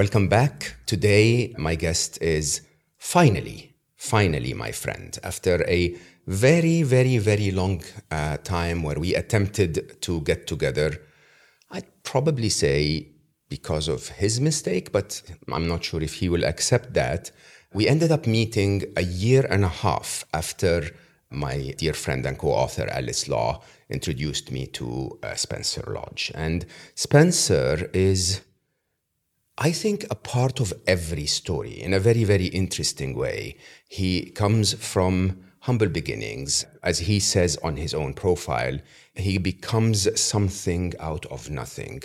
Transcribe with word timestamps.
Welcome 0.00 0.28
back. 0.28 0.76
Today, 0.86 1.54
my 1.58 1.74
guest 1.74 2.22
is 2.22 2.62
finally, 2.96 3.74
finally 3.96 4.54
my 4.54 4.72
friend. 4.72 5.18
After 5.22 5.62
a 5.68 5.94
very, 6.26 6.82
very, 6.82 7.18
very 7.18 7.50
long 7.50 7.82
uh, 8.10 8.38
time 8.38 8.82
where 8.82 8.98
we 8.98 9.14
attempted 9.14 10.00
to 10.00 10.22
get 10.22 10.46
together, 10.46 11.02
I'd 11.70 12.02
probably 12.02 12.48
say 12.48 13.08
because 13.50 13.88
of 13.88 14.08
his 14.08 14.40
mistake, 14.40 14.90
but 14.90 15.20
I'm 15.52 15.68
not 15.68 15.84
sure 15.84 16.02
if 16.02 16.14
he 16.14 16.30
will 16.30 16.46
accept 16.46 16.94
that. 16.94 17.30
We 17.74 17.86
ended 17.86 18.10
up 18.10 18.26
meeting 18.26 18.84
a 18.96 19.02
year 19.02 19.46
and 19.50 19.66
a 19.66 19.74
half 19.84 20.24
after 20.32 20.96
my 21.28 21.74
dear 21.76 21.92
friend 21.92 22.24
and 22.24 22.38
co 22.38 22.48
author 22.48 22.88
Alice 22.88 23.28
Law 23.28 23.60
introduced 23.90 24.50
me 24.50 24.66
to 24.68 25.18
uh, 25.22 25.34
Spencer 25.34 25.84
Lodge. 25.86 26.32
And 26.34 26.64
Spencer 26.94 27.90
is 27.92 28.40
I 29.62 29.72
think 29.72 30.06
a 30.10 30.14
part 30.14 30.58
of 30.58 30.72
every 30.86 31.26
story 31.26 31.82
in 31.82 31.92
a 31.92 32.00
very, 32.00 32.24
very 32.24 32.46
interesting 32.46 33.14
way. 33.14 33.58
He 33.90 34.30
comes 34.30 34.72
from 34.72 35.44
humble 35.60 35.90
beginnings. 35.90 36.64
As 36.82 37.00
he 37.00 37.20
says 37.20 37.58
on 37.62 37.76
his 37.76 37.92
own 37.92 38.14
profile, 38.14 38.78
he 39.14 39.36
becomes 39.36 40.18
something 40.18 40.94
out 40.98 41.26
of 41.26 41.50
nothing. 41.50 42.02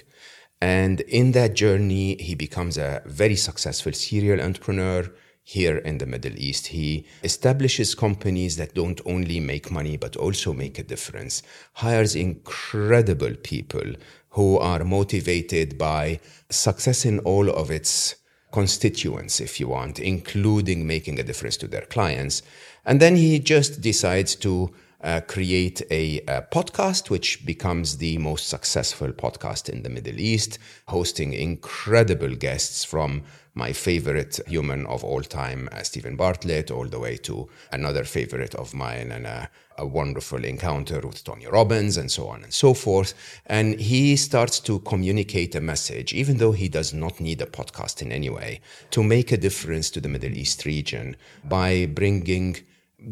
And 0.59 0.99
in 0.99 1.31
that 1.31 1.53
journey, 1.53 2.17
he 2.21 2.35
becomes 2.35 2.77
a 2.77 3.01
very 3.05 3.37
successful 3.37 3.93
serial 3.93 4.41
entrepreneur 4.41 5.09
here 5.41 5.77
in 5.77 5.99
the 5.99 6.07
Middle 6.07 6.37
East. 6.37 6.67
He 6.67 7.05
establishes 7.23 7.95
companies 7.95 8.57
that 8.57 8.73
don't 8.73 8.99
only 9.05 9.39
make 9.39 9.71
money, 9.71 9.95
but 9.95 10.17
also 10.17 10.51
make 10.51 10.77
a 10.77 10.83
difference, 10.83 11.41
hires 11.73 12.15
incredible 12.15 13.35
people 13.43 13.93
who 14.35 14.57
are 14.57 14.83
motivated 14.83 15.77
by 15.77 16.19
success 16.49 17.05
in 17.05 17.19
all 17.19 17.49
of 17.49 17.71
its 17.71 18.15
constituents, 18.51 19.39
if 19.39 19.59
you 19.61 19.69
want, 19.69 19.97
including 19.97 20.85
making 20.85 21.19
a 21.19 21.23
difference 21.23 21.55
to 21.57 21.67
their 21.67 21.85
clients. 21.85 22.41
And 22.85 22.99
then 22.99 23.15
he 23.15 23.39
just 23.39 23.79
decides 23.79 24.35
to 24.37 24.73
uh, 25.01 25.21
create 25.21 25.81
a, 25.89 26.19
a, 26.27 26.41
podcast, 26.51 27.09
which 27.09 27.45
becomes 27.45 27.97
the 27.97 28.17
most 28.17 28.49
successful 28.49 29.13
podcast 29.13 29.69
in 29.69 29.83
the 29.83 29.89
Middle 29.89 30.19
East, 30.19 30.59
hosting 30.87 31.31
incredible 31.33 32.35
guests 32.35 32.83
from 32.83 33.23
my 33.53 33.71
favorite 33.71 34.39
human 34.47 34.85
of 34.87 35.03
all 35.03 35.21
time, 35.21 35.69
uh, 35.71 35.81
Steven 35.83 36.17
Bartlett, 36.17 36.71
all 36.71 36.87
the 36.87 36.99
way 36.99 37.15
to 37.17 37.47
another 37.71 38.03
favorite 38.03 38.55
of 38.55 38.73
mine 38.73 39.11
and 39.11 39.25
a, 39.25 39.49
a 39.77 39.85
wonderful 39.85 40.43
encounter 40.43 40.99
with 41.01 41.23
Tony 41.23 41.47
Robbins 41.47 41.97
and 41.97 42.11
so 42.11 42.27
on 42.27 42.43
and 42.43 42.53
so 42.53 42.73
forth. 42.73 43.13
And 43.45 43.79
he 43.79 44.15
starts 44.15 44.59
to 44.61 44.79
communicate 44.79 45.55
a 45.55 45.61
message, 45.61 46.13
even 46.13 46.37
though 46.37 46.51
he 46.51 46.69
does 46.69 46.93
not 46.93 47.19
need 47.19 47.41
a 47.41 47.45
podcast 47.45 48.01
in 48.01 48.11
any 48.11 48.29
way, 48.29 48.61
to 48.91 49.03
make 49.03 49.31
a 49.31 49.37
difference 49.37 49.89
to 49.91 50.01
the 50.01 50.09
Middle 50.09 50.37
East 50.37 50.65
region 50.65 51.15
by 51.43 51.85
bringing 51.87 52.57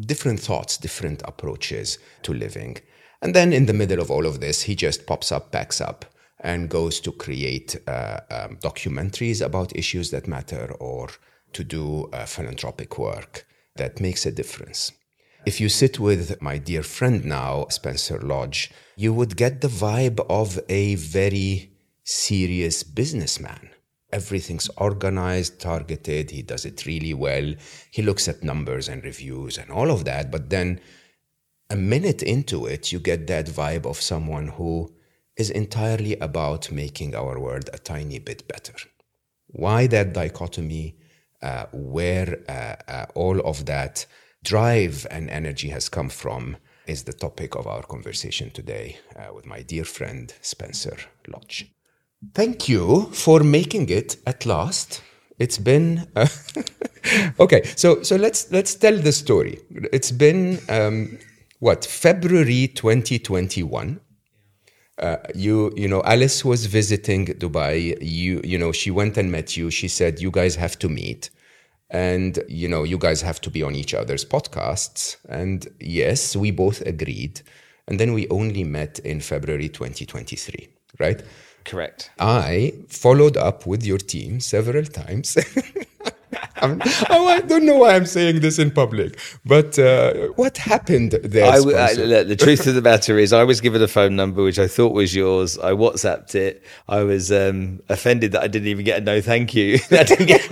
different 0.00 0.40
thoughts, 0.40 0.78
different 0.78 1.22
approaches 1.24 1.98
to 2.22 2.32
living. 2.32 2.78
And 3.22 3.34
then 3.34 3.52
in 3.52 3.66
the 3.66 3.72
middle 3.72 4.00
of 4.00 4.10
all 4.10 4.26
of 4.26 4.40
this, 4.40 4.62
he 4.62 4.74
just 4.74 5.06
pops 5.06 5.32
up, 5.32 5.50
backs 5.50 5.80
up, 5.80 6.04
and 6.40 6.68
goes 6.68 7.00
to 7.00 7.12
create 7.12 7.76
uh, 7.88 8.20
um, 8.30 8.56
documentaries 8.56 9.44
about 9.44 9.76
issues 9.76 10.10
that 10.10 10.28
matter 10.28 10.72
or 10.78 11.08
to 11.52 11.64
do 11.64 12.10
uh, 12.12 12.26
philanthropic 12.26 12.98
work 12.98 13.46
that 13.76 14.00
makes 14.00 14.26
a 14.26 14.32
difference. 14.32 14.92
If 15.46 15.60
you 15.60 15.68
sit 15.68 15.98
with 15.98 16.40
my 16.40 16.56
dear 16.56 16.82
friend 16.82 17.22
now, 17.24 17.66
Spencer 17.68 18.18
Lodge, 18.18 18.70
you 18.96 19.12
would 19.12 19.36
get 19.36 19.60
the 19.60 19.68
vibe 19.68 20.24
of 20.30 20.58
a 20.70 20.94
very 20.94 21.70
serious 22.02 22.82
businessman. 22.82 23.68
Everything's 24.10 24.70
organized, 24.78 25.60
targeted, 25.60 26.30
he 26.30 26.40
does 26.40 26.64
it 26.64 26.86
really 26.86 27.12
well. 27.12 27.54
He 27.90 28.00
looks 28.00 28.26
at 28.26 28.42
numbers 28.42 28.88
and 28.88 29.04
reviews 29.04 29.58
and 29.58 29.70
all 29.70 29.90
of 29.90 30.06
that, 30.06 30.30
but 30.30 30.48
then 30.48 30.80
a 31.68 31.76
minute 31.76 32.22
into 32.22 32.64
it, 32.64 32.90
you 32.90 32.98
get 32.98 33.26
that 33.26 33.46
vibe 33.46 33.84
of 33.84 34.00
someone 34.00 34.48
who 34.48 34.94
is 35.36 35.50
entirely 35.50 36.16
about 36.20 36.72
making 36.72 37.14
our 37.14 37.38
world 37.38 37.68
a 37.74 37.78
tiny 37.78 38.18
bit 38.18 38.48
better. 38.48 38.74
Why 39.48 39.88
that 39.88 40.14
dichotomy? 40.14 40.96
Uh, 41.42 41.66
where 41.72 42.38
uh, 42.48 42.74
uh, 42.90 43.06
all 43.14 43.38
of 43.40 43.66
that 43.66 44.06
drive 44.44 45.06
and 45.10 45.30
energy 45.30 45.70
has 45.70 45.88
come 45.88 46.08
from 46.08 46.56
is 46.86 47.04
the 47.04 47.12
topic 47.12 47.56
of 47.56 47.66
our 47.66 47.82
conversation 47.82 48.50
today 48.50 48.98
uh, 49.16 49.32
with 49.34 49.46
my 49.46 49.62
dear 49.62 49.84
friend 49.84 50.34
Spencer 50.42 50.96
Lodge. 51.26 51.72
Thank 52.34 52.68
you 52.68 53.10
for 53.12 53.40
making 53.40 53.88
it 53.88 54.16
at 54.26 54.46
last. 54.46 55.02
It's 55.38 55.58
been 55.58 56.06
uh, 56.14 56.28
okay. 57.40 57.62
So 57.76 58.02
so 58.02 58.16
let's 58.16 58.50
let's 58.52 58.74
tell 58.74 58.96
the 58.96 59.12
story. 59.12 59.58
It's 59.92 60.12
been 60.12 60.60
um, 60.68 61.18
what 61.58 61.84
February 61.84 62.68
2021 62.68 64.00
uh, 64.98 65.16
you 65.34 65.72
you 65.76 65.88
know 65.88 66.02
alice 66.04 66.44
was 66.44 66.66
visiting 66.66 67.26
dubai 67.26 67.96
you 68.00 68.40
you 68.44 68.56
know 68.56 68.70
she 68.70 68.90
went 68.90 69.16
and 69.16 69.30
met 69.32 69.56
you 69.56 69.70
she 69.70 69.88
said 69.88 70.20
you 70.20 70.30
guys 70.30 70.54
have 70.54 70.78
to 70.78 70.88
meet 70.88 71.30
and 71.94 72.42
you 72.48 72.68
know 72.68 72.82
you 72.82 72.98
guys 72.98 73.22
have 73.22 73.40
to 73.40 73.50
be 73.50 73.62
on 73.62 73.74
each 73.74 73.94
other's 73.94 74.24
podcasts. 74.24 75.16
And 75.28 75.66
yes 75.80 76.36
we 76.36 76.50
both 76.50 76.80
agreed. 76.82 77.40
And 77.86 78.00
then 78.00 78.12
we 78.14 78.26
only 78.28 78.64
met 78.64 78.98
in 79.00 79.20
february 79.20 79.68
2023 79.68 80.68
right? 80.98 81.22
Correct. 81.64 82.10
I 82.18 82.74
followed 82.88 83.36
up 83.36 83.66
with 83.66 83.84
your 83.84 83.98
team 83.98 84.40
several 84.40 84.84
times 84.84 85.36
oh, 87.10 87.26
I 87.28 87.40
don't 87.40 87.66
know 87.66 87.76
why 87.76 87.94
I'm 87.94 88.06
saying 88.06 88.40
this 88.40 88.58
in 88.58 88.70
public, 88.70 89.18
but 89.44 89.78
uh, 89.78 90.28
what 90.36 90.56
happened 90.56 91.12
there? 91.22 91.46
I, 91.46 91.56
I, 91.56 91.94
the 92.24 92.36
truth 92.36 92.66
of 92.66 92.74
the 92.74 92.82
matter 92.92 93.18
is, 93.18 93.32
I 93.32 93.44
was 93.44 93.60
given 93.60 93.82
a 93.82 93.88
phone 93.88 94.16
number 94.16 94.42
which 94.42 94.58
I 94.58 94.66
thought 94.66 94.92
was 94.92 95.14
yours. 95.14 95.58
I 95.58 95.72
WhatsApped 95.72 96.34
it. 96.34 96.62
I 96.88 97.02
was 97.02 97.30
um, 97.32 97.82
offended 97.88 98.32
that 98.32 98.42
I 98.42 98.48
didn't 98.48 98.68
even 98.68 98.84
get 98.84 98.98
a 98.98 99.04
no 99.04 99.20
thank 99.20 99.54
you. 99.54 99.78
I 99.90 100.04
didn't 100.04 100.26
get. 100.26 100.42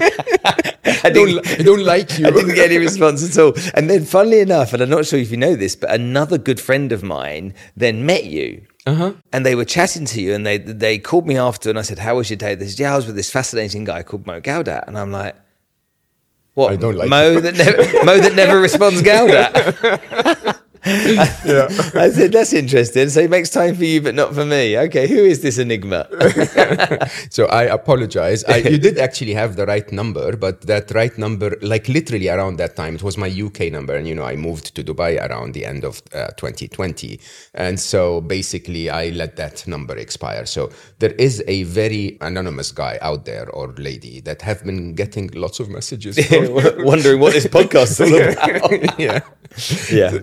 I 1.04 1.10
don't, 1.10 1.46
I 1.48 1.62
don't 1.62 1.84
like 1.84 2.18
you. 2.18 2.26
I 2.26 2.30
didn't 2.30 2.54
get 2.54 2.70
any 2.70 2.78
response 2.78 3.28
at 3.28 3.40
all. 3.40 3.54
And 3.74 3.88
then, 3.88 4.04
funnily 4.04 4.40
enough, 4.40 4.72
and 4.72 4.82
I'm 4.82 4.90
not 4.90 5.06
sure 5.06 5.18
if 5.18 5.30
you 5.30 5.36
know 5.36 5.56
this, 5.56 5.76
but 5.76 5.90
another 5.90 6.38
good 6.38 6.60
friend 6.60 6.92
of 6.92 7.02
mine 7.02 7.54
then 7.76 8.06
met 8.06 8.24
you. 8.24 8.62
Uh-huh. 8.86 9.12
And 9.32 9.46
they 9.46 9.54
were 9.54 9.64
chatting 9.64 10.06
to 10.06 10.20
you, 10.20 10.34
and 10.34 10.44
they 10.44 10.58
they 10.58 10.98
called 10.98 11.26
me 11.26 11.36
after, 11.36 11.70
and 11.70 11.78
I 11.78 11.82
said, 11.82 12.00
"How 12.00 12.16
was 12.16 12.30
your 12.30 12.36
day?" 12.36 12.54
They 12.56 12.66
said, 12.66 12.80
"Yeah, 12.80 12.94
I 12.94 12.96
was 12.96 13.06
with 13.06 13.14
this 13.14 13.30
fascinating 13.30 13.84
guy 13.84 14.02
called 14.02 14.26
Mo 14.26 14.40
Gawdat," 14.40 14.88
and 14.88 14.98
I'm 14.98 15.12
like, 15.12 15.36
what? 16.54 16.72
I 16.72 16.76
don't 16.76 16.96
like 16.96 17.08
Mo 17.08 17.40
that 17.40 17.56
never 17.56 18.04
Mo 18.04 18.18
that 18.18 18.34
never 18.34 18.60
responds 18.60 19.02
Gawdat. 19.02 20.58
yeah. 20.84 21.68
I 21.94 22.10
said, 22.10 22.32
that's 22.32 22.52
interesting. 22.52 23.08
So 23.08 23.22
he 23.22 23.28
makes 23.28 23.50
time 23.50 23.76
for 23.76 23.84
you, 23.84 24.00
but 24.00 24.14
not 24.14 24.34
for 24.34 24.44
me. 24.44 24.78
Okay, 24.78 25.06
who 25.06 25.16
is 25.16 25.40
this 25.40 25.58
enigma? 25.58 26.08
so 27.30 27.46
I 27.46 27.64
apologize. 27.64 28.42
I, 28.44 28.56
you 28.58 28.78
did 28.78 28.98
actually 28.98 29.34
have 29.34 29.56
the 29.56 29.66
right 29.66 29.90
number, 29.92 30.36
but 30.36 30.62
that 30.62 30.90
right 30.92 31.16
number, 31.16 31.56
like 31.62 31.88
literally 31.88 32.28
around 32.28 32.56
that 32.56 32.74
time, 32.74 32.96
it 32.96 33.02
was 33.02 33.16
my 33.16 33.28
UK 33.28 33.70
number. 33.70 33.94
And, 33.94 34.08
you 34.08 34.14
know, 34.14 34.24
I 34.24 34.34
moved 34.36 34.74
to 34.74 34.82
Dubai 34.82 35.20
around 35.28 35.54
the 35.54 35.66
end 35.66 35.84
of 35.84 36.02
uh, 36.14 36.28
2020. 36.36 37.20
And 37.54 37.78
so 37.78 38.20
basically, 38.20 38.90
I 38.90 39.10
let 39.10 39.36
that 39.36 39.66
number 39.68 39.96
expire. 39.96 40.46
So 40.46 40.70
there 40.98 41.12
is 41.12 41.44
a 41.46 41.62
very 41.64 42.18
anonymous 42.20 42.72
guy 42.72 42.98
out 43.02 43.24
there 43.24 43.48
or 43.50 43.72
lady 43.78 44.20
that 44.22 44.42
have 44.42 44.64
been 44.64 44.94
getting 44.94 45.28
lots 45.34 45.60
of 45.60 45.68
messages. 45.68 46.18
Wondering 46.78 47.20
what 47.20 47.34
this 47.34 47.46
podcast 47.46 48.00
is 48.00 48.12
all 48.62 48.70
about. 48.72 48.98
yeah. 48.98 49.20
Yeah 49.90 50.18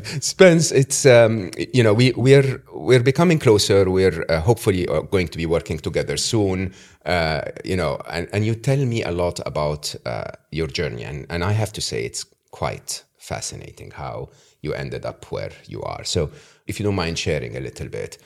it's 0.57 1.05
um, 1.05 1.51
you 1.73 1.83
know 1.83 1.93
we 1.93 2.11
we're 2.15 2.63
we're 2.73 3.03
becoming 3.03 3.39
closer. 3.39 3.89
We're 3.89 4.25
uh, 4.29 4.41
hopefully 4.41 4.87
uh, 4.87 5.01
going 5.01 5.27
to 5.29 5.37
be 5.37 5.45
working 5.45 5.79
together 5.79 6.17
soon. 6.17 6.73
Uh, 7.05 7.41
you 7.63 7.75
know, 7.75 8.01
and, 8.09 8.27
and 8.33 8.45
you 8.45 8.55
tell 8.55 8.83
me 8.85 9.03
a 9.03 9.11
lot 9.11 9.39
about 9.45 9.95
uh, 10.05 10.31
your 10.51 10.67
journey, 10.67 11.03
and 11.03 11.25
and 11.29 11.43
I 11.43 11.51
have 11.51 11.71
to 11.73 11.81
say 11.81 12.05
it's 12.05 12.25
quite 12.51 13.03
fascinating 13.17 13.91
how 13.91 14.29
you 14.61 14.73
ended 14.73 15.05
up 15.05 15.31
where 15.31 15.51
you 15.67 15.81
are. 15.83 16.03
So, 16.03 16.31
if 16.67 16.79
you 16.79 16.83
don't 16.85 16.95
mind 16.95 17.19
sharing 17.19 17.55
a 17.55 17.59
little 17.59 17.87
bit, 17.87 18.17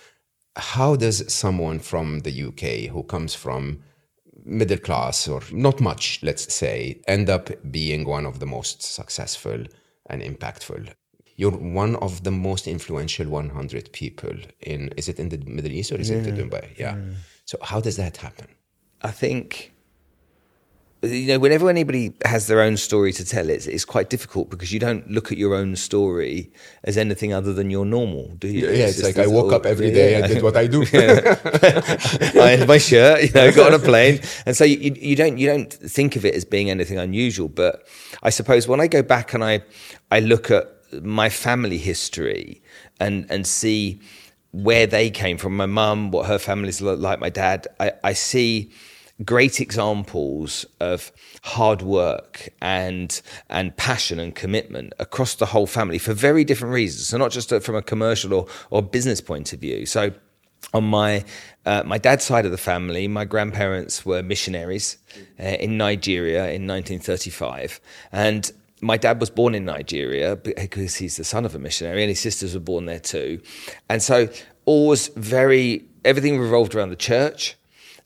how 0.56 0.96
does 0.96 1.34
someone 1.34 1.80
from 1.80 2.20
the 2.22 2.44
UK 2.44 2.92
who 2.92 3.04
comes 3.04 3.36
from 3.36 3.80
middle 4.46 4.78
class 4.78 5.28
or 5.28 5.42
not 5.52 5.80
much, 5.82 6.20
let's 6.24 6.54
say, 6.54 7.02
end 7.08 7.30
up 7.30 7.50
being 7.72 8.06
one 8.06 8.26
of 8.26 8.40
the 8.40 8.46
most 8.46 8.82
successful 8.82 9.64
and 10.10 10.22
impactful? 10.22 10.94
You're 11.36 11.52
one 11.52 11.96
of 11.98 12.24
the 12.24 12.32
most 12.32 12.68
influential 12.68 13.28
100 13.28 13.92
people 13.92 14.36
in, 14.62 14.90
is 14.98 15.10
it 15.10 15.20
in 15.20 15.30
the 15.30 15.38
Middle 15.38 15.72
East 15.72 15.92
or 15.92 16.00
is 16.00 16.10
yeah. 16.10 16.18
it 16.18 16.28
in 16.28 16.36
Dubai? 16.38 16.78
Yeah. 16.78 16.94
Mm. 16.94 17.16
So, 17.46 17.58
how 17.62 17.80
does 17.82 17.98
that 17.98 18.18
happen? 18.18 18.48
I 19.02 19.12
think 19.12 19.74
you 21.04 21.28
know, 21.28 21.40
whenever 21.40 21.70
anybody 21.70 22.14
has 22.24 22.48
their 22.48 22.62
own 22.62 22.78
story 22.78 23.12
to 23.14 23.26
tell, 23.26 23.50
it's, 23.50 23.68
it's 23.68 23.84
quite 23.84 24.10
difficult 24.10 24.50
because 24.50 24.72
you 24.72 24.80
don't 24.80 25.10
look 25.12 25.32
at 25.34 25.38
your 25.38 25.54
own 25.54 25.76
story 25.76 26.52
as 26.86 26.98
anything 26.98 27.34
other 27.34 27.52
than 27.52 27.70
your 27.70 27.86
normal, 27.86 28.30
do 28.38 28.48
you? 28.48 28.68
Yeah, 28.68 28.88
it's, 28.88 29.00
it's 29.00 29.18
like 29.18 29.18
I 29.18 29.28
woke 29.28 29.52
up 29.52 29.66
every 29.66 29.92
day 29.92 30.12
yeah. 30.12 30.20
and 30.20 30.34
did 30.34 30.42
what 30.44 30.56
I 30.56 30.68
do. 30.68 30.82
I 30.94 32.56
had 32.58 32.68
my 32.68 32.78
shirt, 32.78 33.24
you 33.24 33.32
know, 33.34 33.52
got 33.52 33.74
on 33.74 33.80
a 33.82 33.84
plane, 33.84 34.22
and 34.46 34.56
so 34.56 34.64
you, 34.64 34.96
you 34.98 35.16
don't 35.18 35.38
you 35.38 35.48
don't 35.48 35.72
think 35.74 36.16
of 36.16 36.24
it 36.24 36.36
as 36.36 36.46
being 36.46 36.70
anything 36.70 36.98
unusual. 36.98 37.50
But 37.50 37.86
I 38.22 38.30
suppose 38.30 38.68
when 38.68 38.80
I 38.80 38.88
go 38.88 39.04
back 39.04 39.34
and 39.34 39.44
I 39.44 39.64
I 40.10 40.22
look 40.22 40.52
at 40.52 40.70
my 41.02 41.30
family 41.30 41.78
history 41.78 42.62
and 43.00 43.26
and 43.30 43.48
see 43.48 44.00
where 44.52 44.86
they 44.86 45.10
came 45.10 45.38
from, 45.38 45.58
my 45.58 45.66
mum, 45.66 46.12
what 46.12 46.28
her 46.28 46.38
family's 46.38 46.80
like, 46.80 47.20
my 47.20 47.30
dad, 47.30 47.68
I, 47.80 47.94
I 48.04 48.14
see 48.14 48.72
great 49.26 49.60
examples 49.60 50.66
of 50.80 51.12
hard 51.44 51.82
work 51.82 52.50
and 52.62 53.22
and 53.50 53.76
passion 53.78 54.20
and 54.20 54.36
commitment 54.36 54.94
across 55.00 55.36
the 55.36 55.48
whole 55.48 55.68
family 55.68 55.98
for 55.98 56.14
very 56.14 56.44
different 56.44 56.74
reasons. 56.74 57.08
So 57.08 57.18
not 57.18 57.32
just 57.32 57.50
from 57.50 57.76
a 57.76 57.82
commercial 57.82 58.34
or, 58.34 58.48
or 58.70 58.82
business 58.82 59.22
point 59.22 59.54
of 59.54 59.60
view. 59.60 59.86
So 59.86 60.14
on 60.74 60.84
my 60.84 61.24
uh, 61.66 61.84
my 61.86 61.98
dad's 61.98 62.24
side 62.24 62.46
of 62.46 62.52
the 62.52 62.58
family, 62.58 63.08
my 63.08 63.26
grandparents 63.26 64.06
were 64.06 64.22
missionaries 64.22 64.98
uh, 65.40 65.44
in 65.44 65.78
Nigeria 65.78 66.52
in 66.52 66.68
1935, 66.68 67.80
and 68.12 68.52
my 68.84 68.98
dad 68.98 69.20
was 69.20 69.30
born 69.30 69.56
in 69.56 69.66
Nigeria 69.66 70.36
because 70.36 70.96
he's 70.96 71.18
the 71.18 71.24
son 71.24 71.46
of 71.46 71.56
a 71.56 71.60
missionary, 71.60 72.04
and 72.04 72.10
his 72.10 72.20
sisters 72.20 72.54
were 72.54 72.60
born 72.60 72.86
there 72.86 73.00
too, 73.00 73.42
and 73.90 74.02
so 74.02 74.30
always 74.66 75.08
very 75.10 75.86
everything 76.06 76.40
revolved 76.40 76.76
around 76.76 76.90
the 76.90 76.96
church 76.96 77.56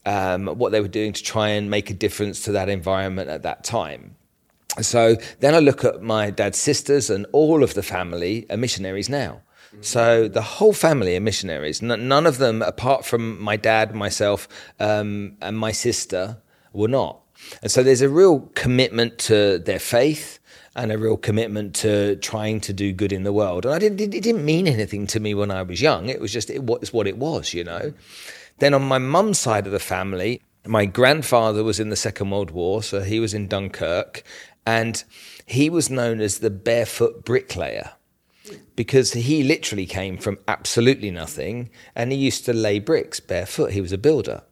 um, 0.07 0.47
what 0.47 0.71
they 0.71 0.79
were 0.79 0.87
doing 0.87 1.11
to 1.11 1.21
try 1.21 1.49
and 1.49 1.69
make 1.69 1.89
a 1.89 1.93
difference 1.93 2.43
to 2.45 2.53
that 2.53 2.69
environment 2.69 3.29
at 3.29 3.43
that 3.43 3.63
time. 3.63 4.15
So 4.81 5.15
then 5.39 5.53
I 5.53 5.59
look 5.59 5.83
at 5.83 6.01
my 6.01 6.29
dad's 6.29 6.57
sisters, 6.57 7.09
and 7.09 7.25
all 7.33 7.63
of 7.63 7.73
the 7.73 7.83
family 7.83 8.45
are 8.49 8.57
missionaries 8.57 9.09
now. 9.09 9.41
So 9.81 10.27
the 10.27 10.41
whole 10.41 10.73
family 10.73 11.15
are 11.17 11.19
missionaries. 11.19 11.83
N- 11.83 12.07
none 12.07 12.25
of 12.25 12.37
them, 12.37 12.61
apart 12.61 13.05
from 13.05 13.39
my 13.39 13.57
dad, 13.57 13.93
myself, 13.93 14.47
um, 14.79 15.37
and 15.41 15.57
my 15.57 15.71
sister, 15.71 16.37
were 16.73 16.87
not. 16.87 17.19
And 17.61 17.69
so 17.69 17.83
there's 17.83 18.01
a 18.01 18.09
real 18.09 18.39
commitment 18.55 19.19
to 19.19 19.59
their 19.59 19.79
faith 19.79 20.36
and 20.77 20.91
a 20.91 20.97
real 20.97 21.17
commitment 21.17 21.75
to 21.75 22.15
trying 22.17 22.61
to 22.61 22.71
do 22.71 22.93
good 22.93 23.11
in 23.11 23.23
the 23.23 23.33
world. 23.33 23.65
And 23.65 23.73
I 23.73 23.79
didn't, 23.79 23.99
it 23.99 24.21
didn't 24.21 24.45
mean 24.45 24.67
anything 24.67 25.07
to 25.07 25.19
me 25.19 25.33
when 25.33 25.49
I 25.49 25.63
was 25.63 25.81
young. 25.81 26.07
It 26.07 26.21
was 26.21 26.31
just 26.31 26.49
it 26.49 26.63
was 26.63 26.93
what 26.93 27.07
it 27.07 27.17
was, 27.17 27.53
you 27.53 27.63
know. 27.63 27.93
Then 28.59 28.73
on 28.73 28.83
my 28.83 28.99
mum's 28.99 29.39
side 29.39 29.65
of 29.65 29.73
the 29.73 29.79
family, 29.79 30.41
my 30.65 30.85
grandfather 30.85 31.63
was 31.63 31.79
in 31.79 31.89
the 31.89 31.95
Second 31.95 32.29
World 32.29 32.51
War, 32.51 32.83
so 32.83 33.01
he 33.01 33.19
was 33.19 33.33
in 33.33 33.47
Dunkirk, 33.47 34.23
and 34.65 35.03
he 35.45 35.69
was 35.69 35.89
known 35.89 36.21
as 36.21 36.39
the 36.39 36.49
barefoot 36.49 37.25
bricklayer 37.25 37.91
because 38.75 39.13
he 39.13 39.43
literally 39.43 39.85
came 39.85 40.17
from 40.17 40.37
absolutely 40.47 41.11
nothing 41.11 41.69
and 41.95 42.11
he 42.11 42.17
used 42.17 42.45
to 42.45 42.53
lay 42.53 42.79
bricks 42.79 43.19
barefoot. 43.19 43.71
He 43.71 43.81
was 43.81 43.91
a 43.91 43.97
builder 43.97 44.43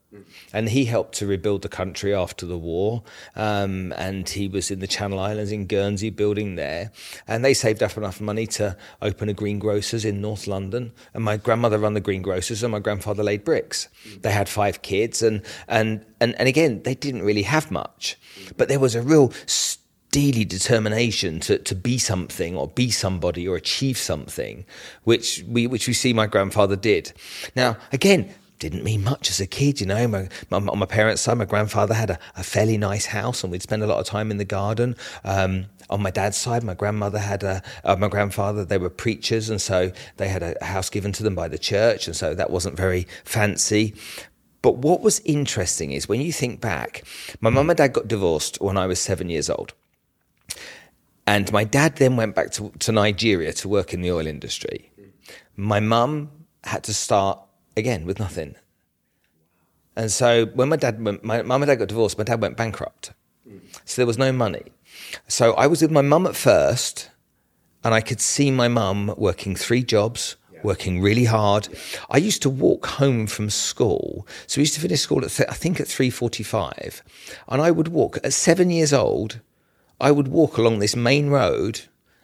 and 0.56 0.70
he 0.70 0.86
helped 0.86 1.16
to 1.16 1.28
rebuild 1.28 1.64
the 1.64 1.68
country 1.68 2.14
after 2.14 2.46
the 2.46 2.58
war. 2.58 3.04
Um, 3.36 3.94
and 3.98 4.28
he 4.28 4.48
was 4.48 4.72
in 4.72 4.80
the 4.80 4.88
Channel 4.88 5.20
Islands 5.20 5.52
in 5.52 5.66
Guernsey, 5.66 6.10
building 6.10 6.56
there. 6.56 6.94
And 7.28 7.44
they 7.44 7.54
saved 7.54 7.84
up 7.84 7.98
enough 7.98 8.22
money 8.22 8.48
to 8.48 8.78
open 9.02 9.28
a 9.28 9.34
greengrocers 9.34 10.06
in 10.06 10.22
North 10.22 10.48
London. 10.48 10.94
And 11.14 11.26
my 11.26 11.36
grandmother 11.36 11.78
ran 11.78 11.94
the 11.94 12.00
greengrocers, 12.00 12.64
and 12.64 12.72
my 12.72 12.80
grandfather 12.80 13.22
laid 13.22 13.44
bricks. 13.44 13.90
They 14.22 14.32
had 14.32 14.48
five 14.48 14.82
kids, 14.82 15.22
and 15.22 15.42
and 15.68 16.06
and, 16.22 16.40
and 16.40 16.48
again, 16.48 16.84
they 16.84 16.96
didn't 16.96 17.24
really 17.24 17.44
have 17.44 17.70
much, 17.70 18.18
but 18.56 18.70
there 18.70 18.80
was 18.80 18.96
a 18.96 19.02
real 19.02 19.34
steely 19.46 20.46
determination 20.46 21.42
to, 21.42 21.58
to 21.58 21.76
be 21.76 21.98
something 21.98 22.56
or 22.56 22.70
be 22.70 22.90
somebody 22.92 23.46
or 23.46 23.58
achieve 23.58 23.98
something, 23.98 24.64
which 25.04 25.44
we 25.50 25.68
which 25.68 25.86
we 25.86 25.94
see 25.94 26.14
my 26.14 26.28
grandfather 26.28 26.78
did. 26.78 27.12
Now, 27.58 27.76
again, 27.92 28.34
didn't 28.60 28.84
mean 28.84 29.04
much 29.04 29.30
as 29.30 29.40
a 29.40 29.48
kid, 29.48 29.80
you 29.82 29.86
know. 29.86 30.08
My, 30.08 30.30
my, 30.50 30.58
on 30.58 30.80
my 30.80 30.86
parents' 30.86 31.22
side, 31.22 31.38
my 31.38 31.46
grandfather 31.46 31.94
had 31.94 32.10
a, 32.12 32.20
a, 32.36 32.44
fairly 32.44 32.78
nice 32.78 33.08
house, 33.08 33.44
and 33.44 33.52
we'd 33.52 33.62
spend 33.62 33.84
a 33.84 33.88
lot 33.88 34.00
of 34.00 34.06
time 34.06 34.32
in 34.32 34.38
the 34.38 34.46
garden. 34.46 34.96
Um, 35.24 35.66
on 35.90 36.02
my 36.02 36.12
dad's 36.12 36.38
side, 36.38 36.64
my 36.64 36.74
grandmother 36.74 37.20
had 37.20 37.44
a, 37.44 37.62
uh, 37.84 37.96
my 37.96 38.08
grandfather, 38.08 38.66
they 38.66 38.78
were 38.78 38.90
preachers, 38.90 39.50
and 39.50 39.62
so 39.62 39.92
they 40.18 40.28
had 40.28 40.42
a 40.42 40.64
house 40.64 40.90
given 40.90 41.12
to 41.14 41.24
them 41.24 41.36
by 41.36 41.48
the 41.48 41.58
church, 41.58 42.08
and 42.08 42.16
so 42.16 42.34
that 42.34 42.50
wasn't 42.50 42.78
very 42.78 43.08
fancy. 43.24 43.94
But 44.62 44.78
what 44.78 45.02
was 45.02 45.20
interesting 45.26 45.92
is 45.92 46.10
when 46.10 46.22
you 46.22 46.32
think 46.32 46.60
back, 46.60 47.04
my 47.40 47.52
mum 47.52 47.70
and 47.70 47.78
dad 47.78 47.94
got 47.94 48.08
divorced 48.08 48.60
when 48.62 48.78
I 48.78 48.88
was 48.88 49.00
seven 49.00 49.30
years 49.30 49.50
old. 49.50 49.74
And 51.28 51.52
my 51.52 51.64
dad 51.64 51.98
then 51.98 52.16
went 52.16 52.36
back 52.36 52.52
to, 52.54 52.72
to 52.80 52.92
Nigeria 52.92 53.54
to 53.54 53.68
work 53.68 53.94
in 53.94 54.02
the 54.02 54.12
oil 54.12 54.26
industry. 54.28 54.92
My 55.56 55.80
mum 55.80 56.32
had 56.64 56.84
to 56.86 56.94
start 56.94 57.40
again 57.78 58.06
with 58.06 58.20
nothing. 58.20 58.56
And 59.96 60.12
so 60.12 60.48
when 60.48 60.70
my 60.70 60.76
dad, 60.76 61.04
went, 61.04 61.24
my 61.24 61.42
mum 61.42 61.64
and 61.64 61.70
dad 61.70 61.76
got 61.76 61.88
divorced, 61.88 62.18
my 62.18 62.24
dad 62.24 62.42
went 62.42 62.58
bankrupt. 62.58 63.14
So 63.86 64.02
there 64.02 64.08
was 64.08 64.18
no 64.18 64.32
money. 64.32 64.64
So 65.28 65.54
I 65.54 65.68
was 65.68 65.82
with 65.82 65.92
my 65.92 66.02
mum 66.02 66.26
at 66.26 66.36
first, 66.36 67.10
and 67.84 67.94
I 67.94 68.02
could 68.02 68.20
see 68.20 68.52
my 68.52 68.68
mum 68.68 69.14
working 69.18 69.56
three 69.56 69.84
jobs, 69.84 70.36
working 70.64 71.02
really 71.02 71.26
hard. 71.26 71.70
I 72.10 72.18
used 72.18 72.42
to 72.42 72.50
walk 72.50 72.88
home 72.88 73.28
from 73.28 73.50
school. 73.50 74.28
So 74.48 74.60
we 74.60 74.64
used 74.64 74.74
to 74.74 74.82
finish 74.82 75.02
school 75.02 75.24
at, 75.24 75.32
th- 75.32 75.50
I 75.50 75.54
think 75.54 75.80
at 75.80 75.88
3.45. 75.88 77.02
And 77.48 77.62
I 77.62 77.72
would 77.72 77.90
walk, 77.90 78.18
at 78.24 78.34
seven 78.34 78.70
years 78.70 78.92
old, 78.92 79.40
I 80.02 80.12
would 80.12 80.28
walk 80.28 80.58
along 80.58 80.80
this 80.80 80.96
main 80.96 81.30
road 81.30 81.82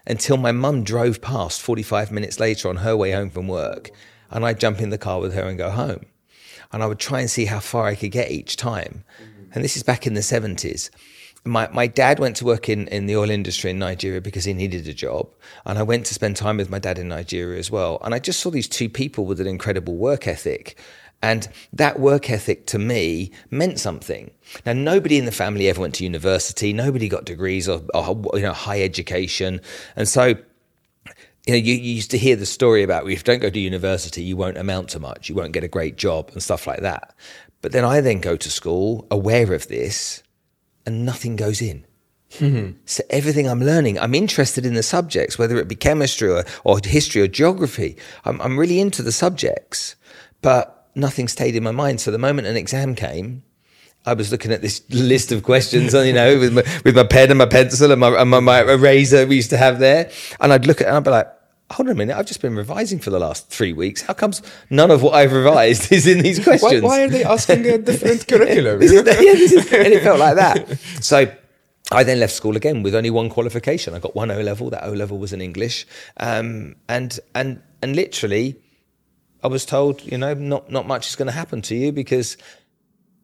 until 0.07 0.37
my 0.37 0.51
mum 0.51 0.83
drove 0.83 1.21
past 1.21 1.61
45 1.61 2.11
minutes 2.11 2.39
later 2.39 2.67
on 2.67 2.77
her 2.77 2.97
way 2.97 3.11
home 3.11 3.29
from 3.29 3.47
work 3.47 3.91
and 4.31 4.45
I'd 4.45 4.59
jump 4.59 4.81
in 4.81 4.89
the 4.89 4.97
car 4.97 5.19
with 5.19 5.33
her 5.33 5.43
and 5.43 5.57
go 5.57 5.69
home. 5.69 6.05
And 6.71 6.81
I 6.81 6.87
would 6.87 6.99
try 6.99 7.19
and 7.19 7.29
see 7.29 7.45
how 7.45 7.59
far 7.59 7.85
I 7.85 7.95
could 7.95 8.11
get 8.11 8.31
each 8.31 8.55
time. 8.55 9.03
Mm-hmm. 9.21 9.51
And 9.53 9.63
this 9.63 9.75
is 9.75 9.83
back 9.83 10.07
in 10.07 10.13
the 10.13 10.21
70s. 10.21 10.89
My, 11.43 11.67
my 11.73 11.87
dad 11.87 12.19
went 12.19 12.35
to 12.37 12.45
work 12.45 12.69
in, 12.69 12.87
in 12.87 13.07
the 13.07 13.15
oil 13.15 13.29
industry 13.29 13.71
in 13.71 13.79
Nigeria 13.79 14.21
because 14.21 14.45
he 14.45 14.53
needed 14.53 14.87
a 14.87 14.93
job. 14.93 15.27
And 15.65 15.77
I 15.77 15.83
went 15.83 16.05
to 16.05 16.13
spend 16.13 16.37
time 16.37 16.57
with 16.57 16.69
my 16.69 16.79
dad 16.79 16.99
in 16.99 17.09
Nigeria 17.09 17.59
as 17.59 17.71
well. 17.71 17.99
And 18.03 18.13
I 18.13 18.19
just 18.19 18.39
saw 18.39 18.51
these 18.51 18.67
two 18.67 18.89
people 18.89 19.25
with 19.25 19.41
an 19.41 19.47
incredible 19.47 19.97
work 19.97 20.27
ethic. 20.27 20.77
And 21.23 21.47
that 21.73 21.99
work 21.99 22.29
ethic 22.29 22.65
to 22.67 22.79
me 22.79 23.31
meant 23.49 23.79
something. 23.79 24.31
Now, 24.65 24.73
nobody 24.73 25.17
in 25.17 25.25
the 25.25 25.31
family 25.31 25.67
ever 25.69 25.81
went 25.81 25.95
to 25.95 26.03
university. 26.03 26.73
Nobody 26.73 27.09
got 27.09 27.25
degrees 27.25 27.67
or, 27.67 27.81
or 27.93 28.21
you 28.35 28.41
know, 28.41 28.53
high 28.53 28.81
education. 28.81 29.61
And 29.95 30.07
so 30.07 30.35
you 31.45 31.53
know, 31.53 31.57
you, 31.57 31.73
you, 31.73 31.93
used 31.93 32.11
to 32.11 32.17
hear 32.17 32.35
the 32.35 32.45
story 32.45 32.83
about 32.83 33.03
if 33.03 33.09
you 33.09 33.23
don't 33.23 33.39
go 33.39 33.49
to 33.49 33.59
university, 33.59 34.21
you 34.21 34.37
won't 34.37 34.57
amount 34.57 34.89
to 34.89 34.99
much, 34.99 35.27
you 35.27 35.35
won't 35.35 35.53
get 35.53 35.63
a 35.63 35.67
great 35.67 35.97
job 35.97 36.29
and 36.33 36.43
stuff 36.43 36.67
like 36.67 36.81
that. 36.81 37.15
But 37.61 37.71
then 37.71 37.83
I 37.83 38.01
then 38.01 38.19
go 38.19 38.35
to 38.35 38.49
school 38.49 39.07
aware 39.09 39.53
of 39.53 39.67
this 39.67 40.23
and 40.85 41.05
nothing 41.05 41.35
goes 41.35 41.61
in. 41.61 41.85
Mm-hmm. 42.33 42.77
So 42.85 43.03
everything 43.09 43.47
I'm 43.47 43.61
learning, 43.61 43.99
I'm 43.99 44.15
interested 44.15 44.65
in 44.65 44.73
the 44.73 44.83
subjects, 44.83 45.37
whether 45.37 45.57
it 45.57 45.67
be 45.67 45.75
chemistry 45.75 46.29
or, 46.29 46.45
or 46.63 46.79
history 46.83 47.21
or 47.21 47.27
geography. 47.27 47.97
I'm, 48.23 48.39
I'm 48.41 48.57
really 48.57 48.79
into 48.79 49.01
the 49.01 49.11
subjects, 49.11 49.95
but 50.41 50.89
nothing 50.95 51.27
stayed 51.27 51.55
in 51.55 51.63
my 51.63 51.71
mind. 51.71 52.01
So 52.01 52.11
the 52.11 52.17
moment 52.17 52.47
an 52.47 52.55
exam 52.55 52.95
came, 52.95 53.43
I 54.05 54.13
was 54.13 54.31
looking 54.31 54.51
at 54.51 54.61
this 54.61 54.81
list 54.89 55.31
of 55.31 55.43
questions, 55.43 55.93
you 55.93 56.13
know, 56.13 56.39
with 56.39 56.53
my, 56.53 56.63
with 56.83 56.95
my 56.95 57.03
pen 57.03 57.29
and 57.29 57.37
my 57.37 57.45
pencil 57.45 57.91
and 57.91 57.99
my, 57.99 58.09
and 58.19 58.29
my, 58.29 58.39
my 58.39 58.61
eraser 58.61 59.27
we 59.27 59.35
used 59.35 59.51
to 59.51 59.57
have 59.57 59.79
there. 59.79 60.09
And 60.39 60.51
I'd 60.51 60.65
look 60.65 60.81
at 60.81 60.85
it 60.85 60.89
and 60.89 60.97
I'd 60.97 61.03
be 61.03 61.11
like, 61.11 61.27
hold 61.71 61.87
on 61.87 61.93
a 61.93 61.95
minute, 61.95 62.17
I've 62.17 62.25
just 62.25 62.41
been 62.41 62.55
revising 62.55 62.99
for 62.99 63.11
the 63.11 63.19
last 63.19 63.49
three 63.49 63.73
weeks. 63.73 64.01
How 64.01 64.13
comes 64.13 64.41
none 64.69 64.91
of 64.91 65.03
what 65.03 65.13
I've 65.13 65.31
revised 65.31 65.91
is 65.91 66.07
in 66.07 66.19
these 66.23 66.43
questions? 66.43 66.81
Why, 66.81 66.89
why 66.89 67.03
are 67.03 67.09
they 67.09 67.23
asking 67.23 67.65
a 67.67 67.77
different 67.77 68.27
curriculum? 68.27 68.81
is, 68.81 68.91
yeah, 68.91 69.01
is, 69.01 69.53
and 69.53 69.93
it 69.93 70.03
felt 70.03 70.19
like 70.19 70.35
that. 70.35 70.79
So 71.01 71.31
I 71.91 72.03
then 72.03 72.19
left 72.19 72.33
school 72.33 72.55
again 72.55 72.83
with 72.83 72.95
only 72.95 73.09
one 73.09 73.29
qualification. 73.29 73.93
I 73.93 73.99
got 73.99 74.15
one 74.15 74.31
O 74.31 74.41
level. 74.41 74.69
That 74.69 74.83
O 74.85 74.93
level 74.93 75.17
was 75.17 75.33
in 75.33 75.41
English. 75.41 75.85
Um, 76.17 76.75
and, 76.87 77.19
and, 77.35 77.61
and 77.81 77.95
literally, 77.95 78.55
I 79.43 79.47
was 79.47 79.65
told, 79.65 80.01
you 80.09 80.17
know, 80.17 80.33
not, 80.33 80.71
not 80.71 80.87
much 80.87 81.09
is 81.09 81.15
going 81.15 81.27
to 81.27 81.33
happen 81.33 81.61
to 81.63 81.75
you 81.75 81.91
because 81.91 82.37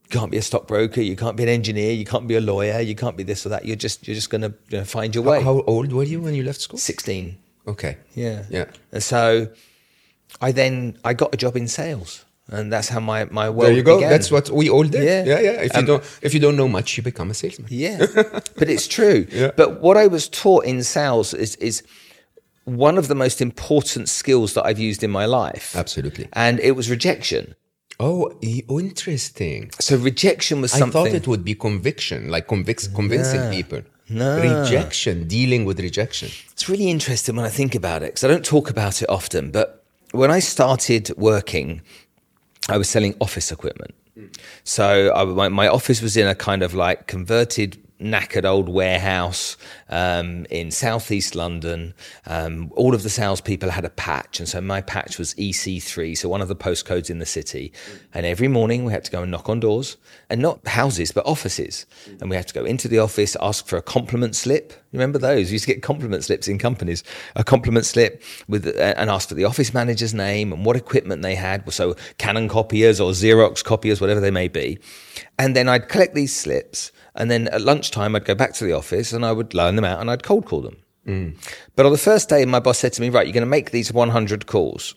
you 0.09 0.19
can't 0.19 0.31
be 0.31 0.37
a 0.37 0.41
stockbroker, 0.41 1.01
you 1.01 1.15
can't 1.15 1.35
be 1.35 1.43
an 1.43 1.49
engineer, 1.49 1.91
you 1.91 2.05
can't 2.05 2.27
be 2.27 2.35
a 2.35 2.41
lawyer, 2.41 2.79
you 2.79 2.95
can't 2.95 3.17
be 3.17 3.23
this 3.23 3.45
or 3.45 3.49
that. 3.49 3.65
You're 3.65 3.75
just 3.75 4.07
you're 4.07 4.15
just 4.15 4.29
going 4.29 4.41
to 4.41 4.53
you 4.69 4.77
know, 4.79 4.85
find 4.85 5.13
your 5.13 5.23
way. 5.23 5.41
How, 5.43 5.55
how, 5.55 5.61
old 5.67 5.91
were 5.91 6.03
you 6.03 6.21
when 6.21 6.33
you 6.33 6.43
left 6.43 6.61
school? 6.61 6.79
Sixteen. 6.79 7.37
Okay. 7.67 7.97
Yeah. 8.15 8.45
Yeah. 8.49 8.65
And 8.93 9.03
so 9.03 9.49
I 10.41 10.51
then 10.53 10.97
I 11.03 11.13
got 11.13 11.33
a 11.33 11.37
job 11.37 11.57
in 11.57 11.67
sales. 11.67 12.23
and 12.49 12.71
that's 12.71 12.87
how 12.89 13.01
my 13.01 13.25
my 13.25 13.49
world 13.49 13.67
There 13.67 13.73
you 13.77 13.83
go. 13.83 13.97
began. 13.97 14.09
That's 14.09 14.31
what 14.31 14.49
we 14.49 14.69
all 14.69 14.83
did. 14.87 15.03
Yeah. 15.03 15.25
Yeah, 15.25 15.41
yeah. 15.47 15.61
If 15.67 15.73
you 15.73 15.79
Um, 15.79 15.85
don't 15.85 16.03
if 16.21 16.33
you 16.33 16.39
don't 16.39 16.55
know 16.55 16.69
much, 16.69 16.95
you 16.97 17.03
become 17.03 17.29
a 17.29 17.33
salesman. 17.33 17.67
Yeah, 17.69 17.97
but 18.59 18.69
it's 18.69 18.87
true. 18.87 19.27
Yeah. 19.31 19.51
But 19.57 19.81
what 19.81 19.97
I 19.97 20.07
was 20.07 20.29
taught 20.29 20.63
in 20.65 20.83
sales 20.83 21.33
is 21.33 21.55
is 21.57 21.83
one 22.63 22.97
of 22.97 23.07
the 23.07 23.15
most 23.15 23.41
important 23.41 24.07
skills 24.09 24.53
that 24.53 24.65
I've 24.65 24.79
used 24.89 25.03
in 25.03 25.11
my 25.11 25.25
life. 25.25 25.75
Absolutely. 25.75 26.27
And 26.33 26.59
it 26.59 26.71
was 26.71 26.89
rejection. 26.89 27.55
Oh, 27.99 28.31
interesting. 28.41 29.71
So 29.79 29.97
rejection 29.97 30.61
was 30.61 30.73
I 30.73 30.87
thought 30.89 31.07
it 31.07 31.27
would 31.27 31.43
be 31.43 31.55
conviction, 31.55 32.29
like 32.29 32.47
convic- 32.47 32.93
convincing 32.93 33.49
people. 33.51 33.81
No. 34.09 34.37
Rejection, 34.37 35.27
dealing 35.27 35.65
with 35.65 35.79
rejection. 35.79 36.29
It's 36.51 36.69
really 36.69 36.89
interesting 36.89 37.35
when 37.35 37.45
I 37.45 37.49
think 37.49 37.75
about 37.75 38.03
it 38.03 38.07
because 38.07 38.23
I 38.23 38.27
don't 38.27 38.45
talk 38.45 38.69
about 38.69 39.01
it 39.01 39.09
often. 39.09 39.51
But 39.51 39.83
when 40.11 40.31
I 40.31 40.39
started 40.39 41.11
working, 41.17 41.81
I 42.69 42.77
was 42.77 42.87
selling 42.89 43.15
office 43.19 43.51
equipment. 43.51 43.93
So 44.63 45.13
I, 45.13 45.25
my, 45.25 45.49
my 45.49 45.67
office 45.67 46.01
was 46.01 46.15
in 46.17 46.27
a 46.27 46.35
kind 46.35 46.63
of 46.63 46.73
like 46.73 47.07
converted, 47.07 47.77
knackered 47.99 48.45
old 48.45 48.69
warehouse 48.69 49.57
um, 49.89 50.46
in 50.50 50.72
southeast 50.72 51.36
London. 51.36 51.94
Um, 52.25 52.72
all 52.75 52.94
of 52.94 53.03
the 53.03 53.10
salespeople 53.10 53.70
had 53.70 53.86
a 53.86 53.89
patch, 53.89 54.39
and 54.39 54.48
so 54.48 54.62
my 54.62 54.82
patch 54.82 55.17
was 55.17 55.34
EC3, 55.36 56.17
so 56.17 56.29
one 56.29 56.41
of 56.41 56.48
the 56.48 56.56
postcodes 56.56 57.10
in 57.10 57.20
the 57.20 57.25
city. 57.25 57.72
And 58.13 58.25
every 58.25 58.48
morning 58.48 58.86
we 58.86 58.91
had 58.91 59.03
to 59.06 59.12
go 59.12 59.22
and 59.22 59.32
knock 59.32 59.50
on 59.50 59.60
doors, 59.60 59.98
and 60.29 60.41
not 60.41 60.65
houses 60.67 61.12
but 61.12 61.25
offices. 61.25 61.86
And 62.20 62.29
we 62.29 62.36
had 62.36 62.48
to 62.48 62.53
go 62.53 62.65
into 62.65 62.88
the 62.88 63.00
office, 63.00 63.36
ask 63.41 63.67
for 63.67 63.77
a 63.77 63.82
compliment 63.82 64.36
slip. 64.36 64.74
Remember 64.94 65.20
those? 65.20 65.48
We 65.48 65.53
used 65.53 65.65
to 65.65 65.74
get 65.74 65.84
compliment 65.84 66.24
slips 66.24 66.48
in 66.48 66.58
companies. 66.58 67.03
A 67.36 67.44
compliment 67.44 67.86
slip 67.86 68.24
with 68.48 68.65
uh, 68.67 68.94
and 68.98 69.10
ask 69.10 69.29
for 69.29 69.36
the 69.36 69.44
office 69.44 69.74
manager's 69.74 70.13
name 70.13 70.53
and 70.53 70.65
what 70.65 70.75
equipment 70.75 71.22
they 71.22 71.36
had. 71.36 71.72
So 71.72 71.96
Canon 72.17 72.48
copiers 72.48 73.00
or 73.00 73.12
Xerox 73.12 73.63
copiers, 73.63 74.01
whatever 74.01 74.20
they 74.20 74.32
may 74.32 74.48
be. 74.48 74.79
And 75.38 75.56
then 75.56 75.70
I'd 75.70 75.89
collect 75.89 76.15
these 76.15 76.36
slips, 76.36 76.91
and 77.15 77.29
then 77.29 77.48
at 77.50 77.62
lunchtime 77.62 78.15
I'd 78.15 78.25
go 78.25 78.36
back 78.36 78.53
to 78.56 78.65
the 78.65 78.74
office 78.74 79.13
and 79.13 79.25
I 79.25 79.32
would 79.32 79.53
them 79.77 79.86
out 79.86 80.01
and 80.01 80.12
I'd 80.12 80.24
cold 80.24 80.46
call 80.46 80.62
them. 80.62 80.77
But 81.77 81.86
on 81.86 81.93
the 81.93 81.98
first 81.98 82.27
day, 82.27 82.43
my 82.43 82.60
boss 82.60 82.79
said 82.79 82.91
to 82.93 83.01
me, 83.01 83.07
"Right, 83.07 83.25
you're 83.25 83.34
going 83.34 83.41
to 83.41 83.48
make 83.48 83.72
these 83.72 83.93
100 83.93 84.46
calls. 84.46 84.93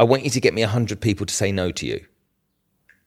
I 0.00 0.02
want 0.02 0.24
you 0.24 0.30
to 0.30 0.40
get 0.40 0.52
me 0.52 0.62
100 0.62 1.00
people 1.00 1.26
to 1.26 1.32
say 1.32 1.52
no 1.52 1.70
to 1.70 1.86
you." 1.86 2.04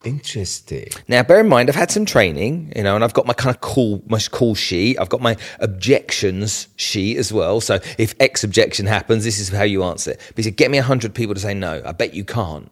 Interesting. 0.06 0.90
Now, 1.08 1.24
bear 1.24 1.40
in 1.42 1.50
mind, 1.50 1.70
I've 1.70 1.76
had 1.76 1.92
some 1.92 2.06
training, 2.06 2.72
you 2.76 2.84
know, 2.84 2.96
and 2.96 3.04
I've 3.04 3.16
got 3.16 3.26
my 3.26 3.34
kind 3.34 3.54
of 3.54 3.62
call, 3.62 4.02
my 4.08 4.20
call 4.20 4.56
sheet. 4.56 4.98
I've 4.98 5.10
got 5.10 5.22
my 5.22 5.36
objections 5.60 6.68
sheet 6.76 7.18
as 7.18 7.34
well. 7.34 7.60
So 7.60 7.80
if 7.98 8.14
X 8.20 8.44
objection 8.44 8.86
happens, 8.86 9.24
this 9.24 9.40
is 9.40 9.50
how 9.50 9.64
you 9.64 9.84
answer 9.84 10.12
it. 10.12 10.22
But 10.30 10.38
he 10.38 10.44
said, 10.44 10.56
get 10.56 10.70
me 10.72 10.78
100 10.78 11.16
people 11.16 11.34
to 11.34 11.42
say 11.42 11.54
no. 11.54 11.82
I 11.84 11.92
bet 11.94 12.14
you 12.14 12.24
can't. 12.24 12.72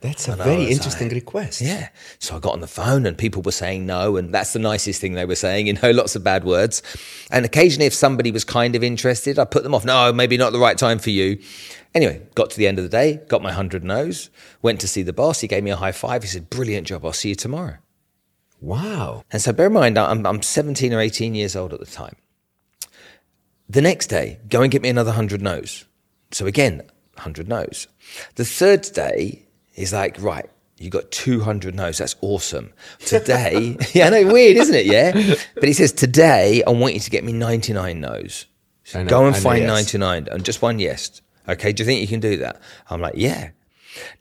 That's 0.00 0.28
a 0.28 0.36
know, 0.36 0.44
very 0.44 0.70
interesting 0.70 1.08
like- 1.08 1.16
request. 1.16 1.60
Yeah. 1.60 1.88
So 2.20 2.36
I 2.36 2.38
got 2.38 2.52
on 2.52 2.60
the 2.60 2.68
phone 2.68 3.04
and 3.04 3.18
people 3.18 3.42
were 3.42 3.50
saying 3.50 3.84
no. 3.84 4.16
And 4.16 4.32
that's 4.32 4.52
the 4.52 4.60
nicest 4.60 5.00
thing 5.00 5.14
they 5.14 5.24
were 5.24 5.34
saying, 5.34 5.66
you 5.66 5.72
know, 5.82 5.90
lots 5.90 6.14
of 6.14 6.22
bad 6.22 6.44
words. 6.44 6.82
And 7.32 7.44
occasionally, 7.44 7.86
if 7.86 7.94
somebody 7.94 8.30
was 8.30 8.44
kind 8.44 8.76
of 8.76 8.84
interested, 8.84 9.38
I 9.38 9.44
put 9.44 9.64
them 9.64 9.74
off. 9.74 9.84
No, 9.84 10.12
maybe 10.12 10.36
not 10.36 10.52
the 10.52 10.60
right 10.60 10.78
time 10.78 11.00
for 11.00 11.10
you. 11.10 11.40
Anyway, 11.94 12.22
got 12.34 12.50
to 12.50 12.56
the 12.56 12.68
end 12.68 12.78
of 12.78 12.84
the 12.84 12.90
day, 12.90 13.20
got 13.28 13.42
my 13.42 13.48
100 13.48 13.82
no's, 13.82 14.30
went 14.62 14.80
to 14.80 14.88
see 14.88 15.02
the 15.02 15.12
boss. 15.12 15.40
He 15.40 15.48
gave 15.48 15.64
me 15.64 15.70
a 15.70 15.76
high 15.76 15.92
five. 15.92 16.22
He 16.22 16.28
said, 16.28 16.48
brilliant 16.50 16.86
job. 16.86 17.04
I'll 17.04 17.12
see 17.12 17.30
you 17.30 17.34
tomorrow. 17.34 17.78
Wow. 18.60 19.24
And 19.32 19.40
so 19.42 19.52
bear 19.52 19.66
in 19.66 19.72
mind, 19.72 19.98
I'm, 19.98 20.24
I'm 20.26 20.42
17 20.42 20.92
or 20.92 21.00
18 21.00 21.34
years 21.34 21.56
old 21.56 21.72
at 21.72 21.80
the 21.80 21.86
time. 21.86 22.14
The 23.68 23.82
next 23.82 24.06
day, 24.06 24.38
go 24.48 24.62
and 24.62 24.70
get 24.70 24.82
me 24.82 24.88
another 24.88 25.10
100 25.10 25.42
no's. 25.42 25.84
So 26.30 26.46
again, 26.46 26.78
100 27.14 27.48
no's. 27.48 27.88
The 28.36 28.44
third 28.44 28.82
day 28.82 29.46
is 29.78 29.92
like, 29.92 30.20
right, 30.20 30.48
you 30.78 30.90
got 30.90 31.10
200 31.10 31.74
no's. 31.74 31.98
That's 31.98 32.16
awesome. 32.20 32.72
Today, 33.00 33.76
yeah, 33.94 34.06
I 34.06 34.10
know, 34.10 34.32
weird, 34.32 34.56
isn't 34.56 34.74
it? 34.74 34.86
Yeah. 34.86 35.12
But 35.54 35.64
he 35.64 35.72
says, 35.72 35.92
today, 35.92 36.62
I 36.66 36.70
want 36.70 36.94
you 36.94 37.00
to 37.00 37.10
get 37.10 37.24
me 37.24 37.32
99 37.32 38.00
no's. 38.00 38.46
So 38.84 39.00
a- 39.00 39.04
go 39.04 39.26
and 39.26 39.34
and 39.34 39.42
find 39.42 39.60
yes. 39.62 39.68
99 39.68 40.28
and 40.30 40.44
just 40.44 40.62
one 40.62 40.78
yes. 40.78 41.20
Okay. 41.48 41.72
Do 41.72 41.82
you 41.82 41.86
think 41.86 42.00
you 42.00 42.06
can 42.06 42.20
do 42.20 42.38
that? 42.38 42.60
I'm 42.90 43.00
like, 43.00 43.14
yeah. 43.16 43.50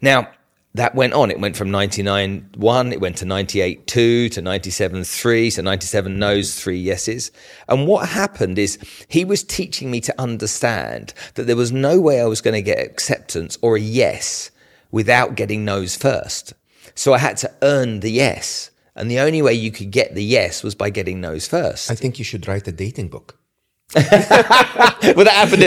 Now, 0.02 0.30
that 0.74 0.96
went 0.96 1.14
on. 1.14 1.32
It 1.32 1.40
went 1.40 1.56
from 1.56 1.72
99 1.72 2.50
1, 2.56 2.94
it 2.94 3.02
went 3.02 3.18
to 3.18 3.26
98 3.26 3.88
2, 3.88 4.30
to 4.30 4.42
97 4.42 5.04
3, 5.04 5.50
so 5.50 5.62
97 5.62 6.20
no's, 6.20 6.60
three 6.60 6.78
yeses. 6.78 7.32
And 7.68 7.88
what 7.88 8.10
happened 8.10 8.60
is 8.60 8.78
he 9.08 9.26
was 9.26 9.44
teaching 9.44 9.90
me 9.90 10.02
to 10.02 10.22
understand 10.22 11.14
that 11.34 11.48
there 11.48 11.56
was 11.56 11.72
no 11.72 12.00
way 12.00 12.22
I 12.22 12.26
was 12.26 12.42
going 12.42 12.54
to 12.54 12.62
get 12.62 12.80
acceptance 12.80 13.58
or 13.62 13.76
a 13.76 13.82
yes 13.82 14.52
without 14.92 15.36
getting 15.36 15.66
no's 15.66 15.96
first. 15.96 16.54
So 16.96 17.14
I 17.14 17.20
had 17.20 17.38
to 17.38 17.54
earn 17.62 18.00
the 18.00 18.12
yes. 18.12 18.72
And 18.96 19.12
the 19.12 19.20
only 19.20 19.42
way 19.42 19.54
you 19.54 19.72
could 19.72 19.92
get 19.92 20.16
the 20.16 20.24
yes 20.24 20.64
was 20.64 20.74
by 20.74 20.90
getting 20.90 21.22
no's 21.22 21.48
first. 21.48 21.92
I 21.92 21.96
think 21.96 22.18
you 22.18 22.26
should 22.26 22.48
write 22.48 22.68
a 22.68 22.72
dating 22.72 23.10
book. 23.10 23.37
Well, 23.96 24.04
that 25.24 25.32
happened. 25.34 25.62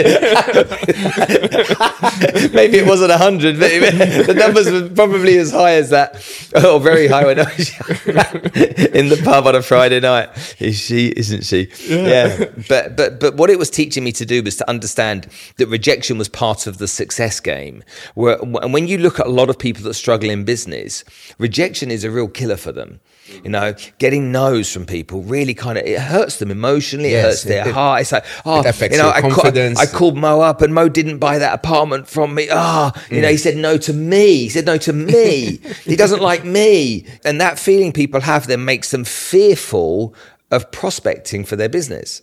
Maybe 2.53 2.77
it 2.77 2.85
wasn't 2.85 3.09
100, 3.09 3.59
but 3.59 3.71
it- 3.71 4.27
the 4.27 4.33
numbers 4.35 4.71
were 4.71 4.89
probably 4.89 5.37
as 5.37 5.51
high 5.51 5.71
as 5.73 5.89
that, 5.89 6.15
or 6.63 6.79
very 6.79 7.07
high 7.07 7.25
when 7.25 7.39
I 7.39 7.43
was 7.43 7.69
in 8.93 9.09
the 9.09 9.19
pub 9.23 9.47
on 9.47 9.55
a 9.55 9.63
Friday 9.63 9.99
night. 9.99 10.29
Is 10.59 10.77
she, 10.79 11.07
isn't 11.17 11.43
she? 11.45 11.69
Yeah. 11.87 12.45
But, 12.69 12.95
but, 12.95 13.19
but 13.19 13.37
what 13.37 13.49
it 13.49 13.57
was 13.57 13.71
teaching 13.71 14.03
me 14.03 14.11
to 14.13 14.25
do 14.25 14.43
was 14.43 14.55
to 14.57 14.69
understand 14.69 15.27
that 15.57 15.65
rejection 15.67 16.19
was 16.19 16.29
part 16.29 16.67
of 16.67 16.77
the 16.77 16.87
success 16.87 17.39
game. 17.39 17.83
Where, 18.13 18.37
and 18.39 18.71
when 18.71 18.87
you 18.87 18.99
look 18.99 19.19
at 19.19 19.25
a 19.25 19.31
lot 19.31 19.49
of 19.49 19.57
people 19.57 19.81
that 19.85 19.95
struggle 19.95 20.29
in 20.29 20.43
business, 20.45 21.03
rejection 21.39 21.89
is 21.89 22.03
a 22.03 22.11
real 22.11 22.27
killer 22.27 22.57
for 22.57 22.71
them. 22.71 22.99
You 23.43 23.49
know, 23.49 23.73
getting 23.97 24.31
no's 24.31 24.71
from 24.71 24.85
people 24.85 25.21
really 25.23 25.53
kind 25.53 25.77
of 25.77 25.85
it 25.85 25.99
hurts 25.99 26.37
them 26.39 26.51
emotionally. 26.51 27.09
It 27.09 27.11
Yes, 27.13 27.25
hurts 27.25 27.43
their 27.43 27.61
it- 27.65 27.67
it- 27.69 27.73
heart. 27.73 28.01
It's 28.01 28.11
like, 28.11 28.25
oh, 28.45 28.59
it 28.59 28.65
affects 28.67 28.95
you 28.95 29.01
know, 29.01 29.07
your 29.07 29.15
I, 29.15 29.21
ca- 29.21 29.73
I 29.77 29.85
called 29.85 30.17
Mo 30.17 30.41
up 30.41 30.61
and 30.61 30.73
Mo 30.73 30.89
didn't 30.89 31.17
buy 31.19 31.37
that 31.39 31.53
apartment 31.53 32.07
from 32.07 32.35
me. 32.35 32.47
Ah, 32.51 32.91
you 33.09 33.21
know, 33.21 33.29
he 33.29 33.37
said 33.37 33.57
no 33.57 33.77
to 33.77 33.93
me. 33.93 34.37
He 34.43 34.49
said 34.49 34.65
no 34.65 34.77
to 34.77 34.93
me. 34.93 35.57
he 35.85 35.95
doesn't 35.95 36.21
like 36.21 36.43
me. 36.45 37.05
And 37.25 37.39
that 37.41 37.57
feeling 37.59 37.91
people 37.91 38.21
have 38.21 38.47
then 38.47 38.65
makes 38.65 38.91
them 38.91 39.03
fearful 39.05 40.13
of 40.51 40.71
prospecting 40.71 41.45
for 41.45 41.55
their 41.55 41.69
business. 41.69 42.21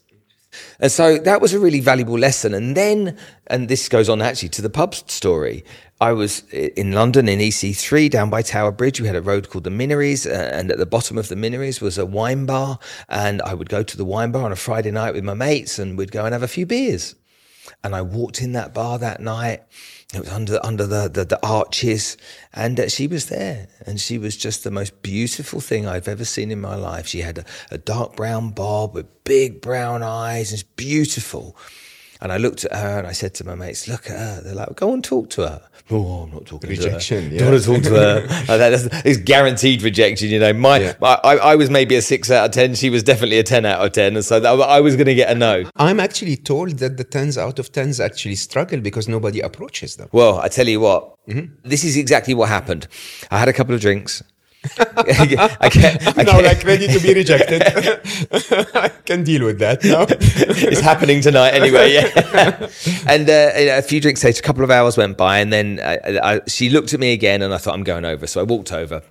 And 0.80 0.90
so 0.90 1.18
that 1.18 1.40
was 1.40 1.52
a 1.52 1.58
really 1.58 1.80
valuable 1.80 2.18
lesson. 2.18 2.54
And 2.54 2.76
then, 2.76 3.16
and 3.48 3.68
this 3.68 3.88
goes 3.88 4.08
on 4.08 4.22
actually 4.22 4.48
to 4.50 4.62
the 4.62 4.70
pub 4.70 4.94
story. 4.94 5.64
I 6.00 6.12
was 6.12 6.44
in 6.52 6.92
London 6.92 7.28
in 7.28 7.40
EC3 7.40 8.08
down 8.08 8.30
by 8.30 8.42
Tower 8.42 8.70
Bridge. 8.70 9.00
We 9.00 9.08
had 9.08 9.16
a 9.16 9.22
road 9.22 9.50
called 9.50 9.64
the 9.64 9.70
Minories, 9.70 10.26
uh, 10.26 10.50
and 10.52 10.70
at 10.70 10.78
the 10.78 10.86
bottom 10.86 11.18
of 11.18 11.28
the 11.28 11.34
Minories 11.34 11.80
was 11.80 11.98
a 11.98 12.06
wine 12.06 12.46
bar. 12.46 12.78
And 13.08 13.42
I 13.42 13.54
would 13.54 13.68
go 13.68 13.82
to 13.82 13.96
the 13.96 14.04
wine 14.04 14.30
bar 14.30 14.44
on 14.44 14.52
a 14.52 14.56
Friday 14.56 14.92
night 14.92 15.14
with 15.14 15.24
my 15.24 15.34
mates, 15.34 15.76
and 15.76 15.98
we'd 15.98 16.12
go 16.12 16.24
and 16.24 16.32
have 16.32 16.44
a 16.44 16.48
few 16.48 16.66
beers. 16.66 17.16
And 17.82 17.96
I 17.96 18.02
walked 18.02 18.40
in 18.40 18.52
that 18.52 18.72
bar 18.72 18.98
that 18.98 19.20
night. 19.20 19.62
It 20.14 20.20
was 20.20 20.28
under 20.28 20.64
under 20.64 20.86
the 20.86 21.08
the, 21.08 21.24
the 21.24 21.44
arches, 21.44 22.16
and 22.54 22.78
uh, 22.78 22.88
she 22.88 23.08
was 23.08 23.26
there, 23.26 23.66
and 23.84 24.00
she 24.00 24.18
was 24.18 24.36
just 24.36 24.62
the 24.62 24.70
most 24.70 25.02
beautiful 25.02 25.60
thing 25.60 25.86
I've 25.86 26.08
ever 26.08 26.24
seen 26.24 26.52
in 26.52 26.60
my 26.60 26.76
life. 26.76 27.08
She 27.08 27.22
had 27.22 27.38
a, 27.38 27.44
a 27.72 27.78
dark 27.78 28.14
brown 28.14 28.50
bob 28.50 28.94
with 28.94 29.24
big 29.24 29.60
brown 29.60 30.04
eyes, 30.04 30.52
and 30.52 30.60
it's 30.60 30.68
beautiful. 30.76 31.56
And 32.20 32.32
I 32.32 32.36
looked 32.36 32.64
at 32.64 32.72
her 32.76 32.98
and 32.98 33.06
I 33.06 33.12
said 33.12 33.34
to 33.34 33.44
my 33.44 33.54
mates, 33.54 33.86
"Look 33.86 34.10
at 34.10 34.18
her." 34.18 34.40
They're 34.42 34.54
like, 34.54 34.74
"Go 34.76 34.92
and 34.92 35.04
talk 35.04 35.30
to 35.30 35.42
her." 35.42 35.60
Oh, 35.90 36.22
I'm 36.24 36.30
not 36.32 36.44
talking 36.44 36.68
Rejection, 36.68 37.22
to 37.22 37.28
her. 37.30 37.34
yeah. 37.34 37.38
Don't 37.40 37.50
want 37.52 37.62
to 37.64 37.72
talk 37.72 37.82
to 37.84 37.98
her. 37.98 38.20
Like 38.28 38.46
that- 38.46 38.70
that's- 38.70 39.02
it's 39.06 39.18
guaranteed 39.18 39.80
rejection. 39.82 40.28
You 40.28 40.38
know, 40.40 40.52
my 40.52 40.78
Yeah. 40.80 40.94
I, 41.00 41.14
I 41.24 41.34
I 41.36 41.54
was 41.56 41.70
maybe 41.70 41.94
a 41.96 42.02
six 42.02 42.30
out 42.30 42.44
of 42.46 42.50
ten. 42.50 42.74
She 42.74 42.90
was 42.90 43.02
definitely 43.02 43.38
a 43.38 43.42
ten 43.44 43.64
out 43.64 43.84
of 43.84 43.92
ten, 43.92 44.16
and 44.16 44.24
so 44.24 44.38
that, 44.40 44.50
I 44.50 44.80
was 44.80 44.96
going 44.96 45.06
to 45.06 45.14
get 45.14 45.30
a 45.30 45.34
no. 45.34 45.64
I'm 45.76 46.00
actually 46.00 46.36
told 46.36 46.78
that 46.78 46.96
the 46.96 47.04
tens 47.04 47.38
out 47.38 47.58
of 47.58 47.72
tens 47.72 48.00
actually 48.00 48.34
struggle 48.34 48.80
because 48.80 49.08
nobody 49.08 49.40
approaches 49.40 49.96
them. 49.96 50.08
Well, 50.12 50.38
I 50.40 50.48
tell 50.48 50.68
you 50.68 50.80
what, 50.80 51.14
Mm-hmm. 51.28 51.54
this 51.68 51.84
is 51.84 51.96
exactly 51.98 52.32
what 52.34 52.48
happened. 52.48 52.88
I 53.30 53.38
had 53.38 53.48
a 53.48 53.52
couple 53.52 53.74
of 53.74 53.80
drinks. 53.82 54.22
I 54.78 55.26
get, 55.26 56.16
I 56.18 56.22
now, 56.22 56.40
get- 56.40 56.44
like 56.44 56.64
ready 56.64 56.88
to 56.88 56.98
be 56.98 57.14
rejected. 57.14 57.62
I 58.74 58.88
can 59.04 59.22
deal 59.22 59.44
with 59.44 59.58
that 59.60 59.84
now. 59.84 60.02
it's 60.08 60.80
happening 60.80 61.20
tonight 61.20 61.50
anyway. 61.50 61.92
Yeah. 61.92 62.68
and 63.08 63.30
uh, 63.30 63.78
a 63.78 63.82
few 63.82 64.00
drinks 64.00 64.24
later, 64.24 64.40
a 64.40 64.42
couple 64.42 64.64
of 64.64 64.70
hours 64.70 64.96
went 64.96 65.16
by, 65.16 65.38
and 65.38 65.52
then 65.52 65.80
I, 65.82 65.98
I, 66.22 66.40
she 66.48 66.70
looked 66.70 66.92
at 66.92 67.00
me 67.00 67.12
again, 67.12 67.40
and 67.42 67.54
I 67.54 67.58
thought 67.58 67.74
I'm 67.74 67.84
going 67.84 68.04
over. 68.04 68.26
So 68.26 68.40
I 68.40 68.44
walked 68.44 68.72
over. 68.72 69.02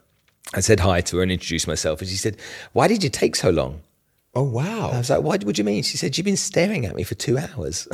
I 0.53 0.59
said 0.59 0.81
hi 0.81 1.01
to 1.01 1.17
her 1.17 1.23
and 1.23 1.31
introduced 1.31 1.67
myself, 1.67 2.01
and 2.01 2.09
she 2.09 2.17
said, 2.17 2.37
"Why 2.73 2.87
did 2.87 3.03
you 3.03 3.09
take 3.09 3.35
so 3.35 3.49
long?" 3.49 3.81
Oh 4.35 4.43
wow! 4.43 4.91
I 4.91 4.97
was 4.97 5.09
like, 5.09 5.21
"Why? 5.21 5.37
What 5.37 5.55
do 5.55 5.59
you 5.59 5.63
mean?" 5.63 5.83
She 5.83 5.97
said, 5.97 6.17
"You've 6.17 6.25
been 6.25 6.37
staring 6.37 6.85
at 6.85 6.95
me 6.95 7.03
for 7.03 7.15
two 7.15 7.37
hours." 7.37 7.87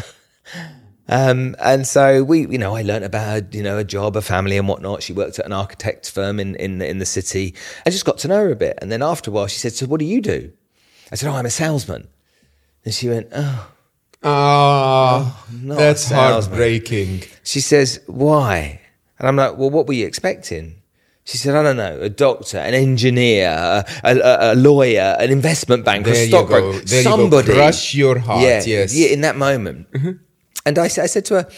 Um, 1.10 1.56
and 1.60 1.86
so 1.86 2.24
we, 2.24 2.48
you 2.48 2.58
know, 2.58 2.76
I 2.76 2.82
learned 2.82 3.04
about 3.04 3.54
you 3.54 3.62
know, 3.62 3.78
a 3.78 3.84
job, 3.84 4.16
a 4.16 4.22
family, 4.22 4.58
and 4.58 4.68
whatnot. 4.68 5.04
She 5.04 5.12
worked 5.14 5.38
at 5.40 5.46
an 5.46 5.52
architect 5.54 6.10
firm 6.10 6.40
in 6.40 6.56
in 6.56 6.82
in 6.82 7.00
the 7.00 7.06
city. 7.06 7.56
I 7.86 7.90
just 7.90 8.06
got 8.06 8.18
to 8.20 8.28
know 8.30 8.38
her 8.46 8.52
a 8.52 8.56
bit, 8.56 8.80
and 8.82 8.92
then 8.92 9.02
after 9.02 9.30
a 9.30 9.34
while, 9.34 9.48
she 9.48 9.58
said, 9.60 9.74
"So 9.74 9.86
what 9.86 10.00
do 10.00 10.06
you 10.06 10.22
do?" 10.22 10.52
I 11.12 11.16
said, 11.16 11.30
"Oh, 11.30 11.34
I'm 11.36 11.46
a 11.46 11.50
salesman." 11.50 12.08
And 12.86 12.94
she 12.94 13.10
went, 13.10 13.28
"Oh." 13.34 13.70
Ah, 14.26 15.46
not 15.52 15.78
that's 15.78 16.10
heartbreaking. 16.10 17.24
She 17.44 17.60
says, 17.60 18.00
"Why?" 18.08 18.80
And 19.20 19.28
I'm 19.28 19.36
like, 19.36 19.58
"Well, 19.58 19.70
what 19.70 19.88
were 19.88 19.94
you 19.94 20.08
expecting?" 20.08 20.76
She 21.26 21.38
said, 21.38 21.56
I 21.56 21.64
don't 21.64 21.78
know, 21.78 22.02
a 22.02 22.10
doctor, 22.10 22.58
an 22.58 22.74
engineer, 22.74 23.48
a, 23.48 23.86
a, 24.04 24.54
a 24.54 24.56
lawyer, 24.56 25.16
an 25.22 25.32
investment 25.32 25.86
banker, 25.86 26.12
There 26.12 26.22
a 26.26 26.28
stockbroker. 26.28 26.80
There 26.80 26.98
you 27.00 27.04
go. 27.06 27.10
somebody. 27.12 27.54
Crush 27.54 27.96
your 27.96 28.20
heart, 28.20 28.42
Yeah, 28.44 28.62
yes. 28.66 28.94
yeah, 28.94 29.08
in 29.08 29.22
that 29.22 29.38
moment. 29.38 29.88
And 30.66 30.78
I, 30.78 30.86
I 30.86 30.88
said 30.88 31.26
to 31.26 31.36
her, 31.36 31.50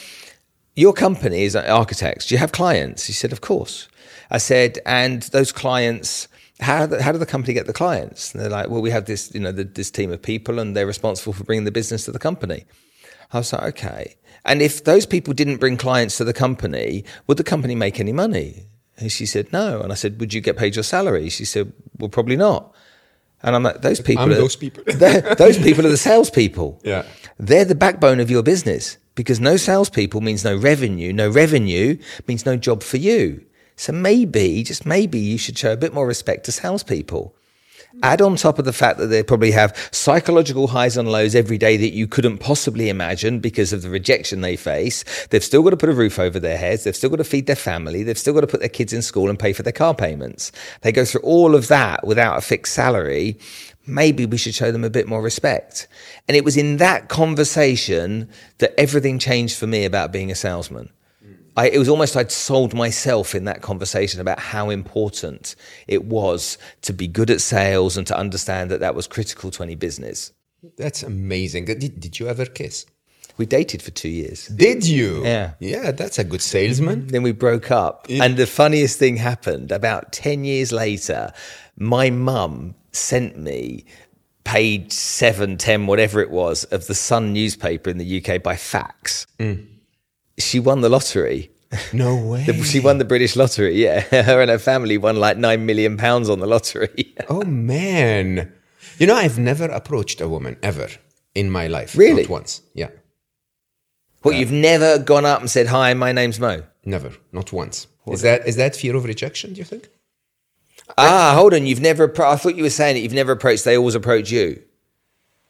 Your 0.76 0.94
company 0.94 1.44
is 1.44 1.56
architects. 1.56 2.28
Do 2.28 2.36
you 2.36 2.40
have 2.40 2.52
clients? 2.52 3.06
She 3.06 3.14
said, 3.14 3.32
Of 3.32 3.42
course. 3.42 3.88
I 4.32 4.38
said, 4.38 4.80
And 4.86 5.24
those 5.24 5.52
clients, 5.52 6.28
how, 6.60 6.88
how 7.00 7.12
do 7.12 7.18
the 7.18 7.26
company 7.26 7.54
get 7.54 7.68
the 7.68 7.74
clients? 7.74 8.34
And 8.34 8.42
they're 8.42 8.50
like, 8.50 8.70
Well, 8.70 8.82
we 8.82 8.92
have 8.92 9.06
this, 9.06 9.34
you 9.34 9.40
know, 9.40 9.52
the, 9.52 9.64
this 9.64 9.92
team 9.92 10.12
of 10.12 10.22
people 10.22 10.60
and 10.60 10.76
they're 10.76 10.88
responsible 10.88 11.34
for 11.34 11.44
bringing 11.44 11.66
the 11.66 11.72
business 11.72 12.06
to 12.06 12.12
the 12.12 12.20
company. 12.20 12.66
I 13.32 13.40
was 13.40 13.54
like, 13.54 13.64
Okay. 13.64 14.16
And 14.44 14.62
if 14.62 14.84
those 14.84 15.06
people 15.06 15.34
didn't 15.34 15.58
bring 15.58 15.78
clients 15.78 16.18
to 16.18 16.24
the 16.24 16.34
company, 16.34 17.04
would 17.28 17.38
the 17.38 17.44
company 17.44 17.74
make 17.76 18.00
any 18.00 18.14
money? 18.14 18.68
And 18.98 19.12
she 19.12 19.26
said, 19.26 19.52
No. 19.52 19.82
And 19.82 19.92
I 19.92 19.96
said, 19.96 20.20
Would 20.20 20.34
you 20.34 20.42
get 20.42 20.58
paid 20.58 20.76
your 20.76 20.84
salary? 20.84 21.30
She 21.30 21.46
said, 21.46 21.74
Well, 21.98 22.10
probably 22.10 22.38
not. 22.38 22.74
And 23.46 23.56
I'm 23.56 23.64
like, 23.64 23.82
Those 23.82 24.02
people 24.02 24.24
I'm 24.24 24.32
are, 24.32 24.36
those 24.36 24.56
people. 24.56 24.84
those 24.88 25.58
people 25.60 25.86
are 25.86 25.90
the 25.90 25.98
salespeople. 26.10 26.82
Yeah. 26.84 27.06
They're 27.38 27.64
the 27.64 27.76
backbone 27.76 28.20
of 28.20 28.32
your 28.32 28.42
business 28.42 28.98
because 29.14 29.40
no 29.40 29.56
salespeople 29.56 30.20
means 30.20 30.44
no 30.44 30.58
revenue. 30.58 31.14
No 31.14 31.30
revenue 31.30 31.98
means 32.28 32.46
no 32.46 32.58
job 32.58 32.82
for 32.82 32.98
you. 32.98 33.46
So 33.76 33.94
maybe, 33.94 34.64
just 34.64 34.86
maybe, 34.86 35.20
you 35.20 35.38
should 35.38 35.58
show 35.58 35.74
a 35.74 35.78
bit 35.78 35.94
more 35.94 36.08
respect 36.08 36.46
to 36.46 36.52
salespeople. 36.52 37.36
Add 38.04 38.22
on 38.22 38.36
top 38.36 38.60
of 38.60 38.66
the 38.66 38.74
fact 38.74 38.98
that 39.00 39.08
they 39.08 39.24
probably 39.24 39.52
have 39.52 39.90
psychological 39.92 40.68
highs 40.68 40.98
and 40.98 41.12
lows 41.12 41.34
every 41.36 41.58
day 41.58 41.78
that 41.78 41.94
you 41.94 42.08
couldn't 42.08 42.40
possibly 42.40 42.90
imagine 42.90 43.40
because 43.40 43.74
of 43.74 43.82
the 43.82 43.90
rejection 43.90 44.42
they 44.42 44.56
face. 44.56 45.04
They've 45.30 45.44
still 45.44 45.64
got 45.64 45.72
to 45.72 45.78
put 45.78 45.90
a 45.90 45.94
roof 45.94 46.20
over 46.20 46.40
their 46.40 46.58
heads. 46.58 46.84
They've 46.84 46.96
still 46.96 47.10
got 47.10 47.18
to 47.18 47.24
feed 47.24 47.48
their 47.48 47.56
family. 47.56 48.04
They've 48.04 48.18
still 48.18 48.34
got 48.34 48.42
to 48.42 48.48
put 48.48 48.60
their 48.60 48.70
kids 48.70 48.94
in 48.94 49.02
school 49.02 49.30
and 49.30 49.40
pay 49.40 49.54
for 49.54 49.64
their 49.64 49.74
car 49.74 49.96
payments. 49.96 50.52
They 50.82 50.92
go 50.92 51.06
through 51.06 51.22
all 51.22 51.56
of 51.56 51.68
that 51.70 52.06
without 52.06 52.38
a 52.38 52.42
fixed 52.42 52.74
salary. 52.74 53.38
Maybe 53.88 54.26
we 54.26 54.38
should 54.38 54.56
show 54.56 54.72
them 54.72 54.84
a 54.84 54.90
bit 54.90 55.08
more 55.08 55.22
respect. 55.22 55.88
And 56.28 56.36
it 56.36 56.44
was 56.44 56.58
in 56.58 56.78
that 56.78 57.08
conversation 57.08 58.30
that 58.58 58.74
everything 58.80 59.20
changed 59.20 59.58
for 59.58 59.68
me 59.68 59.86
about 59.86 60.12
being 60.12 60.32
a 60.32 60.36
salesman. 60.36 60.90
I, 61.56 61.70
it 61.70 61.78
was 61.78 61.90
almost 61.90 62.18
I'd 62.18 62.32
sold 62.32 62.74
myself 62.74 63.34
in 63.34 63.46
that 63.46 63.62
conversation 63.62 64.20
about 64.20 64.40
how 64.40 64.70
important 64.70 65.56
it 65.88 66.06
was 66.06 66.58
to 66.82 66.94
be 66.94 67.08
good 67.08 67.30
at 67.30 67.42
sales 67.42 67.98
and 67.98 68.06
to 68.08 68.18
understand 68.18 68.72
that 68.72 68.82
that 68.82 68.96
was 68.96 69.08
critical 69.08 69.52
to 69.52 69.64
any 69.64 69.76
business. 69.76 70.32
That's 70.78 71.04
amazing. 71.04 71.66
Did, 71.66 72.00
did 72.00 72.20
you 72.20 72.28
ever 72.28 72.46
kiss? 72.46 72.86
We 73.38 73.46
dated 73.46 73.82
for 73.82 73.92
two 73.92 74.10
years. 74.10 74.48
Did 74.48 74.88
you? 74.88 75.24
Yeah. 75.24 75.54
Yeah, 75.60 75.92
that's 75.92 76.18
a 76.20 76.24
good 76.24 76.42
salesman. 76.42 77.08
Then 77.08 77.22
we 77.22 77.34
broke 77.34 77.70
up. 77.70 78.08
And 78.10 78.38
the 78.38 78.48
funniest 78.48 78.98
thing 78.98 79.18
happened 79.18 79.72
about 79.72 80.14
10 80.14 80.46
years 80.46 80.72
later, 80.72 81.34
my 81.78 82.10
mum 82.10 82.76
sent 82.94 83.38
me 83.38 83.86
page 84.46 84.92
seven, 84.94 85.58
10, 85.58 85.88
whatever 85.88 86.22
it 86.22 86.32
was, 86.32 86.64
of 86.66 86.88
the 86.88 86.96
Sun 86.96 87.34
newspaper 87.34 87.90
in 87.90 87.98
the 87.98 88.24
UK 88.24 88.42
by 88.42 88.56
fax. 88.56 89.28
Mm. 89.38 89.68
She 90.38 90.60
won 90.60 90.82
the 90.82 90.90
lottery. 90.90 91.52
No 91.94 92.16
way. 92.30 92.46
She 92.64 92.80
won 92.80 92.98
the 92.98 93.06
British 93.06 93.36
lottery, 93.36 93.76
yeah. 93.82 94.00
Her 94.24 94.42
and 94.42 94.50
her 94.50 94.60
family 94.60 94.98
won 94.98 95.18
like 95.18 95.38
nine 95.38 95.66
million 95.66 95.98
pounds 95.98 96.30
on 96.30 96.40
the 96.40 96.48
lottery. 96.48 97.14
Oh 97.30 97.44
man. 97.44 98.54
You 98.98 99.08
know, 99.08 99.16
I've 99.16 99.40
never 99.40 99.66
approached 99.66 100.22
a 100.22 100.28
woman 100.30 100.58
ever 100.62 100.90
in 101.34 101.50
my 101.50 101.68
life. 101.68 101.98
Really? 101.98 102.24
Not 102.24 102.30
once. 102.30 102.62
Yeah. 102.74 102.90
Well, 104.24 104.34
you've 104.34 104.52
never 104.52 105.00
gone 105.00 105.26
up 105.26 105.40
and 105.40 105.50
said, 105.50 105.68
Hi, 105.68 105.94
my 105.94 106.12
name's 106.12 106.40
Mo. 106.40 106.64
Never. 106.84 107.12
Not 107.32 107.52
once. 107.52 107.88
Is 108.08 108.22
that 108.22 108.48
is 108.48 108.56
that 108.58 108.76
fear 108.76 108.96
of 108.96 109.06
rejection, 109.06 109.54
do 109.54 109.60
you 109.60 109.66
think? 109.66 109.90
Ah, 110.98 111.34
hold 111.36 111.54
on. 111.54 111.66
You've 111.66 111.82
never, 111.82 112.12
I 112.24 112.36
thought 112.36 112.56
you 112.56 112.64
were 112.64 112.70
saying 112.70 112.96
that 112.96 113.02
you've 113.02 113.14
never 113.14 113.32
approached, 113.32 113.66
they 113.66 113.78
always 113.78 113.96
approach 113.96 114.32
you. 114.32 114.62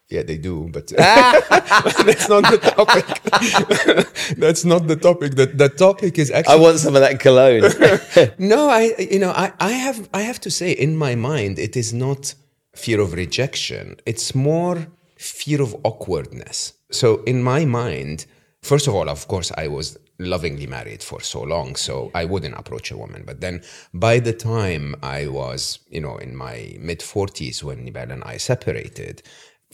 Yeah, 0.09 0.21
they 0.21 0.37
do, 0.37 0.69
but 0.71 0.87
that's 0.97 2.29
not 2.29 2.43
the 2.51 2.59
topic. 2.61 3.05
that's 4.37 4.63
not 4.63 4.87
the 4.87 4.95
topic. 4.95 5.35
The, 5.35 5.47
the 5.47 5.69
topic 5.69 6.19
is 6.19 6.29
actually. 6.29 6.53
I 6.53 6.57
want 6.57 6.77
some 6.77 6.95
of 6.95 7.01
that 7.01 7.19
cologne. 7.19 7.63
no. 8.37 8.69
I 8.69 8.93
you 8.99 9.19
know 9.19 9.31
I, 9.31 9.51
I 9.59 9.71
have 9.71 10.07
I 10.13 10.21
have 10.21 10.39
to 10.41 10.51
say 10.51 10.71
in 10.71 10.95
my 10.95 11.15
mind 11.15 11.57
it 11.57 11.75
is 11.75 11.91
not 11.91 12.35
fear 12.75 12.99
of 13.01 13.13
rejection. 13.13 13.95
It's 14.05 14.35
more 14.35 14.87
fear 15.17 15.61
of 15.61 15.75
awkwardness. 15.83 16.73
So 16.91 17.23
in 17.23 17.41
my 17.41 17.65
mind, 17.65 18.27
first 18.61 18.87
of 18.87 18.93
all, 18.93 19.09
of 19.09 19.27
course, 19.27 19.51
I 19.57 19.67
was 19.69 19.97
lovingly 20.19 20.67
married 20.67 21.01
for 21.01 21.19
so 21.19 21.41
long, 21.41 21.75
so 21.75 22.11
I 22.13 22.25
wouldn't 22.25 22.55
approach 22.55 22.91
a 22.91 22.97
woman. 22.97 23.23
But 23.25 23.41
then 23.41 23.63
by 23.91 24.19
the 24.19 24.33
time 24.33 24.95
I 25.01 25.25
was 25.25 25.79
you 25.89 26.01
know 26.01 26.17
in 26.17 26.35
my 26.35 26.77
mid 26.79 27.01
forties 27.01 27.63
when 27.63 27.85
Nibal 27.85 28.11
and 28.11 28.23
I 28.23 28.37
separated. 28.37 29.23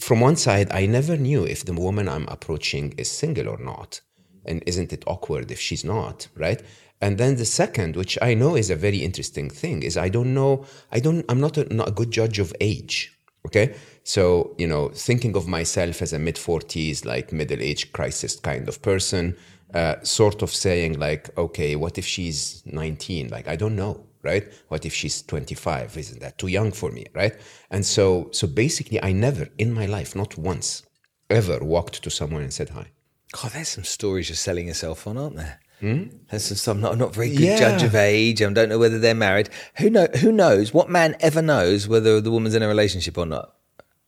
From 0.00 0.20
one 0.20 0.36
side, 0.36 0.70
I 0.72 0.86
never 0.86 1.16
knew 1.16 1.44
if 1.44 1.64
the 1.64 1.72
woman 1.72 2.08
I'm 2.08 2.26
approaching 2.28 2.94
is 2.96 3.10
single 3.10 3.48
or 3.48 3.58
not. 3.58 4.00
And 4.44 4.62
isn't 4.66 4.92
it 4.92 5.04
awkward 5.06 5.50
if 5.50 5.60
she's 5.60 5.84
not, 5.84 6.28
right? 6.34 6.60
And 7.00 7.18
then 7.18 7.36
the 7.36 7.44
second, 7.44 7.96
which 7.96 8.18
I 8.22 8.34
know 8.34 8.56
is 8.56 8.70
a 8.70 8.76
very 8.76 8.98
interesting 8.98 9.50
thing, 9.50 9.82
is 9.82 9.96
I 9.96 10.08
don't 10.08 10.34
know, 10.34 10.64
I 10.90 11.00
don't, 11.00 11.24
I'm 11.28 11.40
not 11.40 11.56
a, 11.56 11.72
not 11.72 11.88
a 11.88 11.92
good 11.92 12.10
judge 12.10 12.38
of 12.38 12.52
age. 12.60 13.16
Okay. 13.46 13.74
So, 14.04 14.54
you 14.58 14.66
know, 14.66 14.88
thinking 14.88 15.36
of 15.36 15.46
myself 15.46 16.00
as 16.00 16.12
a 16.12 16.18
mid 16.18 16.36
40s, 16.36 17.04
like 17.04 17.32
middle 17.32 17.60
age 17.60 17.92
crisis 17.92 18.38
kind 18.38 18.68
of 18.68 18.82
person, 18.82 19.36
uh, 19.74 19.96
sort 20.02 20.42
of 20.42 20.50
saying, 20.50 20.98
like, 20.98 21.36
okay, 21.36 21.76
what 21.76 21.98
if 21.98 22.06
she's 22.06 22.62
19? 22.66 23.28
Like, 23.28 23.48
I 23.48 23.56
don't 23.56 23.76
know 23.76 24.06
right? 24.22 24.44
What 24.68 24.84
if 24.86 24.94
she's 24.94 25.22
25? 25.22 25.96
Isn't 25.96 26.20
that 26.20 26.38
too 26.38 26.48
young 26.48 26.72
for 26.72 26.90
me, 26.90 27.06
right? 27.14 27.34
And 27.70 27.84
so, 27.84 28.28
so 28.32 28.46
basically, 28.46 29.02
I 29.02 29.12
never 29.12 29.48
in 29.58 29.72
my 29.72 29.86
life, 29.86 30.14
not 30.16 30.36
once, 30.38 30.82
ever 31.30 31.58
walked 31.60 32.02
to 32.02 32.10
someone 32.10 32.42
and 32.42 32.52
said 32.52 32.70
hi. 32.70 32.86
God, 33.32 33.52
there's 33.52 33.68
some 33.68 33.84
stories 33.84 34.28
you're 34.28 34.36
selling 34.36 34.68
yourself 34.68 35.06
on, 35.06 35.16
aren't 35.16 35.36
there? 35.36 35.58
Hmm? 35.80 36.04
There's 36.30 36.60
some. 36.60 36.76
I'm 36.76 36.82
not, 36.82 36.92
I'm 36.92 36.98
not 36.98 37.10
a 37.10 37.12
very 37.14 37.30
good 37.30 37.40
Yeah. 37.40 37.58
judge 37.58 37.82
of 37.82 37.94
age. 37.94 38.40
I 38.42 38.52
don't 38.52 38.68
know 38.68 38.78
whether 38.78 38.98
they're 39.00 39.14
married. 39.14 39.48
Who 39.78 39.90
know? 39.90 40.06
Who 40.20 40.30
knows? 40.30 40.72
What 40.72 40.88
man 40.88 41.16
ever 41.18 41.42
knows 41.42 41.88
whether 41.88 42.20
the 42.20 42.30
woman's 42.30 42.54
in 42.54 42.62
a 42.62 42.68
relationship 42.68 43.18
or 43.18 43.26
not? 43.26 43.54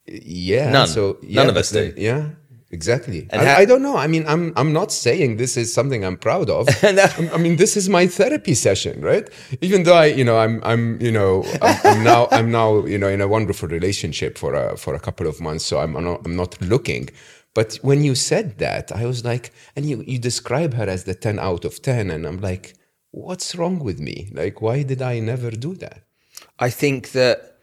Yeah. 0.07 0.71
None. 0.71 0.87
So 0.87 1.19
None 1.23 1.49
of 1.49 1.57
us 1.57 1.71
do. 1.71 1.93
Yeah. 1.97 2.29
Exactly. 2.75 3.29
And 3.31 3.43
I, 3.43 3.61
I 3.61 3.65
don't 3.65 3.83
know. 3.83 3.97
I 3.97 4.09
mean, 4.09 4.25
I'm 4.27 4.53
I'm 4.57 4.73
not 4.73 4.91
saying 4.91 5.37
this 5.37 5.57
is 5.57 5.73
something 5.73 6.05
I'm 6.05 6.17
proud 6.17 6.51
of. 6.51 6.69
I 6.83 7.39
mean, 7.45 7.55
this 7.57 7.77
is 7.77 7.89
my 7.89 8.05
therapy 8.09 8.55
session, 8.55 9.01
right? 9.01 9.27
Even 9.61 9.85
though 9.85 9.95
I, 9.95 10.07
you 10.07 10.25
know, 10.25 10.37
I'm 10.45 10.61
I'm 10.65 11.01
you 11.01 11.13
know 11.13 11.45
I'm, 11.63 11.77
I'm 11.85 12.05
now 12.13 12.27
I'm 12.33 12.51
now 12.51 12.85
you 12.85 12.99
know 12.99 13.11
in 13.17 13.21
a 13.21 13.29
wonderful 13.29 13.69
relationship 13.69 14.37
for 14.37 14.55
a 14.55 14.77
for 14.77 14.93
a 14.95 15.01
couple 15.07 15.27
of 15.29 15.41
months, 15.41 15.65
so 15.65 15.79
I'm 15.79 15.93
not 15.93 16.21
I'm 16.27 16.37
not 16.37 16.61
looking. 16.61 17.11
But 17.55 17.77
when 17.89 18.03
you 18.03 18.17
said 18.17 18.59
that, 18.59 18.91
I 18.91 19.07
was 19.07 19.25
like, 19.25 19.53
and 19.77 19.89
you 19.89 20.03
you 20.13 20.19
describe 20.19 20.75
her 20.75 20.89
as 20.97 21.05
the 21.05 21.15
ten 21.15 21.39
out 21.39 21.65
of 21.65 21.81
ten, 21.81 22.11
and 22.11 22.27
I'm 22.27 22.41
like, 22.41 22.75
what's 23.13 23.55
wrong 23.55 23.79
with 23.79 24.01
me? 24.01 24.17
Like, 24.41 24.61
why 24.61 24.83
did 24.83 25.01
I 25.01 25.21
never 25.21 25.53
do 25.53 25.75
that? 25.85 26.01
I 26.59 26.71
think 26.71 27.13
that 27.13 27.54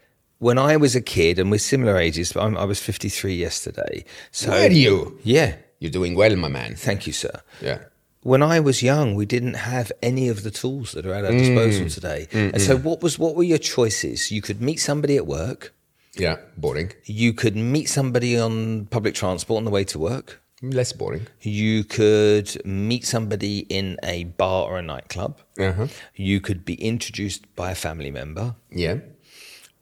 when 0.42 0.58
I 0.58 0.76
was 0.76 0.96
a 0.96 1.02
kid, 1.02 1.38
and 1.38 1.52
we're 1.52 1.60
similar 1.60 1.98
ages, 1.98 2.34
but 2.34 2.42
I'm, 2.42 2.58
I 2.58 2.66
was 2.66 2.80
53 2.80 3.36
yesterday. 3.36 4.04
So 4.32 4.50
Were 4.50 4.72
you? 4.72 5.20
Yeah. 5.24 5.56
You're 5.78 5.92
doing 5.92 6.16
well, 6.16 6.36
my 6.36 6.48
man. 6.48 6.76
Thank 6.76 7.06
you, 7.06 7.14
sir. 7.14 7.42
Yeah. 7.62 7.80
when 8.24 8.42
I 8.42 8.60
was 8.60 8.82
young, 8.82 9.14
we 9.14 9.26
didn't 9.26 9.54
have 9.54 9.92
any 10.02 10.30
of 10.30 10.42
the 10.42 10.50
tools 10.50 10.94
that 10.94 11.06
are 11.06 11.14
at 11.14 11.26
our 11.26 11.32
disposal 11.32 11.86
mm. 11.86 11.94
today. 11.94 12.28
Mm, 12.32 12.54
and 12.54 12.62
so, 12.62 12.78
mm. 12.78 12.84
what 12.84 13.04
was 13.04 13.20
what 13.20 13.36
were 13.36 13.44
your 13.44 13.60
choices? 13.60 14.32
You 14.32 14.42
could 14.42 14.62
meet 14.62 14.80
somebody 14.80 15.16
at 15.16 15.28
work. 15.28 15.74
Yeah. 16.16 16.38
Boring. 16.58 16.92
You 17.06 17.34
could 17.34 17.56
meet 17.56 17.88
somebody 17.88 18.38
on 18.38 18.88
public 18.88 19.14
transport 19.14 19.58
on 19.60 19.66
the 19.66 19.72
way 19.72 19.84
to 19.86 20.00
work. 20.00 20.42
Less 20.64 20.94
boring. 20.94 21.28
You 21.42 21.84
could 21.84 22.64
meet 22.66 23.06
somebody 23.06 23.60
in 23.70 23.98
a 24.04 24.26
bar 24.26 24.66
or 24.70 24.78
a 24.78 24.82
nightclub. 24.84 25.40
Uh-huh. 25.58 25.88
You 26.16 26.40
could 26.40 26.64
be 26.66 26.76
introduced 26.76 27.56
by 27.56 27.72
a 27.72 27.76
family 27.76 28.12
member 28.12 28.56
Yeah. 28.70 28.98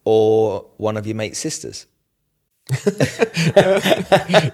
Or 0.03 0.65
one 0.77 0.97
of 0.97 1.05
your 1.05 1.15
mate's 1.15 1.39
sisters. 1.39 1.85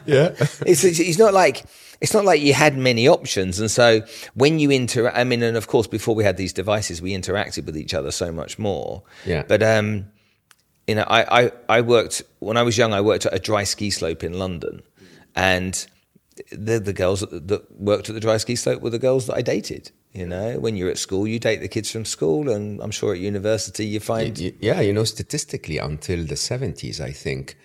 Yeah. 0.05 0.36
It's, 0.65 0.84
it's, 0.84 0.99
it's 0.99 1.17
not 1.17 1.34
like 1.34 1.65
it's 2.01 2.13
not 2.13 2.25
like 2.25 2.41
you 2.41 2.53
had 2.53 2.77
many 2.77 3.08
options, 3.08 3.60
and 3.60 3.71
so 3.71 4.01
when 4.34 4.60
you 4.60 4.69
interact, 4.69 5.17
I 5.17 5.23
mean, 5.23 5.41
and 5.41 5.58
of 5.58 5.67
course, 5.67 5.88
before 5.88 6.13
we 6.13 6.23
had 6.23 6.38
these 6.38 6.53
devices, 6.53 7.01
we 7.01 7.13
interacted 7.13 7.65
with 7.65 7.77
each 7.77 7.93
other 7.93 8.12
so 8.12 8.31
much 8.31 8.60
more. 8.60 9.03
Yeah. 9.25 9.43
But 9.47 9.63
um, 9.63 10.05
you 10.88 10.95
know, 10.95 11.05
I, 11.08 11.45
I 11.45 11.51
I 11.69 11.81
worked 11.81 12.21
when 12.39 12.58
I 12.58 12.63
was 12.63 12.77
young. 12.77 12.93
I 12.93 13.01
worked 13.01 13.25
at 13.25 13.34
a 13.34 13.39
dry 13.39 13.63
ski 13.63 13.89
slope 13.89 14.23
in 14.23 14.38
London, 14.38 14.81
and 15.36 15.86
the 16.51 16.79
the 16.79 16.93
girls 16.93 17.21
that, 17.21 17.47
that 17.47 17.79
worked 17.79 18.10
at 18.10 18.15
the 18.15 18.21
dry 18.21 18.38
ski 18.38 18.55
slope 18.55 18.81
were 18.81 18.89
the 18.89 18.99
girls 18.99 19.27
that 19.27 19.36
I 19.36 19.41
dated. 19.41 19.91
You 20.15 20.25
know, 20.25 20.60
when 20.60 20.78
you're 20.78 20.89
at 20.89 20.97
school, 20.97 21.28
you 21.28 21.39
date 21.39 21.60
the 21.60 21.67
kids 21.67 21.91
from 21.91 22.06
school, 22.06 22.49
and 22.49 22.82
I'm 22.82 22.91
sure 22.91 23.13
at 23.13 23.19
university 23.19 23.86
you 23.86 23.99
find 23.99 24.38
Yeah, 24.62 24.80
you 24.80 24.93
know, 24.93 25.04
statistically, 25.04 25.78
until 25.78 26.23
the 26.25 26.36
70s, 26.36 27.01
I 27.01 27.12
think 27.12 27.58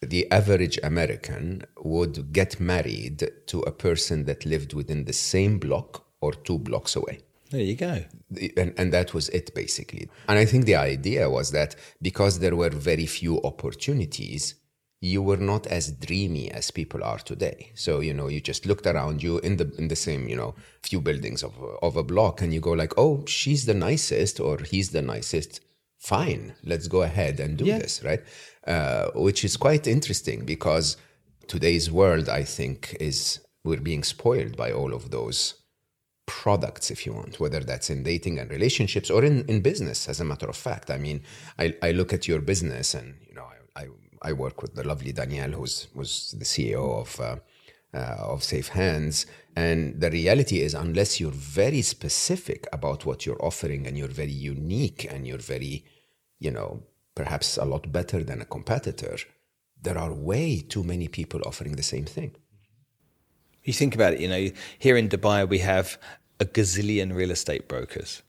the 0.00 0.30
average 0.30 0.78
American 0.82 1.64
would 1.82 2.32
get 2.32 2.60
married 2.60 3.30
to 3.48 3.60
a 3.60 3.72
person 3.72 4.24
that 4.24 4.46
lived 4.46 4.72
within 4.72 5.04
the 5.04 5.12
same 5.12 5.58
block 5.58 6.06
or 6.20 6.32
two 6.32 6.58
blocks 6.58 6.96
away. 6.96 7.20
There 7.50 7.60
you 7.60 7.76
go. 7.76 8.04
And, 8.56 8.74
and 8.76 8.92
that 8.92 9.14
was 9.14 9.28
it 9.30 9.54
basically. 9.54 10.08
And 10.28 10.38
I 10.38 10.44
think 10.44 10.66
the 10.66 10.76
idea 10.76 11.30
was 11.30 11.50
that 11.52 11.76
because 12.00 12.38
there 12.38 12.56
were 12.56 12.70
very 12.70 13.06
few 13.06 13.40
opportunities, 13.42 14.54
you 15.00 15.22
were 15.22 15.36
not 15.36 15.66
as 15.68 15.92
dreamy 15.92 16.50
as 16.50 16.70
people 16.70 17.04
are 17.04 17.18
today. 17.18 17.70
So 17.74 18.00
you 18.00 18.14
know, 18.14 18.28
you 18.28 18.40
just 18.40 18.66
looked 18.66 18.86
around 18.86 19.22
you 19.22 19.38
in 19.38 19.56
the 19.56 19.72
in 19.78 19.88
the 19.88 19.96
same 19.96 20.28
you 20.28 20.36
know 20.36 20.54
few 20.82 21.00
buildings 21.00 21.42
of 21.42 21.54
of 21.82 21.96
a 21.96 22.02
block, 22.02 22.42
and 22.42 22.52
you 22.52 22.60
go 22.60 22.72
like, 22.72 22.94
oh, 22.96 23.24
she's 23.26 23.66
the 23.66 23.74
nicest 23.74 24.40
or 24.40 24.58
he's 24.58 24.90
the 24.90 25.02
nicest. 25.02 25.60
Fine, 26.00 26.54
let's 26.62 26.86
go 26.86 27.02
ahead 27.02 27.40
and 27.40 27.58
do 27.58 27.64
yeah. 27.64 27.78
this, 27.78 28.04
right? 28.04 28.22
Uh, 28.64 29.10
which 29.16 29.44
is 29.44 29.56
quite 29.56 29.88
interesting 29.88 30.44
because 30.44 30.96
today's 31.48 31.90
world, 31.90 32.28
I 32.28 32.44
think, 32.44 32.96
is 33.00 33.40
we're 33.64 33.80
being 33.80 34.04
spoiled 34.04 34.56
by 34.56 34.70
all 34.70 34.94
of 34.94 35.10
those 35.10 35.54
products, 36.26 36.90
if 36.90 37.04
you 37.06 37.12
want, 37.12 37.40
whether 37.40 37.60
that's 37.60 37.90
in 37.90 38.02
dating 38.02 38.38
and 38.38 38.50
relationships 38.50 39.10
or 39.10 39.24
in, 39.24 39.44
in 39.46 39.60
business, 39.60 40.08
as 40.08 40.20
a 40.20 40.24
matter 40.24 40.46
of 40.46 40.56
fact. 40.56 40.90
I 40.90 40.98
mean, 40.98 41.22
I, 41.58 41.74
I 41.82 41.90
look 41.92 42.12
at 42.12 42.28
your 42.28 42.40
business 42.40 42.94
and, 42.94 43.14
you 43.26 43.34
know, 43.34 43.46
I, 43.74 43.82
I, 43.82 43.86
I 44.22 44.32
work 44.32 44.62
with 44.62 44.74
the 44.74 44.86
lovely 44.86 45.12
Danielle, 45.12 45.52
who's 45.52 45.88
was 45.94 46.34
the 46.38 46.44
CEO 46.44 47.00
of, 47.00 47.20
uh, 47.20 47.36
uh, 47.94 48.32
of 48.32 48.42
Safe 48.42 48.68
Hands. 48.68 49.26
And 49.56 50.00
the 50.00 50.10
reality 50.10 50.60
is, 50.60 50.74
unless 50.74 51.20
you're 51.20 51.30
very 51.30 51.82
specific 51.82 52.66
about 52.72 53.04
what 53.04 53.26
you're 53.26 53.44
offering 53.44 53.86
and 53.86 53.96
you're 53.96 54.08
very 54.08 54.32
unique 54.32 55.06
and 55.10 55.26
you're 55.26 55.38
very, 55.38 55.84
you 56.38 56.50
know, 56.50 56.82
perhaps 57.14 57.56
a 57.56 57.64
lot 57.64 57.90
better 57.90 58.22
than 58.22 58.40
a 58.40 58.44
competitor, 58.44 59.16
there 59.82 59.98
are 59.98 60.12
way 60.12 60.60
too 60.60 60.84
many 60.84 61.08
people 61.08 61.40
offering 61.46 61.76
the 61.76 61.82
same 61.82 62.04
thing. 62.04 62.34
You 63.64 63.72
think 63.72 63.94
about 63.94 64.14
it, 64.14 64.20
you 64.20 64.28
know, 64.28 64.50
here 64.78 64.96
in 64.96 65.08
Dubai, 65.08 65.48
we 65.48 65.58
have 65.58 65.98
a 66.40 66.44
gazillion 66.44 67.14
real 67.14 67.30
estate 67.30 67.68
brokers 67.68 68.22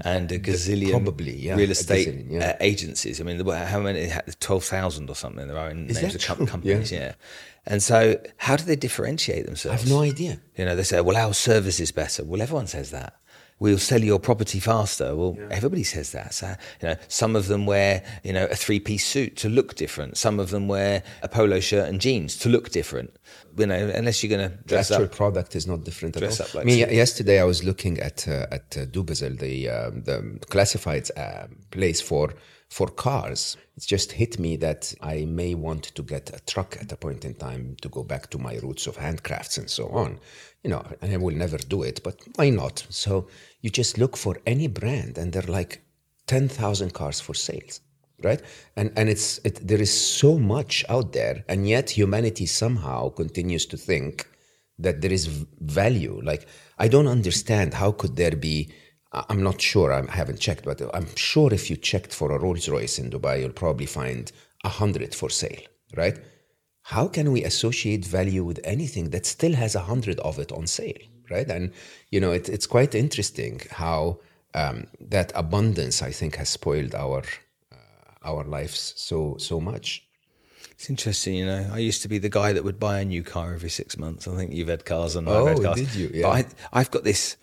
and 0.00 0.32
a 0.32 0.38
gazillion 0.38 0.90
probably 0.90 1.36
yeah, 1.36 1.54
real 1.54 1.70
estate 1.70 2.08
gazillion, 2.08 2.30
yeah. 2.30 2.50
uh, 2.50 2.56
agencies. 2.60 3.20
I 3.20 3.24
mean, 3.24 3.44
how 3.46 3.80
many? 3.80 4.10
Twelve 4.40 4.64
thousand 4.64 5.10
or 5.10 5.16
something. 5.16 5.46
There 5.46 5.58
are 5.58 5.70
in 5.70 5.88
Is 5.88 6.00
names 6.00 6.14
of 6.14 6.20
true? 6.20 6.46
companies. 6.46 6.90
Yeah. 6.90 6.98
yeah. 6.98 7.14
And 7.64 7.82
so, 7.82 8.20
how 8.38 8.56
do 8.56 8.64
they 8.64 8.74
differentiate 8.74 9.46
themselves? 9.46 9.80
I 9.80 9.82
have 9.82 9.88
no 9.88 10.02
idea. 10.02 10.40
You 10.56 10.64
know, 10.64 10.74
they 10.74 10.82
say, 10.82 11.00
"Well, 11.00 11.16
our 11.16 11.34
service 11.34 11.78
is 11.78 11.92
better." 11.92 12.24
Well, 12.24 12.42
everyone 12.42 12.66
says 12.66 12.90
that 12.90 13.14
we'll 13.62 13.78
sell 13.78 14.02
your 14.02 14.18
property 14.18 14.58
faster. 14.58 15.14
Well, 15.14 15.36
yeah. 15.38 15.46
everybody 15.50 15.84
says 15.84 16.10
that. 16.12 16.34
So, 16.34 16.48
you 16.80 16.88
know, 16.88 16.96
some 17.06 17.36
of 17.36 17.46
them 17.46 17.64
wear, 17.64 18.02
you 18.24 18.32
know, 18.32 18.46
a 18.46 18.56
three-piece 18.56 19.06
suit 19.06 19.36
to 19.36 19.48
look 19.48 19.76
different. 19.76 20.16
Some 20.16 20.40
of 20.40 20.50
them 20.50 20.66
wear 20.66 21.04
a 21.22 21.28
polo 21.28 21.60
shirt 21.60 21.88
and 21.88 22.00
jeans 22.00 22.36
to 22.38 22.48
look 22.48 22.70
different. 22.70 23.14
You 23.56 23.66
know, 23.66 23.92
unless 23.94 24.22
you're 24.22 24.36
going 24.36 24.50
to 24.50 24.56
dress 24.64 24.88
the 24.88 24.94
actual 24.94 25.06
up. 25.06 25.12
product 25.12 25.54
is 25.54 25.66
not 25.66 25.84
different 25.84 26.16
dress 26.16 26.40
at 26.40 26.46
all. 26.46 26.48
Up 26.48 26.54
like 26.56 26.64
I 26.64 26.66
mean, 26.66 26.78
yesterday 26.90 27.40
I 27.40 27.44
was 27.44 27.62
looking 27.62 28.00
at 28.00 28.26
uh, 28.26 28.46
at 28.50 28.76
uh, 28.76 28.86
Dubizzle, 28.86 29.38
the 29.38 29.68
uh, 29.68 29.90
the 29.90 30.38
classifieds 30.48 31.10
uh, 31.16 31.46
place 31.70 32.00
for 32.00 32.34
for 32.68 32.88
cars. 32.88 33.56
It's 33.76 33.86
just 33.86 34.12
hit 34.12 34.38
me 34.38 34.56
that 34.56 34.94
I 35.02 35.26
may 35.26 35.54
want 35.54 35.84
to 35.94 36.02
get 36.02 36.30
a 36.34 36.40
truck 36.52 36.78
at 36.80 36.90
a 36.90 36.96
point 36.96 37.24
in 37.24 37.34
time 37.34 37.76
to 37.82 37.88
go 37.88 38.02
back 38.02 38.30
to 38.30 38.38
my 38.38 38.56
roots 38.56 38.86
of 38.86 38.96
handcrafts 38.96 39.58
and 39.58 39.68
so 39.68 39.88
on. 39.88 40.18
You 40.64 40.70
know, 40.70 40.82
and 41.02 41.12
I 41.12 41.16
will 41.18 41.34
never 41.34 41.58
do 41.58 41.82
it, 41.82 42.02
but 42.02 42.16
why 42.36 42.50
not? 42.50 42.86
So 42.88 43.28
you 43.62 43.70
just 43.70 43.98
look 44.02 44.16
for 44.16 44.34
any 44.46 44.68
brand 44.68 45.16
and 45.18 45.32
there 45.32 45.44
are 45.44 45.52
like 45.60 45.82
10,000 46.26 46.92
cars 46.92 47.20
for 47.20 47.34
sales 47.34 47.80
right? 48.22 48.42
And 48.76 48.92
and 48.98 49.08
it's 49.08 49.40
it, 49.48 49.66
there 49.66 49.82
is 49.86 49.92
so 49.92 50.38
much 50.38 50.84
out 50.88 51.12
there 51.12 51.44
and 51.48 51.68
yet 51.68 51.90
humanity 51.90 52.46
somehow 52.46 53.08
continues 53.08 53.66
to 53.66 53.76
think 53.76 54.28
that 54.78 55.00
there 55.00 55.12
is 55.12 55.26
value. 55.80 56.20
Like 56.22 56.46
i 56.84 56.88
don't 56.88 57.12
understand 57.18 57.68
how 57.74 57.90
could 58.00 58.14
there 58.16 58.36
be 58.48 58.56
i'm 59.30 59.42
not 59.48 59.58
sure 59.70 59.88
i 59.92 60.00
haven't 60.20 60.40
checked 60.46 60.64
but 60.70 60.78
i'm 60.96 61.08
sure 61.16 61.50
if 61.58 61.64
you 61.70 61.76
checked 61.76 62.12
for 62.18 62.28
a 62.32 62.38
rolls 62.44 62.66
royce 62.74 62.98
in 62.98 63.10
dubai 63.14 63.34
you'll 63.40 63.60
probably 63.64 63.90
find 64.00 64.24
a 64.64 64.72
hundred 64.80 65.14
for 65.20 65.30
sale 65.42 65.64
right? 65.96 66.18
How 66.94 67.06
can 67.06 67.30
we 67.34 67.44
associate 67.44 68.04
value 68.04 68.44
with 68.44 68.58
anything 68.64 69.10
that 69.10 69.24
still 69.26 69.54
has 69.62 69.74
a 69.74 69.86
hundred 69.90 70.18
of 70.20 70.38
it 70.44 70.50
on 70.58 70.66
sale 70.66 71.02
right? 71.32 71.48
And 71.48 71.72
you 72.10 72.20
know, 72.20 72.32
it, 72.32 72.48
it's 72.48 72.66
quite 72.66 72.94
interesting 72.94 73.60
how 73.70 74.18
um, 74.54 74.86
that 75.00 75.32
abundance, 75.34 76.02
I 76.02 76.10
think, 76.10 76.36
has 76.36 76.48
spoiled 76.48 76.94
our 76.94 77.22
uh, 77.72 77.76
our 78.24 78.44
lives 78.44 78.94
so 78.96 79.36
so 79.38 79.60
much. 79.60 80.06
It's 80.70 80.90
interesting, 80.90 81.34
you 81.34 81.46
know. 81.46 81.70
I 81.72 81.78
used 81.78 82.02
to 82.02 82.08
be 82.08 82.18
the 82.18 82.28
guy 82.28 82.52
that 82.52 82.64
would 82.64 82.80
buy 82.80 83.00
a 83.00 83.04
new 83.04 83.22
car 83.22 83.54
every 83.54 83.70
six 83.70 83.96
months. 83.96 84.26
I 84.26 84.34
think 84.36 84.52
you've 84.52 84.68
had 84.68 84.84
cars 84.84 85.16
and 85.16 85.28
oh, 85.28 85.46
I've 85.46 85.56
had 85.56 85.64
cars. 85.64 85.76
did 85.76 85.94
you? 85.94 86.10
Yeah. 86.12 86.22
But 86.22 86.30
I, 86.72 86.80
I've 86.80 86.90
got 86.90 87.04
this 87.04 87.36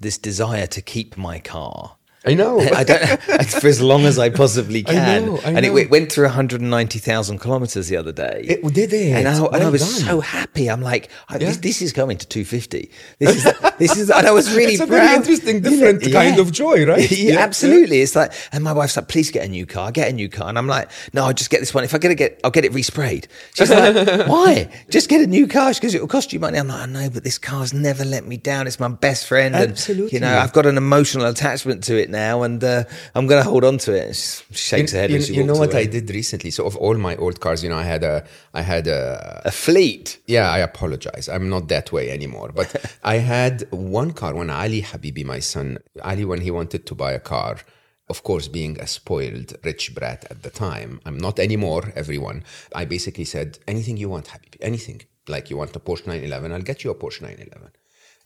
this 0.00 0.18
desire 0.18 0.66
to 0.66 0.82
keep 0.82 1.16
my 1.16 1.38
car 1.40 1.97
I 2.28 2.34
know. 2.34 2.60
I 2.76 2.84
don't 2.84 3.06
for 3.60 3.66
as 3.66 3.80
long 3.80 4.04
as 4.04 4.18
I 4.18 4.28
possibly 4.28 4.82
can. 4.82 4.96
I 4.96 5.26
know, 5.26 5.38
I 5.38 5.52
and 5.52 5.66
know. 5.66 5.76
it 5.76 5.90
went 5.90 6.12
through 6.12 6.26
190,000 6.26 7.38
kilometers 7.38 7.88
the 7.88 7.96
other 7.96 8.12
day. 8.12 8.44
It 8.44 8.74
did 8.74 8.92
it, 8.92 9.12
and 9.12 9.26
I, 9.26 9.40
well 9.40 9.50
and 9.54 9.64
I 9.64 9.70
was 9.70 9.80
done. 9.80 10.06
so 10.06 10.20
happy. 10.20 10.68
I'm 10.68 10.82
like, 10.82 11.10
yeah. 11.30 11.38
this, 11.38 11.56
this, 11.58 11.82
is 11.82 11.92
going 11.92 12.18
to 12.18 12.26
250. 12.26 12.90
This 13.18 13.36
is 13.36 13.52
this 13.78 13.96
is, 13.96 14.10
and 14.10 14.26
I 14.26 14.30
was 14.30 14.54
really 14.54 14.74
it's 14.74 14.84
proud. 14.84 14.88
a 14.88 15.06
very 15.06 15.16
interesting, 15.16 15.62
different 15.62 16.06
yeah. 16.06 16.12
kind 16.12 16.38
of 16.38 16.52
joy, 16.52 16.84
right? 16.84 17.10
yeah, 17.10 17.34
yeah, 17.34 17.40
absolutely. 17.40 18.02
It's 18.02 18.14
like, 18.14 18.32
and 18.52 18.62
my 18.62 18.72
wife's 18.72 18.96
like, 18.96 19.08
please 19.08 19.30
get 19.30 19.44
a 19.44 19.48
new 19.48 19.64
car, 19.64 19.90
get 19.90 20.08
a 20.08 20.12
new 20.12 20.28
car, 20.28 20.48
and 20.48 20.58
I'm 20.58 20.66
like, 20.66 20.90
no, 21.14 21.24
I'll 21.24 21.32
just 21.32 21.50
get 21.50 21.60
this 21.60 21.72
one. 21.72 21.84
If 21.84 21.94
I 21.94 21.98
get 21.98 22.08
to 22.08 22.14
get, 22.14 22.40
I'll 22.44 22.50
get 22.50 22.66
it 22.66 22.72
resprayed. 22.72 23.26
She's 23.54 23.70
like, 23.70 24.28
why? 24.28 24.70
Just 24.90 25.08
get 25.08 25.22
a 25.22 25.26
new 25.26 25.46
car 25.46 25.72
because 25.72 25.94
it 25.94 26.00
will 26.00 26.08
cost 26.08 26.32
you 26.32 26.40
money. 26.40 26.58
I'm 26.58 26.68
like, 26.68 26.82
I 26.82 26.86
know, 26.86 27.10
but 27.10 27.24
this 27.24 27.38
car's 27.38 27.72
never 27.72 28.04
let 28.04 28.26
me 28.26 28.36
down. 28.36 28.66
It's 28.66 28.80
my 28.80 28.88
best 28.88 29.26
friend, 29.26 29.54
absolutely. 29.54 30.04
And, 30.04 30.12
you 30.12 30.20
know, 30.20 30.38
I've 30.38 30.52
got 30.52 30.66
an 30.66 30.76
emotional 30.76 31.26
attachment 31.26 31.84
to 31.84 31.98
it 32.00 32.10
now, 32.10 32.17
and. 32.42 32.62
Uh, 32.62 32.84
I'm 33.14 33.28
to 33.28 33.42
hold 33.42 33.64
on 33.64 33.78
to 33.78 33.92
it. 33.92 34.14
She 34.14 34.54
shakes 34.54 34.92
you, 34.92 34.98
her 34.98 35.08
head. 35.08 35.10
You, 35.10 35.34
you 35.34 35.44
know 35.44 35.54
what 35.54 35.72
away. 35.72 35.82
I 35.82 35.86
did 35.86 36.10
recently? 36.10 36.50
So 36.50 36.66
of 36.66 36.76
all 36.76 36.94
my 36.94 37.16
old 37.16 37.40
cars, 37.40 37.62
you 37.62 37.70
know, 37.70 37.76
I 37.76 37.84
had 37.84 38.04
a, 38.04 38.24
I 38.54 38.62
had 38.62 38.86
a, 38.86 39.42
a 39.44 39.50
fleet. 39.50 40.18
Yeah, 40.26 40.50
I 40.50 40.58
apologize. 40.58 41.28
I'm 41.28 41.48
not 41.48 41.68
that 41.68 41.92
way 41.92 42.10
anymore. 42.10 42.50
But 42.54 42.68
I 43.04 43.16
had 43.16 43.66
one 43.70 44.12
car 44.12 44.34
when 44.34 44.50
Ali 44.50 44.82
Habibi, 44.82 45.24
my 45.24 45.40
son, 45.40 45.78
Ali, 46.02 46.24
when 46.24 46.40
he 46.40 46.50
wanted 46.50 46.86
to 46.86 46.94
buy 46.94 47.12
a 47.12 47.20
car. 47.20 47.58
Of 48.08 48.22
course, 48.22 48.48
being 48.48 48.80
a 48.80 48.86
spoiled 48.86 49.52
rich 49.64 49.94
brat 49.94 50.24
at 50.30 50.42
the 50.42 50.48
time, 50.48 50.98
I'm 51.04 51.18
not 51.18 51.38
anymore. 51.38 51.92
Everyone, 51.94 52.42
I 52.74 52.86
basically 52.86 53.26
said 53.26 53.58
anything 53.68 53.98
you 53.98 54.08
want, 54.08 54.28
Habibi, 54.28 54.56
anything. 54.62 55.02
Like 55.28 55.50
you 55.50 55.58
want 55.58 55.76
a 55.76 55.80
Porsche 55.80 56.06
911, 56.06 56.52
I'll 56.52 56.62
get 56.62 56.84
you 56.84 56.90
a 56.90 56.94
Porsche 56.94 57.20
911. 57.20 57.70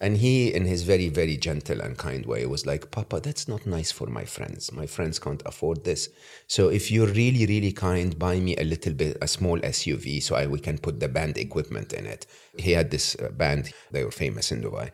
And 0.02 0.16
he, 0.16 0.52
in 0.52 0.64
his 0.64 0.82
very, 0.82 1.08
very 1.08 1.36
gentle 1.36 1.80
and 1.80 1.96
kind 1.96 2.26
way, 2.26 2.44
was 2.44 2.66
like, 2.66 2.90
Papa, 2.90 3.20
that's 3.20 3.46
not 3.46 3.64
nice 3.66 3.92
for 3.92 4.08
my 4.08 4.24
friends. 4.24 4.72
My 4.72 4.84
friends 4.84 5.20
can't 5.20 5.40
afford 5.46 5.84
this. 5.84 6.08
So 6.48 6.70
if 6.70 6.90
you're 6.90 7.06
really, 7.06 7.46
really 7.46 7.70
kind, 7.70 8.18
buy 8.18 8.40
me 8.40 8.56
a 8.56 8.64
little 8.64 8.94
bit, 8.94 9.16
a 9.22 9.28
small 9.28 9.60
SUV 9.60 10.20
so 10.20 10.34
I, 10.34 10.48
we 10.48 10.58
can 10.58 10.78
put 10.78 10.98
the 10.98 11.08
band 11.08 11.38
equipment 11.38 11.92
in 11.92 12.06
it. 12.06 12.26
He 12.58 12.72
had 12.72 12.90
this 12.90 13.14
uh, 13.14 13.28
band, 13.28 13.72
they 13.92 14.02
were 14.02 14.10
famous 14.10 14.50
in 14.50 14.60
Dubai. 14.60 14.90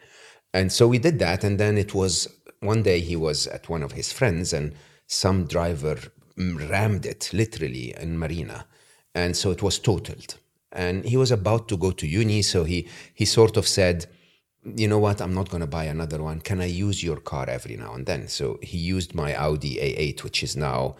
And 0.53 0.71
so 0.71 0.87
we 0.87 0.99
did 0.99 1.19
that. 1.21 1.43
And 1.43 1.59
then 1.59 1.79
it 1.79 1.95
was 1.95 2.29
one 2.61 2.83
day 2.83 3.01
he 3.01 3.17
was 3.17 3.47
at 3.47 3.71
one 3.71 3.83
of 3.83 3.93
his 3.93 4.13
friends 4.13 4.53
and 4.53 4.75
some 5.07 5.47
driver 5.47 5.97
rammed 6.37 7.07
it 7.07 7.31
literally 7.33 7.95
in 7.99 8.19
Marina. 8.19 8.67
And 9.15 9.35
so 9.35 9.53
it 9.53 9.63
was 9.63 9.79
totaled. 9.79 10.37
And 10.71 11.07
he 11.07 11.17
was 11.17 11.31
about 11.31 11.67
to 11.69 11.79
go 11.79 11.93
to 11.93 12.07
uni. 12.07 12.43
So 12.43 12.65
he, 12.65 12.87
he 13.15 13.25
sort 13.25 13.57
of 13.57 13.67
said, 13.67 14.07
you 14.77 14.89
know 14.89 14.99
what, 14.99 15.21
I'm 15.21 15.35
not 15.35 15.51
going 15.51 15.61
to 15.61 15.67
buy 15.67 15.85
another 15.85 16.23
one. 16.23 16.41
Can 16.41 16.61
I 16.61 16.67
use 16.67 17.03
your 17.03 17.21
car 17.21 17.49
every 17.49 17.77
now 17.77 17.95
and 17.95 18.07
then? 18.07 18.29
So 18.29 18.59
he 18.63 18.79
used 18.79 19.15
my 19.15 19.35
Audi 19.35 19.77
A8, 19.77 20.25
which 20.25 20.43
is 20.43 20.57
now 20.57 20.97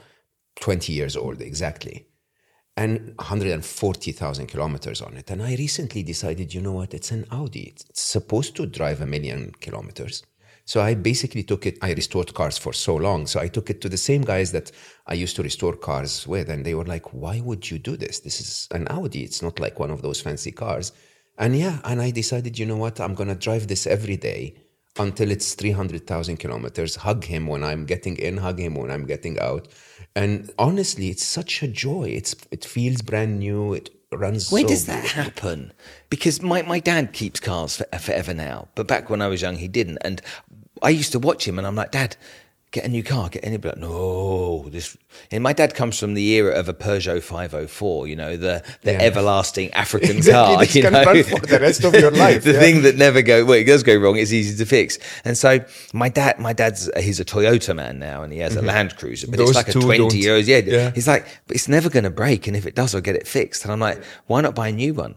20 0.61 0.93
years 0.93 1.17
old 1.17 1.41
exactly, 1.41 2.07
and 2.77 3.15
140,000 3.17 4.47
kilometers 4.47 5.01
on 5.03 5.17
it. 5.17 5.31
And 5.31 5.43
I 5.43 5.55
recently 5.57 6.03
decided, 6.03 6.55
you 6.55 6.61
know 6.61 6.73
what, 6.73 6.95
it's 6.95 7.11
an 7.11 7.27
Audi. 7.31 7.75
It's 7.75 8.03
supposed 8.03 8.57
to 8.57 8.67
drive 8.67 9.01
a 9.01 9.07
million 9.07 9.53
kilometers. 9.61 10.23
So 10.65 10.83
I 10.83 10.93
basically 10.95 11.45
took 11.45 11.65
it, 11.65 11.79
I 11.81 11.95
restored 11.95 12.35
cars 12.35 12.59
for 12.59 12.75
so 12.75 12.95
long. 12.95 13.27
So 13.27 13.41
I 13.41 13.49
took 13.49 13.71
it 13.71 13.81
to 13.81 13.89
the 13.89 13.97
same 13.97 14.21
guys 14.21 14.53
that 14.53 14.71
I 15.07 15.15
used 15.15 15.35
to 15.37 15.43
restore 15.43 15.75
cars 15.75 16.27
with. 16.27 16.51
And 16.51 16.63
they 16.63 16.75
were 16.75 16.85
like, 16.85 17.15
why 17.15 17.41
would 17.41 17.71
you 17.71 17.79
do 17.79 17.97
this? 17.97 18.21
This 18.21 18.39
is 18.39 18.69
an 18.73 18.87
Audi. 18.91 19.25
It's 19.25 19.41
not 19.41 19.59
like 19.59 19.81
one 19.81 19.91
of 19.91 20.03
those 20.03 20.21
fancy 20.21 20.53
cars. 20.53 20.93
And 21.39 21.57
yeah, 21.57 21.79
and 21.85 22.03
I 22.03 22.11
decided, 22.11 22.59
you 22.59 22.67
know 22.67 22.77
what, 22.77 23.01
I'm 23.01 23.15
going 23.15 23.29
to 23.29 23.35
drive 23.35 23.69
this 23.69 23.87
every 23.87 24.17
day 24.17 24.57
until 24.99 25.31
it's 25.31 25.55
300,000 25.55 26.37
kilometers, 26.39 26.97
hug 26.97 27.25
him 27.25 27.47
when 27.47 27.63
I'm 27.63 27.87
getting 27.87 28.17
in, 28.17 28.39
hug 28.39 28.59
him 28.59 28.75
when 28.75 28.91
I'm 28.91 29.07
getting 29.07 29.39
out. 29.39 29.69
And 30.17 30.51
honestly, 30.59 31.09
it's 31.09 31.25
such 31.25 31.63
a 31.63 31.69
joy. 31.69 32.09
It's 32.09 32.35
It 32.51 32.65
feels 32.65 33.03
brand 33.03 33.39
new. 33.39 33.75
It 33.75 33.91
runs 34.11 34.51
Where 34.51 34.63
so 34.63 34.69
does 34.69 34.87
that 34.87 35.05
happen? 35.05 35.73
Because 36.11 36.43
my, 36.43 36.63
my 36.63 36.81
dad 36.81 37.13
keeps 37.13 37.39
cars 37.39 37.77
for, 37.77 37.85
forever 37.99 38.35
now, 38.35 38.69
but 38.75 38.89
back 38.89 39.09
when 39.09 39.23
I 39.23 39.29
was 39.29 39.43
young, 39.43 39.57
he 39.57 39.69
didn't. 39.69 39.99
And 39.99 40.21
I 40.83 40.91
used 40.91 41.13
to 41.13 41.19
watch 41.19 41.47
him 41.47 41.59
and 41.59 41.67
I'm 41.67 41.77
like, 41.77 41.93
Dad, 41.93 42.17
get 42.71 42.85
a 42.85 42.89
new 42.89 43.03
car, 43.03 43.29
get 43.31 43.45
any 43.45 43.57
like, 43.57 43.79
no, 43.79 44.69
this 44.69 44.97
and 45.33 45.43
my 45.43 45.53
dad 45.53 45.75
comes 45.75 45.99
from 45.99 46.15
the 46.15 46.27
era 46.35 46.55
of 46.55 46.69
a 46.69 46.75
Peugeot 46.75 47.23
504, 47.23 48.07
you 48.07 48.15
know, 48.17 48.37
the 48.37 48.63
the 48.83 48.93
Yeah. 48.93 48.99
everlasting 49.01 49.73
African 49.73 50.17
Exactly, 50.19 50.83
car, 50.83 51.17
you 51.17 51.23
know. 51.23 51.23
for 51.39 51.47
the 51.47 51.59
rest 51.61 51.85
of 51.85 51.95
your 51.95 52.11
life, 52.27 52.45
the 52.45 52.53
yeah. 52.53 52.61
thing 52.61 52.83
that 52.83 52.97
never 52.97 53.23
go 53.23 53.45
well, 53.45 53.59
it 53.59 53.65
does 53.65 53.83
go 53.83 53.97
wrong, 53.97 54.17
it's 54.19 54.33
easy 54.33 54.57
to 54.57 54.67
fix. 54.67 54.99
And 55.25 55.37
so 55.39 55.61
my 55.95 56.09
dad 56.09 56.39
my 56.39 56.53
dad's 56.53 56.91
he's 56.99 57.21
a 57.21 57.25
Toyota 57.25 57.75
man 57.75 57.99
now 57.99 58.23
and 58.23 58.33
he 58.33 58.39
has 58.41 58.55
a 58.57 58.63
Land 58.63 58.97
Cruiser, 58.97 59.27
but 59.27 59.39
Mm-hmm. 59.39 59.47
Those 59.47 59.57
it's 59.57 59.57
like 59.57 59.69
a 59.69 59.81
20 59.81 59.99
don't- 59.99 60.15
years 60.15 60.49
yeah. 60.49 60.59
yeah. 60.59 60.91
He's 60.91 61.09
like, 61.09 61.27
but 61.47 61.55
it's 61.57 61.69
never 61.69 61.89
going 61.89 62.05
to 62.05 62.11
break 62.11 62.47
and 62.47 62.57
if 62.57 62.67
it 62.67 62.75
does 62.75 62.95
I'll 62.95 63.01
get 63.01 63.17
it 63.17 63.27
fixed. 63.27 63.65
And 63.65 63.73
I'm 63.73 63.81
like, 63.81 64.03
why 64.27 64.41
not 64.41 64.55
buy 64.55 64.69
a 64.69 64.73
new 64.73 64.95
one? 64.95 65.15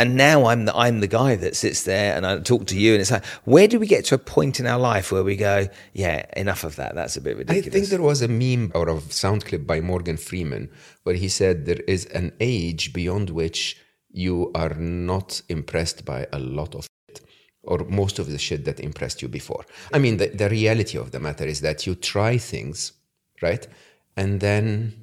And 0.00 0.16
now 0.16 0.46
I'm 0.46 0.64
the 0.64 0.74
I'm 0.74 1.00
the 1.00 1.06
guy 1.06 1.36
that 1.36 1.54
sits 1.54 1.82
there 1.82 2.16
and 2.16 2.26
I 2.26 2.38
talk 2.38 2.64
to 2.68 2.78
you 2.78 2.92
and 2.92 3.02
it's 3.02 3.10
like, 3.10 3.26
where 3.44 3.68
do 3.68 3.78
we 3.78 3.86
get 3.86 4.06
to 4.06 4.14
a 4.14 4.18
point 4.18 4.58
in 4.58 4.66
our 4.66 4.78
life 4.78 5.12
where 5.12 5.22
we 5.22 5.36
go, 5.36 5.68
yeah, 5.92 6.24
enough 6.38 6.64
of 6.64 6.76
that. 6.76 6.94
That's 6.94 7.18
a 7.18 7.20
bit 7.20 7.36
ridiculous. 7.36 7.66
I 7.66 7.70
think 7.70 7.86
there 7.88 8.00
was 8.00 8.22
a 8.22 8.28
meme 8.28 8.72
or 8.74 8.88
a 8.88 8.98
sound 9.02 9.44
clip 9.44 9.66
by 9.66 9.82
Morgan 9.82 10.16
Freeman 10.16 10.70
where 11.02 11.16
he 11.16 11.28
said 11.28 11.66
there 11.66 11.84
is 11.86 12.06
an 12.06 12.32
age 12.40 12.94
beyond 12.94 13.28
which 13.28 13.76
you 14.10 14.50
are 14.54 14.72
not 14.72 15.42
impressed 15.50 16.06
by 16.06 16.26
a 16.32 16.38
lot 16.38 16.74
of 16.74 16.88
shit 17.06 17.20
or 17.62 17.80
most 17.80 18.18
of 18.18 18.30
the 18.30 18.38
shit 18.38 18.64
that 18.64 18.80
impressed 18.80 19.20
you 19.20 19.28
before. 19.28 19.66
I 19.92 19.98
mean, 19.98 20.16
the, 20.16 20.28
the 20.28 20.48
reality 20.48 20.96
of 20.96 21.10
the 21.10 21.20
matter 21.20 21.44
is 21.44 21.60
that 21.60 21.86
you 21.86 21.94
try 21.94 22.38
things, 22.38 22.92
right? 23.42 23.66
And 24.16 24.40
then 24.40 24.99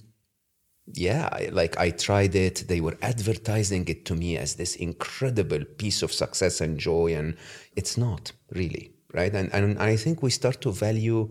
yeah, 0.93 1.49
like 1.51 1.77
I 1.77 1.89
tried 1.91 2.35
it. 2.35 2.65
They 2.67 2.79
were 2.79 2.97
advertising 3.01 3.87
it 3.87 4.05
to 4.05 4.15
me 4.15 4.37
as 4.37 4.55
this 4.55 4.75
incredible 4.75 5.63
piece 5.77 6.01
of 6.01 6.13
success 6.13 6.61
and 6.61 6.77
joy, 6.79 7.13
and 7.15 7.35
it's 7.75 7.97
not 7.97 8.31
really, 8.51 8.93
right? 9.13 9.33
And 9.33 9.53
and 9.53 9.79
I 9.79 9.97
think 9.97 10.23
we 10.23 10.29
start 10.29 10.61
to 10.61 10.71
value 10.71 11.29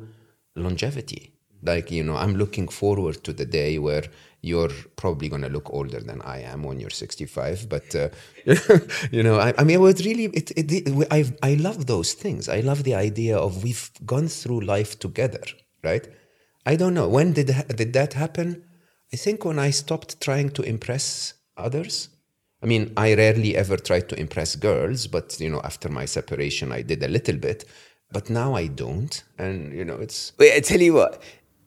longevity. 0.55 1.33
Like 1.63 1.91
you 1.91 2.03
know, 2.05 2.17
I'm 2.17 2.37
looking 2.37 2.69
forward 2.69 3.25
to 3.25 3.33
the 3.33 3.47
day 3.47 3.79
where 3.79 4.05
you're 4.43 4.71
probably 4.97 5.29
going 5.29 5.43
to 5.43 5.49
look 5.49 5.73
older 5.73 6.01
than 6.01 6.21
I 6.23 6.41
am 6.43 6.63
when 6.63 6.79
you're 6.79 6.91
65. 6.91 7.69
But 7.69 7.95
uh, 7.95 8.09
you 9.11 9.23
know, 9.23 9.41
I, 9.41 9.55
I 9.59 9.65
mean, 9.65 9.77
it 9.77 9.81
was 9.81 10.05
really 10.05 10.25
it. 10.27 10.51
it, 10.51 10.71
it 10.71 11.09
I 11.11 11.33
I 11.43 11.55
love 11.55 11.87
those 11.87 12.13
things. 12.13 12.49
I 12.49 12.61
love 12.61 12.85
the 12.85 12.95
idea 12.95 13.39
of 13.39 13.65
we've 13.65 13.91
gone 14.05 14.29
through 14.29 14.61
life 14.61 14.99
together, 14.99 15.43
right? 15.83 16.07
I 16.67 16.77
don't 16.77 16.95
know 16.95 17.09
when 17.09 17.33
did 17.33 17.47
did 17.75 17.95
that 17.95 18.13
happen. 18.13 18.65
I 19.13 19.17
think 19.17 19.45
when 19.45 19.59
I 19.59 19.71
stopped 19.71 20.21
trying 20.21 20.51
to 20.51 20.63
impress 20.63 21.35
others. 21.57 22.09
I 22.63 22.67
mean, 22.67 22.93
I 22.97 23.15
rarely 23.15 23.57
ever 23.57 23.77
tried 23.77 24.09
to 24.09 24.19
impress 24.19 24.57
girls, 24.57 25.07
but 25.07 25.39
you 25.41 25.51
know, 25.51 25.61
after 25.63 25.89
my 25.89 26.05
separation, 26.05 26.73
I 26.73 26.83
did 26.83 27.03
a 27.03 27.09
little 27.09 27.37
bit. 27.37 27.65
But 28.13 28.31
now 28.31 28.55
I 28.55 28.67
don't, 28.69 29.23
and 29.39 29.73
you 29.73 29.85
know, 29.85 29.97
it's 29.97 30.33
Wait, 30.39 30.55
I 30.55 30.61
tell 30.61 30.81
you 30.81 30.95
what. 30.95 31.23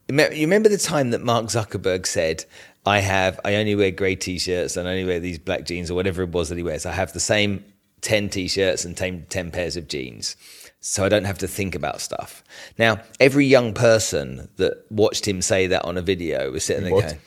You 0.09 0.41
remember 0.41 0.69
the 0.69 0.77
time 0.77 1.11
that 1.11 1.21
Mark 1.21 1.45
Zuckerberg 1.45 2.07
said, 2.07 2.45
"I 2.85 2.99
have, 2.99 3.39
I 3.45 3.55
only 3.55 3.75
wear 3.75 3.91
grey 3.91 4.15
t-shirts 4.15 4.75
and 4.75 4.87
I 4.87 4.91
only 4.91 5.05
wear 5.05 5.19
these 5.19 5.37
black 5.37 5.65
jeans 5.65 5.91
or 5.91 5.95
whatever 5.95 6.23
it 6.23 6.29
was 6.29 6.49
that 6.49 6.57
he 6.57 6.63
wears. 6.63 6.85
I 6.85 6.93
have 6.93 7.13
the 7.13 7.19
same 7.19 7.63
ten 8.01 8.29
t-shirts 8.29 8.85
and 8.85 8.95
10, 8.95 9.25
10 9.29 9.51
pairs 9.51 9.77
of 9.77 9.87
jeans, 9.87 10.35
so 10.79 11.03
I 11.03 11.09
don't 11.09 11.25
have 11.25 11.37
to 11.39 11.47
think 11.47 11.75
about 11.75 12.01
stuff." 12.01 12.43
Now, 12.77 13.01
every 13.19 13.45
young 13.45 13.73
person 13.73 14.49
that 14.57 14.85
watched 14.89 15.27
him 15.27 15.41
say 15.41 15.67
that 15.67 15.83
on 15.85 15.97
a 15.97 16.01
video 16.01 16.51
was 16.51 16.63
sitting 16.63 16.83
there 16.83 16.93
What? 16.93 17.05
going. 17.05 17.19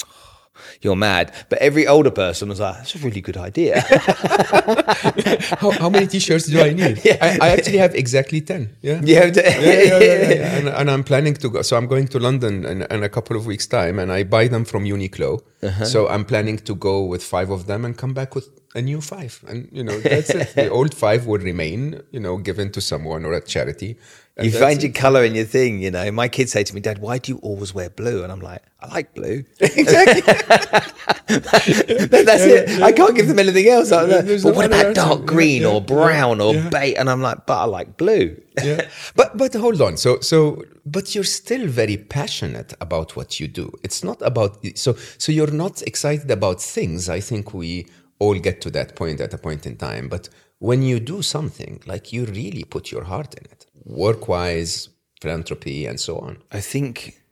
You're 0.80 0.96
mad, 0.96 1.32
but 1.48 1.58
every 1.60 1.86
older 1.86 2.10
person 2.10 2.48
was 2.48 2.60
like, 2.60 2.76
"That's 2.76 2.94
a 2.94 2.98
really 2.98 3.20
good 3.20 3.36
idea." 3.36 3.80
how, 5.60 5.70
how 5.70 5.88
many 5.90 6.06
t-shirts 6.06 6.46
do 6.46 6.60
I 6.60 6.72
need? 6.82 6.98
I, 7.20 7.38
I 7.40 7.48
actually 7.50 7.78
have 7.78 7.94
exactly 7.94 8.40
ten. 8.40 8.76
Yeah, 8.82 9.00
You 9.02 9.16
have 9.16 9.32
to- 9.32 9.42
yeah, 9.42 9.60
yeah, 9.60 9.82
yeah, 9.82 9.98
yeah, 9.98 10.30
yeah. 10.34 10.56
And, 10.58 10.68
and 10.68 10.90
I'm 10.90 11.04
planning 11.04 11.34
to 11.34 11.48
go. 11.50 11.62
So 11.62 11.76
I'm 11.76 11.86
going 11.86 12.08
to 12.08 12.18
London 12.18 12.64
in, 12.64 12.82
in 12.82 13.02
a 13.02 13.08
couple 13.08 13.36
of 13.36 13.46
weeks' 13.46 13.66
time, 13.66 13.98
and 13.98 14.10
I 14.12 14.24
buy 14.24 14.48
them 14.48 14.64
from 14.64 14.84
Uniqlo. 14.84 15.40
Uh-huh. 15.62 15.84
So 15.84 16.08
I'm 16.08 16.24
planning 16.24 16.58
to 16.58 16.74
go 16.74 17.04
with 17.04 17.22
five 17.22 17.50
of 17.50 17.66
them 17.66 17.84
and 17.84 17.96
come 17.96 18.12
back 18.14 18.34
with 18.34 18.48
a 18.74 18.80
new 18.82 19.00
five. 19.00 19.44
And 19.48 19.68
you 19.72 19.84
know, 19.84 19.98
that's 20.00 20.30
it. 20.30 20.52
The 20.56 20.68
old 20.70 20.94
five 20.94 21.26
will 21.26 21.38
remain, 21.38 22.00
you 22.10 22.20
know, 22.20 22.36
given 22.38 22.70
to 22.72 22.80
someone 22.80 23.24
or 23.24 23.32
a 23.34 23.40
charity. 23.40 23.96
You 24.40 24.50
that's 24.50 24.62
find 24.64 24.82
your 24.82 24.92
color 24.92 25.24
in 25.24 25.34
your 25.34 25.44
thing, 25.44 25.82
you 25.82 25.90
know. 25.90 26.10
My 26.10 26.26
kids 26.28 26.52
say 26.52 26.64
to 26.64 26.74
me, 26.74 26.80
"Dad, 26.80 26.98
why 26.98 27.18
do 27.18 27.32
you 27.32 27.38
always 27.38 27.74
wear 27.74 27.90
blue?" 27.90 28.22
And 28.22 28.32
I'm 28.32 28.40
like, 28.40 28.62
"I 28.80 28.88
like 28.94 29.14
blue." 29.14 29.44
exactly. 29.60 30.22
That- 31.28 32.24
That's 32.26 32.42
it. 32.42 32.82
I 32.82 32.92
can't 32.92 33.14
give 33.14 33.28
them 33.28 33.38
anything 33.38 33.68
else. 33.68 33.92
I'm 33.92 34.08
like, 34.10 34.26
but 34.42 34.54
what 34.54 34.66
about 34.66 34.94
dark 34.94 35.20
answer. 35.20 35.24
green 35.24 35.62
Yeah, 35.62 35.68
or 35.68 35.74
yeah, 35.80 35.86
brown 35.94 36.40
or 36.40 36.54
yeah. 36.54 36.68
beige? 36.68 36.94
And 36.98 37.08
I'm 37.10 37.22
like, 37.22 37.46
but 37.46 37.58
I 37.58 37.64
like 37.64 37.96
blue. 37.96 38.36
yeah. 38.62 38.88
But 39.16 39.36
but 39.36 39.54
hold 39.54 39.80
on. 39.82 39.96
So 39.96 40.20
so 40.20 40.62
but 40.84 41.14
you're 41.14 41.24
still 41.42 41.66
very 41.66 41.96
passionate 41.96 42.74
about 42.80 43.16
what 43.16 43.38
you 43.40 43.48
do. 43.48 43.72
It's 43.82 44.02
not 44.02 44.20
about 44.22 44.64
so 44.76 44.96
so 45.18 45.32
you're 45.32 45.50
not 45.64 45.82
excited 45.82 46.30
about 46.30 46.60
things. 46.60 47.08
I 47.08 47.20
think 47.20 47.52
we 47.54 47.86
all 48.18 48.38
get 48.38 48.60
to 48.62 48.70
that 48.70 48.94
point 48.96 49.20
at 49.20 49.34
a 49.34 49.38
point 49.38 49.66
in 49.66 49.76
time. 49.76 50.08
But 50.08 50.28
when 50.58 50.82
you 50.82 51.00
do 51.00 51.22
something, 51.22 51.82
like 51.86 52.12
you 52.12 52.24
really 52.24 52.64
put 52.64 52.90
your 52.92 53.04
heart 53.04 53.34
in 53.34 53.44
it, 53.50 53.66
work 53.84 54.28
wise, 54.28 54.88
philanthropy, 55.20 55.86
and 55.86 55.98
so 55.98 56.18
on. 56.18 56.38
I 56.50 56.60
think, 56.60 57.22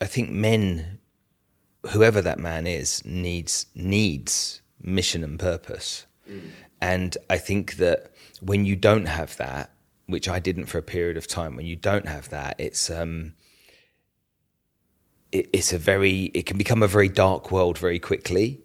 I 0.00 0.06
think 0.06 0.30
men, 0.30 0.98
whoever 1.90 2.20
that 2.22 2.38
man 2.38 2.66
is, 2.66 3.04
needs 3.04 3.66
needs 3.74 4.62
mission 4.82 5.24
and 5.24 5.38
purpose, 5.38 6.06
and 6.80 7.16
I 7.28 7.38
think 7.38 7.76
that 7.76 8.12
when 8.40 8.64
you 8.64 8.76
don't 8.76 9.06
have 9.06 9.36
that, 9.36 9.72
which 10.06 10.28
I 10.28 10.38
didn't 10.38 10.66
for 10.66 10.78
a 10.78 10.82
period 10.82 11.16
of 11.16 11.26
time, 11.26 11.56
when 11.56 11.66
you 11.66 11.76
don't 11.76 12.06
have 12.06 12.30
that, 12.30 12.56
it's 12.58 12.90
um, 12.90 13.34
it, 15.32 15.48
it's 15.52 15.72
a 15.72 15.78
very 15.78 16.30
it 16.34 16.46
can 16.46 16.58
become 16.58 16.82
a 16.82 16.88
very 16.88 17.08
dark 17.08 17.50
world 17.50 17.78
very 17.78 17.98
quickly. 17.98 18.60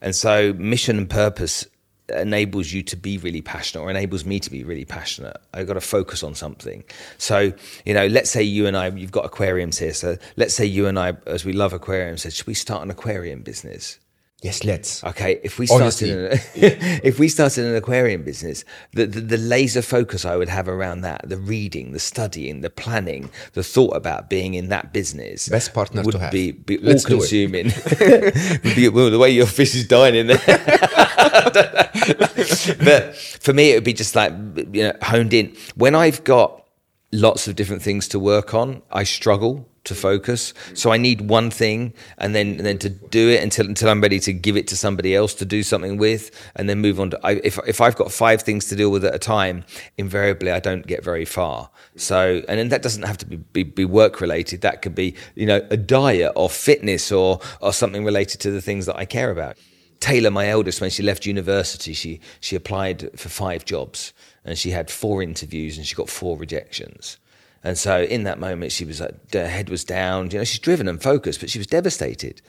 And 0.00 0.14
so 0.14 0.52
mission 0.52 0.98
and 0.98 1.10
purpose 1.10 1.66
enables 2.08 2.72
you 2.72 2.82
to 2.84 2.96
be 2.96 3.18
really 3.18 3.42
passionate 3.42 3.82
or 3.82 3.90
enables 3.90 4.24
me 4.24 4.38
to 4.40 4.50
be 4.50 4.62
really 4.64 4.84
passionate. 4.84 5.36
I've 5.52 5.66
got 5.66 5.74
to 5.74 5.80
focus 5.80 6.22
on 6.22 6.34
something. 6.34 6.84
So 7.18 7.52
you 7.84 7.94
know 7.94 8.06
let's 8.06 8.30
say 8.30 8.42
you 8.42 8.66
and 8.66 8.76
i 8.76 8.88
you've 8.88 9.12
got 9.12 9.24
aquariums 9.24 9.78
here 9.78 9.94
so 9.94 10.16
let's 10.36 10.54
say 10.54 10.64
you 10.64 10.86
and 10.86 10.98
i 10.98 11.16
as 11.26 11.44
we 11.44 11.52
love 11.52 11.72
aquariums 11.72 12.22
said 12.22 12.32
should 12.32 12.46
we 12.46 12.54
start 12.54 12.82
an 12.82 12.90
aquarium 12.90 13.40
business 13.40 13.98
Yes, 14.42 14.64
let's. 14.64 15.02
Okay, 15.02 15.40
if 15.42 15.58
we 15.58 15.66
started, 15.66 16.10
an, 16.10 16.38
if 16.54 17.18
we 17.18 17.28
started 17.28 17.64
an 17.64 17.74
aquarium 17.74 18.22
business, 18.22 18.66
the, 18.92 19.06
the 19.06 19.20
the 19.20 19.38
laser 19.38 19.80
focus 19.80 20.26
I 20.26 20.36
would 20.36 20.50
have 20.50 20.68
around 20.68 21.00
that, 21.00 21.26
the 21.26 21.38
reading, 21.38 21.92
the 21.92 21.98
studying, 21.98 22.60
the 22.60 22.68
planning, 22.68 23.30
the 23.54 23.64
thought 23.64 23.96
about 23.96 24.28
being 24.28 24.52
in 24.52 24.68
that 24.68 24.92
business, 24.92 25.48
Best 25.48 25.72
partner 25.72 26.02
would 26.02 26.12
to 26.12 26.28
be 26.30 26.52
be 26.52 26.76
all 26.76 26.84
Let's 26.84 27.04
do 27.04 27.14
it. 27.14 27.18
consuming. 27.20 27.64
be, 28.76 28.90
well, 28.90 29.10
the 29.10 29.18
way 29.18 29.30
your 29.30 29.46
fish 29.46 29.74
is 29.74 29.88
dying 29.88 30.14
in 30.14 30.26
there. 30.26 30.36
but 32.84 33.16
for 33.16 33.54
me, 33.54 33.70
it 33.70 33.76
would 33.76 33.84
be 33.84 33.94
just 33.94 34.14
like 34.14 34.32
you 34.72 34.82
know 34.82 34.92
honed 35.00 35.32
in. 35.32 35.56
When 35.76 35.94
I've 35.94 36.24
got 36.24 36.62
lots 37.10 37.48
of 37.48 37.56
different 37.56 37.80
things 37.80 38.06
to 38.08 38.18
work 38.18 38.52
on, 38.52 38.82
I 38.92 39.04
struggle 39.04 39.66
to 39.86 39.94
focus. 39.94 40.54
So 40.74 40.92
I 40.92 40.96
need 40.96 41.22
one 41.22 41.50
thing, 41.50 41.92
and 42.18 42.34
then 42.34 42.56
and 42.56 42.66
then 42.66 42.78
to 42.78 42.90
do 42.90 43.28
it 43.30 43.42
until 43.42 43.66
until 43.66 43.88
I'm 43.88 44.00
ready 44.00 44.20
to 44.20 44.32
give 44.32 44.56
it 44.56 44.68
to 44.68 44.76
somebody 44.76 45.14
else 45.14 45.34
to 45.34 45.44
do 45.44 45.62
something 45.62 45.96
with, 45.96 46.30
and 46.54 46.68
then 46.68 46.78
move 46.80 47.00
on 47.00 47.10
to. 47.10 47.20
I, 47.24 47.32
if 47.42 47.58
if 47.66 47.80
I've 47.80 47.96
got 47.96 48.12
five 48.12 48.42
things 48.42 48.66
to 48.66 48.76
deal 48.76 48.90
with 48.90 49.04
at 49.04 49.14
a 49.14 49.18
time, 49.18 49.64
invariably 49.96 50.52
I 50.52 50.60
don't 50.60 50.86
get 50.86 51.02
very 51.02 51.24
far. 51.24 51.70
So 51.96 52.42
and 52.48 52.58
then 52.58 52.68
that 52.68 52.82
doesn't 52.82 53.04
have 53.04 53.18
to 53.18 53.26
be, 53.26 53.36
be, 53.36 53.62
be 53.62 53.84
work 53.84 54.20
related. 54.20 54.60
That 54.60 54.82
could 54.82 54.94
be 54.94 55.14
you 55.34 55.46
know 55.46 55.66
a 55.70 55.76
diet 55.76 56.32
or 56.36 56.50
fitness 56.50 57.10
or 57.10 57.40
or 57.60 57.72
something 57.72 58.04
related 58.04 58.40
to 58.42 58.50
the 58.50 58.60
things 58.60 58.86
that 58.86 58.96
I 58.96 59.04
care 59.04 59.30
about. 59.30 59.56
Taylor, 60.00 60.30
my 60.30 60.48
eldest, 60.48 60.80
when 60.80 60.90
she 60.90 61.02
left 61.02 61.26
university, 61.26 61.92
she 61.92 62.20
she 62.40 62.56
applied 62.56 63.10
for 63.18 63.28
five 63.28 63.64
jobs 63.64 64.12
and 64.44 64.58
she 64.58 64.70
had 64.70 64.90
four 64.90 65.22
interviews 65.22 65.76
and 65.76 65.86
she 65.86 65.94
got 65.94 66.08
four 66.08 66.36
rejections. 66.36 67.18
And 67.66 67.76
so 67.76 68.02
in 68.02 68.22
that 68.22 68.38
moment, 68.38 68.70
she 68.70 68.84
was 68.84 69.00
like, 69.00 69.32
her 69.32 69.48
head 69.48 69.68
was 69.70 69.82
down. 69.82 70.30
You 70.30 70.38
know, 70.38 70.44
she's 70.44 70.60
driven 70.60 70.86
and 70.86 71.02
focused, 71.02 71.40
but 71.40 71.50
she 71.50 71.58
was 71.58 71.66
devastated. 71.66 72.40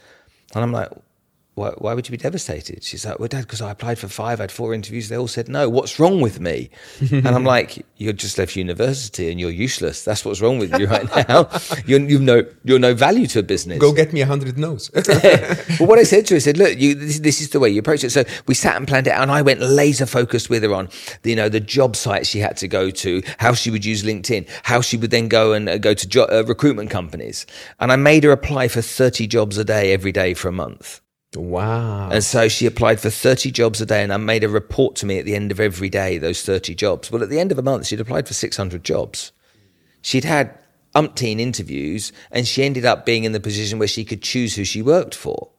And 0.53 0.63
I'm 0.63 0.71
like, 0.71 0.91
why, 1.58 1.72
why 1.72 1.96
would 1.96 2.08
you 2.08 2.12
be 2.12 2.17
devastated? 2.17 2.84
She's 2.84 3.04
like, 3.04 3.17
well, 3.17 3.28
Dad, 3.28 3.41
because 3.41 3.62
I 3.62 3.72
applied 3.72 3.98
for 3.98 4.08
five, 4.08 4.39
I 4.39 4.43
had 4.43 4.52
four 4.52 4.76
interviews. 4.76 5.10
They 5.10 5.17
all 5.17 5.28
said 5.28 5.50
no. 5.50 5.67
What's 5.67 6.00
wrong 6.00 6.22
with 6.22 6.39
me? 6.39 6.70
and 7.12 7.28
I'm 7.28 7.43
like, 7.43 7.84
you 7.98 8.13
just 8.13 8.38
left 8.38 8.56
university 8.56 9.32
and 9.32 9.39
you're 9.39 9.50
useless. 9.50 10.04
That's 10.04 10.24
what's 10.24 10.39
wrong 10.39 10.60
with 10.60 10.78
you 10.78 10.86
right 10.86 11.10
now. 11.28 11.50
You're, 11.88 12.02
you've 12.02 12.22
no, 12.22 12.43
you're 12.63 12.78
no 12.78 12.93
value 12.93 13.26
to 13.28 13.39
a 13.39 13.43
business. 13.43 13.80
Go 13.80 13.91
get 13.91 14.13
me 14.13 14.22
a 14.22 14.28
hundred 14.28 14.60
no's. 14.60 14.91
well, 14.96 15.89
what 15.89 15.98
I 15.98 16.04
said 16.04 16.28
to 16.28 16.36
her, 16.36 16.38
I 16.38 16.39
said, 16.39 16.58
look, 16.58 16.78
you, 16.78 16.93
this, 16.93 17.20
this 17.20 17.41
is 17.41 17.50
the 17.50 17.60
way 17.60 17.70
you 17.72 17.80
approach 17.80 18.04
it. 18.04 18.12
So 18.12 18.24
we 18.46 18.54
sat 18.54 18.76
and 18.76 18.88
planned 18.88 19.08
it 19.08 19.13
out, 19.13 19.24
and 19.24 19.32
I 19.32 19.41
went 19.41 19.60
laser 19.60 20.06
focused 20.06 20.52
with 20.52 20.62
her 20.62 20.76
on, 20.76 20.89
the, 21.24 21.32
you 21.32 21.36
know, 21.36 21.50
the 21.50 21.60
job 21.60 21.96
sites 21.96 22.30
she 22.30 22.38
had 22.38 22.58
to 22.58 22.67
go 22.67 22.91
to, 22.91 23.24
how 23.39 23.54
she 23.54 23.72
would 23.72 23.84
use 23.84 24.04
LinkedIn, 24.04 24.48
how 24.62 24.82
she 24.82 24.96
would 24.96 25.10
then 25.10 25.28
go 25.28 25.54
and 25.54 25.67
uh, 25.67 25.80
go 25.80 25.96
to 25.96 26.08
jo- 26.08 26.28
uh, 26.32 26.43
recruitment 26.46 26.91
companies. 26.91 27.48
And 27.80 27.91
I 27.91 27.96
made 27.96 28.26
her 28.26 28.32
apply 28.32 28.67
for 28.67 28.84
30 28.84 29.26
jobs 29.26 29.58
a 29.58 29.65
day 29.65 29.91
every 29.91 30.12
day 30.12 30.36
for 30.36 30.50
a 30.50 30.54
month. 30.54 31.02
Wow. 31.38 32.10
And 32.10 32.23
so 32.23 32.47
she 32.47 32.65
applied 32.65 33.00
for 33.00 33.10
30 33.10 33.52
jobs 33.52 33.82
a 33.82 33.86
day, 33.86 34.04
and 34.04 34.13
I 34.13 34.17
made 34.17 34.43
a 34.43 34.50
report 34.50 34.95
to 34.97 35.06
me 35.06 35.19
at 35.19 35.26
the 35.26 35.36
end 35.36 35.52
of 35.52 35.60
every 35.60 35.89
day, 35.89 36.17
those 36.17 36.43
30 36.43 36.76
jobs. 36.76 37.12
Well, 37.12 37.23
at 37.23 37.30
the 37.30 37.39
end 37.39 37.52
of 37.52 37.58
a 37.58 37.63
month, 37.63 37.88
she'd 37.88 38.00
applied 38.00 38.28
for 38.28 38.34
600 38.34 38.84
jobs. 38.84 39.32
She'd 40.02 40.23
had 40.23 40.58
umpteen 40.95 41.39
interviews, 41.39 42.12
and 42.32 42.47
she 42.47 42.63
ended 42.63 42.86
up 42.86 43.06
being 43.06 43.23
in 43.23 43.32
the 43.32 43.39
position 43.39 43.80
where 43.80 43.88
she 43.88 44.06
could 44.06 44.21
choose 44.21 44.56
who 44.56 44.63
she 44.63 44.82
worked 44.82 45.15
for. 45.15 45.50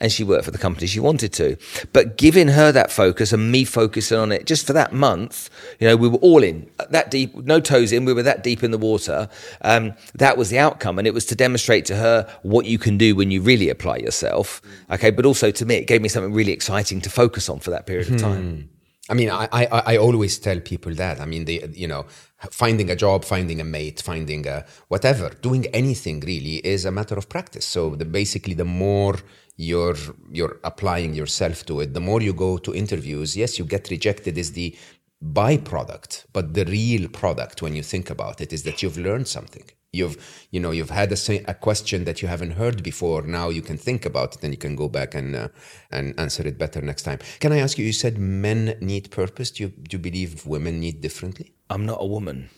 And 0.00 0.10
she 0.10 0.24
worked 0.24 0.46
for 0.46 0.50
the 0.50 0.58
company 0.58 0.86
she 0.86 0.98
wanted 0.98 1.32
to. 1.34 1.56
But 1.92 2.16
giving 2.16 2.48
her 2.48 2.72
that 2.72 2.90
focus 2.90 3.32
and 3.32 3.52
me 3.52 3.64
focusing 3.64 4.18
on 4.18 4.32
it 4.32 4.46
just 4.46 4.66
for 4.66 4.72
that 4.72 4.92
month, 4.92 5.50
you 5.78 5.86
know, 5.86 5.96
we 5.96 6.08
were 6.08 6.18
all 6.18 6.42
in 6.42 6.68
that 6.88 7.10
deep, 7.10 7.34
no 7.36 7.60
toes 7.60 7.92
in, 7.92 8.04
we 8.04 8.12
were 8.12 8.22
that 8.22 8.42
deep 8.42 8.64
in 8.64 8.70
the 8.70 8.78
water. 8.78 9.28
Um, 9.60 9.92
that 10.14 10.36
was 10.36 10.50
the 10.50 10.58
outcome. 10.58 10.98
And 10.98 11.06
it 11.06 11.14
was 11.14 11.26
to 11.26 11.34
demonstrate 11.34 11.84
to 11.86 11.96
her 11.96 12.26
what 12.42 12.66
you 12.66 12.78
can 12.78 12.96
do 12.96 13.14
when 13.14 13.30
you 13.30 13.42
really 13.42 13.68
apply 13.68 13.98
yourself. 13.98 14.62
Okay. 14.90 15.10
But 15.10 15.26
also 15.26 15.50
to 15.50 15.66
me, 15.66 15.76
it 15.76 15.86
gave 15.86 16.02
me 16.02 16.08
something 16.08 16.32
really 16.32 16.52
exciting 16.52 17.00
to 17.02 17.10
focus 17.10 17.48
on 17.48 17.60
for 17.60 17.70
that 17.70 17.86
period 17.86 18.10
of 18.10 18.20
time. 18.20 18.42
Hmm. 18.42 18.79
I 19.10 19.14
mean, 19.14 19.28
I, 19.28 19.48
I, 19.52 19.64
I 19.92 19.96
always 19.96 20.38
tell 20.38 20.60
people 20.60 20.94
that. 20.94 21.20
I 21.20 21.26
mean, 21.26 21.44
they, 21.44 21.68
you 21.72 21.88
know, 21.88 22.06
finding 22.50 22.88
a 22.90 22.96
job, 22.96 23.24
finding 23.24 23.60
a 23.60 23.64
mate, 23.64 24.00
finding 24.00 24.46
a 24.46 24.64
whatever, 24.88 25.30
doing 25.42 25.66
anything 25.74 26.20
really 26.20 26.56
is 26.56 26.84
a 26.84 26.92
matter 26.92 27.16
of 27.16 27.28
practice. 27.28 27.66
So 27.66 27.96
the, 27.96 28.04
basically, 28.04 28.54
the 28.54 28.64
more 28.64 29.16
you're 29.56 29.96
you're 30.30 30.58
applying 30.64 31.12
yourself 31.12 31.66
to 31.66 31.80
it, 31.80 31.92
the 31.92 32.00
more 32.00 32.22
you 32.22 32.32
go 32.32 32.56
to 32.58 32.74
interviews. 32.74 33.36
Yes, 33.36 33.58
you 33.58 33.64
get 33.64 33.90
rejected 33.90 34.38
is 34.38 34.52
the 34.52 34.76
byproduct, 35.22 36.24
but 36.32 36.54
the 36.54 36.64
real 36.64 37.08
product, 37.08 37.62
when 37.62 37.74
you 37.76 37.82
think 37.82 38.10
about 38.10 38.40
it, 38.40 38.52
is 38.52 38.62
that 38.62 38.82
you've 38.82 38.98
learned 38.98 39.28
something. 39.28 39.64
You've 39.92 40.46
you 40.52 40.60
know 40.60 40.70
you've 40.70 40.90
had 40.90 41.10
a, 41.12 41.50
a 41.50 41.54
question 41.54 42.04
that 42.04 42.22
you 42.22 42.28
haven't 42.28 42.52
heard 42.52 42.82
before. 42.82 43.22
Now 43.22 43.48
you 43.48 43.60
can 43.60 43.76
think 43.76 44.06
about 44.06 44.36
it 44.36 44.44
and 44.44 44.52
you 44.52 44.58
can 44.58 44.76
go 44.76 44.88
back 44.88 45.16
and 45.16 45.34
uh, 45.34 45.48
and 45.90 46.18
answer 46.18 46.46
it 46.46 46.58
better 46.58 46.80
next 46.80 47.02
time. 47.02 47.18
Can 47.40 47.52
i 47.52 47.58
ask 47.58 47.76
you 47.76 47.84
you 47.84 47.92
said 47.92 48.16
men 48.16 48.76
need 48.80 49.10
purpose. 49.10 49.50
Do 49.50 49.64
you, 49.64 49.68
do 49.70 49.96
you 49.96 49.98
believe 49.98 50.46
women 50.46 50.78
need 50.78 51.00
differently? 51.00 51.54
I'm 51.68 51.86
not 51.86 51.98
a 52.00 52.06
woman. 52.06 52.50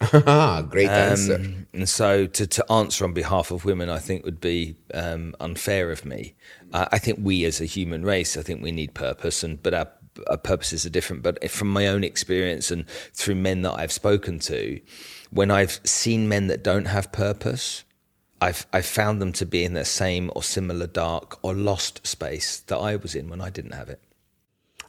Great 0.70 0.88
answer. 0.88 1.34
um, 1.34 1.66
and 1.72 1.88
so 1.88 2.26
to, 2.26 2.46
to 2.46 2.72
answer 2.72 3.04
on 3.04 3.12
behalf 3.12 3.50
of 3.50 3.64
women 3.64 3.90
i 3.90 3.98
think 3.98 4.24
would 4.24 4.40
be 4.40 4.76
um, 4.94 5.34
unfair 5.40 5.90
of 5.90 6.04
me. 6.04 6.34
Uh, 6.72 6.86
i 6.92 6.98
think 6.98 7.18
we 7.20 7.44
as 7.44 7.60
a 7.60 7.64
human 7.64 8.04
race 8.04 8.36
i 8.36 8.42
think 8.42 8.62
we 8.62 8.70
need 8.70 8.94
purpose 8.94 9.42
and 9.42 9.60
but 9.60 9.74
our, 9.74 9.80
our 9.80 9.88
purposes 10.42 10.84
are 10.84 10.90
different 10.90 11.22
but 11.22 11.50
from 11.50 11.68
my 11.68 11.86
own 11.86 12.04
experience 12.04 12.70
and 12.70 12.88
through 13.12 13.34
men 13.34 13.62
that 13.62 13.74
i've 13.74 13.92
spoken 13.92 14.38
to 14.38 14.80
when 15.30 15.50
I've 15.50 15.80
seen 15.84 16.28
men 16.28 16.46
that 16.46 16.64
don't 16.64 16.86
have 16.86 17.12
purpose, 17.12 17.84
I've 18.40 18.66
I've 18.72 18.86
found 18.86 19.20
them 19.20 19.32
to 19.32 19.46
be 19.46 19.64
in 19.64 19.74
the 19.74 19.84
same 19.84 20.30
or 20.34 20.42
similar 20.42 20.86
dark 20.86 21.38
or 21.42 21.54
lost 21.54 22.06
space 22.06 22.60
that 22.60 22.78
I 22.78 22.96
was 22.96 23.14
in 23.14 23.28
when 23.28 23.40
I 23.40 23.50
didn't 23.50 23.74
have 23.74 23.88
it. 23.88 24.02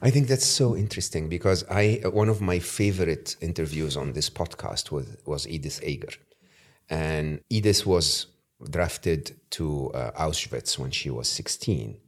I 0.02 0.10
think 0.10 0.28
that's 0.28 0.46
so 0.46 0.76
interesting 0.76 1.28
because 1.28 1.64
I 1.70 2.00
one 2.04 2.28
of 2.28 2.40
my 2.40 2.58
favorite 2.58 3.36
interviews 3.40 3.96
on 3.96 4.12
this 4.12 4.30
podcast 4.30 4.90
was 4.90 5.16
was 5.26 5.46
Edith 5.48 5.82
Eger, 5.82 6.14
and 6.88 7.40
Edith 7.50 7.86
was 7.86 8.26
drafted 8.70 9.36
to 9.50 9.90
uh, 9.92 10.12
Auschwitz 10.12 10.78
when 10.78 10.90
she 10.90 11.10
was 11.10 11.28
sixteen, 11.28 11.98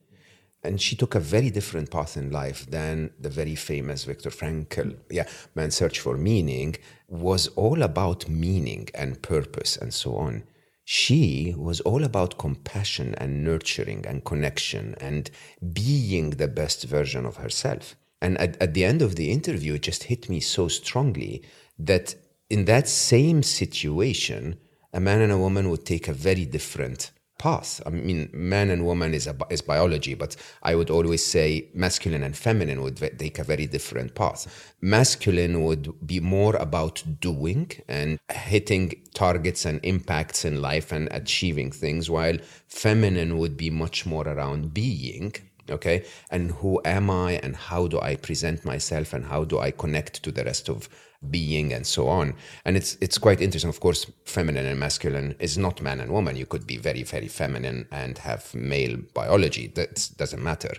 and 0.62 0.80
she 0.80 0.94
took 0.94 1.14
a 1.14 1.20
very 1.20 1.50
different 1.50 1.90
path 1.90 2.16
in 2.16 2.30
life 2.30 2.66
than 2.70 3.10
the 3.18 3.28
very 3.28 3.54
famous 3.54 4.04
Viktor 4.04 4.30
Frankl. 4.30 4.96
Yeah, 5.10 5.28
Man's 5.54 5.74
Search 5.74 5.98
for 6.00 6.16
Meaning 6.16 6.76
was 7.08 7.48
all 7.48 7.82
about 7.82 8.28
meaning 8.28 8.88
and 8.94 9.20
purpose 9.22 9.76
and 9.76 9.92
so 9.92 10.16
on. 10.16 10.44
She 10.84 11.54
was 11.56 11.80
all 11.80 12.04
about 12.04 12.38
compassion 12.38 13.14
and 13.18 13.44
nurturing 13.44 14.04
and 14.06 14.24
connection 14.24 14.94
and 15.00 15.30
being 15.72 16.30
the 16.30 16.48
best 16.48 16.84
version 16.84 17.24
of 17.26 17.36
herself. 17.36 17.96
And 18.20 18.38
at, 18.38 18.60
at 18.62 18.74
the 18.74 18.84
end 18.84 19.02
of 19.02 19.16
the 19.16 19.30
interview, 19.30 19.74
it 19.74 19.82
just 19.82 20.04
hit 20.04 20.28
me 20.28 20.40
so 20.40 20.68
strongly 20.68 21.42
that 21.78 22.14
in 22.48 22.66
that 22.66 22.88
same 22.88 23.42
situation, 23.42 24.58
a 24.92 25.00
man 25.00 25.20
and 25.20 25.32
a 25.32 25.38
woman 25.38 25.70
would 25.70 25.84
take 25.84 26.06
a 26.06 26.12
very 26.12 26.44
different 26.44 27.10
path. 27.42 27.80
I 27.84 27.90
mean, 27.90 28.30
man 28.32 28.70
and 28.70 28.86
woman 28.86 29.14
is, 29.14 29.26
a, 29.26 29.36
is 29.50 29.62
biology, 29.62 30.14
but 30.14 30.36
I 30.62 30.76
would 30.76 30.90
always 30.90 31.26
say 31.26 31.68
masculine 31.74 32.22
and 32.22 32.36
feminine 32.36 32.82
would 32.82 32.98
take 33.18 33.40
a 33.40 33.44
very 33.52 33.66
different 33.66 34.14
path. 34.14 34.40
Masculine 34.80 35.64
would 35.64 36.06
be 36.06 36.20
more 36.20 36.54
about 36.54 37.02
doing 37.18 37.68
and 37.88 38.20
hitting 38.30 38.92
targets 39.12 39.64
and 39.64 39.80
impacts 39.82 40.44
in 40.44 40.62
life 40.62 40.92
and 40.92 41.08
achieving 41.10 41.72
things, 41.72 42.08
while 42.08 42.36
feminine 42.68 43.36
would 43.38 43.56
be 43.56 43.70
much 43.70 44.06
more 44.06 44.26
around 44.28 44.72
being 44.72 45.34
okay 45.70 46.04
and 46.30 46.50
who 46.50 46.80
am 46.84 47.08
i 47.08 47.32
and 47.44 47.54
how 47.54 47.86
do 47.86 48.00
i 48.00 48.16
present 48.16 48.64
myself 48.64 49.12
and 49.12 49.24
how 49.24 49.44
do 49.44 49.60
i 49.60 49.70
connect 49.70 50.20
to 50.24 50.32
the 50.32 50.44
rest 50.44 50.68
of 50.68 50.88
being 51.30 51.72
and 51.72 51.86
so 51.86 52.08
on. 52.08 52.34
And 52.64 52.76
it's 52.76 52.96
it's 53.00 53.18
quite 53.18 53.40
interesting. 53.40 53.68
Of 53.68 53.80
course, 53.80 54.06
feminine 54.24 54.66
and 54.66 54.78
masculine 54.78 55.34
is 55.38 55.56
not 55.56 55.82
man 55.82 56.00
and 56.00 56.12
woman. 56.12 56.36
You 56.36 56.46
could 56.46 56.66
be 56.66 56.76
very 56.76 57.02
very 57.02 57.28
feminine 57.28 57.86
and 57.90 58.18
have 58.18 58.54
male 58.54 58.96
biology. 59.14 59.68
That 59.68 60.10
doesn't 60.16 60.42
matter. 60.42 60.74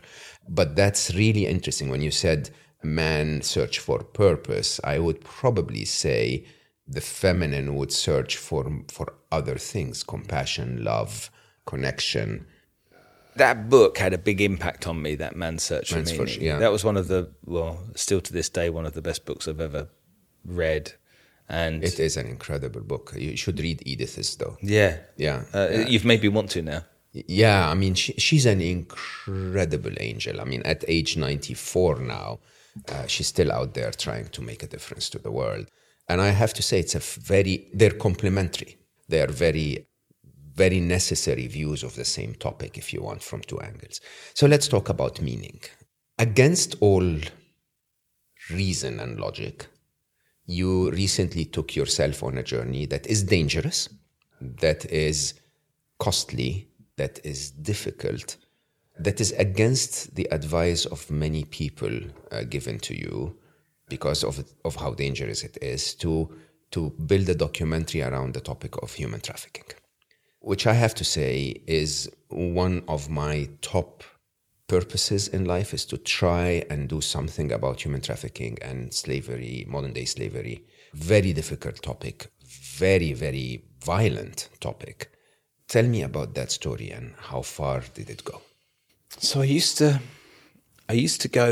But 0.47 0.75
that's 0.75 1.13
really 1.15 1.47
interesting 1.47 1.89
when 1.89 2.01
you 2.01 2.11
said 2.11 2.49
man 2.83 3.41
search 3.41 3.79
for 3.79 3.99
purpose. 4.03 4.79
I 4.83 4.99
would 4.99 5.21
probably 5.21 5.85
say 5.85 6.45
the 6.87 7.01
feminine 7.01 7.75
would 7.75 7.91
search 7.91 8.37
for 8.37 8.69
for 8.89 9.13
other 9.31 9.55
things: 9.55 10.03
compassion, 10.03 10.83
love, 10.83 11.29
connection 11.65 12.47
that 13.35 13.69
book 13.69 13.97
had 13.97 14.13
a 14.13 14.17
big 14.17 14.41
impact 14.41 14.87
on 14.87 15.01
me. 15.01 15.15
That 15.15 15.35
man's 15.35 15.63
search 15.63 15.91
for 15.91 16.01
meaning. 16.01 16.41
yeah. 16.41 16.59
That 16.59 16.71
was 16.71 16.83
one 16.83 16.97
of 16.97 17.07
the 17.07 17.31
well, 17.45 17.79
still 17.95 18.21
to 18.21 18.33
this 18.33 18.49
day, 18.49 18.69
one 18.69 18.85
of 18.85 18.93
the 18.93 19.01
best 19.01 19.25
books 19.25 19.47
I've 19.47 19.59
ever 19.59 19.87
read. 20.45 20.93
And 21.49 21.83
it 21.83 21.99
is 21.99 22.17
an 22.17 22.27
incredible 22.27 22.81
book. 22.81 23.13
You 23.15 23.35
should 23.35 23.59
read 23.59 23.83
Edith's 23.85 24.35
though. 24.35 24.57
Yeah, 24.61 24.97
yeah. 25.17 25.43
Uh, 25.53 25.67
yeah. 25.71 25.87
You've 25.87 26.05
made 26.05 26.23
me 26.23 26.29
want 26.29 26.49
to 26.51 26.61
now. 26.61 26.83
Yeah, 27.13 27.69
I 27.69 27.75
mean, 27.75 27.93
she, 27.93 28.13
she's 28.13 28.47
an 28.47 28.59
incredible 28.59 29.93
angel. 29.99 30.41
I 30.41 30.45
mean, 30.45 30.63
at 30.63 30.83
age 30.87 31.15
94 31.15 31.99
now, 31.99 32.39
uh, 32.89 33.05
she's 33.05 33.27
still 33.27 33.51
out 33.51 33.75
there 33.75 33.91
trying 33.91 34.29
to 34.29 34.41
make 34.41 34.63
a 34.63 34.67
difference 34.67 35.09
to 35.11 35.19
the 35.19 35.29
world. 35.29 35.67
And 36.09 36.19
I 36.19 36.29
have 36.29 36.53
to 36.55 36.63
say, 36.63 36.79
it's 36.79 36.95
a 36.95 36.99
very, 36.99 37.69
they're 37.73 37.91
complementary. 37.91 38.77
They 39.07 39.21
are 39.21 39.27
very, 39.27 39.87
very 40.55 40.79
necessary 40.79 41.45
views 41.47 41.83
of 41.83 41.95
the 41.95 42.05
same 42.05 42.33
topic, 42.33 42.79
if 42.79 42.93
you 42.93 43.03
want, 43.03 43.21
from 43.21 43.41
two 43.41 43.59
angles. 43.61 44.01
So 44.33 44.47
let's 44.47 44.67
talk 44.67 44.89
about 44.89 45.21
meaning. 45.21 45.61
Against 46.17 46.75
all 46.79 47.17
reason 48.49 48.99
and 48.99 49.19
logic, 49.19 49.67
you 50.45 50.91
recently 50.91 51.45
took 51.45 51.75
yourself 51.75 52.23
on 52.23 52.37
a 52.37 52.43
journey 52.43 52.85
that 52.87 53.07
is 53.07 53.23
dangerous, 53.23 53.89
that 54.41 54.85
is 54.85 55.35
costly, 55.99 56.67
that 56.97 57.19
is 57.23 57.51
difficult, 57.51 58.37
that 58.99 59.21
is 59.21 59.31
against 59.33 60.15
the 60.15 60.27
advice 60.31 60.85
of 60.85 61.09
many 61.09 61.45
people 61.45 61.91
uh, 62.31 62.43
given 62.43 62.77
to 62.79 62.97
you 62.97 63.35
because 63.89 64.23
of, 64.23 64.43
of 64.65 64.75
how 64.75 64.91
dangerous 64.93 65.43
it 65.43 65.57
is 65.61 65.93
to, 65.95 66.29
to 66.71 66.89
build 67.05 67.29
a 67.29 67.35
documentary 67.35 68.01
around 68.01 68.33
the 68.33 68.41
topic 68.41 68.81
of 68.83 68.93
human 68.93 69.21
trafficking, 69.21 69.65
which 70.39 70.67
I 70.67 70.73
have 70.73 70.93
to 70.95 71.03
say 71.03 71.61
is 71.67 72.09
one 72.29 72.83
of 72.87 73.09
my 73.09 73.49
top 73.61 74.03
purposes 74.79 75.27
in 75.27 75.45
life 75.45 75.71
is 75.71 75.85
to 75.85 75.97
try 75.99 76.65
and 76.71 76.89
do 76.89 76.99
something 76.99 77.51
about 77.51 77.81
human 77.83 78.01
trafficking 78.01 78.57
and 78.63 78.91
slavery, 78.91 79.65
modern 79.67 79.93
day 79.93 80.05
slavery. 80.05 80.63
Very 80.95 81.31
difficult 81.31 81.75
topic, 81.83 82.31
very, 82.83 83.13
very 83.13 83.63
violent 83.85 84.49
topic. 84.59 84.97
Tell 85.67 85.87
me 85.95 86.01
about 86.01 86.33
that 86.33 86.49
story 86.51 86.89
and 86.89 87.13
how 87.29 87.43
far 87.43 87.83
did 87.93 88.09
it 88.09 88.23
go? 88.23 88.41
So 89.19 89.41
I 89.41 89.49
used 89.59 89.77
to, 89.77 90.01
I 90.89 90.93
used 90.93 91.21
to 91.21 91.27
go 91.27 91.47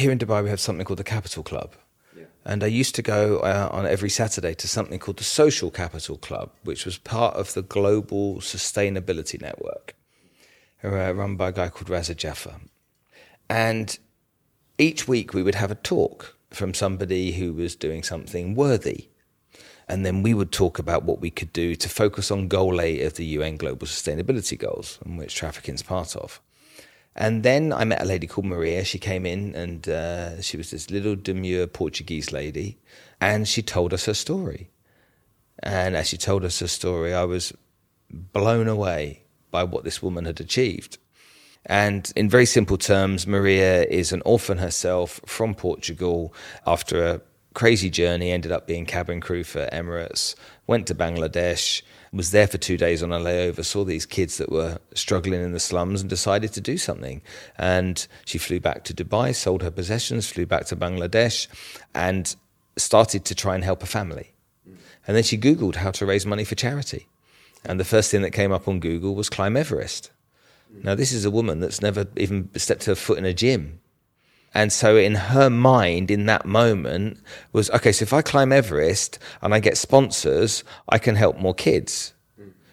here 0.00 0.10
in 0.10 0.18
Dubai. 0.18 0.42
We 0.42 0.50
have 0.50 0.64
something 0.66 0.84
called 0.84 1.02
the 1.04 1.04
Capital 1.16 1.44
Club, 1.44 1.70
yeah. 2.18 2.24
and 2.44 2.64
I 2.64 2.70
used 2.80 2.96
to 2.96 3.02
go 3.02 3.38
uh, 3.50 3.68
on 3.70 3.86
every 3.86 4.10
Saturday 4.10 4.54
to 4.54 4.66
something 4.66 4.98
called 4.98 5.18
the 5.18 5.30
Social 5.42 5.70
Capital 5.70 6.16
Club, 6.16 6.50
which 6.64 6.84
was 6.84 6.98
part 6.98 7.36
of 7.36 7.54
the 7.54 7.62
Global 7.62 8.38
Sustainability 8.40 9.40
Network 9.40 9.94
uh, 10.84 11.12
run 11.12 11.36
by 11.36 11.48
a 11.48 11.52
guy 11.52 11.68
called 11.68 11.88
Raza 11.88 12.16
Jaffer. 12.16 12.56
And 13.48 13.98
each 14.78 15.08
week 15.08 15.34
we 15.34 15.42
would 15.42 15.54
have 15.54 15.70
a 15.70 15.76
talk 15.76 16.36
from 16.50 16.74
somebody 16.74 17.32
who 17.32 17.52
was 17.52 17.74
doing 17.74 18.02
something 18.02 18.54
worthy. 18.54 19.08
And 19.86 20.06
then 20.06 20.22
we 20.22 20.32
would 20.32 20.50
talk 20.50 20.78
about 20.78 21.04
what 21.04 21.20
we 21.20 21.30
could 21.30 21.52
do 21.52 21.74
to 21.74 21.88
focus 21.88 22.30
on 22.30 22.48
goal 22.48 22.80
eight 22.80 23.02
of 23.02 23.14
the 23.14 23.24
UN 23.24 23.56
Global 23.56 23.86
Sustainability 23.86 24.58
Goals, 24.58 24.98
which 25.04 25.34
trafficking 25.34 25.74
is 25.74 25.82
part 25.82 26.16
of. 26.16 26.40
And 27.16 27.42
then 27.42 27.72
I 27.72 27.84
met 27.84 28.02
a 28.02 28.06
lady 28.06 28.26
called 28.26 28.46
Maria. 28.46 28.84
She 28.84 28.98
came 28.98 29.26
in 29.26 29.54
and 29.54 29.88
uh, 29.88 30.40
she 30.40 30.56
was 30.56 30.70
this 30.70 30.90
little 30.90 31.14
demure 31.14 31.66
Portuguese 31.66 32.32
lady. 32.32 32.78
And 33.20 33.46
she 33.46 33.62
told 33.62 33.92
us 33.92 34.06
her 34.06 34.14
story. 34.14 34.70
And 35.62 35.96
as 35.96 36.08
she 36.08 36.16
told 36.16 36.44
us 36.44 36.58
her 36.60 36.66
story, 36.66 37.14
I 37.14 37.24
was 37.24 37.52
blown 38.10 38.68
away 38.68 39.23
by 39.54 39.62
what 39.62 39.84
this 39.84 40.02
woman 40.02 40.24
had 40.24 40.40
achieved. 40.40 40.98
And 41.66 42.12
in 42.16 42.28
very 42.28 42.44
simple 42.44 42.76
terms, 42.76 43.24
Maria 43.24 43.84
is 43.84 44.12
an 44.12 44.20
orphan 44.24 44.58
herself 44.58 45.20
from 45.26 45.54
Portugal 45.54 46.34
after 46.66 46.96
a 47.06 47.20
crazy 47.54 47.88
journey, 47.88 48.32
ended 48.32 48.50
up 48.50 48.66
being 48.66 48.84
cabin 48.84 49.20
crew 49.20 49.44
for 49.44 49.68
Emirates, 49.72 50.34
went 50.66 50.88
to 50.88 50.94
Bangladesh, 50.94 51.82
was 52.12 52.32
there 52.32 52.48
for 52.48 52.58
two 52.58 52.76
days 52.76 53.00
on 53.00 53.12
a 53.12 53.20
layover, 53.20 53.64
saw 53.64 53.84
these 53.84 54.06
kids 54.06 54.38
that 54.38 54.50
were 54.50 54.78
struggling 54.92 55.40
in 55.40 55.52
the 55.52 55.60
slums 55.60 56.00
and 56.00 56.10
decided 56.10 56.52
to 56.52 56.60
do 56.60 56.76
something. 56.76 57.22
And 57.56 58.04
she 58.24 58.38
flew 58.38 58.58
back 58.58 58.82
to 58.84 58.92
Dubai, 58.92 59.36
sold 59.36 59.62
her 59.62 59.70
possessions, 59.70 60.28
flew 60.28 60.46
back 60.46 60.66
to 60.66 60.76
Bangladesh, 60.76 61.46
and 61.94 62.34
started 62.76 63.24
to 63.26 63.34
try 63.36 63.54
and 63.54 63.62
help 63.62 63.84
a 63.84 63.86
family. 63.86 64.34
And 65.06 65.16
then 65.16 65.22
she 65.22 65.38
Googled 65.38 65.76
how 65.76 65.92
to 65.92 66.06
raise 66.06 66.26
money 66.26 66.44
for 66.44 66.56
charity. 66.56 67.06
And 67.64 67.80
the 67.80 67.84
first 67.84 68.10
thing 68.10 68.22
that 68.22 68.30
came 68.30 68.52
up 68.52 68.68
on 68.68 68.80
Google 68.80 69.14
was 69.14 69.30
climb 69.30 69.56
Everest. 69.56 70.10
Now, 70.82 70.94
this 70.94 71.12
is 71.12 71.24
a 71.24 71.30
woman 71.30 71.60
that's 71.60 71.80
never 71.80 72.06
even 72.16 72.50
stepped 72.56 72.84
her 72.84 72.94
foot 72.94 73.18
in 73.18 73.24
a 73.24 73.32
gym. 73.32 73.80
And 74.54 74.72
so, 74.72 74.96
in 74.96 75.14
her 75.14 75.50
mind, 75.50 76.10
in 76.10 76.26
that 76.26 76.46
moment, 76.46 77.18
was 77.52 77.70
okay, 77.70 77.92
so 77.92 78.04
if 78.04 78.12
I 78.12 78.22
climb 78.22 78.52
Everest 78.52 79.18
and 79.42 79.54
I 79.54 79.60
get 79.60 79.76
sponsors, 79.76 80.62
I 80.88 80.98
can 80.98 81.16
help 81.16 81.38
more 81.38 81.54
kids. 81.54 82.12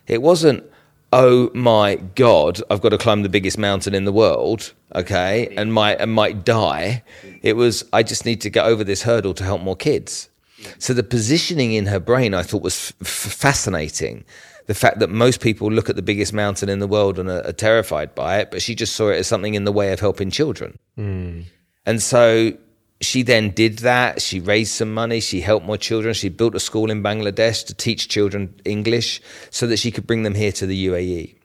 It 0.08 0.22
wasn't, 0.22 0.64
oh 1.12 1.50
my 1.54 1.96
God, 1.96 2.62
I've 2.70 2.82
got 2.82 2.90
to 2.90 2.98
climb 2.98 3.24
the 3.24 3.30
biggest 3.30 3.58
mountain 3.58 3.96
in 3.96 4.06
the 4.06 4.12
world, 4.12 4.74
okay, 4.94 5.54
and 5.58 5.74
might, 5.74 6.00
and 6.00 6.12
might 6.12 6.46
die. 6.46 7.04
It 7.42 7.54
was, 7.54 7.84
I 7.92 8.04
just 8.04 8.26
need 8.26 8.42
to 8.42 8.50
get 8.50 8.66
over 8.66 8.84
this 8.84 9.04
hurdle 9.04 9.34
to 9.36 9.44
help 9.44 9.62
more 9.62 9.76
kids. 9.76 10.30
So, 10.78 10.94
the 10.94 11.04
positioning 11.04 11.74
in 11.74 11.88
her 11.88 12.00
brain 12.00 12.36
I 12.36 12.44
thought 12.44 12.62
was 12.62 12.94
f- 13.02 13.08
fascinating 13.08 14.24
the 14.72 14.76
fact 14.76 15.00
that 15.00 15.10
most 15.10 15.42
people 15.42 15.70
look 15.70 15.90
at 15.90 15.98
the 15.98 16.02
biggest 16.02 16.32
mountain 16.32 16.70
in 16.70 16.80
the 16.80 16.88
world 16.88 17.20
and 17.20 17.28
are, 17.28 17.46
are 17.46 17.52
terrified 17.52 18.16
by 18.16 18.38
it, 18.38 18.52
but 18.52 18.62
she 18.62 18.74
just 18.74 18.96
saw 18.96 19.10
it 19.10 19.18
as 19.18 19.28
something 19.28 19.54
in 19.54 19.66
the 19.66 19.72
way 19.74 19.92
of 19.92 20.00
helping 20.00 20.32
children. 20.32 20.80
Mm. 20.98 21.44
And 21.86 22.02
so 22.02 22.54
she 23.02 23.22
then 23.22 23.50
did 23.50 23.80
that. 23.80 24.22
She 24.22 24.40
raised 24.40 24.72
some 24.72 24.94
money. 24.94 25.20
She 25.20 25.42
helped 25.42 25.66
more 25.66 25.76
children. 25.76 26.14
She 26.14 26.30
built 26.30 26.56
a 26.56 26.60
school 26.62 26.90
in 26.90 27.04
Bangladesh 27.04 27.66
to 27.66 27.74
teach 27.74 28.08
children 28.08 28.62
English 28.64 29.20
so 29.50 29.68
that 29.68 29.76
she 29.76 29.92
could 29.92 30.08
bring 30.08 30.24
them 30.24 30.36
here 30.36 30.54
to 30.54 30.66
the 30.66 30.88
UAE. 30.88 31.36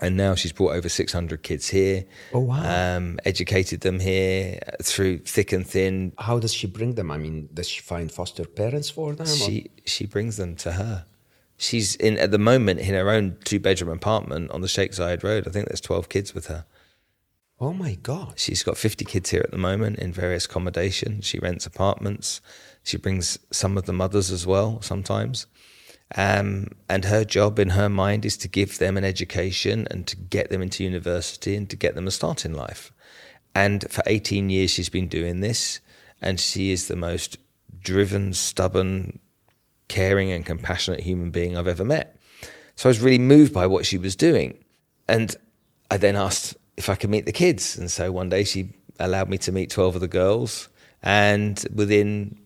And 0.00 0.16
now 0.16 0.34
she's 0.34 0.52
brought 0.52 0.74
over 0.74 0.88
600 0.88 1.42
kids 1.42 1.68
here. 1.68 2.06
Oh, 2.32 2.40
wow. 2.40 2.96
Um, 2.96 3.18
educated 3.26 3.82
them 3.82 4.00
here 4.00 4.58
through 4.82 5.18
thick 5.18 5.52
and 5.52 5.66
thin. 5.66 6.14
How 6.18 6.38
does 6.38 6.54
she 6.54 6.66
bring 6.66 6.94
them? 6.94 7.10
I 7.10 7.18
mean, 7.18 7.50
does 7.52 7.68
she 7.68 7.82
find 7.82 8.10
foster 8.10 8.46
parents 8.46 8.88
for 8.88 9.14
them? 9.14 9.26
She, 9.26 9.70
she 9.84 10.06
brings 10.06 10.38
them 10.38 10.56
to 10.56 10.72
her 10.72 11.04
she's 11.64 11.96
in 11.96 12.18
at 12.18 12.30
the 12.30 12.38
moment 12.38 12.80
in 12.80 12.94
her 12.94 13.10
own 13.10 13.36
two 13.44 13.58
bedroom 13.58 13.90
apartment 13.90 14.50
on 14.50 14.60
the 14.60 14.68
Sheikh 14.68 14.92
Zayed 14.92 15.22
Road. 15.24 15.48
I 15.48 15.50
think 15.50 15.66
there's 15.66 15.80
12 15.80 16.08
kids 16.08 16.34
with 16.34 16.46
her. 16.46 16.66
Oh 17.60 17.72
my 17.72 17.94
God. 17.94 18.38
She's 18.38 18.62
got 18.62 18.76
50 18.76 19.04
kids 19.04 19.30
here 19.30 19.40
at 19.42 19.50
the 19.50 19.58
moment 19.58 19.98
in 19.98 20.12
various 20.12 20.44
accommodations. 20.44 21.24
She 21.24 21.38
rents 21.38 21.66
apartments. 21.66 22.40
She 22.82 22.98
brings 22.98 23.38
some 23.50 23.78
of 23.78 23.86
the 23.86 23.92
mothers 23.92 24.30
as 24.30 24.46
well 24.46 24.82
sometimes. 24.82 25.46
Um, 26.14 26.68
and 26.88 27.06
her 27.06 27.24
job 27.24 27.58
in 27.58 27.70
her 27.70 27.88
mind 27.88 28.26
is 28.26 28.36
to 28.38 28.48
give 28.48 28.78
them 28.78 28.96
an 28.96 29.04
education 29.04 29.88
and 29.90 30.06
to 30.06 30.16
get 30.16 30.50
them 30.50 30.60
into 30.60 30.84
university 30.84 31.56
and 31.56 31.68
to 31.70 31.76
get 31.76 31.94
them 31.94 32.06
a 32.06 32.10
start 32.10 32.44
in 32.44 32.52
life. 32.52 32.92
And 33.54 33.90
for 33.90 34.02
18 34.06 34.50
years, 34.50 34.70
she's 34.70 34.90
been 34.90 35.08
doing 35.08 35.40
this. 35.40 35.80
And 36.20 36.38
she 36.38 36.70
is 36.70 36.88
the 36.88 36.96
most 36.96 37.38
driven, 37.80 38.34
stubborn, 38.34 39.20
caring 39.88 40.30
and 40.30 40.44
compassionate 40.44 41.00
human 41.00 41.30
being 41.30 41.56
I've 41.56 41.68
ever 41.68 41.84
met. 41.84 42.16
So 42.76 42.88
I 42.88 42.90
was 42.90 43.00
really 43.00 43.18
moved 43.18 43.52
by 43.52 43.66
what 43.66 43.86
she 43.86 43.98
was 43.98 44.16
doing. 44.16 44.58
And 45.08 45.36
I 45.90 45.96
then 45.96 46.16
asked 46.16 46.56
if 46.76 46.88
I 46.88 46.94
could 46.94 47.10
meet 47.10 47.26
the 47.26 47.32
kids. 47.32 47.78
And 47.78 47.90
so 47.90 48.10
one 48.10 48.28
day 48.28 48.44
she 48.44 48.70
allowed 48.98 49.28
me 49.28 49.38
to 49.38 49.52
meet 49.52 49.70
12 49.70 49.96
of 49.96 50.00
the 50.00 50.08
girls. 50.08 50.68
And 51.02 51.62
within 51.74 52.38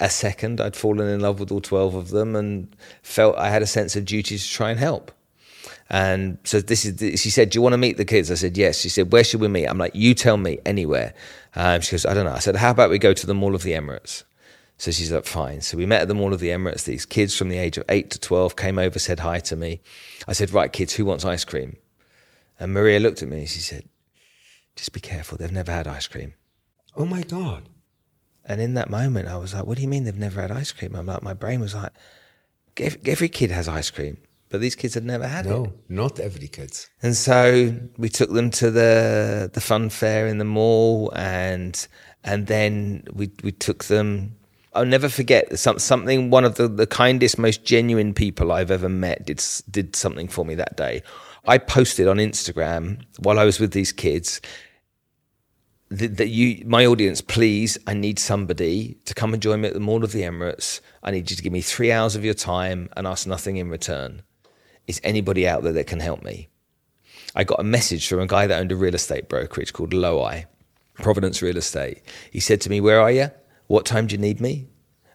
a 0.00 0.10
second, 0.10 0.60
I'd 0.60 0.76
fallen 0.76 1.08
in 1.08 1.20
love 1.20 1.40
with 1.40 1.52
all 1.52 1.60
12 1.60 1.94
of 1.94 2.10
them 2.10 2.34
and 2.34 2.74
felt 3.02 3.36
I 3.36 3.50
had 3.50 3.62
a 3.62 3.66
sense 3.66 3.96
of 3.96 4.04
duty 4.04 4.38
to 4.38 4.48
try 4.48 4.70
and 4.70 4.78
help. 4.78 5.12
And 5.88 6.38
so 6.44 6.60
this 6.60 6.84
is, 6.84 7.20
she 7.20 7.30
said, 7.30 7.50
Do 7.50 7.58
you 7.58 7.62
want 7.62 7.74
to 7.74 7.78
meet 7.78 7.96
the 7.96 8.04
kids? 8.04 8.30
I 8.30 8.34
said, 8.34 8.56
Yes. 8.56 8.80
She 8.80 8.88
said, 8.88 9.12
Where 9.12 9.22
should 9.22 9.40
we 9.40 9.48
meet? 9.48 9.66
I'm 9.66 9.78
like, 9.78 9.94
You 9.94 10.14
tell 10.14 10.36
me 10.36 10.58
anywhere. 10.66 11.14
Um, 11.54 11.80
she 11.80 11.92
goes, 11.92 12.04
I 12.04 12.14
don't 12.14 12.24
know. 12.24 12.32
I 12.32 12.40
said, 12.40 12.56
How 12.56 12.70
about 12.70 12.90
we 12.90 12.98
go 12.98 13.12
to 13.12 13.26
the 13.26 13.34
Mall 13.34 13.54
of 13.54 13.62
the 13.62 13.72
Emirates? 13.72 14.24
So 14.78 14.90
she's 14.90 15.10
like, 15.10 15.24
fine. 15.24 15.62
So 15.62 15.76
we 15.76 15.86
met 15.86 16.02
at 16.02 16.08
the 16.08 16.14
Mall 16.14 16.34
of 16.34 16.40
the 16.40 16.50
Emirates. 16.50 16.84
These 16.84 17.06
kids 17.06 17.36
from 17.36 17.48
the 17.48 17.58
age 17.58 17.78
of 17.78 17.84
8 17.88 18.10
to 18.10 18.20
12 18.20 18.56
came 18.56 18.78
over, 18.78 18.98
said 18.98 19.20
hi 19.20 19.40
to 19.40 19.56
me. 19.56 19.80
I 20.28 20.32
said, 20.32 20.52
right, 20.52 20.72
kids, 20.72 20.94
who 20.94 21.04
wants 21.06 21.24
ice 21.24 21.44
cream? 21.44 21.76
And 22.60 22.74
Maria 22.74 23.00
looked 23.00 23.22
at 23.22 23.28
me. 23.28 23.38
And 23.38 23.48
she 23.48 23.60
said, 23.60 23.88
just 24.74 24.92
be 24.92 25.00
careful. 25.00 25.38
They've 25.38 25.50
never 25.50 25.72
had 25.72 25.86
ice 25.86 26.06
cream. 26.06 26.34
Oh 26.94 27.06
my 27.06 27.22
God. 27.22 27.68
And 28.44 28.60
in 28.60 28.74
that 28.74 28.90
moment, 28.90 29.28
I 29.28 29.38
was 29.38 29.54
like, 29.54 29.64
what 29.66 29.76
do 29.76 29.82
you 29.82 29.88
mean 29.88 30.04
they've 30.04 30.16
never 30.16 30.40
had 30.40 30.52
ice 30.52 30.72
cream? 30.72 30.94
I'm 30.94 31.06
like, 31.06 31.22
my 31.22 31.34
brain 31.34 31.60
was 31.60 31.74
like, 31.74 31.92
every 32.78 33.28
kid 33.28 33.50
has 33.50 33.68
ice 33.68 33.90
cream, 33.90 34.18
but 34.50 34.60
these 34.60 34.74
kids 34.74 34.94
had 34.94 35.04
never 35.04 35.26
had 35.26 35.46
no, 35.46 35.64
it. 35.64 35.70
No, 35.88 36.02
not 36.04 36.20
every 36.20 36.46
kid. 36.46 36.78
And 37.02 37.16
so 37.16 37.74
we 37.96 38.08
took 38.08 38.30
them 38.30 38.50
to 38.52 38.70
the 38.70 39.50
the 39.52 39.60
fun 39.60 39.90
fair 39.90 40.26
in 40.26 40.38
the 40.38 40.44
mall, 40.44 41.12
and 41.16 41.86
and 42.22 42.46
then 42.46 43.04
we 43.12 43.30
we 43.42 43.52
took 43.52 43.84
them 43.84 44.36
I'll 44.76 44.84
never 44.84 45.08
forget 45.08 45.58
something. 45.58 46.30
One 46.30 46.44
of 46.44 46.56
the, 46.56 46.68
the 46.68 46.86
kindest, 46.86 47.38
most 47.38 47.64
genuine 47.64 48.12
people 48.12 48.52
I've 48.52 48.70
ever 48.70 48.88
met 48.88 49.24
did 49.24 49.42
did 49.70 49.96
something 49.96 50.28
for 50.28 50.44
me 50.44 50.54
that 50.56 50.76
day. 50.76 51.02
I 51.46 51.58
posted 51.58 52.08
on 52.08 52.18
Instagram 52.18 53.02
while 53.18 53.38
I 53.38 53.44
was 53.44 53.58
with 53.58 53.72
these 53.72 53.92
kids 53.92 54.40
that, 55.88 56.16
that 56.16 56.28
you, 56.28 56.64
my 56.66 56.84
audience, 56.84 57.20
please, 57.20 57.78
I 57.86 57.94
need 57.94 58.18
somebody 58.18 58.98
to 59.04 59.14
come 59.14 59.32
and 59.32 59.42
join 59.42 59.60
me 59.60 59.68
at 59.68 59.74
the 59.74 59.80
Mall 59.80 60.04
of 60.04 60.12
the 60.12 60.22
Emirates. 60.22 60.80
I 61.02 61.10
need 61.10 61.30
you 61.30 61.36
to 61.36 61.42
give 61.42 61.52
me 61.52 61.60
three 61.60 61.92
hours 61.92 62.16
of 62.16 62.24
your 62.24 62.34
time 62.34 62.88
and 62.96 63.06
ask 63.06 63.26
nothing 63.26 63.56
in 63.56 63.70
return. 63.70 64.22
Is 64.86 65.00
anybody 65.04 65.46
out 65.48 65.62
there 65.62 65.72
that 65.72 65.86
can 65.86 66.00
help 66.00 66.22
me? 66.22 66.48
I 67.34 67.44
got 67.44 67.60
a 67.60 67.64
message 67.64 68.08
from 68.08 68.20
a 68.20 68.26
guy 68.26 68.46
that 68.46 68.60
owned 68.60 68.72
a 68.72 68.76
real 68.76 68.94
estate 68.94 69.28
brokerage 69.28 69.72
called 69.72 69.92
Loweye, 69.92 70.46
Providence 70.94 71.42
Real 71.42 71.56
Estate. 71.56 72.02
He 72.30 72.40
said 72.40 72.60
to 72.62 72.70
me, 72.70 72.80
"Where 72.80 73.00
are 73.00 73.10
you?" 73.10 73.30
What 73.66 73.86
time 73.86 74.06
do 74.06 74.14
you 74.14 74.20
need 74.20 74.40
me? 74.40 74.68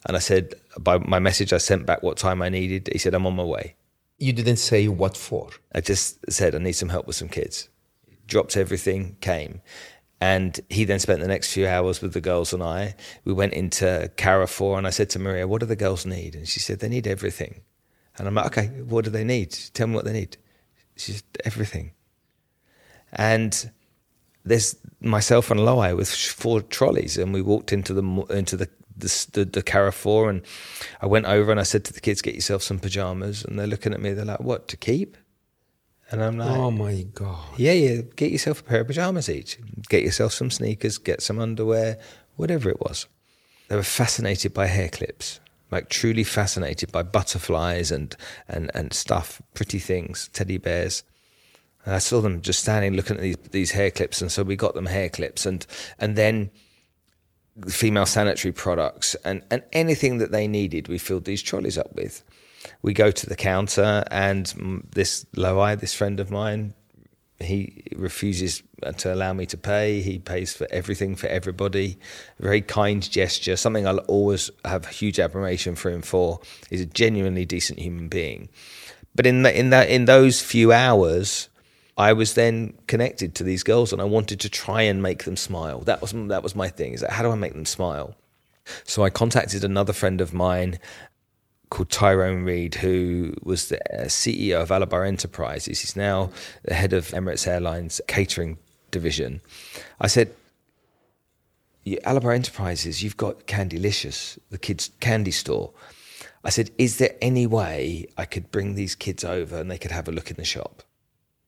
And 0.05 0.15
I 0.15 0.19
said, 0.19 0.55
by 0.79 0.97
my 0.97 1.19
message, 1.19 1.53
I 1.53 1.57
sent 1.57 1.85
back 1.85 2.01
what 2.03 2.17
time 2.17 2.41
I 2.41 2.49
needed. 2.49 2.89
He 2.91 2.97
said, 2.97 3.13
I'm 3.13 3.27
on 3.27 3.35
my 3.35 3.43
way. 3.43 3.75
You 4.17 4.33
didn't 4.33 4.57
say 4.57 4.87
what 4.87 5.15
for? 5.15 5.49
I 5.73 5.81
just 5.81 6.19
said, 6.31 6.55
I 6.55 6.59
need 6.59 6.73
some 6.73 6.89
help 6.89 7.07
with 7.07 7.15
some 7.15 7.29
kids. 7.29 7.69
Dropped 8.27 8.57
everything, 8.57 9.17
came. 9.21 9.61
And 10.19 10.59
he 10.69 10.85
then 10.85 10.99
spent 10.99 11.19
the 11.19 11.27
next 11.27 11.51
few 11.51 11.67
hours 11.67 12.01
with 12.01 12.13
the 12.13 12.21
girls 12.21 12.53
and 12.53 12.61
I. 12.61 12.95
We 13.25 13.33
went 13.33 13.53
into 13.53 14.11
Carrefour 14.17 14.77
and 14.77 14.85
I 14.85 14.91
said 14.91 15.09
to 15.11 15.19
Maria, 15.19 15.47
What 15.47 15.61
do 15.61 15.65
the 15.65 15.75
girls 15.75 16.05
need? 16.05 16.35
And 16.35 16.47
she 16.47 16.59
said, 16.59 16.79
They 16.79 16.89
need 16.89 17.07
everything. 17.07 17.61
And 18.17 18.27
I'm 18.27 18.35
like, 18.35 18.45
Okay, 18.47 18.67
what 18.83 19.03
do 19.03 19.09
they 19.09 19.23
need? 19.23 19.51
Tell 19.73 19.87
me 19.87 19.95
what 19.95 20.05
they 20.05 20.13
need. 20.13 20.37
She 20.95 21.13
said, 21.13 21.23
Everything. 21.43 21.93
And 23.11 23.71
there's 24.43 24.75
myself 24.99 25.51
and 25.51 25.59
Loweye 25.59 25.95
with 25.95 26.09
four 26.09 26.61
trolleys, 26.61 27.17
and 27.17 27.33
we 27.33 27.41
walked 27.41 27.73
into 27.73 27.93
the 27.93 28.03
into 28.29 28.57
the 28.57 28.69
the, 28.97 29.27
the, 29.33 29.45
the 29.45 29.63
Carrefour, 29.63 30.29
and 30.29 30.41
I 31.01 31.07
went 31.07 31.25
over 31.25 31.51
and 31.51 31.59
I 31.59 31.63
said 31.63 31.83
to 31.85 31.93
the 31.93 31.99
kids, 32.01 32.21
"Get 32.21 32.35
yourself 32.35 32.63
some 32.63 32.79
pajamas," 32.79 33.43
and 33.43 33.57
they're 33.57 33.67
looking 33.67 33.93
at 33.93 34.01
me. 34.01 34.13
They're 34.13 34.25
like, 34.25 34.41
"What 34.41 34.67
to 34.69 34.77
keep?" 34.77 35.17
And 36.11 36.23
I'm 36.23 36.37
like, 36.37 36.49
"Oh 36.49 36.71
my 36.71 37.03
god!" 37.13 37.57
Yeah, 37.57 37.73
yeah. 37.73 38.01
Get 38.15 38.31
yourself 38.31 38.61
a 38.61 38.63
pair 38.63 38.81
of 38.81 38.87
pajamas 38.87 39.29
each. 39.29 39.57
Get 39.89 40.03
yourself 40.03 40.33
some 40.33 40.51
sneakers. 40.51 40.97
Get 40.97 41.21
some 41.21 41.39
underwear. 41.39 41.97
Whatever 42.35 42.69
it 42.69 42.79
was. 42.79 43.07
They 43.67 43.75
were 43.75 43.83
fascinated 43.83 44.53
by 44.53 44.67
hair 44.67 44.89
clips, 44.89 45.39
like 45.69 45.89
truly 45.89 46.23
fascinated 46.23 46.91
by 46.91 47.03
butterflies 47.03 47.91
and 47.91 48.15
and 48.47 48.71
and 48.73 48.93
stuff, 48.93 49.41
pretty 49.53 49.79
things, 49.79 50.29
teddy 50.33 50.57
bears. 50.57 51.03
And 51.85 51.95
I 51.95 51.99
saw 51.99 52.21
them 52.21 52.41
just 52.41 52.59
standing 52.59 52.93
looking 52.93 53.17
at 53.17 53.21
these, 53.21 53.37
these 53.51 53.71
hair 53.71 53.91
clips, 53.91 54.21
and 54.21 54.31
so 54.31 54.43
we 54.43 54.55
got 54.55 54.75
them 54.75 54.85
hair 54.85 55.09
clips, 55.09 55.45
and 55.45 55.65
and 55.99 56.15
then 56.15 56.51
female 57.67 58.05
sanitary 58.05 58.51
products 58.51 59.15
and, 59.25 59.43
and 59.51 59.63
anything 59.73 60.19
that 60.19 60.31
they 60.31 60.47
needed, 60.47 60.87
we 60.87 60.97
filled 60.97 61.25
these 61.25 61.41
trolleys 61.41 61.77
up 61.77 61.93
with. 61.95 62.23
We 62.81 62.93
go 62.93 63.11
to 63.11 63.25
the 63.27 63.35
counter, 63.35 64.03
and 64.11 64.85
this 64.93 65.25
Loweye, 65.35 65.79
this 65.79 65.93
friend 65.93 66.19
of 66.19 66.29
mine, 66.29 66.73
he 67.39 67.83
refuses 67.95 68.61
to 68.97 69.11
allow 69.11 69.33
me 69.33 69.47
to 69.47 69.57
pay. 69.57 70.01
He 70.01 70.19
pays 70.19 70.53
for 70.53 70.67
everything 70.69 71.15
for 71.15 71.25
everybody. 71.25 71.97
Very 72.39 72.61
kind 72.61 73.01
gesture. 73.09 73.55
Something 73.55 73.87
I'll 73.87 73.97
always 73.99 74.51
have 74.63 74.85
huge 74.87 75.19
admiration 75.19 75.75
for 75.75 75.89
him 75.89 76.03
for. 76.03 76.39
He's 76.69 76.81
a 76.81 76.85
genuinely 76.85 77.45
decent 77.45 77.79
human 77.79 78.09
being. 78.09 78.49
But 79.15 79.25
in 79.25 79.41
the, 79.41 79.57
in 79.57 79.71
that 79.71 79.89
in 79.89 80.05
those 80.05 80.39
few 80.39 80.71
hours, 80.71 81.49
I 81.97 82.13
was 82.13 82.33
then 82.33 82.73
connected 82.87 83.35
to 83.35 83.43
these 83.43 83.63
girls 83.63 83.91
and 83.91 84.01
I 84.01 84.05
wanted 84.05 84.39
to 84.41 84.49
try 84.49 84.81
and 84.83 85.01
make 85.01 85.23
them 85.25 85.37
smile. 85.37 85.79
That 85.81 86.01
was 86.01 86.13
that 86.13 86.43
was 86.43 86.55
my 86.55 86.69
thing. 86.69 86.93
Is 86.93 87.01
that 87.01 87.11
how 87.11 87.23
do 87.23 87.31
I 87.31 87.35
make 87.35 87.53
them 87.53 87.65
smile? 87.65 88.15
So 88.85 89.03
I 89.03 89.09
contacted 89.09 89.63
another 89.63 89.93
friend 89.93 90.21
of 90.21 90.33
mine 90.33 90.79
called 91.69 91.89
Tyrone 91.89 92.43
Reed, 92.43 92.75
who 92.75 93.33
was 93.43 93.69
the 93.69 93.79
uh, 93.93 94.05
CEO 94.05 94.61
of 94.61 94.69
Alabbar 94.69 95.07
Enterprises. 95.07 95.79
He's 95.79 95.95
now 95.95 96.29
the 96.63 96.73
head 96.73 96.93
of 96.93 97.07
Emirates 97.09 97.47
Airlines 97.47 98.01
catering 98.07 98.57
division. 98.91 99.41
I 99.99 100.07
said, 100.07 100.33
Alabbar 101.87 102.35
Enterprises, 102.35 103.01
you've 103.01 103.17
got 103.17 103.47
Candylicious, 103.47 104.37
the 104.49 104.57
kids' 104.59 104.91
candy 104.99 105.31
store. 105.31 105.71
I 106.43 106.49
said, 106.49 106.69
Is 106.77 106.97
there 106.97 107.15
any 107.21 107.47
way 107.47 108.07
I 108.17 108.25
could 108.25 108.51
bring 108.51 108.75
these 108.75 108.93
kids 108.93 109.23
over 109.23 109.57
and 109.57 109.71
they 109.71 109.77
could 109.77 109.91
have 109.91 110.07
a 110.07 110.11
look 110.11 110.29
in 110.29 110.37
the 110.37 110.45
shop? 110.45 110.83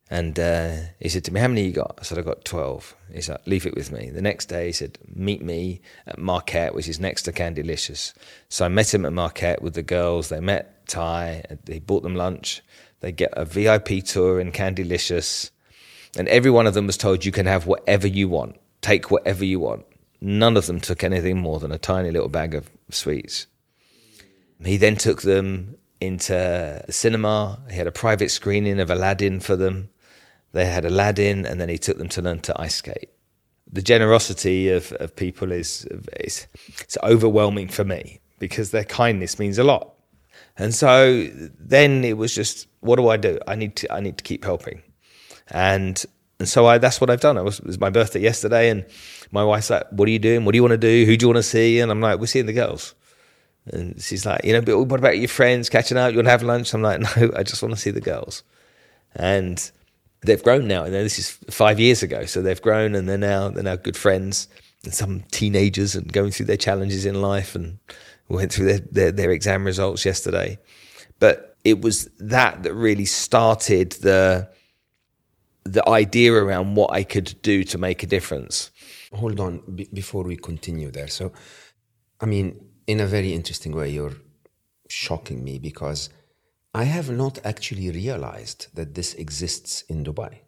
And 0.09 0.37
uh, 0.39 0.75
he 0.99 1.09
said 1.09 1.23
to 1.25 1.33
me, 1.33 1.39
How 1.39 1.47
many 1.47 1.65
you 1.65 1.71
got? 1.71 1.97
I 1.99 2.03
said, 2.03 2.19
I 2.19 2.21
got 2.21 2.45
12. 2.45 2.95
He 3.13 3.21
said, 3.21 3.39
Leave 3.45 3.65
it 3.65 3.75
with 3.75 3.91
me. 3.91 4.09
The 4.09 4.21
next 4.21 4.45
day, 4.45 4.67
he 4.67 4.71
said, 4.71 4.97
Meet 5.13 5.41
me 5.41 5.81
at 6.05 6.19
Marquette, 6.19 6.75
which 6.75 6.87
is 6.87 6.99
next 6.99 7.23
to 7.23 7.31
Candylicious. 7.31 8.13
So 8.49 8.65
I 8.65 8.67
met 8.67 8.93
him 8.93 9.05
at 9.05 9.13
Marquette 9.13 9.61
with 9.61 9.73
the 9.73 9.81
girls. 9.83 10.29
They 10.29 10.39
met 10.39 10.87
Ty. 10.87 11.43
He 11.67 11.79
bought 11.79 12.03
them 12.03 12.15
lunch. 12.15 12.61
They 12.99 13.11
get 13.11 13.33
a 13.33 13.45
VIP 13.45 14.03
tour 14.05 14.39
in 14.39 14.51
Candylicious. 14.51 15.51
And 16.17 16.27
every 16.27 16.51
one 16.51 16.67
of 16.67 16.73
them 16.73 16.85
was 16.85 16.97
told, 16.97 17.25
You 17.25 17.31
can 17.31 17.45
have 17.45 17.65
whatever 17.65 18.07
you 18.07 18.29
want, 18.29 18.57
take 18.81 19.09
whatever 19.09 19.43
you 19.43 19.59
want. 19.59 19.85
None 20.21 20.55
of 20.55 20.67
them 20.67 20.79
took 20.79 21.03
anything 21.03 21.37
more 21.37 21.59
than 21.59 21.71
a 21.71 21.77
tiny 21.77 22.11
little 22.11 22.29
bag 22.29 22.53
of 22.55 22.69
sweets. 22.89 23.47
He 24.63 24.77
then 24.77 24.95
took 24.95 25.21
them 25.23 25.75
into 25.99 26.33
the 26.85 26.93
cinema. 26.93 27.59
He 27.69 27.75
had 27.75 27.87
a 27.87 27.91
private 27.91 28.31
screening 28.31 28.79
of 28.79 28.89
Aladdin 28.89 29.39
for 29.39 29.55
them. 29.55 29.89
They 30.53 30.65
had 30.65 30.85
Aladdin, 30.85 31.45
and 31.45 31.59
then 31.59 31.69
he 31.69 31.77
took 31.77 31.97
them 31.97 32.09
to 32.09 32.21
learn 32.21 32.39
to 32.41 32.61
ice 32.61 32.75
skate. 32.75 33.09
The 33.71 33.81
generosity 33.81 34.69
of, 34.69 34.91
of 34.93 35.15
people 35.15 35.51
is, 35.51 35.85
is 36.19 36.47
it's 36.79 36.97
overwhelming 37.03 37.67
for 37.67 37.83
me 37.83 38.19
because 38.39 38.71
their 38.71 38.83
kindness 38.83 39.39
means 39.39 39.57
a 39.57 39.63
lot. 39.63 39.93
And 40.57 40.73
so 40.73 41.27
then 41.59 42.03
it 42.03 42.17
was 42.17 42.35
just, 42.35 42.67
what 42.81 42.97
do 42.97 43.09
I 43.09 43.17
do? 43.17 43.39
I 43.47 43.55
need 43.55 43.75
to 43.77 43.91
I 43.91 43.99
need 43.99 44.17
to 44.19 44.23
keep 44.23 44.43
helping, 44.43 44.83
and 45.49 46.03
and 46.37 46.47
so 46.47 46.67
I 46.67 46.77
that's 46.77 47.01
what 47.01 47.09
I've 47.09 47.21
done. 47.21 47.37
It 47.37 47.43
was, 47.43 47.59
it 47.59 47.65
was 47.65 47.79
my 47.79 47.89
birthday 47.89 48.19
yesterday, 48.19 48.69
and 48.69 48.85
my 49.31 49.43
wife's 49.43 49.71
like, 49.71 49.87
"What 49.89 50.07
are 50.07 50.11
you 50.11 50.19
doing? 50.19 50.45
What 50.45 50.51
do 50.51 50.57
you 50.57 50.61
want 50.61 50.73
to 50.73 50.77
do? 50.77 51.05
Who 51.05 51.17
do 51.17 51.23
you 51.23 51.27
want 51.29 51.37
to 51.37 51.43
see?" 51.43 51.79
And 51.79 51.91
I'm 51.91 52.01
like, 52.01 52.19
"We're 52.19 52.27
seeing 52.27 52.45
the 52.45 52.53
girls." 52.53 52.93
And 53.67 54.01
she's 54.01 54.25
like, 54.25 54.43
you 54.43 54.53
know, 54.53 54.61
but 54.61 54.77
what 54.77 54.99
about 54.99 55.17
your 55.17 55.29
friends 55.29 55.69
catching 55.69 55.97
up? 55.97 56.11
You 56.11 56.17
want 56.17 56.27
to 56.27 56.31
have 56.31 56.43
lunch? 56.43 56.73
I'm 56.73 56.81
like, 56.81 56.99
no, 56.99 57.31
I 57.35 57.43
just 57.43 57.61
want 57.61 57.73
to 57.73 57.79
see 57.79 57.91
the 57.91 58.01
girls. 58.01 58.43
And 59.15 59.71
they've 60.23 60.43
grown 60.43 60.67
now. 60.67 60.83
And 60.83 60.93
this 60.93 61.19
is 61.19 61.31
five 61.49 61.79
years 61.79 62.03
ago, 62.03 62.25
so 62.25 62.41
they've 62.41 62.61
grown 62.61 62.95
and 62.95 63.07
they're 63.07 63.17
now 63.17 63.49
they're 63.49 63.63
now 63.63 63.75
good 63.75 63.97
friends. 63.97 64.47
And 64.83 64.93
some 64.93 65.21
teenagers 65.31 65.95
and 65.95 66.11
going 66.11 66.31
through 66.31 66.47
their 66.47 66.57
challenges 66.57 67.05
in 67.05 67.21
life, 67.21 67.55
and 67.55 67.79
went 68.27 68.51
through 68.51 68.65
their, 68.65 68.79
their, 68.79 69.11
their 69.11 69.31
exam 69.31 69.65
results 69.65 70.05
yesterday. 70.05 70.59
But 71.19 71.55
it 71.63 71.81
was 71.81 72.09
that 72.19 72.63
that 72.63 72.73
really 72.73 73.05
started 73.05 73.93
the 73.93 74.49
the 75.63 75.87
idea 75.87 76.33
around 76.33 76.75
what 76.75 76.91
I 76.91 77.03
could 77.03 77.41
do 77.41 77.63
to 77.63 77.77
make 77.77 78.03
a 78.03 78.07
difference. 78.07 78.71
Hold 79.13 79.39
on, 79.39 79.61
b- 79.73 79.87
before 79.93 80.23
we 80.23 80.35
continue 80.35 80.91
there. 80.91 81.07
So, 81.07 81.31
I 82.19 82.25
mean, 82.25 82.59
in 82.85 82.99
a 82.99 83.05
very 83.05 83.31
interesting 83.31 83.73
way, 83.73 83.89
you're 83.89 84.15
shocking 84.89 85.41
me 85.41 85.59
because 85.59 86.09
I 86.75 86.85
have 86.85 87.11
not 87.11 87.39
actually 87.45 87.91
realized 87.91 88.67
that 88.73 88.95
this 88.95 89.13
exists 89.13 89.83
in 89.89 90.03
Dubai. 90.03 90.39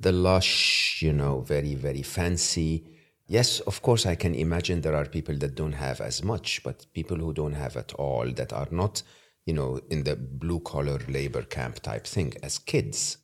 The 0.00 0.12
lush, 0.12 1.02
you 1.02 1.12
know, 1.12 1.40
very, 1.40 1.74
very 1.74 2.02
fancy. 2.02 2.84
Yes, 3.26 3.60
of 3.60 3.82
course, 3.82 4.06
I 4.06 4.14
can 4.14 4.34
imagine 4.34 4.80
there 4.80 4.96
are 4.96 5.04
people 5.04 5.36
that 5.38 5.54
don't 5.54 5.72
have 5.72 6.00
as 6.00 6.22
much, 6.22 6.62
but 6.64 6.86
people 6.94 7.18
who 7.18 7.34
don't 7.34 7.52
have 7.54 7.76
at 7.76 7.92
all, 7.94 8.30
that 8.32 8.52
are 8.54 8.68
not, 8.70 9.02
you 9.44 9.52
know, 9.52 9.80
in 9.90 10.04
the 10.04 10.16
blue 10.16 10.60
collar 10.60 10.98
labor 11.08 11.42
camp 11.42 11.80
type 11.80 12.06
thing 12.06 12.32
as 12.42 12.58
kids. 12.58 13.18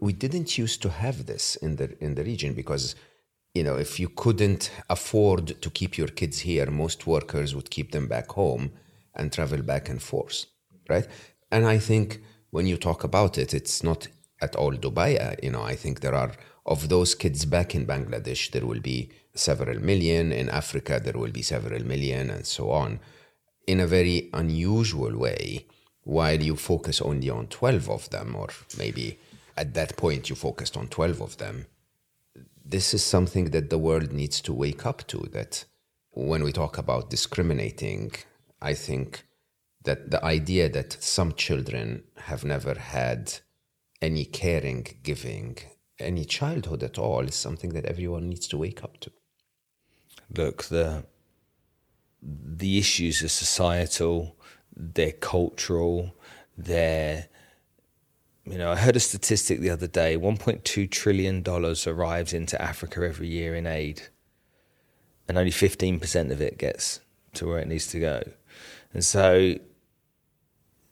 We 0.00 0.12
didn't 0.12 0.58
used 0.58 0.82
to 0.82 0.90
have 0.90 1.26
this 1.26 1.56
in 1.56 1.76
the 1.76 1.96
in 2.02 2.14
the 2.14 2.24
region 2.24 2.54
because 2.54 2.94
you 3.54 3.64
know, 3.64 3.76
if 3.76 3.98
you 3.98 4.08
couldn't 4.08 4.70
afford 4.88 5.60
to 5.60 5.70
keep 5.70 5.98
your 5.98 6.06
kids 6.08 6.38
here, 6.40 6.70
most 6.70 7.06
workers 7.06 7.54
would 7.54 7.68
keep 7.70 7.90
them 7.90 8.06
back 8.06 8.28
home 8.30 8.70
and 9.14 9.32
travel 9.32 9.60
back 9.62 9.88
and 9.88 10.00
forth, 10.00 10.46
right? 10.88 11.08
And 11.50 11.66
I 11.66 11.78
think 11.78 12.20
when 12.50 12.66
you 12.66 12.76
talk 12.76 13.04
about 13.04 13.38
it, 13.38 13.54
it's 13.54 13.82
not 13.82 14.08
at 14.40 14.56
all 14.56 14.72
Dubai. 14.72 15.20
Uh, 15.20 15.36
you 15.42 15.50
know, 15.50 15.62
I 15.62 15.76
think 15.76 16.00
there 16.00 16.14
are 16.14 16.32
of 16.66 16.88
those 16.88 17.14
kids 17.14 17.44
back 17.44 17.74
in 17.74 17.86
Bangladesh, 17.86 18.50
there 18.52 18.66
will 18.66 18.80
be 18.80 19.10
several 19.34 19.80
million. 19.80 20.32
In 20.32 20.48
Africa, 20.48 21.00
there 21.02 21.18
will 21.18 21.32
be 21.32 21.42
several 21.42 21.84
million, 21.84 22.30
and 22.30 22.46
so 22.46 22.70
on, 22.70 23.00
in 23.66 23.80
a 23.80 23.86
very 23.86 24.30
unusual 24.32 25.16
way. 25.16 25.66
While 26.04 26.40
you 26.42 26.56
focus 26.56 27.00
only 27.00 27.30
on 27.30 27.46
twelve 27.48 27.88
of 27.90 28.08
them, 28.10 28.34
or 28.34 28.48
maybe 28.78 29.18
at 29.56 29.74
that 29.74 29.96
point 29.96 30.30
you 30.30 30.36
focused 30.36 30.76
on 30.76 30.88
twelve 30.88 31.20
of 31.20 31.36
them, 31.36 31.66
this 32.64 32.94
is 32.94 33.04
something 33.04 33.46
that 33.50 33.70
the 33.70 33.78
world 33.78 34.12
needs 34.12 34.40
to 34.42 34.52
wake 34.52 34.86
up 34.86 35.06
to. 35.08 35.18
That 35.32 35.64
when 36.12 36.42
we 36.42 36.52
talk 36.52 36.78
about 36.78 37.10
discriminating, 37.10 38.12
I 38.62 38.74
think 38.74 39.24
that 39.82 40.10
the 40.10 40.22
idea 40.24 40.68
that 40.68 41.02
some 41.02 41.32
children 41.32 42.04
have 42.16 42.44
never 42.44 42.74
had 42.74 43.32
any 44.02 44.24
caring, 44.24 44.86
giving, 45.02 45.58
any 45.98 46.24
childhood 46.24 46.82
at 46.82 46.98
all 46.98 47.20
is 47.20 47.34
something 47.34 47.70
that 47.70 47.86
everyone 47.86 48.28
needs 48.28 48.46
to 48.48 48.58
wake 48.58 48.82
up 48.84 48.98
to. 49.00 49.10
Look, 50.36 50.64
the 50.64 51.04
the 52.22 52.78
issues 52.78 53.22
are 53.22 53.28
societal, 53.28 54.36
they're 54.76 55.12
cultural, 55.12 56.14
they're 56.56 57.28
you 58.44 58.58
know, 58.58 58.72
I 58.72 58.76
heard 58.76 58.96
a 58.96 59.00
statistic 59.00 59.60
the 59.60 59.70
other 59.70 59.86
day: 59.86 60.16
1.2 60.16 60.90
trillion 60.90 61.42
dollars 61.42 61.86
arrives 61.86 62.32
into 62.32 62.60
Africa 62.60 63.02
every 63.06 63.28
year 63.28 63.54
in 63.54 63.66
aid, 63.66 64.02
and 65.28 65.38
only 65.38 65.50
15 65.50 66.00
percent 66.00 66.32
of 66.32 66.40
it 66.40 66.58
gets 66.58 67.00
to 67.34 67.46
where 67.46 67.58
it 67.58 67.68
needs 67.68 67.86
to 67.88 68.00
go. 68.00 68.22
And 68.92 69.04
so, 69.04 69.54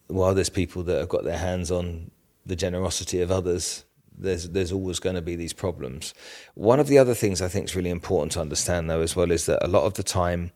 while 0.09 0.35
there's 0.35 0.51
people 0.51 0.83
that 0.85 0.99
have 0.99 1.09
got 1.09 1.25
their 1.25 1.39
hands 1.39 1.71
on 1.71 2.11
the 2.45 2.57
generosity 2.57 3.21
of 3.21 3.31
others, 3.31 3.85
there's 4.17 4.49
there's 4.51 4.73
always 4.73 4.99
going 4.99 5.15
to 5.15 5.23
be 5.23 5.37
these 5.37 5.53
problems. 5.53 6.13
One 6.55 6.81
of 6.81 6.89
the 6.89 6.99
other 6.99 7.15
things 7.15 7.41
I 7.41 7.49
think 7.49 7.67
is 7.67 7.77
really 7.77 7.91
important 7.91 8.33
to 8.33 8.41
understand, 8.41 8.91
though, 8.91 9.03
as 9.03 9.15
well, 9.15 9.31
is 9.31 9.47
that 9.47 9.65
a 9.65 9.69
lot 9.69 9.85
of 9.85 9.95
the 9.95 10.03
time 10.03 10.53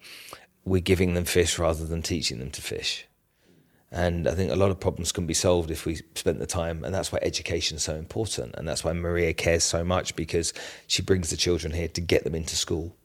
we're 0.65 0.81
giving 0.81 1.15
them 1.15 1.25
fish 1.25 1.59
rather 1.59 1.85
than 1.85 2.03
teaching 2.03 2.39
them 2.39 2.51
to 2.51 2.63
fish. 2.63 3.07
And 3.91 4.27
I 4.27 4.35
think 4.35 4.51
a 4.51 4.57
lot 4.57 4.71
of 4.71 4.81
problems 4.81 5.13
can 5.13 5.27
be 5.27 5.35
solved 5.35 5.71
if 5.71 5.85
we 5.85 5.97
spent 6.15 6.39
the 6.39 6.47
time. 6.47 6.83
And 6.83 6.95
that's 6.95 7.13
why 7.13 7.19
education 7.21 7.77
is 7.77 7.83
so 7.83 7.95
important. 7.95 8.55
And 8.57 8.67
that's 8.67 8.83
why 8.83 8.95
Maria 8.95 9.35
cares 9.35 9.65
so 9.65 9.85
much 9.85 10.17
because 10.17 10.55
she 10.87 11.03
brings 11.03 11.29
the 11.29 11.37
children 11.37 11.75
here 11.75 11.89
to 11.89 12.01
get 12.01 12.25
them 12.25 12.35
into 12.35 12.57
school, 12.57 12.97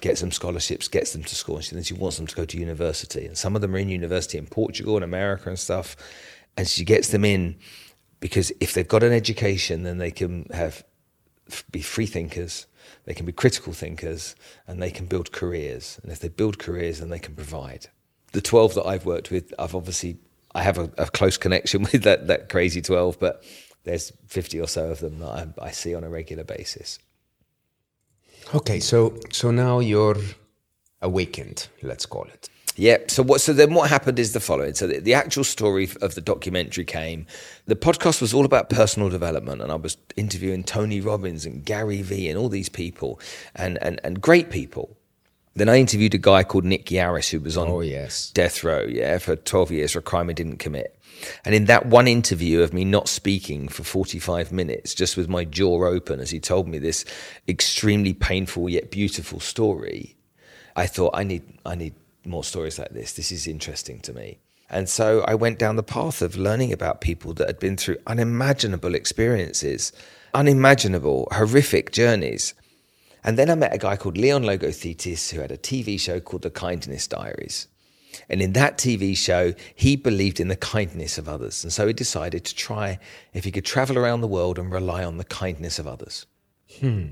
gets 0.00 0.20
them 0.20 0.30
scholarships, 0.30 0.88
gets 0.88 1.12
them 1.12 1.22
to 1.24 1.34
school. 1.34 1.56
And 1.56 1.64
she, 1.64 1.74
then 1.74 1.84
she 1.84 1.94
wants 1.94 2.16
them 2.16 2.26
to 2.26 2.34
go 2.34 2.44
to 2.44 2.58
university. 2.58 3.26
And 3.26 3.36
some 3.36 3.54
of 3.54 3.62
them 3.62 3.74
are 3.74 3.78
in 3.78 3.88
university 3.88 4.38
in 4.38 4.46
Portugal 4.46 4.96
and 4.96 5.04
America 5.04 5.48
and 5.48 5.58
stuff. 5.58 5.96
And 6.56 6.66
she 6.66 6.84
gets 6.84 7.08
them 7.08 7.24
in 7.24 7.56
because 8.20 8.52
if 8.60 8.74
they've 8.74 8.88
got 8.88 9.02
an 9.02 9.12
education, 9.12 9.82
then 9.82 9.98
they 9.98 10.10
can 10.10 10.46
have 10.52 10.84
be 11.72 11.82
free 11.82 12.06
thinkers, 12.06 12.66
they 13.06 13.14
can 13.14 13.26
be 13.26 13.32
critical 13.32 13.72
thinkers, 13.72 14.36
and 14.68 14.80
they 14.80 14.90
can 14.90 15.06
build 15.06 15.32
careers. 15.32 15.98
And 16.02 16.12
if 16.12 16.20
they 16.20 16.28
build 16.28 16.58
careers, 16.58 17.00
then 17.00 17.08
they 17.08 17.18
can 17.18 17.34
provide 17.34 17.88
the 18.32 18.40
12 18.40 18.74
that 18.74 18.86
I've 18.86 19.06
worked 19.06 19.30
with, 19.30 19.52
I've 19.58 19.74
obviously 19.74 20.18
I 20.54 20.62
have 20.62 20.78
a, 20.78 20.90
a, 20.98 21.06
close 21.06 21.36
connection 21.36 21.82
with 21.92 22.02
that 22.02 22.26
that 22.28 22.48
crazy 22.48 22.82
12, 22.82 23.18
but 23.18 23.42
there's 23.84 24.12
50 24.26 24.60
or 24.60 24.66
so 24.66 24.90
of 24.90 25.00
them 25.00 25.20
that 25.20 25.54
I, 25.58 25.66
I, 25.66 25.70
see 25.70 25.94
on 25.94 26.04
a 26.04 26.10
regular 26.10 26.44
basis. 26.44 26.98
Okay, 28.52 28.80
so 28.80 29.18
so 29.30 29.50
now 29.50 29.78
you're 29.78 30.16
awakened, 31.02 31.68
let's 31.82 32.06
call 32.06 32.24
it. 32.24 32.48
Yeah. 32.76 32.98
So 33.08 33.22
what? 33.22 33.40
So 33.40 33.52
then, 33.52 33.74
what 33.74 33.90
happened 33.90 34.18
is 34.18 34.32
the 34.32 34.40
following. 34.40 34.74
So 34.74 34.86
the, 34.86 35.00
the, 35.00 35.12
actual 35.12 35.44
story 35.44 35.88
of 36.00 36.14
the 36.14 36.20
documentary 36.20 36.84
came. 36.84 37.26
The 37.66 37.76
podcast 37.76 38.20
was 38.20 38.32
all 38.32 38.44
about 38.44 38.70
personal 38.70 39.10
development, 39.10 39.60
and 39.60 39.70
I 39.70 39.74
was 39.74 39.96
interviewing 40.16 40.64
Tony 40.64 41.00
Robbins 41.00 41.44
and 41.44 41.64
Gary 41.64 42.00
Vee 42.00 42.28
and 42.28 42.38
all 42.38 42.48
these 42.48 42.68
people, 42.68 43.20
and 43.54 43.76
and 43.82 44.00
and 44.02 44.20
great 44.20 44.50
people. 44.50 44.96
Then 45.54 45.68
I 45.68 45.78
interviewed 45.78 46.14
a 46.14 46.18
guy 46.18 46.44
called 46.44 46.64
Nick 46.64 46.86
Yarris 46.86 47.30
who 47.30 47.40
was 47.40 47.56
on 47.56 47.68
oh, 47.68 47.80
yes. 47.80 48.30
death 48.30 48.62
row, 48.62 48.86
yeah, 48.88 49.18
for 49.18 49.34
12 49.34 49.72
years 49.72 49.92
for 49.92 49.98
a 49.98 50.02
crime 50.02 50.28
he 50.28 50.34
didn't 50.34 50.58
commit. 50.58 50.96
And 51.44 51.54
in 51.54 51.66
that 51.66 51.86
one 51.86 52.08
interview 52.08 52.60
of 52.60 52.72
me 52.72 52.84
not 52.84 53.08
speaking 53.08 53.68
for 53.68 53.84
45 53.84 54.52
minutes, 54.52 54.94
just 54.94 55.16
with 55.16 55.28
my 55.28 55.44
jaw 55.44 55.84
open 55.84 56.20
as 56.20 56.30
he 56.30 56.40
told 56.40 56.68
me 56.68 56.78
this 56.78 57.04
extremely 57.48 58.14
painful 58.14 58.68
yet 58.68 58.90
beautiful 58.90 59.40
story, 59.40 60.16
I 60.76 60.86
thought 60.86 61.12
I 61.14 61.24
need 61.24 61.42
I 61.66 61.74
need 61.74 61.94
more 62.24 62.44
stories 62.44 62.78
like 62.78 62.90
this. 62.90 63.12
This 63.14 63.32
is 63.32 63.46
interesting 63.46 64.00
to 64.00 64.12
me. 64.12 64.38
And 64.68 64.88
so 64.88 65.24
I 65.26 65.34
went 65.34 65.58
down 65.58 65.76
the 65.76 65.82
path 65.82 66.22
of 66.22 66.36
learning 66.36 66.72
about 66.72 67.00
people 67.00 67.34
that 67.34 67.48
had 67.48 67.58
been 67.58 67.76
through 67.76 67.96
unimaginable 68.06 68.94
experiences, 68.94 69.92
unimaginable, 70.32 71.26
horrific 71.32 71.90
journeys. 71.90 72.54
And 73.24 73.36
then 73.36 73.50
I 73.50 73.56
met 73.56 73.74
a 73.74 73.78
guy 73.78 73.96
called 73.96 74.16
Leon 74.16 74.44
Logothetis 74.44 75.30
who 75.30 75.40
had 75.40 75.50
a 75.50 75.58
TV 75.58 75.98
show 75.98 76.20
called 76.20 76.42
The 76.42 76.50
Kindness 76.50 77.08
Diaries. 77.08 77.66
And 78.28 78.42
in 78.42 78.52
that 78.54 78.78
TV 78.78 79.16
show, 79.16 79.54
he 79.74 79.96
believed 79.96 80.40
in 80.40 80.48
the 80.48 80.56
kindness 80.56 81.18
of 81.18 81.28
others. 81.28 81.62
And 81.62 81.72
so 81.72 81.86
he 81.86 81.92
decided 81.92 82.44
to 82.44 82.54
try 82.54 82.98
if 83.32 83.44
he 83.44 83.52
could 83.52 83.64
travel 83.64 83.98
around 83.98 84.20
the 84.20 84.28
world 84.28 84.58
and 84.58 84.72
rely 84.72 85.04
on 85.04 85.18
the 85.18 85.24
kindness 85.24 85.78
of 85.78 85.86
others. 85.86 86.26
Hmm. 86.80 87.08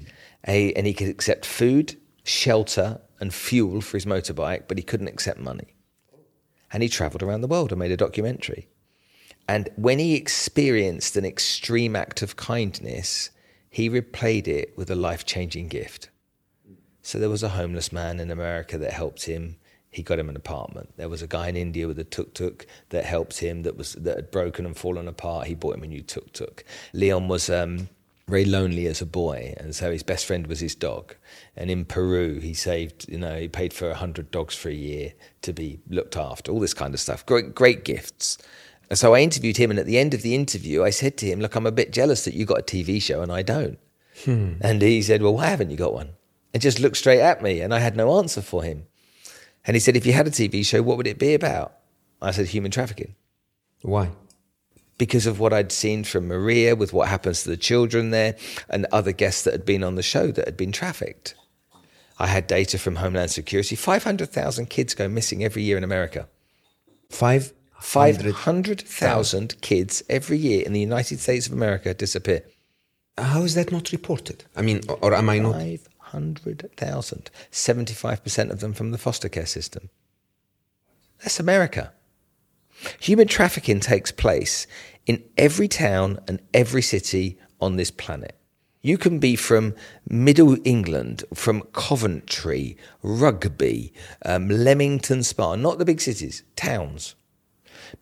A, 0.46 0.72
and 0.74 0.86
he 0.86 0.94
could 0.94 1.08
accept 1.08 1.44
food, 1.44 1.96
shelter 2.24 3.00
and 3.20 3.34
fuel 3.34 3.80
for 3.80 3.96
his 3.96 4.06
motorbike, 4.06 4.64
but 4.68 4.78
he 4.78 4.84
couldn't 4.84 5.08
accept 5.08 5.40
money. 5.40 5.74
And 6.72 6.82
he 6.82 6.88
traveled 6.88 7.22
around 7.22 7.40
the 7.40 7.48
world 7.48 7.72
and 7.72 7.78
made 7.78 7.92
a 7.92 7.96
documentary. 7.96 8.68
And 9.48 9.70
when 9.76 9.98
he 9.98 10.14
experienced 10.14 11.16
an 11.16 11.24
extreme 11.24 11.96
act 11.96 12.20
of 12.22 12.36
kindness, 12.36 13.30
he 13.70 13.88
replayed 13.88 14.46
it 14.46 14.76
with 14.76 14.90
a 14.90 14.94
life 14.94 15.24
changing 15.24 15.68
gift. 15.68 16.10
So 17.00 17.18
there 17.18 17.30
was 17.30 17.42
a 17.42 17.50
homeless 17.50 17.90
man 17.90 18.20
in 18.20 18.30
America 18.30 18.76
that 18.76 18.92
helped 18.92 19.24
him. 19.24 19.56
He 19.90 20.02
got 20.02 20.18
him 20.18 20.28
an 20.28 20.36
apartment. 20.36 20.92
There 20.96 21.08
was 21.08 21.22
a 21.22 21.26
guy 21.26 21.48
in 21.48 21.56
India 21.56 21.86
with 21.86 21.98
a 21.98 22.04
tuk 22.04 22.34
tuk 22.34 22.66
that 22.90 23.04
helped 23.04 23.38
him 23.38 23.62
that 23.62 23.76
was 23.76 23.94
that 23.94 24.16
had 24.16 24.30
broken 24.30 24.66
and 24.66 24.76
fallen 24.76 25.08
apart. 25.08 25.46
He 25.46 25.54
bought 25.54 25.76
him 25.76 25.82
a 25.82 25.86
new 25.86 26.02
tuk 26.02 26.32
tuk. 26.32 26.64
Leon 26.92 27.28
was 27.28 27.48
um, 27.48 27.88
very 28.28 28.44
lonely 28.44 28.86
as 28.86 29.00
a 29.00 29.06
boy, 29.06 29.54
and 29.56 29.74
so 29.74 29.90
his 29.90 30.02
best 30.02 30.26
friend 30.26 30.46
was 30.46 30.60
his 30.60 30.74
dog. 30.74 31.14
And 31.56 31.70
in 31.70 31.84
Peru, 31.84 32.38
he 32.40 32.54
saved, 32.54 33.08
you 33.08 33.18
know, 33.18 33.38
he 33.38 33.48
paid 33.48 33.72
for 33.72 33.90
a 33.90 33.94
hundred 33.94 34.30
dogs 34.30 34.54
for 34.54 34.68
a 34.68 34.74
year 34.74 35.14
to 35.42 35.52
be 35.52 35.80
looked 35.88 36.16
after. 36.16 36.52
All 36.52 36.60
this 36.60 36.74
kind 36.74 36.92
of 36.92 37.00
stuff. 37.00 37.24
Great, 37.24 37.54
great 37.54 37.84
gifts. 37.84 38.36
And 38.90 38.98
so 38.98 39.14
I 39.14 39.20
interviewed 39.20 39.56
him, 39.56 39.70
and 39.70 39.80
at 39.80 39.86
the 39.86 39.98
end 39.98 40.14
of 40.14 40.22
the 40.22 40.34
interview, 40.34 40.82
I 40.84 40.90
said 40.90 41.16
to 41.18 41.26
him, 41.26 41.40
"Look, 41.40 41.54
I'm 41.54 41.66
a 41.66 41.72
bit 41.72 41.92
jealous 41.92 42.24
that 42.24 42.34
you 42.34 42.44
got 42.44 42.60
a 42.60 42.62
TV 42.62 43.00
show 43.00 43.22
and 43.22 43.32
I 43.32 43.42
don't." 43.42 43.78
Hmm. 44.24 44.54
And 44.60 44.82
he 44.82 45.02
said, 45.02 45.22
"Well, 45.22 45.34
why 45.34 45.46
haven't 45.46 45.70
you 45.70 45.76
got 45.76 45.94
one?" 45.94 46.10
and 46.52 46.62
just 46.62 46.80
looked 46.80 46.96
straight 46.96 47.20
at 47.20 47.42
me, 47.42 47.60
and 47.60 47.74
I 47.74 47.78
had 47.78 47.96
no 47.96 48.18
answer 48.18 48.42
for 48.42 48.62
him. 48.62 48.86
And 49.68 49.76
he 49.76 49.80
said, 49.80 49.96
If 49.96 50.06
you 50.06 50.14
had 50.14 50.26
a 50.26 50.30
TV 50.30 50.64
show, 50.64 50.82
what 50.82 50.96
would 50.96 51.06
it 51.06 51.18
be 51.18 51.34
about? 51.34 51.74
I 52.22 52.32
said, 52.32 52.46
Human 52.46 52.72
trafficking. 52.72 53.14
Why? 53.82 54.10
Because 54.96 55.26
of 55.26 55.38
what 55.38 55.52
I'd 55.52 55.70
seen 55.70 56.02
from 56.02 56.26
Maria 56.26 56.74
with 56.74 56.92
what 56.92 57.08
happens 57.08 57.42
to 57.42 57.50
the 57.50 57.56
children 57.56 58.10
there 58.10 58.34
and 58.68 58.86
other 58.90 59.12
guests 59.12 59.44
that 59.44 59.52
had 59.52 59.66
been 59.66 59.84
on 59.84 59.94
the 59.94 60.02
show 60.02 60.32
that 60.32 60.46
had 60.46 60.56
been 60.56 60.72
trafficked. 60.72 61.34
I 62.18 62.26
had 62.26 62.48
data 62.48 62.78
from 62.78 62.96
Homeland 62.96 63.30
Security. 63.30 63.76
500,000 63.76 64.66
kids 64.66 64.94
go 64.94 65.06
missing 65.06 65.44
every 65.44 65.62
year 65.62 65.76
in 65.76 65.84
America. 65.84 66.26
Five 67.10 67.52
500,000 67.78 69.60
kids 69.60 70.02
every 70.08 70.36
year 70.36 70.64
in 70.66 70.72
the 70.72 70.80
United 70.80 71.20
States 71.20 71.46
of 71.46 71.52
America 71.52 71.94
disappear. 71.94 72.42
How 73.16 73.42
is 73.42 73.54
that 73.54 73.70
not 73.70 73.92
reported? 73.92 74.44
I 74.56 74.62
mean, 74.62 74.80
or 74.88 75.14
am 75.14 75.28
I 75.28 75.38
not? 75.38 75.54
100,000. 76.12 77.30
75% 77.50 78.50
of 78.50 78.60
them 78.60 78.72
from 78.72 78.90
the 78.90 78.98
foster 78.98 79.28
care 79.28 79.46
system. 79.46 79.90
That's 81.20 81.40
America. 81.40 81.92
Human 83.00 83.26
trafficking 83.26 83.80
takes 83.80 84.12
place 84.12 84.66
in 85.06 85.24
every 85.36 85.68
town 85.68 86.20
and 86.28 86.40
every 86.54 86.82
city 86.82 87.38
on 87.60 87.76
this 87.76 87.90
planet. 87.90 88.36
You 88.80 88.96
can 88.96 89.18
be 89.18 89.34
from 89.34 89.74
Middle 90.08 90.56
England, 90.64 91.24
from 91.34 91.62
Coventry, 91.72 92.76
Rugby, 93.02 93.92
um, 94.24 94.48
Leamington 94.48 95.24
Spa, 95.24 95.56
not 95.56 95.78
the 95.78 95.84
big 95.84 96.00
cities, 96.00 96.44
towns. 96.54 97.16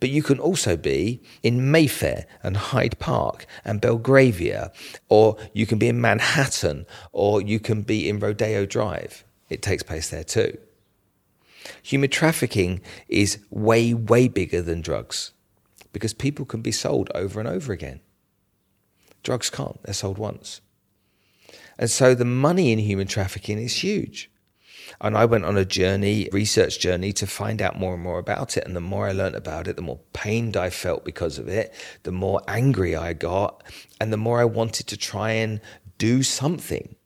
But 0.00 0.10
you 0.10 0.22
can 0.22 0.38
also 0.38 0.76
be 0.76 1.22
in 1.42 1.70
Mayfair 1.70 2.26
and 2.42 2.56
Hyde 2.56 2.98
Park 2.98 3.46
and 3.64 3.80
Belgravia, 3.80 4.72
or 5.08 5.36
you 5.52 5.66
can 5.66 5.78
be 5.78 5.88
in 5.88 6.00
Manhattan, 6.00 6.86
or 7.12 7.40
you 7.40 7.60
can 7.60 7.82
be 7.82 8.08
in 8.08 8.18
Rodeo 8.18 8.66
Drive. 8.66 9.24
It 9.48 9.62
takes 9.62 9.82
place 9.82 10.10
there 10.10 10.24
too. 10.24 10.58
Human 11.82 12.10
trafficking 12.10 12.80
is 13.08 13.38
way, 13.50 13.92
way 13.94 14.28
bigger 14.28 14.62
than 14.62 14.80
drugs 14.80 15.32
because 15.92 16.12
people 16.12 16.44
can 16.44 16.60
be 16.60 16.72
sold 16.72 17.10
over 17.14 17.40
and 17.40 17.48
over 17.48 17.72
again. 17.72 18.00
Drugs 19.22 19.48
can't, 19.48 19.82
they're 19.82 19.94
sold 19.94 20.18
once. 20.18 20.60
And 21.78 21.90
so 21.90 22.14
the 22.14 22.24
money 22.24 22.70
in 22.70 22.78
human 22.78 23.06
trafficking 23.06 23.58
is 23.58 23.82
huge. 23.82 24.30
And 25.00 25.16
I 25.16 25.24
went 25.24 25.44
on 25.44 25.56
a 25.56 25.64
journey, 25.64 26.28
research 26.32 26.78
journey, 26.78 27.12
to 27.14 27.26
find 27.26 27.60
out 27.60 27.78
more 27.78 27.94
and 27.94 28.02
more 28.02 28.18
about 28.18 28.56
it. 28.56 28.64
And 28.64 28.74
the 28.74 28.80
more 28.80 29.08
I 29.08 29.12
learned 29.12 29.36
about 29.36 29.68
it, 29.68 29.76
the 29.76 29.82
more 29.82 30.00
pained 30.12 30.56
I 30.56 30.70
felt 30.70 31.04
because 31.04 31.38
of 31.38 31.48
it, 31.48 31.74
the 32.02 32.12
more 32.12 32.40
angry 32.48 32.96
I 32.96 33.12
got, 33.12 33.62
and 34.00 34.12
the 34.12 34.16
more 34.16 34.40
I 34.40 34.44
wanted 34.44 34.86
to 34.88 34.96
try 34.96 35.32
and 35.32 35.60
do 35.98 36.22
something. 36.22 36.96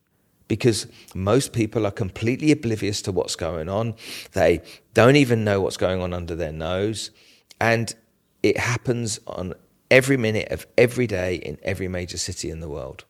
Because 0.48 0.88
most 1.14 1.52
people 1.52 1.86
are 1.86 1.92
completely 1.92 2.50
oblivious 2.50 3.02
to 3.02 3.12
what's 3.12 3.36
going 3.36 3.68
on. 3.68 3.94
They 4.32 4.62
don't 4.94 5.16
even 5.16 5.44
know 5.44 5.60
what's 5.60 5.76
going 5.76 6.02
on 6.02 6.12
under 6.12 6.34
their 6.34 6.52
nose. 6.52 7.12
And 7.60 7.94
it 8.42 8.56
happens 8.56 9.20
on 9.28 9.54
every 9.90 10.16
minute 10.16 10.50
of 10.50 10.66
every 10.76 11.06
day 11.06 11.36
in 11.36 11.58
every 11.62 11.88
major 11.88 12.18
city 12.18 12.50
in 12.50 12.60
the 12.60 12.68
world. 12.68 13.04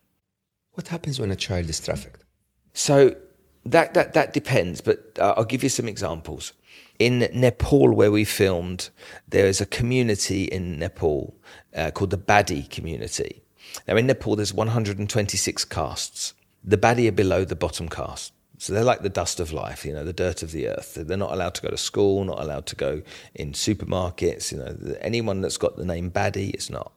What 0.72 0.88
happens 0.88 1.18
when 1.18 1.30
a 1.30 1.36
child 1.36 1.68
is 1.68 1.80
trafficked? 1.80 2.24
So 2.72 3.16
that 3.64 3.94
that 3.94 4.14
that 4.14 4.32
depends, 4.32 4.80
but 4.80 5.18
uh, 5.18 5.34
I'll 5.36 5.44
give 5.44 5.62
you 5.62 5.68
some 5.68 5.88
examples. 5.88 6.52
In 6.98 7.20
Nepal, 7.32 7.94
where 7.94 8.12
we 8.12 8.24
filmed, 8.24 8.90
there 9.26 9.46
is 9.46 9.60
a 9.60 9.66
community 9.66 10.44
in 10.44 10.78
Nepal 10.78 11.34
uh, 11.74 11.90
called 11.90 12.10
the 12.10 12.18
Badi 12.18 12.64
community. 12.64 13.42
Now, 13.88 13.96
in 13.96 14.06
Nepal, 14.06 14.36
there's 14.36 14.52
126 14.52 15.64
castes. 15.64 16.34
The 16.62 16.76
Badi 16.76 17.08
are 17.08 17.12
below 17.12 17.46
the 17.46 17.56
bottom 17.56 17.88
caste. 17.88 18.34
So 18.58 18.74
they're 18.74 18.84
like 18.84 19.00
the 19.00 19.08
dust 19.08 19.40
of 19.40 19.52
life, 19.52 19.86
you 19.86 19.94
know, 19.94 20.04
the 20.04 20.12
dirt 20.12 20.42
of 20.42 20.52
the 20.52 20.68
earth. 20.68 20.98
They're 21.00 21.16
not 21.16 21.32
allowed 21.32 21.54
to 21.54 21.62
go 21.62 21.70
to 21.70 21.78
school, 21.78 22.24
not 22.24 22.42
allowed 22.42 22.66
to 22.66 22.76
go 22.76 23.00
in 23.34 23.52
supermarkets. 23.52 24.52
You 24.52 24.58
know, 24.58 24.96
anyone 25.00 25.40
that's 25.40 25.56
got 25.56 25.76
the 25.76 25.86
name 25.86 26.10
Badi 26.10 26.50
is 26.50 26.68
not. 26.68 26.92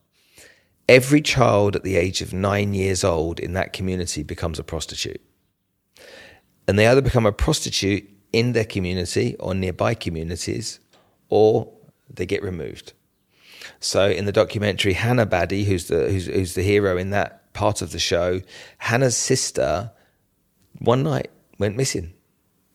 Every 0.86 1.22
child 1.22 1.76
at 1.76 1.82
the 1.82 1.96
age 1.96 2.20
of 2.20 2.34
nine 2.34 2.74
years 2.74 3.02
old 3.02 3.40
in 3.40 3.54
that 3.54 3.72
community 3.72 4.22
becomes 4.22 4.58
a 4.58 4.62
prostitute 4.62 5.22
and 6.66 6.78
they 6.78 6.86
either 6.86 7.02
become 7.02 7.26
a 7.26 7.32
prostitute 7.32 8.08
in 8.32 8.52
their 8.52 8.64
community 8.64 9.36
or 9.38 9.54
nearby 9.54 9.94
communities, 9.94 10.80
or 11.28 11.72
they 12.08 12.26
get 12.26 12.42
removed. 12.42 12.92
So 13.80 14.08
in 14.08 14.24
the 14.24 14.32
documentary, 14.32 14.94
Hannah 14.94 15.26
Badi, 15.26 15.64
who's 15.64 15.88
the 15.88 16.10
who's, 16.10 16.26
who's 16.26 16.54
the 16.54 16.62
hero 16.62 16.96
in 16.96 17.10
that 17.10 17.52
part 17.52 17.82
of 17.82 17.92
the 17.92 17.98
show, 17.98 18.40
Hannah's 18.78 19.16
sister, 19.16 19.92
one 20.78 21.02
night 21.02 21.30
went 21.58 21.76
missing. 21.76 22.14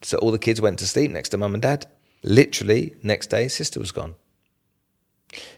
So 0.01 0.17
all 0.17 0.31
the 0.31 0.39
kids 0.39 0.61
went 0.61 0.79
to 0.79 0.87
sleep 0.87 1.11
next 1.11 1.29
to 1.29 1.37
mum 1.37 1.53
and 1.53 1.61
dad. 1.61 1.85
Literally, 2.23 2.95
next 3.03 3.27
day, 3.27 3.47
sister 3.47 3.79
was 3.79 3.91
gone. 3.91 4.15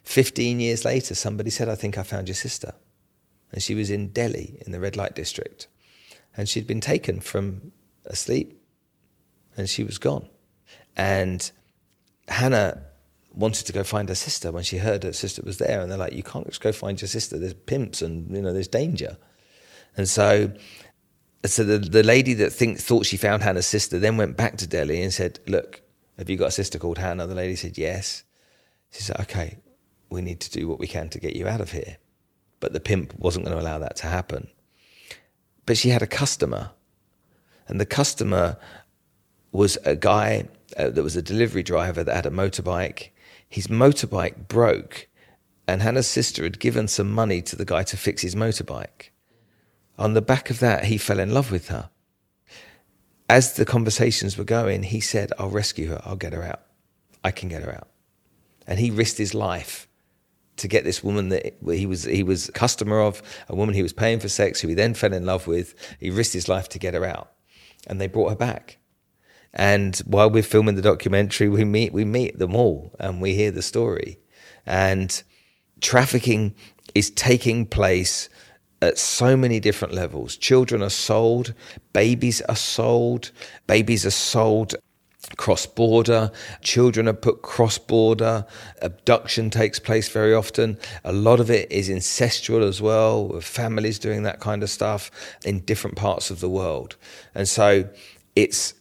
15 0.04 0.60
years 0.60 0.84
later, 0.84 1.16
somebody 1.16 1.50
said, 1.50 1.70
I 1.70 1.76
think 1.76 1.98
I 1.98 2.04
found 2.04 2.28
your 2.28 2.36
sister. 2.36 2.74
And 3.52 3.62
she 3.62 3.76
was 3.76 3.90
in 3.90 4.10
Delhi 4.10 4.58
in 4.66 4.72
the 4.72 4.80
red 4.80 4.96
light 4.96 5.16
district. 5.16 5.68
And 6.36 6.48
she'd 6.48 6.68
been 6.68 6.82
taken 6.82 7.20
from 7.20 7.72
asleep 8.06 8.62
and 9.58 9.70
she 9.70 9.84
was 9.84 9.98
gone. 9.98 10.28
And 10.96 11.50
Hannah 12.28 12.84
wanted 13.34 13.66
to 13.68 13.74
go 13.74 13.84
find 13.84 14.10
her 14.10 14.16
sister 14.16 14.52
when 14.52 14.64
she 14.64 14.78
heard 14.78 15.04
her 15.04 15.14
sister 15.14 15.42
was 15.46 15.58
there. 15.58 15.82
And 15.82 15.90
they're 15.90 15.98
like, 15.98 16.14
you 16.14 16.24
can't 16.24 16.48
just 16.48 16.62
go 16.62 16.72
find 16.72 17.00
your 17.02 17.08
sister. 17.08 17.38
There's 17.38 17.54
pimps 17.54 18.02
and, 18.02 18.30
you 18.36 18.42
know, 18.42 18.54
there's 18.54 18.68
danger. 18.68 19.18
And 19.98 20.08
so, 20.08 20.52
so 21.46 21.64
the, 21.64 21.78
the 21.78 22.04
lady 22.04 22.34
that 22.36 22.52
think, 22.52 22.80
thought 22.80 23.06
she 23.06 23.18
found 23.18 23.44
Hannah's 23.44 23.66
sister 23.66 24.00
then 24.00 24.18
went 24.18 24.38
back 24.38 24.58
to 24.58 24.68
Delhi 24.68 25.02
and 25.02 25.14
said, 25.14 25.40
look, 25.48 25.82
have 26.18 26.30
you 26.30 26.38
got 26.38 26.50
a 26.50 26.52
sister 26.52 26.78
called 26.78 26.98
Hannah? 26.98 27.28
The 27.28 27.36
lady 27.36 27.56
said, 27.56 27.78
yes. 27.78 28.24
She 28.92 29.04
said, 29.04 29.20
okay, 29.22 29.58
we 30.10 30.22
need 30.22 30.42
to 30.42 30.52
do 30.52 30.68
what 30.68 30.80
we 30.80 30.88
can 30.88 31.10
to 31.10 31.20
get 31.20 31.36
you 31.36 31.48
out 31.48 31.62
of 31.62 31.72
here. 31.72 31.98
But 32.60 32.74
the 32.74 32.80
pimp 32.80 33.18
wasn't 33.18 33.46
going 33.46 33.58
to 33.58 33.64
allow 33.64 33.80
that 33.80 33.96
to 33.98 34.08
happen. 34.08 34.50
But 35.66 35.78
she 35.78 35.90
had 35.90 36.02
a 36.02 36.08
customer 36.08 36.72
and 37.72 37.80
the 37.80 37.86
customer 37.86 38.58
was 39.54 39.78
a 39.86 39.96
guy 39.96 40.48
uh, 40.78 40.90
that 40.90 41.04
was 41.04 41.16
a 41.16 41.22
delivery 41.22 41.64
driver 41.64 42.04
that 42.04 42.16
had 42.16 42.26
a 42.26 42.30
motorbike. 42.30 43.10
His 43.48 43.68
motorbike 43.68 44.50
broke, 44.50 45.08
and 45.68 45.82
Hannah's 45.82 46.08
sister 46.08 46.44
had 46.44 46.60
given 46.60 46.90
some 46.90 47.10
money 47.12 47.42
to 47.44 47.56
the 47.56 47.64
guy 47.64 47.84
to 47.84 47.96
fix 47.96 48.22
his 48.24 48.36
motorbike. 48.36 49.12
On 49.98 50.14
the 50.14 50.22
back 50.22 50.50
of 50.50 50.60
that, 50.60 50.86
he 50.86 50.98
fell 50.98 51.20
in 51.20 51.34
love 51.34 51.50
with 51.50 51.70
her. 51.70 51.90
As 53.30 53.54
the 53.54 53.66
conversations 53.66 54.38
were 54.38 54.44
going, 54.44 54.84
he 54.84 55.00
said, 55.00 55.32
I'll 55.40 55.50
rescue 55.50 55.88
her, 55.88 56.02
I'll 56.04 56.18
get 56.18 56.34
her 56.34 56.44
out. 56.44 56.64
I 57.24 57.32
can 57.32 57.48
get 57.48 57.64
her 57.64 57.74
out. 57.74 57.88
And 58.68 58.80
he 58.80 58.92
risked 58.92 59.18
his 59.18 59.34
life 59.34 59.88
to 60.58 60.68
get 60.68 60.84
this 60.84 61.02
woman 61.02 61.30
that 61.30 61.56
he 61.66 61.86
was 61.86 62.04
he 62.04 62.24
was 62.24 62.50
a 62.50 62.52
customer 62.52 63.00
of, 63.00 63.22
a 63.48 63.56
woman 63.56 63.74
he 63.76 63.82
was 63.82 63.94
paying 63.94 64.20
for 64.20 64.28
sex, 64.28 64.60
who 64.60 64.68
he 64.68 64.74
then 64.74 64.94
fell 64.94 65.14
in 65.14 65.26
love 65.26 65.48
with. 65.48 65.74
He 66.02 66.10
risked 66.10 66.34
his 66.34 66.50
life 66.50 66.68
to 66.70 66.80
get 66.80 66.94
her 66.94 67.06
out 67.06 67.32
and 67.88 68.00
they 68.00 68.08
brought 68.08 68.30
her 68.30 68.36
back. 68.36 68.78
And 69.54 69.98
while 70.06 70.30
we're 70.30 70.44
filming 70.44 70.76
the 70.76 70.82
documentary, 70.82 71.50
we 71.50 71.66
meet 71.66 71.94
we 71.94 72.06
meet 72.06 72.40
them 72.40 72.56
all 72.56 72.96
and 73.00 73.22
we 73.22 73.36
hear 73.36 73.52
the 73.52 73.62
story. 73.62 74.20
And 74.66 75.22
trafficking 75.82 76.56
is 76.96 77.10
taking 77.10 77.66
place 77.66 78.30
at 78.82 78.98
so 78.98 79.38
many 79.38 79.60
different 79.60 79.94
levels. 79.94 80.38
Children 80.38 80.82
are 80.82 80.90
sold, 80.90 81.54
babies 81.94 82.42
are 82.42 82.56
sold, 82.56 83.32
babies 83.68 84.06
are 84.06 84.12
sold 84.12 84.76
cross 85.38 85.66
border. 85.66 86.32
Children 86.62 87.08
are 87.08 87.14
put 87.14 87.42
cross 87.42 87.78
border. 87.78 88.46
Abduction 88.82 89.50
takes 89.50 89.80
place 89.80 90.10
very 90.10 90.34
often. 90.34 90.78
A 91.04 91.14
lot 91.14 91.40
of 91.40 91.50
it 91.50 91.72
is 91.72 91.90
incestual 91.90 92.68
as 92.68 92.82
well, 92.82 93.28
with 93.28 93.46
families 93.46 94.00
doing 94.00 94.24
that 94.24 94.40
kind 94.40 94.64
of 94.64 94.70
stuff 94.70 95.12
in 95.46 95.60
different 95.62 95.96
parts 95.96 96.30
of 96.30 96.40
the 96.40 96.50
world. 96.50 96.96
And 97.36 97.48
so 97.48 97.88
it's 98.36 98.74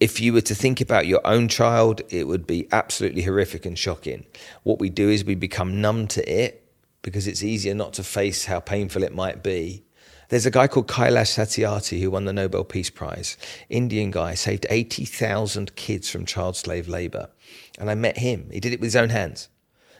if 0.00 0.20
you 0.20 0.32
were 0.32 0.40
to 0.42 0.54
think 0.54 0.80
about 0.80 1.06
your 1.06 1.24
own 1.24 1.48
child, 1.48 2.02
it 2.10 2.26
would 2.26 2.46
be 2.46 2.68
absolutely 2.72 3.22
horrific 3.22 3.64
and 3.64 3.78
shocking. 3.78 4.26
What 4.62 4.78
we 4.78 4.90
do 4.90 5.08
is 5.08 5.24
we 5.24 5.34
become 5.34 5.80
numb 5.80 6.08
to 6.08 6.30
it 6.30 6.64
because 7.02 7.26
it's 7.26 7.42
easier 7.42 7.74
not 7.74 7.92
to 7.94 8.02
face 8.02 8.44
how 8.46 8.60
painful 8.60 9.02
it 9.02 9.14
might 9.14 9.42
be. 9.42 9.84
There's 10.28 10.46
a 10.46 10.50
guy 10.50 10.66
called 10.66 10.88
Kailash 10.88 11.34
Satyarthi 11.36 12.00
who 12.00 12.10
won 12.10 12.24
the 12.24 12.32
Nobel 12.32 12.64
Peace 12.64 12.90
Prize. 12.90 13.36
Indian 13.68 14.10
guy, 14.10 14.34
saved 14.34 14.66
80,000 14.70 15.76
kids 15.76 16.08
from 16.08 16.26
child 16.26 16.56
slave 16.56 16.88
labor. 16.88 17.30
And 17.78 17.90
I 17.90 17.94
met 17.94 18.18
him. 18.18 18.48
He 18.50 18.60
did 18.60 18.72
it 18.72 18.80
with 18.80 18.86
his 18.86 18.96
own 18.96 19.10
hands. 19.10 19.48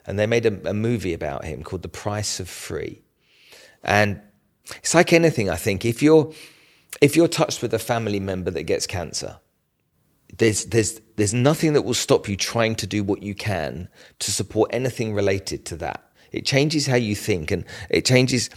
And 0.07 0.19
they 0.19 0.27
made 0.27 0.47
a, 0.47 0.71
a 0.71 0.75
movie 0.75 1.15
about 1.15 1.45
him 1.45 1.63
called 1.63 1.83
The 1.83 1.89
Price 1.89 2.41
of 2.41 2.49
Free. 2.49 3.03
And 3.83 4.21
it's 4.77 4.95
like 4.95 5.13
anything, 5.13 5.51
I 5.51 5.57
think. 5.57 5.85
If 5.85 6.03
you're, 6.03 6.33
if 7.01 7.17
you're 7.17 7.29
touched 7.29 7.63
with 7.63 7.75
a 7.75 7.79
family 7.79 8.21
member 8.21 8.51
that 8.51 8.65
gets 8.65 8.87
cancer, 8.87 9.39
there's, 10.39 10.65
there's, 10.67 11.01
there's 11.17 11.35
nothing 11.35 11.75
that 11.75 11.83
will 11.83 11.95
stop 11.95 12.29
you 12.29 12.37
trying 12.37 12.75
to 12.77 12.87
do 12.87 13.05
what 13.05 13.23
you 13.23 13.35
can 13.35 13.89
to 14.21 14.33
support 14.33 14.71
anything 14.73 15.15
related 15.15 15.65
to 15.67 15.77
that. 15.77 16.11
It 16.33 16.45
changes 16.45 16.87
how 16.87 16.97
you 16.97 17.15
think 17.15 17.53
and 17.53 17.65
it 17.89 18.05
changes 18.05 18.51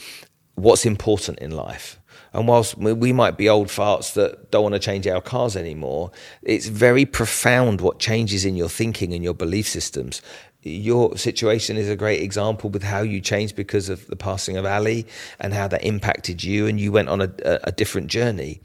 what's 0.58 0.86
important 0.86 1.40
in 1.40 1.52
life. 1.52 2.00
And 2.34 2.48
whilst 2.48 2.78
we 2.78 3.14
might 3.14 3.38
be 3.38 3.48
old 3.48 3.68
farts 3.68 4.14
that 4.14 4.52
don't 4.52 4.64
want 4.64 4.74
to 4.74 4.80
change 4.80 5.08
our 5.08 5.22
cars 5.22 5.56
anymore, 5.56 6.12
it's 6.42 6.68
very 6.68 7.06
profound 7.06 7.80
what 7.80 8.00
changes 8.00 8.44
in 8.44 8.56
your 8.56 8.68
thinking 8.68 9.14
and 9.14 9.24
your 9.24 9.34
belief 9.34 9.68
systems. 9.68 10.22
Your 10.62 11.16
situation 11.16 11.78
is 11.78 11.90
a 11.90 11.96
great 11.96 12.22
example 12.22 12.70
with 12.70 12.84
how 12.84 13.02
you 13.02 13.22
changed 13.22 13.56
because 13.56 13.88
of 13.88 14.06
the 14.08 14.16
passing 14.16 14.58
of 14.58 14.66
Ali 14.66 15.08
and 15.40 15.54
how 15.54 15.68
that 15.70 15.84
impacted 15.84 16.44
you, 16.44 16.68
and 16.68 16.80
you 16.80 16.92
went 16.92 17.10
on 17.10 17.22
a, 17.22 17.32
a 17.64 17.72
different 17.72 18.08
journey 18.08 18.62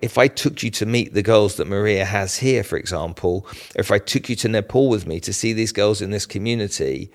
if 0.00 0.18
I 0.18 0.28
took 0.28 0.62
you 0.62 0.70
to 0.72 0.86
meet 0.86 1.14
the 1.14 1.22
girls 1.22 1.56
that 1.56 1.66
Maria 1.66 2.04
has 2.04 2.36
here, 2.36 2.62
for 2.62 2.76
example, 2.76 3.46
if 3.74 3.90
I 3.90 3.98
took 3.98 4.28
you 4.28 4.36
to 4.36 4.48
Nepal 4.48 4.90
with 4.90 5.06
me 5.06 5.20
to 5.20 5.32
see 5.32 5.54
these 5.54 5.72
girls 5.72 6.02
in 6.02 6.10
this 6.10 6.26
community 6.26 7.10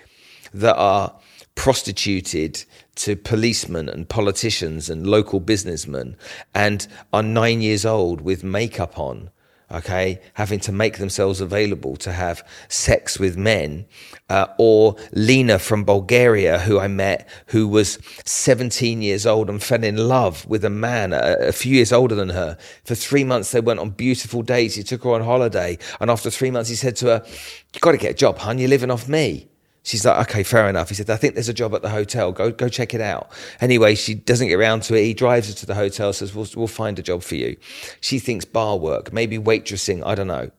that 0.54 0.76
are 0.76 1.16
prostituted 1.56 2.64
to 2.96 3.16
policemen 3.16 3.90
and 3.90 4.08
politicians 4.08 4.90
and 4.90 5.06
local 5.06 5.40
businessmen 5.40 6.16
and 6.54 6.88
are 7.14 7.24
nine 7.24 7.62
years 7.62 7.86
old 7.86 8.22
with 8.22 8.44
makeup 8.44 8.98
on 8.98 9.30
okay, 9.74 10.20
having 10.34 10.60
to 10.60 10.72
make 10.72 10.98
themselves 10.98 11.42
available 11.42 11.96
to 11.98 12.12
have 12.12 12.46
sex 12.68 13.20
with 13.20 13.38
men, 13.38 13.86
uh, 14.30 14.48
or 14.58 14.96
Lena 15.14 15.60
from 15.60 15.84
Bulgaria, 15.84 16.60
who 16.60 16.80
I 16.80 16.88
met, 16.88 17.28
who 17.48 17.68
was 17.68 17.98
17 18.26 19.02
years 19.02 19.26
old 19.26 19.50
and 19.50 19.62
fell 19.62 19.84
in 19.84 19.98
love 19.98 20.46
with 20.48 20.66
a 20.66 20.70
man 20.70 21.14
a, 21.14 21.38
a 21.40 21.52
few 21.52 21.76
years 21.76 21.92
older 21.92 22.16
than 22.16 22.30
her. 22.30 22.58
For 22.84 22.96
three 22.96 23.24
months, 23.24 23.52
they 23.52 23.62
went 23.62 23.80
on 23.80 23.92
beautiful 23.92 24.42
dates. 24.42 24.76
He 24.76 24.84
took 24.84 25.04
her 25.04 25.12
on 25.12 25.22
holiday. 25.22 25.78
And 26.00 26.12
after 26.12 26.30
three 26.30 26.52
months, 26.52 26.70
he 26.70 26.76
said 26.76 26.96
to 26.98 27.06
her, 27.08 27.26
you 27.74 27.80
got 27.80 27.92
to 27.92 27.98
get 27.98 28.12
a 28.12 28.16
job, 28.16 28.40
hun. 28.40 28.58
You're 28.58 28.70
living 28.70 28.92
off 28.92 29.08
me. 29.08 29.48
She's 29.84 30.06
like, 30.06 30.30
okay, 30.30 30.44
fair 30.44 30.70
enough. 30.70 30.90
He 30.90 30.96
said, 30.96 31.10
I 31.10 31.16
think 31.16 31.34
there's 31.34 31.50
a 31.50 31.54
job 31.54 31.74
at 31.74 31.82
the 31.82 31.90
hotel. 31.90 32.32
Go, 32.32 32.52
go 32.52 32.70
check 32.70 32.94
it 32.94 33.02
out. 33.02 33.32
Anyway, 33.60 33.96
she 33.96 34.14
doesn't 34.14 34.48
get 34.48 34.60
around 34.60 34.84
to 34.84 34.96
it. 34.96 35.04
He 35.04 35.14
drives 35.16 35.48
her 35.48 35.56
to 35.56 35.66
the 35.66 35.74
hotel, 35.74 36.14
says, 36.14 36.36
we'll, 36.36 36.48
we'll 36.56 36.68
find 36.68 37.00
a 37.00 37.02
job 37.02 37.24
for 37.24 37.36
you. 37.36 37.58
She 38.00 38.20
thinks 38.20 38.46
bar 38.46 38.78
work, 38.78 39.12
maybe 39.12 39.40
waitressing. 39.40 40.06
I 40.06 40.14
don't 40.14 40.28
know. 40.28 40.52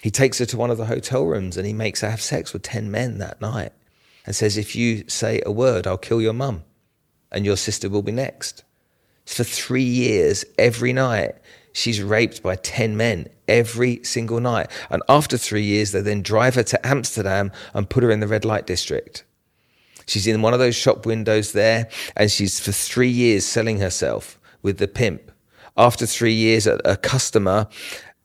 He 0.00 0.12
takes 0.12 0.38
her 0.38 0.46
to 0.46 0.56
one 0.56 0.70
of 0.70 0.78
the 0.78 0.86
hotel 0.86 1.24
rooms 1.24 1.56
and 1.56 1.66
he 1.66 1.72
makes 1.72 2.02
her 2.02 2.10
have 2.10 2.22
sex 2.22 2.52
with 2.52 2.62
10 2.62 2.88
men 2.88 3.18
that 3.18 3.40
night 3.40 3.72
and 4.24 4.36
says, 4.36 4.56
if 4.56 4.76
you 4.76 5.04
say 5.08 5.42
a 5.44 5.50
word, 5.50 5.86
I'll 5.86 5.98
kill 5.98 6.22
your 6.22 6.32
mum 6.32 6.62
and 7.32 7.44
your 7.44 7.56
sister 7.56 7.88
will 7.88 8.02
be 8.02 8.12
next. 8.12 8.62
For 9.26 9.42
three 9.42 9.82
years, 9.82 10.44
every 10.56 10.92
night, 10.92 11.34
she's 11.78 12.02
raped 12.02 12.42
by 12.42 12.56
10 12.56 12.96
men 12.96 13.28
every 13.46 14.02
single 14.04 14.40
night. 14.40 14.70
And 14.90 15.02
after 15.08 15.38
three 15.38 15.62
years, 15.62 15.92
they 15.92 16.00
then 16.00 16.22
drive 16.22 16.56
her 16.56 16.62
to 16.64 16.86
Amsterdam 16.86 17.52
and 17.72 17.88
put 17.88 18.02
her 18.02 18.10
in 18.10 18.20
the 18.20 18.26
red 18.26 18.44
light 18.44 18.66
district. 18.66 19.24
She's 20.06 20.26
in 20.26 20.42
one 20.42 20.54
of 20.54 20.58
those 20.58 20.74
shop 20.74 21.06
windows 21.06 21.52
there, 21.52 21.88
and 22.16 22.30
she's 22.30 22.58
for 22.58 22.72
three 22.72 23.10
years 23.10 23.44
selling 23.46 23.78
herself 23.78 24.40
with 24.62 24.78
the 24.78 24.88
pimp. 24.88 25.30
After 25.76 26.06
three 26.06 26.32
years, 26.32 26.66
a, 26.66 26.80
a 26.84 26.96
customer 26.96 27.68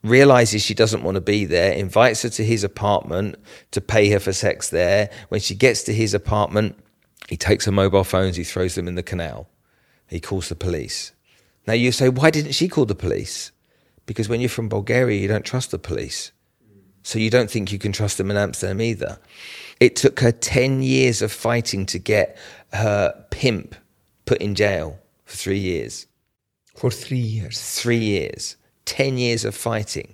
realizes 0.01 0.61
she 0.61 0.73
doesn't 0.73 1.03
want 1.03 1.15
to 1.15 1.21
be 1.21 1.45
there, 1.45 1.73
invites 1.73 2.23
her 2.23 2.29
to 2.29 2.43
his 2.43 2.63
apartment 2.63 3.35
to 3.71 3.81
pay 3.81 4.09
her 4.09 4.19
for 4.19 4.33
sex 4.33 4.69
there. 4.69 5.09
When 5.29 5.39
she 5.39 5.55
gets 5.55 5.83
to 5.83 5.93
his 5.93 6.13
apartment, 6.13 6.77
he 7.29 7.37
takes 7.37 7.65
her 7.65 7.71
mobile 7.71 8.03
phones, 8.03 8.35
he 8.35 8.43
throws 8.43 8.75
them 8.75 8.87
in 8.87 8.95
the 8.95 9.03
canal. 9.03 9.47
He 10.07 10.19
calls 10.19 10.49
the 10.49 10.55
police. 10.55 11.13
Now 11.65 11.73
you 11.73 11.91
say, 11.91 12.09
why 12.09 12.29
didn't 12.29 12.53
she 12.53 12.67
call 12.67 12.85
the 12.85 12.95
police? 12.95 13.51
Because 14.05 14.27
when 14.27 14.41
you're 14.41 14.49
from 14.49 14.69
Bulgaria, 14.69 15.19
you 15.19 15.27
don't 15.27 15.45
trust 15.45 15.71
the 15.71 15.79
police. 15.79 16.31
So 17.03 17.19
you 17.19 17.29
don't 17.29 17.51
think 17.51 17.71
you 17.71 17.79
can 17.79 17.91
trust 17.91 18.17
them 18.17 18.31
in 18.31 18.37
Amsterdam 18.37 18.81
either. 18.81 19.19
It 19.79 19.95
took 19.95 20.21
her 20.21 20.31
10 20.31 20.81
years 20.81 21.21
of 21.21 21.31
fighting 21.31 21.85
to 21.87 21.99
get 21.99 22.37
her 22.71 23.25
pimp 23.29 23.75
put 24.25 24.41
in 24.41 24.55
jail 24.55 24.99
for 25.25 25.35
three 25.35 25.59
years. 25.59 26.07
For 26.75 26.89
three 26.89 27.17
years? 27.17 27.79
Three 27.79 27.97
years. 27.97 28.55
10 28.85 29.17
years 29.17 29.45
of 29.45 29.55
fighting. 29.55 30.13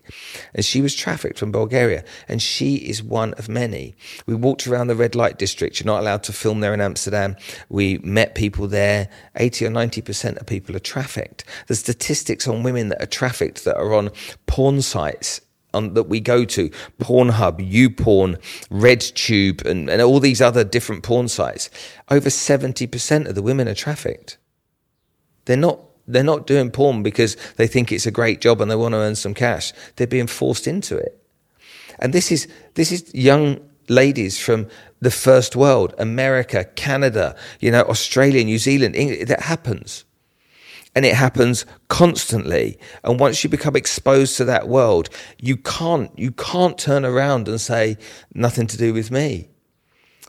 And 0.54 0.64
she 0.64 0.82
was 0.82 0.96
trafficked 0.96 1.40
from 1.40 1.52
Bulgaria. 1.52 2.04
And 2.28 2.42
she 2.42 2.76
is 2.76 3.02
one 3.02 3.34
of 3.34 3.50
many. 3.50 3.96
We 4.26 4.36
walked 4.36 4.68
around 4.68 4.88
the 4.88 4.96
red 4.96 5.16
light 5.16 5.38
district. 5.38 5.80
You're 5.80 5.88
not 5.88 6.02
allowed 6.02 6.24
to 6.24 6.34
film 6.34 6.60
there 6.60 6.74
in 6.74 6.82
Amsterdam. 6.82 7.36
We 7.70 7.98
met 8.00 8.36
people 8.36 8.68
there. 8.68 9.10
80 9.36 9.66
or 9.66 9.70
90% 9.70 10.40
of 10.40 10.46
people 10.46 10.76
are 10.76 10.80
trafficked. 10.80 11.46
The 11.68 11.76
statistics 11.76 12.48
on 12.48 12.64
women 12.64 12.90
that 12.90 13.02
are 13.02 13.08
trafficked 13.08 13.66
that 13.66 13.78
are 13.78 13.94
on 13.94 14.12
porn 14.46 14.82
sites 14.82 15.42
on, 15.74 15.94
that 15.94 16.04
we 16.04 16.20
go 16.20 16.46
to, 16.46 16.70
Pornhub, 17.00 17.60
YouPorn, 17.60 18.40
RedTube, 18.70 19.66
and, 19.66 19.90
and 19.90 20.02
all 20.02 20.20
these 20.20 20.42
other 20.42 20.64
different 20.64 21.04
porn 21.04 21.28
sites, 21.28 21.70
over 22.10 22.30
70% 22.30 23.28
of 23.28 23.36
the 23.36 23.42
women 23.42 23.68
are 23.68 23.76
trafficked. 23.76 24.38
They're 25.46 25.58
not 25.58 25.80
they're 26.10 26.24
not 26.24 26.48
doing 26.48 26.72
porn 26.72 27.04
because 27.04 27.38
they 27.56 27.68
think 27.68 27.92
it's 27.92 28.08
a 28.08 28.12
great 28.12 28.42
job 28.42 28.60
and 28.60 28.70
they 28.70 28.76
want 28.76 28.94
to 28.94 28.98
earn 28.98 29.16
some 29.16 29.34
cash. 29.34 29.72
They're 29.96 30.08
being 30.08 30.28
forced 30.28 30.68
into 30.68 30.98
it. 30.98 31.16
And 32.00 32.14
this 32.14 32.32
is, 32.32 32.48
this 32.74 32.92
is 32.92 33.14
young 33.14 33.60
ladies 33.88 34.40
from 34.40 34.68
the 35.02 35.12
first 35.12 35.56
world, 35.56 35.94
America, 35.98 36.66
Canada, 36.76 37.36
you 37.60 37.72
know, 37.72 37.84
Australia, 37.84 38.44
New 38.44 38.58
Zealand, 38.58 38.96
England. 38.96 39.28
That 39.28 39.42
happens. 39.42 40.06
And 40.96 41.06
it 41.06 41.14
happens 41.14 41.66
constantly. 41.88 42.80
And 43.04 43.20
once 43.20 43.44
you 43.44 43.50
become 43.50 43.76
exposed 43.76 44.36
to 44.38 44.46
that 44.46 44.68
world, 44.68 45.10
you 45.40 45.58
can't, 45.58 46.12
you 46.18 46.32
can't 46.32 46.78
turn 46.78 47.06
around 47.06 47.48
and 47.48 47.62
say, 47.62 47.98
nothing 48.34 48.66
to 48.68 48.78
do 48.78 48.94
with 48.94 49.12
me. 49.12 49.50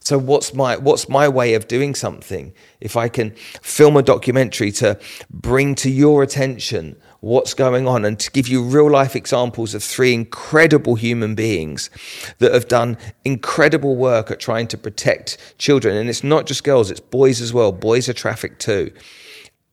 So 0.03 0.18
what's 0.18 0.55
my 0.55 0.76
what's 0.76 1.09
my 1.09 1.28
way 1.28 1.55
of 1.55 1.68
doing 1.68 1.94
something? 1.94 2.55
If 2.80 2.96
I 2.96 3.09
can 3.09 3.32
film 3.62 3.96
a 3.96 4.03
documentary 4.03 4.72
to 4.72 4.98
bring 5.30 5.74
to 5.76 5.90
your 5.90 6.22
attention 6.22 6.96
what's 7.20 7.53
going 7.53 7.86
on 7.86 8.07
and 8.07 8.18
to 8.18 8.30
give 8.30 8.48
you 8.48 8.64
real 8.64 8.90
life 8.90 9.14
examples 9.14 9.74
of 9.74 9.82
three 9.82 10.14
incredible 10.14 10.94
human 10.94 11.34
beings 11.34 11.90
that 12.38 12.55
have 12.55 12.66
done 12.66 12.96
incredible 13.24 13.94
work 13.94 14.30
at 14.30 14.40
trying 14.40 14.66
to 14.68 14.78
protect 14.78 15.36
children 15.59 15.96
and 15.96 16.09
it's 16.09 16.24
not 16.24 16.46
just 16.46 16.64
girls, 16.64 16.90
it's 16.90 17.01
boys 17.01 17.42
as 17.42 17.53
well. 17.53 17.72
Boys 17.72 18.09
are 18.09 18.14
trafficked 18.14 18.61
too. 18.61 18.90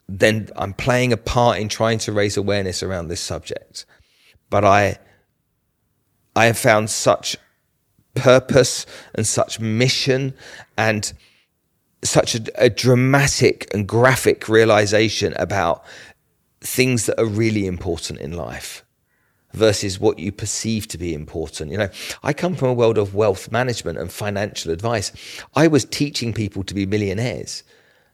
Then 0.10 0.50
I'm 0.58 0.74
playing 0.74 1.14
a 1.14 1.18
part 1.18 1.60
in 1.60 1.70
trying 1.70 2.00
to 2.00 2.12
raise 2.12 2.36
awareness 2.36 2.84
around 2.84 3.08
this 3.08 3.22
subject. 3.22 3.86
But 4.50 4.66
I 4.66 4.98
I 6.36 6.46
have 6.46 6.58
found 6.58 6.90
such 6.90 7.38
purpose 8.18 8.86
and 9.16 9.26
such 9.26 9.60
mission 9.60 10.34
and 10.78 11.14
such 12.04 12.36
a, 12.36 12.42
a, 12.56 12.70
dramatic 12.70 13.68
and 13.74 13.88
graphic 13.88 14.48
realization 14.48 15.34
about 15.38 15.84
things 16.62 17.06
that 17.06 17.20
are 17.20 17.26
really 17.26 17.66
important 17.66 18.20
in 18.20 18.34
life 18.34 18.84
versus 19.54 20.00
what 20.00 20.20
you 20.20 20.32
perceive 20.32 20.88
to 20.88 20.98
be 20.98 21.14
important. 21.14 21.72
You 21.72 21.78
know, 21.78 21.90
I 22.24 22.34
come 22.34 22.56
from 22.56 22.70
a 22.70 22.74
world 22.74 22.98
of 22.98 23.16
wealth 23.16 23.52
management 23.52 23.98
and 23.98 24.12
financial 24.12 24.72
advice. 24.72 25.12
I 25.56 25.68
was 25.68 25.86
teaching 25.86 26.34
people 26.34 26.64
to 26.64 26.74
be 26.74 26.86
millionaires. 26.86 27.64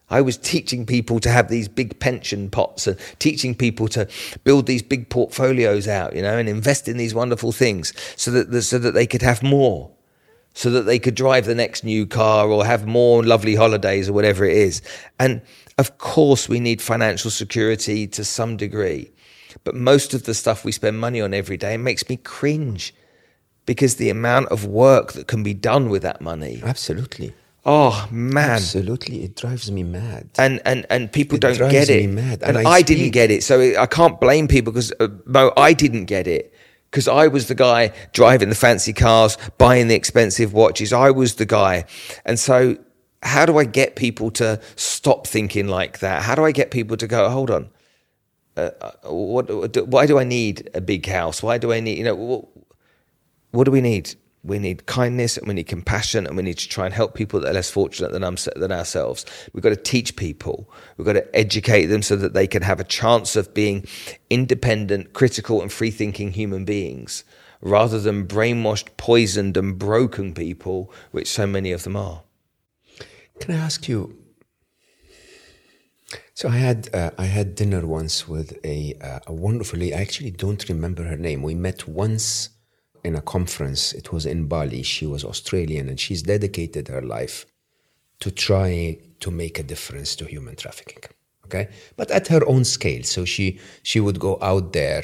I 0.10 0.22
was 0.22 0.38
teaching 0.38 0.86
people 0.86 1.20
to 1.22 1.30
have 1.30 1.48
these 1.48 1.68
big 1.68 2.00
pension 2.00 2.50
pots 2.50 2.88
and 2.88 3.00
teaching 3.20 3.56
people 3.56 3.88
to 3.90 4.08
build 4.44 4.66
these 4.66 4.84
big 4.84 5.10
portfolios 5.10 5.88
out, 5.88 6.16
you 6.16 6.22
know, 6.22 6.38
and 6.38 6.50
invest 6.50 6.88
in 6.88 6.98
these 6.98 7.14
wonderful 7.14 7.52
things 7.52 7.94
so 8.16 8.32
that, 8.32 8.62
so 8.62 8.78
that 8.80 8.94
they 8.94 9.08
could 9.08 9.22
have 9.22 9.42
more, 9.42 9.90
so 10.54 10.70
that 10.70 10.84
they 10.84 11.00
could 11.00 11.16
drive 11.16 11.46
the 11.46 11.56
next 11.56 11.84
new 11.84 12.06
car 12.06 12.48
or 12.50 12.66
have 12.66 12.86
more 12.86 13.24
lovely 13.24 13.56
holidays 13.56 14.10
or 14.10 14.14
whatever 14.14 14.46
it 14.46 14.58
is. 14.58 14.82
And 15.20 15.42
of 15.78 15.98
course, 15.98 16.50
we 16.50 16.60
need 16.60 16.82
financial 16.82 17.32
security 17.32 18.06
to 18.08 18.24
some 18.24 18.58
degree. 18.58 19.12
But 19.64 19.76
most 19.76 20.14
of 20.14 20.24
the 20.24 20.34
stuff 20.34 20.66
we 20.66 20.72
spend 20.72 21.00
money 21.00 21.22
on 21.22 21.34
every 21.34 21.58
day 21.58 21.78
makes 21.78 22.08
me 22.10 22.18
cringe 22.18 22.94
because 23.66 23.96
the 23.96 24.10
amount 24.10 24.50
of 24.50 24.66
work 24.66 25.14
that 25.14 25.28
can 25.28 25.42
be 25.42 25.54
done 25.54 25.90
with 25.90 26.02
that 26.02 26.20
money. 26.20 26.62
Absolutely 26.64 27.34
Oh 27.66 28.08
man, 28.12 28.50
absolutely, 28.50 29.24
it 29.24 29.36
drives 29.36 29.72
me 29.72 29.84
mad. 29.84 30.30
And 30.38 30.62
and 30.66 30.86
and 30.90 31.12
people 31.12 31.38
It 31.38 31.42
don't 31.42 31.56
drives 31.58 31.72
get 31.72 31.90
me 31.90 32.04
it. 32.06 32.08
mad. 32.08 32.44
And, 32.44 32.58
And 32.58 32.68
I 32.68 32.72
I, 32.72 32.82
didn't 32.82 33.12
get 33.12 33.32
it, 33.32 33.44
so 33.44 33.62
I 33.80 33.86
can't 33.86 34.20
blame 34.20 34.48
people 34.50 34.74
because 34.74 34.92
uh, 35.00 35.08
Mo, 35.26 35.54
I 35.56 35.74
didn't 35.74 36.06
get 36.06 36.28
it 36.28 36.54
because 36.92 37.08
I 37.08 37.28
was 37.28 37.48
the 37.48 37.56
guy 37.56 37.94
driving 38.12 38.50
the 38.50 38.56
fancy 38.56 38.92
cars, 38.94 39.38
buying 39.58 39.88
the 39.88 39.96
expensive 39.96 40.52
watches. 40.54 40.92
I 40.92 41.12
was 41.12 41.36
the 41.36 41.46
guy, 41.46 41.86
and 42.26 42.38
so 42.38 42.78
how 43.24 43.46
do 43.46 43.58
I 43.58 43.64
get 43.66 43.96
people 43.96 44.30
to 44.32 44.60
stop 44.76 45.26
thinking 45.26 45.68
like 45.68 46.00
that? 46.00 46.24
How 46.24 46.36
do 46.36 46.44
I 46.44 46.52
get 46.52 46.70
people 46.72 46.98
to 46.98 47.08
go? 47.08 47.30
Hold 47.30 47.50
on. 47.50 47.70
Uh, 48.58 48.72
uh, 48.82 48.92
what, 49.10 49.50
what? 49.50 49.88
Why 49.88 50.06
do 50.06 50.20
I 50.20 50.26
need 50.26 50.70
a 50.74 50.82
big 50.82 51.06
house? 51.08 51.42
Why 51.42 51.58
do 51.58 51.72
I 51.72 51.80
need? 51.80 51.98
You 51.98 52.04
know, 52.04 52.16
what, 52.16 52.46
what 53.52 53.64
do 53.64 53.72
we 53.72 53.82
need? 53.82 54.16
We 54.44 54.60
need 54.60 54.86
kindness 54.86 55.38
and 55.38 55.48
we 55.48 55.54
need 55.54 55.68
compassion 55.68 56.28
and 56.28 56.36
we 56.36 56.44
need 56.44 56.58
to 56.58 56.68
try 56.68 56.86
and 56.86 56.94
help 56.94 57.14
people 57.14 57.40
that 57.40 57.50
are 57.50 57.54
less 57.54 57.70
fortunate 57.70 58.12
than, 58.12 58.22
than 58.56 58.72
ourselves. 58.72 59.26
We've 59.54 59.64
got 59.64 59.70
to 59.70 59.76
teach 59.78 60.16
people. 60.16 60.70
We've 60.98 61.06
got 61.06 61.14
to 61.14 61.36
educate 61.36 61.86
them 61.86 62.02
so 62.02 62.16
that 62.18 62.34
they 62.34 62.48
can 62.48 62.62
have 62.62 62.80
a 62.80 62.84
chance 62.84 63.36
of 63.36 63.54
being 63.54 63.86
independent, 64.30 65.14
critical, 65.14 65.62
and 65.62 65.72
free 65.72 65.92
thinking 65.92 66.34
human 66.34 66.66
beings 66.66 67.24
rather 67.64 68.00
than 68.00 68.28
brainwashed, 68.28 68.90
poisoned, 68.98 69.56
and 69.56 69.80
broken 69.80 70.34
people, 70.34 70.92
which 71.12 71.30
so 71.30 71.48
many 71.48 71.72
of 71.72 71.84
them 71.84 71.96
are. 71.96 72.24
Can 73.40 73.56
I 73.56 73.58
ask 73.58 73.88
you? 73.88 74.18
So 76.36 76.50
I 76.50 76.58
had 76.58 76.90
uh, 76.94 77.12
I 77.18 77.26
had 77.26 77.56
dinner 77.56 77.86
once 77.86 78.28
with 78.28 78.58
a 78.64 78.96
uh, 79.02 79.20
a 79.28 79.34
wonderful 79.34 79.80
lady. 79.80 79.94
I 79.94 80.02
actually 80.02 80.32
don't 80.32 80.68
remember 80.68 81.04
her 81.04 81.16
name. 81.16 81.42
We 81.42 81.56
met 81.56 81.88
once 81.88 82.50
in 83.04 83.16
a 83.16 83.22
conference. 83.22 83.94
It 83.94 84.12
was 84.12 84.26
in 84.26 84.48
Bali. 84.48 84.84
She 84.84 85.06
was 85.06 85.24
Australian, 85.24 85.90
and 85.90 86.00
she's 86.00 86.24
dedicated 86.24 86.88
her 86.88 87.02
life 87.02 87.46
to 88.20 88.32
try 88.32 88.98
to 89.20 89.32
make 89.32 89.60
a 89.60 89.64
difference 89.64 90.16
to 90.18 90.26
human 90.26 90.56
trafficking. 90.56 91.04
Okay, 91.46 91.70
but 91.98 92.10
at 92.12 92.28
her 92.28 92.46
own 92.48 92.64
scale. 92.64 93.04
So 93.04 93.26
she 93.26 93.60
she 93.84 94.00
would 94.00 94.20
go 94.20 94.38
out 94.42 94.74
there 94.74 95.04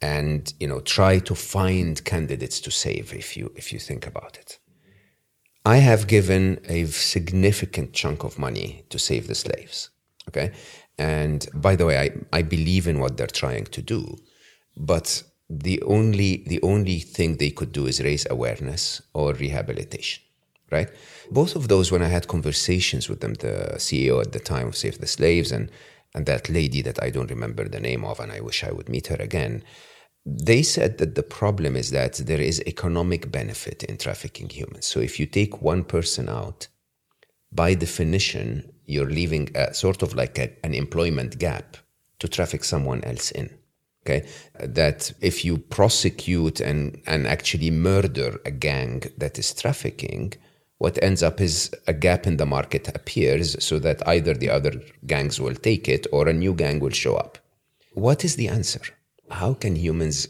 and 0.00 0.52
you 0.58 0.66
know 0.66 0.80
try 0.80 1.18
to 1.20 1.34
find 1.34 2.02
candidates 2.04 2.60
to 2.60 2.70
save. 2.70 3.12
If 3.14 3.36
you 3.36 3.52
if 3.56 3.72
you 3.72 3.78
think 3.78 4.06
about 4.06 4.38
it. 4.38 4.58
I 5.66 5.78
have 5.78 6.06
given 6.06 6.60
a 6.68 6.84
significant 6.86 7.94
chunk 7.94 8.22
of 8.22 8.38
money 8.38 8.84
to 8.90 8.98
save 8.98 9.28
the 9.28 9.34
slaves. 9.34 9.90
Okay. 10.28 10.52
And 10.98 11.46
by 11.54 11.74
the 11.74 11.86
way, 11.86 11.98
I, 11.98 12.38
I 12.38 12.42
believe 12.42 12.86
in 12.86 13.00
what 13.00 13.16
they're 13.16 13.26
trying 13.26 13.64
to 13.64 13.82
do, 13.82 14.16
but 14.76 15.22
the 15.62 15.82
only 15.82 16.44
the 16.46 16.60
only 16.62 16.98
thing 16.98 17.36
they 17.36 17.50
could 17.50 17.72
do 17.72 17.86
is 17.86 18.00
raise 18.00 18.26
awareness 18.30 19.02
or 19.12 19.32
rehabilitation. 19.34 20.22
Right? 20.70 20.90
Both 21.30 21.54
of 21.56 21.68
those 21.68 21.92
when 21.92 22.02
I 22.02 22.08
had 22.08 22.26
conversations 22.26 23.08
with 23.08 23.20
them, 23.20 23.34
the 23.34 23.74
CEO 23.76 24.20
at 24.20 24.32
the 24.32 24.40
time 24.40 24.68
of 24.68 24.76
Save 24.76 24.98
the 24.98 25.06
Slaves 25.06 25.52
and 25.52 25.70
and 26.14 26.26
that 26.26 26.48
lady 26.48 26.80
that 26.82 27.02
I 27.02 27.10
don't 27.10 27.30
remember 27.30 27.68
the 27.68 27.80
name 27.80 28.04
of 28.04 28.20
and 28.20 28.30
I 28.32 28.40
wish 28.40 28.62
I 28.62 28.72
would 28.72 28.88
meet 28.88 29.08
her 29.08 29.16
again, 29.16 29.64
they 30.24 30.62
said 30.62 30.98
that 30.98 31.16
the 31.16 31.22
problem 31.22 31.76
is 31.76 31.90
that 31.90 32.14
there 32.14 32.40
is 32.40 32.62
economic 32.66 33.30
benefit 33.30 33.82
in 33.82 33.98
trafficking 33.98 34.48
humans. 34.48 34.86
So 34.86 35.00
if 35.00 35.18
you 35.18 35.26
take 35.26 35.60
one 35.60 35.84
person 35.84 36.28
out, 36.28 36.68
by 37.52 37.74
definition, 37.74 38.72
you're 38.86 39.10
leaving 39.10 39.50
a 39.54 39.74
sort 39.74 40.02
of 40.02 40.14
like 40.14 40.38
a, 40.38 40.50
an 40.64 40.74
employment 40.74 41.38
gap 41.38 41.76
to 42.20 42.28
traffic 42.28 42.64
someone 42.64 43.02
else 43.04 43.30
in. 43.30 43.50
Okay, 44.06 44.26
that 44.60 45.12
if 45.22 45.44
you 45.46 45.56
prosecute 45.56 46.60
and 46.60 47.00
and 47.06 47.26
actually 47.26 47.70
murder 47.70 48.38
a 48.44 48.50
gang 48.50 49.02
that 49.16 49.38
is 49.38 49.54
trafficking, 49.54 50.34
what 50.76 51.02
ends 51.02 51.22
up 51.22 51.40
is 51.40 51.74
a 51.86 51.94
gap 51.94 52.26
in 52.26 52.36
the 52.36 52.44
market 52.44 52.88
appears, 52.94 53.56
so 53.64 53.78
that 53.78 54.06
either 54.06 54.34
the 54.34 54.50
other 54.50 54.72
gangs 55.06 55.40
will 55.40 55.54
take 55.54 55.88
it 55.88 56.06
or 56.12 56.28
a 56.28 56.34
new 56.34 56.52
gang 56.52 56.80
will 56.80 56.90
show 56.90 57.14
up. 57.14 57.38
What 57.94 58.24
is 58.24 58.36
the 58.36 58.48
answer? 58.48 58.82
How 59.30 59.54
can 59.54 59.76
humans? 59.76 60.28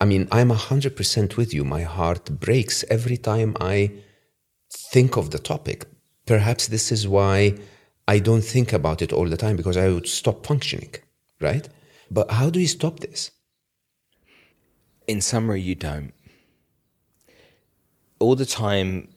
I 0.00 0.04
mean, 0.04 0.28
I'm 0.30 0.50
100% 0.50 1.36
with 1.36 1.54
you. 1.54 1.64
My 1.64 1.82
heart 1.82 2.38
breaks 2.38 2.84
every 2.90 3.16
time 3.16 3.56
I 3.60 3.90
think 4.92 5.16
of 5.16 5.30
the 5.30 5.38
topic. 5.38 5.86
Perhaps 6.26 6.68
this 6.68 6.92
is 6.92 7.08
why 7.08 7.54
I 8.06 8.18
don't 8.18 8.44
think 8.44 8.72
about 8.72 9.02
it 9.02 9.12
all 9.12 9.28
the 9.28 9.36
time 9.36 9.56
because 9.56 9.76
I 9.76 9.88
would 9.88 10.06
stop 10.06 10.46
functioning, 10.46 10.94
right? 11.40 11.68
But 12.10 12.30
how 12.30 12.50
do 12.50 12.60
you 12.60 12.66
stop 12.66 13.00
this? 13.00 13.30
In 15.06 15.20
summary, 15.20 15.60
you 15.60 15.74
don't. 15.74 16.12
All 18.18 18.34
the 18.34 18.46
time, 18.46 19.08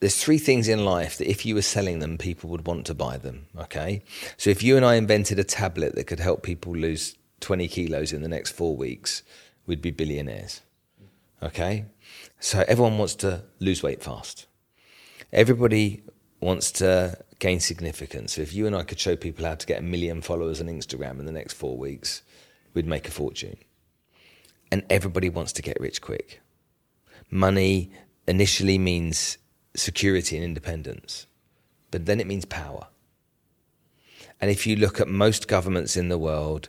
there's 0.00 0.22
three 0.22 0.38
things 0.38 0.68
in 0.68 0.84
life 0.84 1.18
that 1.18 1.30
if 1.30 1.46
you 1.46 1.54
were 1.54 1.62
selling 1.62 2.00
them, 2.00 2.18
people 2.18 2.50
would 2.50 2.66
want 2.66 2.86
to 2.86 2.94
buy 2.94 3.16
them. 3.18 3.46
Okay. 3.58 4.02
So 4.36 4.50
if 4.50 4.62
you 4.62 4.76
and 4.76 4.84
I 4.84 4.96
invented 4.96 5.38
a 5.38 5.44
tablet 5.44 5.94
that 5.94 6.06
could 6.06 6.20
help 6.20 6.42
people 6.42 6.74
lose 6.74 7.16
20 7.40 7.68
kilos 7.68 8.12
in 8.12 8.22
the 8.22 8.28
next 8.28 8.50
four 8.52 8.76
weeks, 8.76 9.22
we'd 9.66 9.82
be 9.82 9.90
billionaires. 9.90 10.60
Okay. 11.42 11.86
So 12.40 12.64
everyone 12.66 12.98
wants 12.98 13.14
to 13.16 13.44
lose 13.60 13.82
weight 13.82 14.02
fast. 14.02 14.46
Everybody 15.32 16.02
wants 16.40 16.72
to 16.72 17.18
gain 17.42 17.58
significance. 17.58 18.38
If 18.38 18.54
you 18.54 18.68
and 18.68 18.76
I 18.76 18.84
could 18.84 19.00
show 19.00 19.16
people 19.16 19.44
how 19.44 19.56
to 19.56 19.66
get 19.66 19.80
a 19.80 19.82
million 19.82 20.22
followers 20.22 20.60
on 20.60 20.68
Instagram 20.68 21.18
in 21.18 21.26
the 21.26 21.32
next 21.32 21.54
four 21.54 21.76
weeks, 21.76 22.22
we'd 22.72 22.86
make 22.86 23.08
a 23.08 23.10
fortune. 23.10 23.56
And 24.70 24.84
everybody 24.88 25.28
wants 25.28 25.52
to 25.54 25.62
get 25.62 25.80
rich 25.80 26.00
quick. 26.00 26.40
Money 27.32 27.90
initially 28.28 28.78
means 28.78 29.38
security 29.74 30.36
and 30.36 30.44
independence, 30.44 31.26
but 31.90 32.06
then 32.06 32.20
it 32.20 32.28
means 32.28 32.44
power. 32.44 32.86
And 34.40 34.48
if 34.48 34.64
you 34.64 34.76
look 34.76 35.00
at 35.00 35.08
most 35.08 35.48
governments 35.48 35.96
in 35.96 36.10
the 36.10 36.18
world, 36.18 36.68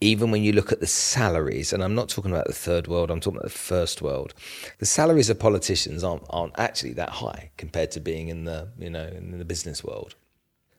even 0.00 0.30
when 0.30 0.42
you 0.42 0.52
look 0.52 0.70
at 0.70 0.80
the 0.80 0.86
salaries, 0.86 1.72
and 1.72 1.82
I'm 1.82 1.94
not 1.94 2.08
talking 2.08 2.30
about 2.30 2.46
the 2.46 2.52
third 2.52 2.86
world, 2.86 3.10
I'm 3.10 3.20
talking 3.20 3.38
about 3.38 3.50
the 3.50 3.58
first 3.58 4.00
world, 4.00 4.32
the 4.78 4.86
salaries 4.86 5.28
of 5.28 5.38
politicians 5.38 6.04
aren't, 6.04 6.22
aren't 6.30 6.58
actually 6.58 6.92
that 6.94 7.10
high 7.10 7.50
compared 7.56 7.90
to 7.92 8.00
being 8.00 8.28
in 8.28 8.44
the, 8.44 8.68
you 8.78 8.90
know, 8.90 9.06
in 9.06 9.36
the 9.38 9.44
business 9.44 9.82
world. 9.82 10.14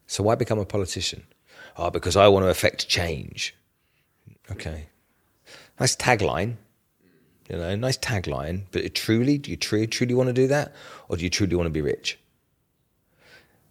So 0.08 0.24
why 0.24 0.36
become 0.36 0.60
a 0.60 0.66
politician? 0.66 1.24
Oh, 1.78 1.90
because 1.90 2.16
I 2.16 2.28
want 2.30 2.46
to 2.46 2.50
affect 2.50 2.88
change. 2.88 3.56
Okay. 4.52 4.88
Nice 5.80 5.96
tagline. 5.96 6.56
You 7.50 7.58
know, 7.58 7.76
nice 7.76 7.98
tagline. 7.98 8.64
But 8.72 8.96
truly, 8.96 9.38
do 9.38 9.52
you 9.52 9.58
truly, 9.58 9.88
truly 9.88 10.14
want 10.14 10.28
to 10.28 10.34
do 10.34 10.48
that? 10.48 10.74
Or 11.10 11.18
do 11.18 11.24
you 11.24 11.30
truly 11.30 11.56
want 11.56 11.68
to 11.68 11.72
be 11.72 11.82
rich? 11.82 12.20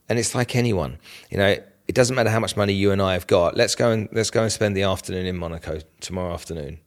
And 0.09 0.19
it's 0.19 0.35
like 0.35 0.57
anyone, 0.57 0.99
you 1.31 1.39
know, 1.39 1.57
it 1.89 1.95
doesn't 1.95 2.15
matter 2.15 2.31
how 2.31 2.39
much 2.39 2.57
money 2.57 2.75
you 2.75 2.93
and 2.93 3.01
I 3.01 3.15
have 3.15 3.27
got. 3.27 3.57
Let's 3.57 3.75
go 3.75 3.91
and 3.91 4.09
let's 4.13 4.31
go 4.31 4.43
and 4.43 4.53
spend 4.53 4.77
the 4.77 4.83
afternoon 4.83 5.27
in 5.27 5.37
Monaco 5.37 5.81
tomorrow 6.01 6.33
afternoon. 6.35 6.79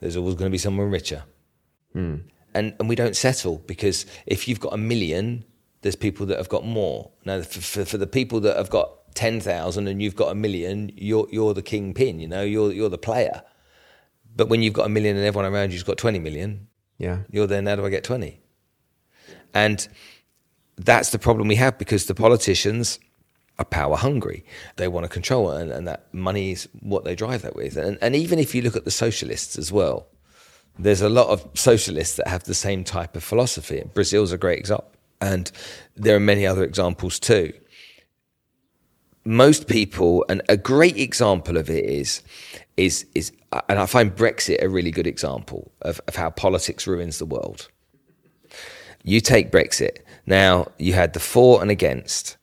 There's 0.00 0.16
always 0.16 0.34
going 0.34 0.50
to 0.50 0.52
be 0.52 0.58
someone 0.58 0.90
richer, 0.90 1.24
hmm. 1.92 2.16
and 2.54 2.74
and 2.78 2.88
we 2.88 2.96
don't 2.96 3.14
settle 3.14 3.58
because 3.66 4.06
if 4.26 4.48
you've 4.48 4.60
got 4.60 4.72
a 4.72 4.78
million, 4.78 5.44
there's 5.82 5.96
people 5.96 6.26
that 6.26 6.38
have 6.38 6.48
got 6.48 6.64
more. 6.64 7.10
Now, 7.24 7.42
for, 7.42 7.60
for, 7.60 7.84
for 7.84 7.98
the 7.98 8.06
people 8.06 8.40
that 8.40 8.56
have 8.56 8.70
got 8.70 9.14
ten 9.14 9.40
thousand 9.40 9.88
and 9.88 10.02
you've 10.02 10.16
got 10.16 10.32
a 10.32 10.34
million, 10.34 10.90
you're 10.96 11.28
you're 11.30 11.52
the 11.52 11.62
kingpin. 11.62 12.18
You 12.18 12.28
know, 12.28 12.42
you're 12.42 12.72
you're 12.72 12.88
the 12.88 12.98
player. 12.98 13.42
But 14.34 14.48
when 14.48 14.62
you've 14.62 14.74
got 14.74 14.86
a 14.86 14.88
million 14.88 15.16
and 15.16 15.24
everyone 15.24 15.52
around 15.52 15.72
you's 15.72 15.84
got 15.84 15.98
twenty 15.98 16.18
million, 16.18 16.68
Yeah. 16.98 17.18
you're 17.30 17.46
then 17.46 17.66
how 17.66 17.76
do 17.76 17.84
I 17.84 17.90
get 17.90 18.04
20? 18.04 18.40
And 19.52 19.86
that's 20.76 21.10
the 21.10 21.20
problem 21.20 21.46
we 21.46 21.54
have 21.56 21.78
because 21.78 22.06
the 22.06 22.14
politicians 22.16 22.98
are 23.58 23.64
power 23.64 23.96
hungry. 23.96 24.44
They 24.76 24.88
want 24.88 25.04
to 25.04 25.08
control 25.08 25.52
it, 25.52 25.62
and, 25.62 25.70
and 25.70 25.88
that 25.88 26.12
money 26.12 26.52
is 26.52 26.68
what 26.80 27.04
they 27.04 27.14
drive 27.14 27.42
that 27.42 27.56
with. 27.56 27.76
And, 27.76 27.98
and 28.00 28.16
even 28.16 28.38
if 28.38 28.54
you 28.54 28.62
look 28.62 28.76
at 28.76 28.84
the 28.84 28.90
socialists 28.90 29.56
as 29.56 29.70
well, 29.70 30.06
there's 30.78 31.02
a 31.02 31.08
lot 31.08 31.28
of 31.28 31.48
socialists 31.54 32.16
that 32.16 32.26
have 32.26 32.44
the 32.44 32.54
same 32.54 32.82
type 32.82 33.14
of 33.16 33.22
philosophy. 33.22 33.84
Brazil's 33.94 34.32
a 34.32 34.38
great 34.38 34.58
example, 34.58 34.90
and 35.20 35.50
there 35.94 36.16
are 36.16 36.20
many 36.20 36.46
other 36.46 36.64
examples 36.64 37.20
too. 37.20 37.52
Most 39.24 39.68
people, 39.68 40.24
and 40.28 40.42
a 40.48 40.56
great 40.56 40.98
example 40.98 41.56
of 41.56 41.70
it 41.70 41.84
is, 41.84 42.22
is, 42.76 43.06
is, 43.14 43.32
and 43.68 43.78
I 43.78 43.86
find 43.86 44.14
Brexit 44.14 44.62
a 44.62 44.68
really 44.68 44.90
good 44.90 45.06
example 45.06 45.70
of, 45.82 46.00
of 46.08 46.16
how 46.16 46.28
politics 46.30 46.86
ruins 46.86 47.18
the 47.18 47.24
world. 47.24 47.68
You 49.04 49.20
take 49.20 49.52
Brexit. 49.52 49.98
Now, 50.26 50.66
you 50.78 50.94
had 50.94 51.12
the 51.12 51.20
for 51.20 51.62
and 51.62 51.70
against. 51.70 52.36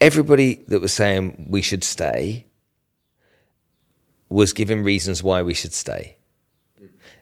Everybody 0.00 0.64
that 0.68 0.80
was 0.80 0.92
saying 0.92 1.46
we 1.50 1.62
should 1.62 1.82
stay 1.82 2.46
was 4.28 4.52
given 4.52 4.84
reasons 4.84 5.22
why 5.22 5.42
we 5.42 5.54
should 5.54 5.72
stay. 5.72 6.16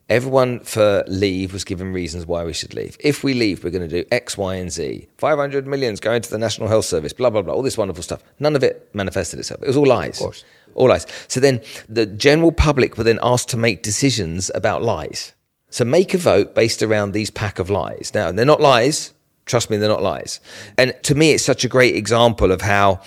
Everyone 0.09 0.61
for 0.61 1.03
leave 1.09 1.53
was 1.53 1.65
given 1.65 1.93
reasons 1.93 2.27
why 2.27 2.45
we 2.45 2.53
should 2.53 2.75
leave. 2.75 2.97
If 3.01 3.25
we 3.25 3.35
leave, 3.35 3.65
we're 3.65 3.71
going 3.71 3.89
to 3.89 4.03
do 4.03 4.09
X, 4.13 4.39
Y, 4.39 4.55
and 4.55 4.71
Z. 4.71 5.09
500 5.19 5.67
millions 5.67 5.99
going 5.99 6.23
to 6.23 6.31
the 6.31 6.39
National 6.39 6.69
Health 6.69 6.85
Service, 6.85 7.13
blah, 7.13 7.29
blah, 7.29 7.43
blah, 7.43 7.53
all 7.53 7.63
this 7.63 7.77
wonderful 7.77 8.05
stuff. 8.05 8.23
None 8.39 8.55
of 8.55 8.63
it 8.63 8.89
manifested 8.95 9.41
itself. 9.41 9.63
It 9.63 9.67
was 9.67 9.77
all 9.77 9.87
lies. 9.87 10.21
Of 10.21 10.25
course. 10.27 10.45
All 10.75 10.89
lies. 10.89 11.07
So 11.27 11.41
then 11.41 11.61
the 11.89 12.07
general 12.07 12.53
public 12.53 12.97
were 12.97 13.05
then 13.05 13.19
asked 13.21 13.49
to 13.49 13.57
make 13.57 13.83
decisions 13.83 14.49
about 14.55 14.83
lies. 14.83 15.33
So 15.71 15.85
make 15.85 16.15
a 16.15 16.19
vote 16.19 16.55
based 16.55 16.85
around 16.85 17.11
these 17.11 17.31
pack 17.31 17.59
of 17.59 17.69
lies. 17.69 18.13
Now, 18.15 18.31
they're 18.31 18.45
not 18.45 18.61
lies, 18.61 19.13
Trust 19.47 19.71
me, 19.71 19.77
they're 19.77 19.89
not 19.89 20.03
lies. 20.03 20.41
And 20.77 20.95
to 21.05 21.15
me, 21.15 21.33
it's 21.33 21.45
such 21.45 21.65
a 21.65 21.69
great 21.69 21.97
example 21.97 22.53
of 22.53 22.61
how 22.61 23.01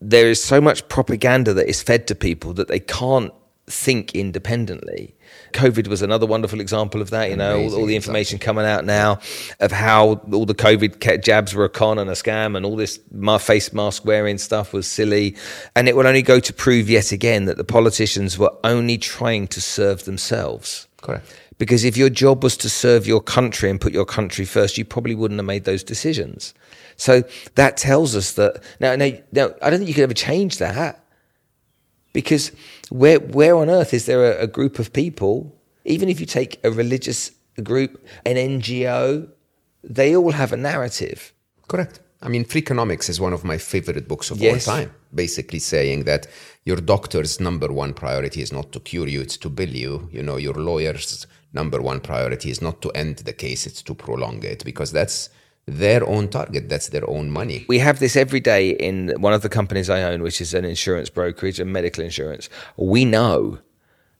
there 0.00 0.28
is 0.28 0.42
so 0.42 0.60
much 0.60 0.88
propaganda 0.88 1.54
that 1.54 1.68
is 1.68 1.82
fed 1.82 2.06
to 2.08 2.14
people 2.14 2.54
that 2.54 2.68
they 2.68 2.80
can't 2.80 3.32
think 3.68 4.14
independently. 4.14 5.14
COVID 5.52 5.86
was 5.86 6.02
another 6.02 6.26
wonderful 6.26 6.60
example 6.60 7.00
of 7.00 7.10
that. 7.10 7.30
You 7.30 7.36
know, 7.36 7.60
all, 7.60 7.74
all, 7.74 7.86
the 7.86 7.94
information 7.96 8.38
coming 8.38 8.64
out 8.64 8.84
now 8.84 9.20
of 9.60 9.70
how 9.70 10.20
all 10.32 10.46
the 10.46 10.54
COVID 10.54 11.22
jabs 11.22 11.54
were 11.54 11.64
a 11.64 11.68
con 11.68 11.98
and 11.98 12.10
a 12.10 12.14
scam, 12.14 12.56
and 12.56 12.66
all 12.66 12.76
this 12.76 12.98
face 13.40 13.72
mask 13.72 14.04
wearing 14.04 14.38
stuff 14.38 14.72
was 14.72 14.86
silly. 14.86 15.36
And 15.76 15.88
it 15.88 15.96
will 15.96 16.06
only 16.06 16.22
go 16.22 16.40
to 16.40 16.52
prove 16.52 16.90
yet 16.90 17.12
again 17.12 17.44
that 17.44 17.56
the 17.56 17.64
politicians 17.64 18.38
were 18.38 18.52
only 18.64 18.98
trying 18.98 19.46
to 19.48 19.60
serve 19.60 20.04
themselves. 20.04 20.88
Correct. 21.00 21.34
Because 21.62 21.84
if 21.84 21.96
your 21.96 22.10
job 22.10 22.42
was 22.42 22.56
to 22.56 22.68
serve 22.68 23.06
your 23.06 23.20
country 23.20 23.70
and 23.70 23.80
put 23.80 23.92
your 23.92 24.04
country 24.04 24.44
first, 24.44 24.76
you 24.76 24.84
probably 24.84 25.14
wouldn't 25.14 25.38
have 25.38 25.46
made 25.46 25.62
those 25.62 25.84
decisions. 25.84 26.54
So 26.96 27.22
that 27.54 27.76
tells 27.76 28.16
us 28.16 28.32
that 28.32 28.60
now, 28.80 28.96
now, 28.96 29.12
now 29.30 29.54
I 29.62 29.70
don't 29.70 29.78
think 29.78 29.86
you 29.86 29.94
could 29.94 30.02
ever 30.02 30.12
change 30.12 30.58
that 30.58 31.04
because 32.12 32.50
where 32.90 33.20
where 33.20 33.54
on 33.54 33.70
earth 33.70 33.94
is 33.94 34.06
there 34.06 34.32
a, 34.32 34.42
a 34.42 34.48
group 34.48 34.80
of 34.80 34.92
people? 34.92 35.56
Even 35.84 36.08
if 36.08 36.18
you 36.18 36.26
take 36.26 36.58
a 36.64 36.70
religious 36.72 37.30
group, 37.62 38.04
an 38.26 38.34
NGO, 38.34 39.28
they 39.84 40.16
all 40.16 40.32
have 40.32 40.52
a 40.52 40.56
narrative. 40.56 41.32
Correct. 41.68 42.00
I 42.22 42.28
mean, 42.28 42.44
Free 42.44 42.62
Freakonomics 42.62 43.08
is 43.08 43.20
one 43.20 43.32
of 43.32 43.44
my 43.44 43.58
favorite 43.58 44.08
books 44.08 44.32
of 44.32 44.38
yes. 44.38 44.66
all 44.66 44.74
time. 44.74 44.94
Basically, 45.14 45.60
saying 45.60 46.04
that 46.04 46.26
your 46.64 46.78
doctor's 46.78 47.38
number 47.38 47.72
one 47.72 47.94
priority 47.94 48.42
is 48.42 48.52
not 48.52 48.72
to 48.72 48.80
cure 48.80 49.06
you; 49.06 49.20
it's 49.20 49.36
to 49.36 49.48
bill 49.48 49.70
you. 49.70 50.08
You 50.10 50.24
know, 50.24 50.38
your 50.38 50.54
lawyer's 50.54 51.26
number 51.52 51.80
one 51.80 52.00
priority 52.00 52.50
is 52.50 52.62
not 52.62 52.82
to 52.82 52.90
end 52.90 53.16
the 53.18 53.32
case; 53.32 53.66
it's 53.66 53.82
to 53.82 53.94
prolong 53.94 54.42
it 54.42 54.64
because 54.64 54.92
that's 54.92 55.28
their 55.66 56.06
own 56.08 56.28
target. 56.28 56.68
That's 56.68 56.88
their 56.88 57.08
own 57.08 57.30
money. 57.30 57.64
We 57.68 57.78
have 57.78 57.98
this 57.98 58.16
every 58.16 58.40
day 58.40 58.70
in 58.70 59.14
one 59.20 59.32
of 59.32 59.42
the 59.42 59.48
companies 59.48 59.88
I 59.88 60.02
own, 60.02 60.22
which 60.22 60.40
is 60.40 60.54
an 60.54 60.64
insurance 60.64 61.08
brokerage 61.10 61.60
and 61.60 61.72
medical 61.72 62.02
insurance. 62.04 62.48
We 62.76 63.04
know 63.04 63.58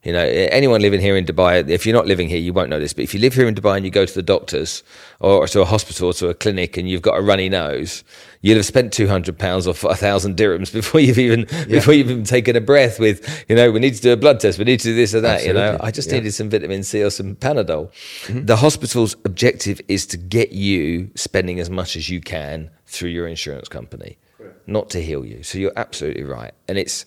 you 0.04 0.12
know, 0.12 0.24
anyone 0.24 0.80
living 0.80 1.00
here 1.00 1.16
in 1.16 1.24
Dubai, 1.24 1.68
if 1.68 1.86
you're 1.86 1.94
not 1.94 2.06
living 2.06 2.28
here, 2.28 2.38
you 2.38 2.52
won't 2.52 2.70
know 2.70 2.80
this, 2.80 2.92
but 2.92 3.04
if 3.04 3.14
you 3.14 3.20
live 3.20 3.34
here 3.34 3.46
in 3.46 3.54
Dubai 3.54 3.76
and 3.76 3.84
you 3.84 3.90
go 3.90 4.04
to 4.04 4.14
the 4.14 4.22
doctors 4.22 4.82
or 5.20 5.46
to 5.46 5.60
a 5.60 5.64
hospital 5.64 6.08
or 6.08 6.12
to 6.14 6.28
a 6.28 6.34
clinic 6.34 6.76
and 6.76 6.88
you've 6.88 7.02
got 7.02 7.16
a 7.16 7.22
runny 7.22 7.48
nose, 7.48 8.02
you'll 8.40 8.56
have 8.56 8.66
spent 8.66 8.92
200 8.92 9.38
pounds 9.38 9.68
or 9.68 9.70
a 9.88 9.94
thousand 9.94 10.36
dirhams 10.36 10.72
before 10.72 11.00
you've 11.00 11.20
even, 11.20 11.46
yeah. 11.50 11.64
before 11.66 11.94
you've 11.94 12.10
even 12.10 12.24
taken 12.24 12.56
a 12.56 12.60
breath 12.60 12.98
with, 12.98 13.44
you 13.48 13.54
know, 13.54 13.70
we 13.70 13.78
need 13.78 13.94
to 13.94 14.00
do 14.00 14.12
a 14.12 14.16
blood 14.16 14.40
test. 14.40 14.58
We 14.58 14.64
need 14.64 14.80
to 14.80 14.88
do 14.88 14.96
this 14.96 15.14
or 15.14 15.20
that. 15.20 15.36
Absolutely. 15.36 15.62
You 15.62 15.72
know, 15.72 15.78
I 15.80 15.92
just 15.92 16.08
yeah. 16.08 16.16
needed 16.16 16.32
some 16.32 16.50
vitamin 16.50 16.82
C 16.82 17.04
or 17.04 17.10
some 17.10 17.36
Panadol. 17.36 17.92
Mm-hmm. 18.26 18.46
The 18.46 18.56
hospital's 18.56 19.14
objective 19.24 19.80
is 19.86 20.04
to 20.06 20.16
get 20.16 20.50
you 20.50 21.10
spending 21.14 21.60
as 21.60 21.70
much 21.70 21.94
as 21.94 22.10
you 22.10 22.20
can 22.20 22.70
through 22.86 23.10
your 23.10 23.28
insurance 23.28 23.68
company, 23.68 24.18
Correct. 24.36 24.66
not 24.66 24.90
to 24.90 25.00
heal 25.00 25.24
you. 25.24 25.44
So 25.44 25.58
you're 25.58 25.72
absolutely 25.76 26.24
right. 26.24 26.54
And 26.66 26.76
it's, 26.76 27.06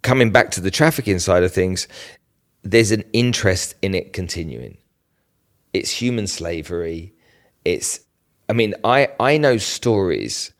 coming 0.00 0.30
back 0.30 0.50
to 0.52 0.60
the 0.60 0.70
trafficking 0.70 1.18
side 1.18 1.42
of 1.42 1.52
things, 1.52 1.86
there's 2.62 2.92
an 2.92 3.04
interest 3.12 3.74
in 3.82 3.94
it 3.94 4.12
continuing. 4.12 4.78
It's 5.72 5.90
human 5.90 6.26
slavery. 6.26 7.14
It's, 7.64 8.00
I 8.48 8.54
mean, 8.54 8.74
I, 8.84 9.08
I 9.20 9.36
know 9.36 9.58
stories 9.58 10.52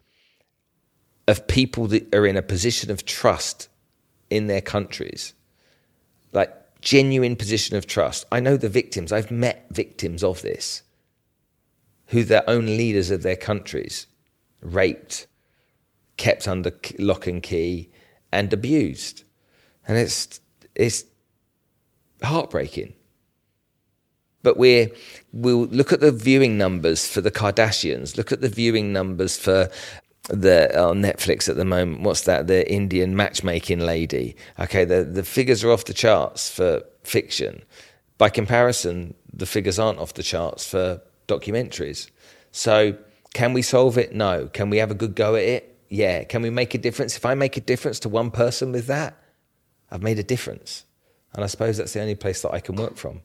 of 1.27 1.47
people 1.47 1.87
that 1.89 2.15
are 2.15 2.27
in 2.27 2.37
a 2.37 2.43
position 2.43 2.91
of 2.91 3.05
trust 3.05 3.69
in 4.29 4.49
their 4.49 4.61
countries, 4.61 5.35
like 6.33 6.53
genuine 6.81 7.37
position 7.37 7.77
of 7.77 7.87
trust. 7.87 8.25
I 8.33 8.41
know 8.41 8.57
the 8.57 8.69
victims. 8.69 9.13
I've 9.13 9.31
met 9.31 9.67
victims 9.71 10.25
of 10.25 10.43
this, 10.43 10.83
who 12.07 12.25
their 12.25 12.49
own 12.49 12.67
leaders 12.67 13.11
of 13.11 13.23
their 13.23 13.37
countries 13.37 14.07
raped, 14.61 15.27
kept 16.17 16.49
under 16.49 16.73
lock 16.99 17.27
and 17.27 17.43
key, 17.43 17.92
and 18.33 18.53
abused. 18.53 19.25
And 19.87 19.99
it's, 19.99 20.41
it's 20.75 21.05
heartbreaking. 22.23 22.95
But 24.43 24.57
we're, 24.57 24.91
we'll 25.33 25.67
look 25.67 25.93
at 25.93 26.01
the 26.01 26.11
viewing 26.11 26.59
numbers 26.59 27.07
for 27.07 27.21
the 27.21 27.31
Kardashians, 27.31 28.17
look 28.17 28.33
at 28.33 28.41
the 28.41 28.49
viewing 28.49 28.93
numbers 28.93 29.39
for 29.39 29.71
the 30.29 30.81
on 30.81 31.03
Netflix 31.03 31.49
at 31.49 31.57
the 31.57 31.65
moment. 31.65 32.03
What's 32.03 32.23
that? 32.23 32.47
The 32.47 32.71
Indian 32.71 33.17
matchmaking 33.17 33.81
lady. 33.81 34.37
Okay, 34.59 34.85
the 34.85 35.05
the 35.05 35.25
figures 35.25 35.65
are 35.65 35.71
off 35.71 35.85
the 35.85 35.95
charts 35.95 36.51
for 36.51 36.83
fiction. 37.03 37.63
By 38.19 38.29
comparison, 38.29 39.15
the 39.33 39.47
figures 39.47 39.79
aren't 39.79 39.99
off 39.99 40.15
the 40.15 40.23
charts 40.23 40.69
for 40.69 41.01
documentaries. 41.27 42.11
So, 42.53 42.97
can 43.35 43.53
we 43.53 43.63
solve 43.63 43.99
it? 43.99 44.15
No. 44.15 44.49
Can 44.53 44.71
we 44.71 44.79
have 44.79 44.91
a 44.91 44.95
good 44.95 45.15
go 45.15 45.35
at 45.35 45.43
it? 45.43 45.72
Yeah. 45.93 46.25
Can 46.25 46.41
we 46.41 46.49
make 46.49 46.75
a 46.75 46.79
difference? 46.79 47.19
If 47.19 47.27
I 47.27 47.35
make 47.35 47.59
a 47.59 47.61
difference 47.61 48.01
to 48.01 48.09
one 48.09 48.31
person 48.31 48.73
with 48.73 48.87
that, 48.87 49.15
I've 49.91 50.03
made 50.03 50.19
a 50.19 50.23
difference. 50.23 50.87
And 51.35 51.45
I 51.45 51.47
suppose 51.47 51.77
that's 51.77 51.93
the 51.93 52.01
only 52.01 52.15
place 52.15 52.41
that 52.41 52.53
I 52.53 52.61
can 52.61 52.77
work 52.77 52.97
from. 52.97 53.21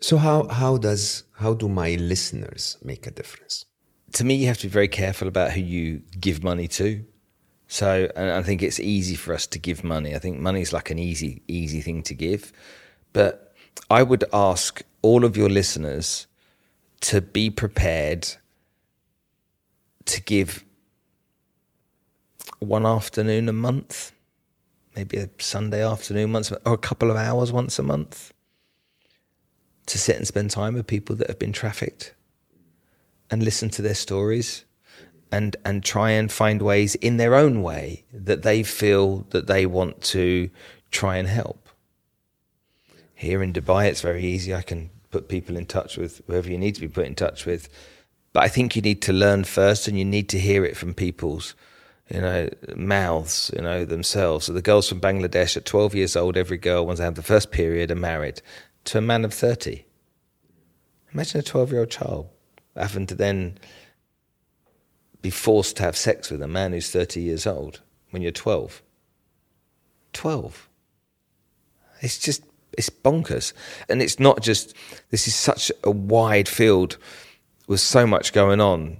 So 0.00 0.16
how 0.18 0.46
how 0.46 0.76
does 0.76 1.24
how 1.32 1.54
do 1.54 1.68
my 1.68 1.96
listeners 1.96 2.78
make 2.84 3.08
a 3.08 3.10
difference? 3.10 3.64
To 4.12 4.24
me, 4.24 4.34
you 4.36 4.46
have 4.46 4.58
to 4.58 4.68
be 4.68 4.72
very 4.72 4.86
careful 4.86 5.26
about 5.26 5.52
who 5.52 5.60
you 5.60 6.02
give 6.20 6.44
money 6.44 6.68
to. 6.68 7.04
So, 7.66 8.08
and 8.14 8.30
I 8.30 8.42
think 8.42 8.62
it's 8.62 8.78
easy 8.78 9.16
for 9.16 9.34
us 9.34 9.48
to 9.48 9.58
give 9.58 9.82
money. 9.82 10.14
I 10.14 10.20
think 10.20 10.38
money 10.38 10.60
is 10.60 10.72
like 10.72 10.90
an 10.90 11.00
easy 11.00 11.42
easy 11.48 11.80
thing 11.80 12.04
to 12.04 12.14
give. 12.14 12.52
But 13.12 13.52
I 13.90 14.04
would 14.04 14.24
ask 14.32 14.82
all 15.02 15.24
of 15.24 15.36
your 15.36 15.50
listeners 15.50 16.28
to 17.00 17.20
be 17.20 17.50
prepared 17.50 18.28
to 20.04 20.22
give 20.22 20.63
one 22.64 22.86
afternoon 22.86 23.48
a 23.48 23.52
month, 23.52 24.12
maybe 24.96 25.16
a 25.18 25.28
Sunday 25.38 25.84
afternoon 25.84 26.32
once, 26.32 26.50
or 26.50 26.74
a 26.74 26.78
couple 26.78 27.10
of 27.10 27.16
hours 27.16 27.52
once 27.52 27.78
a 27.78 27.82
month, 27.82 28.32
to 29.86 29.98
sit 29.98 30.16
and 30.16 30.26
spend 30.26 30.50
time 30.50 30.74
with 30.74 30.86
people 30.86 31.14
that 31.16 31.28
have 31.28 31.38
been 31.38 31.52
trafficked, 31.52 32.14
and 33.30 33.42
listen 33.42 33.68
to 33.70 33.82
their 33.82 33.94
stories, 33.94 34.64
and 35.30 35.56
and 35.64 35.84
try 35.84 36.10
and 36.10 36.30
find 36.30 36.62
ways 36.62 36.94
in 36.96 37.16
their 37.16 37.34
own 37.34 37.62
way 37.62 38.04
that 38.12 38.42
they 38.42 38.62
feel 38.62 39.26
that 39.30 39.46
they 39.46 39.66
want 39.66 40.00
to 40.02 40.50
try 40.90 41.16
and 41.16 41.28
help. 41.28 41.68
Here 43.14 43.42
in 43.42 43.52
Dubai, 43.52 43.86
it's 43.86 44.00
very 44.00 44.24
easy. 44.24 44.54
I 44.54 44.62
can 44.62 44.90
put 45.10 45.28
people 45.28 45.56
in 45.56 45.66
touch 45.66 45.96
with 45.96 46.20
whoever 46.26 46.50
you 46.50 46.58
need 46.58 46.74
to 46.74 46.80
be 46.80 46.88
put 46.88 47.06
in 47.06 47.14
touch 47.14 47.46
with. 47.46 47.68
But 48.32 48.42
I 48.42 48.48
think 48.48 48.74
you 48.74 48.82
need 48.82 49.00
to 49.02 49.12
learn 49.12 49.44
first 49.44 49.86
and 49.86 49.96
you 49.96 50.04
need 50.04 50.28
to 50.30 50.40
hear 50.40 50.64
it 50.64 50.76
from 50.76 50.92
people's, 50.92 51.54
you 52.10 52.20
know, 52.20 52.48
mouths, 52.76 53.50
you 53.54 53.62
know, 53.62 53.84
themselves. 53.84 54.46
So 54.46 54.52
the 54.52 54.62
girls 54.62 54.88
from 54.88 55.00
Bangladesh 55.00 55.56
at 55.56 55.64
12 55.64 55.94
years 55.94 56.16
old, 56.16 56.36
every 56.36 56.58
girl, 56.58 56.86
once 56.86 56.98
they 56.98 57.04
have 57.04 57.14
the 57.14 57.22
first 57.22 57.50
period, 57.50 57.90
are 57.90 57.96
married 57.96 58.42
to 58.84 58.98
a 58.98 59.00
man 59.00 59.24
of 59.24 59.32
30. 59.32 59.84
Imagine 61.12 61.40
a 61.40 61.42
12 61.42 61.70
year 61.70 61.80
old 61.80 61.90
child 61.90 62.28
having 62.76 63.06
to 63.06 63.14
then 63.14 63.58
be 65.22 65.30
forced 65.30 65.76
to 65.76 65.82
have 65.82 65.96
sex 65.96 66.30
with 66.30 66.42
a 66.42 66.48
man 66.48 66.72
who's 66.72 66.90
30 66.90 67.20
years 67.20 67.46
old 67.46 67.80
when 68.10 68.20
you're 68.20 68.32
12. 68.32 68.82
12. 70.12 70.68
It's 72.00 72.18
just, 72.18 72.42
it's 72.76 72.90
bonkers. 72.90 73.52
And 73.88 74.02
it's 74.02 74.20
not 74.20 74.42
just, 74.42 74.74
this 75.10 75.26
is 75.26 75.34
such 75.34 75.72
a 75.82 75.90
wide 75.90 76.48
field 76.48 76.98
with 77.66 77.80
so 77.80 78.06
much 78.06 78.32
going 78.32 78.60
on. 78.60 78.98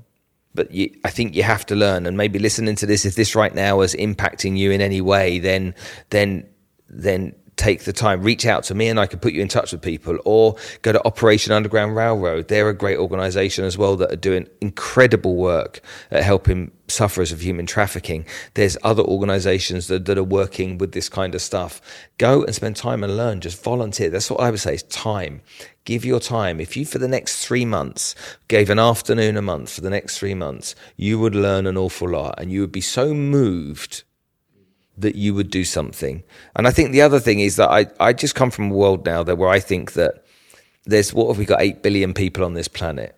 But 0.54 0.70
you, 0.70 0.90
I 1.04 1.10
think 1.10 1.34
you 1.34 1.42
have 1.42 1.66
to 1.66 1.74
learn, 1.74 2.06
and 2.06 2.16
maybe 2.16 2.38
listening 2.38 2.76
to 2.76 2.86
this, 2.86 3.04
if 3.04 3.16
this 3.16 3.34
right 3.34 3.54
now 3.54 3.80
is 3.80 3.94
impacting 3.94 4.56
you 4.56 4.70
in 4.70 4.80
any 4.80 5.00
way, 5.00 5.38
then 5.38 5.74
then 6.10 6.46
then 6.88 7.34
take 7.56 7.84
the 7.84 7.92
time, 7.92 8.22
reach 8.22 8.46
out 8.46 8.64
to 8.64 8.74
me, 8.74 8.88
and 8.88 8.98
I 8.98 9.06
can 9.06 9.18
put 9.18 9.32
you 9.32 9.42
in 9.42 9.48
touch 9.48 9.72
with 9.72 9.82
people, 9.82 10.18
or 10.24 10.56
go 10.82 10.92
to 10.92 11.06
Operation 11.06 11.52
Underground 11.52 11.96
Railroad. 11.96 12.48
They're 12.48 12.68
a 12.68 12.74
great 12.74 12.98
organisation 12.98 13.64
as 13.64 13.78
well 13.78 13.96
that 13.96 14.12
are 14.12 14.16
doing 14.16 14.48
incredible 14.60 15.36
work 15.36 15.80
at 16.10 16.22
helping 16.22 16.72
sufferers 16.88 17.32
of 17.32 17.40
human 17.40 17.66
trafficking. 17.66 18.26
There's 18.54 18.76
other 18.82 19.02
organisations 19.02 19.86
that, 19.88 20.04
that 20.06 20.18
are 20.18 20.24
working 20.24 20.78
with 20.78 20.92
this 20.92 21.08
kind 21.08 21.34
of 21.34 21.42
stuff. 21.42 21.80
Go 22.18 22.44
and 22.44 22.54
spend 22.54 22.76
time 22.76 23.02
and 23.02 23.16
learn. 23.16 23.40
Just 23.40 23.62
volunteer. 23.62 24.10
That's 24.10 24.30
what 24.30 24.40
I 24.40 24.50
would 24.50 24.60
say 24.60 24.74
is 24.74 24.82
time. 24.84 25.40
Give 25.84 26.04
your 26.04 26.20
time. 26.20 26.60
If 26.60 26.76
you, 26.76 26.84
for 26.84 26.98
the 26.98 27.08
next 27.08 27.44
three 27.44 27.64
months, 27.64 28.14
gave 28.48 28.70
an 28.70 28.78
afternoon 28.78 29.36
a 29.36 29.42
month 29.42 29.70
for 29.70 29.80
the 29.80 29.90
next 29.90 30.18
three 30.18 30.34
months, 30.34 30.74
you 30.96 31.18
would 31.18 31.34
learn 31.34 31.66
an 31.66 31.76
awful 31.76 32.08
lot 32.08 32.34
and 32.38 32.50
you 32.50 32.60
would 32.60 32.72
be 32.72 32.80
so 32.80 33.14
moved 33.14 34.04
that 34.96 35.16
you 35.16 35.34
would 35.34 35.50
do 35.50 35.64
something. 35.64 36.22
And 36.56 36.66
I 36.66 36.70
think 36.70 36.92
the 36.92 37.02
other 37.02 37.20
thing 37.20 37.40
is 37.40 37.56
that 37.56 37.70
I, 37.70 37.86
I 38.00 38.12
just 38.12 38.34
come 38.34 38.50
from 38.50 38.70
a 38.70 38.74
world 38.74 39.04
now 39.04 39.22
that 39.24 39.36
where 39.36 39.48
I 39.48 39.60
think 39.60 39.92
that 39.92 40.24
there's 40.84 41.12
what 41.12 41.28
have 41.28 41.38
we 41.38 41.44
got 41.44 41.60
eight 41.62 41.82
billion 41.82 42.14
people 42.14 42.44
on 42.44 42.54
this 42.54 42.68
planet. 42.68 43.16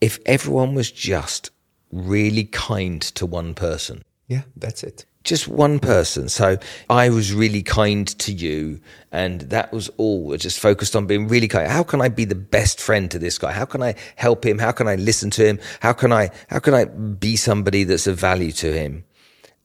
If 0.00 0.18
everyone 0.26 0.74
was 0.74 0.90
just 0.90 1.50
really 1.90 2.44
kind 2.44 3.00
to 3.00 3.26
one 3.26 3.54
person. 3.54 4.02
Yeah, 4.28 4.42
that's 4.56 4.82
it. 4.82 5.06
just 5.24 5.48
one 5.48 5.78
person. 5.78 6.28
So 6.28 6.58
I 6.88 7.10
was 7.10 7.32
really 7.32 7.62
kind 7.62 8.06
to 8.18 8.32
you, 8.32 8.80
and 9.12 9.42
that 9.42 9.72
was 9.72 9.88
all. 9.96 10.32
I 10.32 10.36
just 10.36 10.58
focused 10.58 10.96
on 10.96 11.06
being 11.06 11.28
really 11.28 11.48
kind. 11.48 11.70
How 11.70 11.82
can 11.82 12.00
I 12.00 12.08
be 12.08 12.24
the 12.24 12.34
best 12.34 12.80
friend 12.80 13.10
to 13.10 13.18
this 13.18 13.38
guy? 13.38 13.52
How 13.52 13.64
can 13.64 13.82
I 13.82 13.94
help 14.16 14.44
him? 14.44 14.58
How 14.58 14.72
can 14.72 14.88
I 14.88 14.96
listen 14.96 15.30
to 15.30 15.46
him? 15.46 15.58
How 15.80 15.92
can 15.92 16.12
I 16.12 16.30
how 16.48 16.58
can 16.58 16.74
I 16.74 16.84
be 16.86 17.36
somebody 17.36 17.84
that's 17.84 18.06
of 18.06 18.18
value 18.18 18.52
to 18.52 18.72
him? 18.72 19.04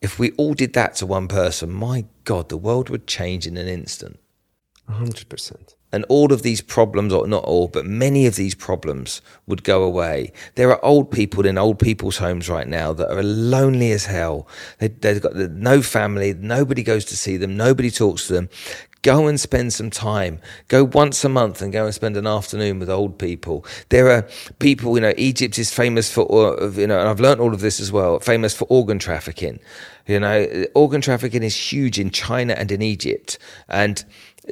If 0.04 0.20
we 0.20 0.32
all 0.32 0.54
did 0.54 0.74
that 0.74 0.96
to 0.98 1.06
one 1.06 1.30
person, 1.30 1.72
my 1.72 2.04
God, 2.26 2.50
the 2.50 2.58
world 2.58 2.90
would 2.90 3.08
change 3.08 3.48
in 3.48 3.56
an 3.56 3.70
instant. 3.70 4.20
100%. 4.90 5.76
And 5.94 6.04
all 6.10 6.34
of 6.34 6.42
these 6.42 6.60
problems, 6.60 7.14
or 7.14 7.26
not 7.26 7.46
all, 7.46 7.70
but 7.70 7.86
many 7.86 8.26
of 8.26 8.36
these 8.36 8.54
problems 8.54 9.22
would 9.48 9.64
go 9.64 9.82
away. 9.82 10.34
There 10.56 10.70
are 10.72 10.84
old 10.84 11.10
people 11.10 11.46
in 11.46 11.58
old 11.58 11.80
people's 11.80 12.18
homes 12.18 12.50
right 12.50 12.68
now 12.68 12.92
that 12.92 13.10
are 13.10 13.24
lonely 13.24 13.92
as 13.94 14.06
hell. 14.06 14.46
They, 14.80 14.90
have 15.04 15.22
got 15.22 15.36
no 15.36 15.82
family, 15.82 16.34
nobody 16.34 16.84
goes 16.84 17.06
to 17.06 17.16
see 17.16 17.38
them, 17.38 17.56
nobody 17.56 17.90
talks 17.90 18.28
to 18.28 18.34
them. 18.34 18.50
Go 19.04 19.28
and 19.28 19.40
spend 19.40 19.74
some 19.74 19.90
time. 19.90 20.40
Go 20.70 20.86
once 20.86 21.24
a 21.24 21.30
month 21.30 21.62
and 21.62 21.72
go 21.72 21.86
and 21.86 21.94
spend 21.94 22.18
an 22.18 22.26
afternoon 22.26 22.80
with 22.80 22.90
old 22.90 23.20
people. 23.20 23.66
There 23.90 24.10
are 24.10 24.28
people, 24.60 24.96
you 24.96 25.02
know, 25.02 25.14
Egypt 25.18 25.60
is 25.60 25.72
famous 25.72 26.12
for, 26.12 26.26
uh, 26.32 26.70
you 26.72 26.88
know, 26.88 27.00
and 27.00 27.08
I've 27.08 27.20
learned 27.20 27.42
all 27.42 27.54
of 27.54 27.60
this 27.60 27.80
as 27.80 27.92
well, 27.92 28.20
famous 28.20 28.56
for 28.56 28.66
organ 28.70 29.00
trafficking. 29.00 29.60
You 30.08 30.20
know, 30.20 30.66
organ 30.74 31.02
trafficking 31.02 31.44
is 31.44 31.56
huge 31.56 32.00
in 32.00 32.10
China 32.10 32.54
and 32.54 32.72
in 32.72 32.82
Egypt. 32.82 33.38
And 33.70 34.04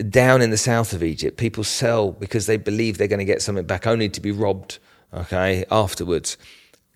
down 0.10 0.42
in 0.42 0.50
the 0.50 0.58
south 0.58 0.94
of 0.94 1.02
Egypt, 1.02 1.38
people 1.38 1.64
sell 1.64 2.12
because 2.12 2.46
they 2.46 2.58
believe 2.58 2.98
they're 2.98 3.08
going 3.08 3.20
to 3.20 3.26
get 3.26 3.42
something 3.42 3.66
back 3.66 3.88
only 3.88 4.10
to 4.10 4.22
be 4.22 4.32
robbed, 4.32 4.80
okay, 5.14 5.66
afterwards. 5.72 6.38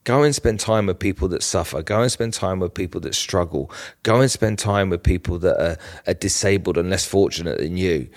Go 0.06 0.24
and 0.24 0.34
spend 0.34 0.60
time 0.60 0.86
with 0.86 1.00
people 1.00 1.28
that 1.30 1.44
suffer. 1.44 1.82
Go 1.84 2.02
and 2.02 2.12
spend 2.12 2.34
time 2.34 2.60
with 2.60 2.74
people 2.74 3.02
that 3.02 3.16
struggle. 3.16 3.72
Go 4.04 4.22
and 4.22 4.32
spend 4.32 4.60
time 4.60 4.90
with 4.90 5.04
people 5.04 5.38
that 5.40 5.62
are, 5.62 5.78
are 6.08 6.14
disabled 6.14 6.78
and 6.78 6.90
less 6.90 7.06
fortunate 7.06 7.58
than 7.58 7.76
you. 7.76 8.08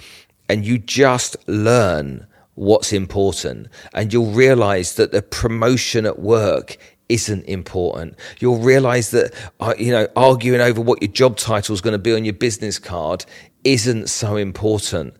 And 0.48 0.64
you 0.64 0.78
just 0.78 1.36
learn 1.48 2.26
what's 2.54 2.92
important. 2.92 3.68
And 3.94 4.12
you'll 4.12 4.32
realize 4.32 4.94
that 4.96 5.12
the 5.12 5.22
promotion 5.22 6.06
at 6.06 6.18
work 6.18 6.76
isn't 7.08 7.44
important. 7.44 8.18
You'll 8.38 8.58
realize 8.58 9.10
that, 9.12 9.32
uh, 9.60 9.74
you 9.78 9.90
know, 9.90 10.08
arguing 10.14 10.60
over 10.60 10.80
what 10.80 11.00
your 11.02 11.10
job 11.10 11.36
title 11.36 11.72
is 11.72 11.80
going 11.80 11.92
to 11.92 11.98
be 11.98 12.14
on 12.14 12.24
your 12.24 12.34
business 12.34 12.78
card 12.78 13.24
isn't 13.64 14.08
so 14.08 14.36
important. 14.36 15.14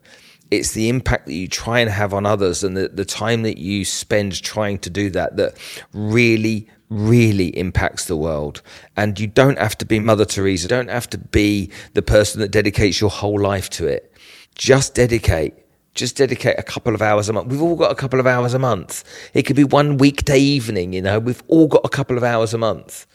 It's 0.51 0.71
the 0.71 0.89
impact 0.89 1.27
that 1.27 1.33
you 1.33 1.47
try 1.47 1.79
and 1.79 1.89
have 1.89 2.13
on 2.13 2.25
others 2.25 2.63
and 2.63 2.75
the, 2.75 2.87
the 2.87 3.05
time 3.05 3.43
that 3.43 3.57
you 3.57 3.85
spend 3.85 4.41
trying 4.41 4.79
to 4.79 4.89
do 4.89 5.09
that 5.11 5.37
that 5.37 5.57
really, 5.93 6.67
really 6.89 7.47
impacts 7.57 8.05
the 8.05 8.17
world. 8.17 8.61
And 8.97 9.19
you 9.19 9.27
don't 9.27 9.59
have 9.59 9.77
to 9.79 9.85
be 9.85 9.99
Mother 9.99 10.25
Teresa, 10.25 10.63
you 10.63 10.69
don't 10.69 10.89
have 10.89 11.09
to 11.11 11.17
be 11.17 11.71
the 11.93 12.01
person 12.01 12.41
that 12.41 12.49
dedicates 12.49 12.99
your 12.99 13.09
whole 13.11 13.39
life 13.39 13.69
to 13.71 13.87
it. 13.87 14.13
Just 14.55 14.95
dedicate 14.95 15.53
just 15.95 16.15
dedicate 16.15 16.57
a 16.57 16.63
couple 16.63 16.95
of 16.95 17.01
hours 17.01 17.29
a 17.29 17.33
month. 17.33 17.47
We've 17.47 17.61
all 17.61 17.75
got 17.75 17.91
a 17.91 17.95
couple 17.95 18.19
of 18.19 18.27
hours 18.27 18.53
a 18.53 18.59
month. 18.59 19.03
It 19.33 19.43
could 19.43 19.55
be 19.55 19.63
one 19.63 19.97
weekday 19.97 20.39
evening, 20.39 20.93
you 20.93 21.01
know, 21.01 21.19
we've 21.19 21.43
all 21.47 21.67
got 21.67 21.81
a 21.83 21.89
couple 21.89 22.15
of 22.17 22.23
hours 22.23 22.53
a 22.53 22.57
month. 22.57 23.05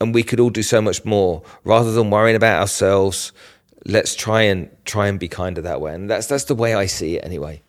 And 0.00 0.12
we 0.12 0.22
could 0.24 0.40
all 0.40 0.50
do 0.50 0.62
so 0.62 0.80
much 0.80 1.04
more 1.04 1.42
rather 1.62 1.92
than 1.92 2.10
worrying 2.10 2.34
about 2.34 2.60
ourselves. 2.60 3.32
Let's 3.84 4.14
try 4.14 4.42
and 4.42 4.70
try 4.84 5.08
and 5.08 5.18
be 5.18 5.28
kinder 5.28 5.60
that 5.62 5.80
way. 5.80 5.94
And 5.94 6.08
that's 6.08 6.26
that's 6.26 6.44
the 6.44 6.54
way 6.54 6.74
I 6.74 6.86
see 6.86 7.16
it 7.16 7.24
anyway. 7.24 7.62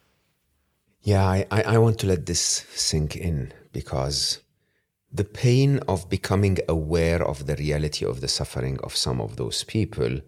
Yeah, 1.02 1.26
I, 1.26 1.46
I 1.52 1.78
want 1.80 2.00
to 2.00 2.08
let 2.08 2.26
this 2.26 2.66
sink 2.74 3.18
in 3.18 3.52
because 3.74 4.40
the 5.12 5.26
pain 5.26 5.80
of 5.80 6.10
becoming 6.10 6.60
aware 6.70 7.22
of 7.22 7.46
the 7.46 7.56
reality 7.56 8.06
of 8.06 8.22
the 8.22 8.28
suffering 8.28 8.80
of 8.84 8.96
some 8.96 9.20
of 9.20 9.36
those 9.36 9.64
people 9.66 10.20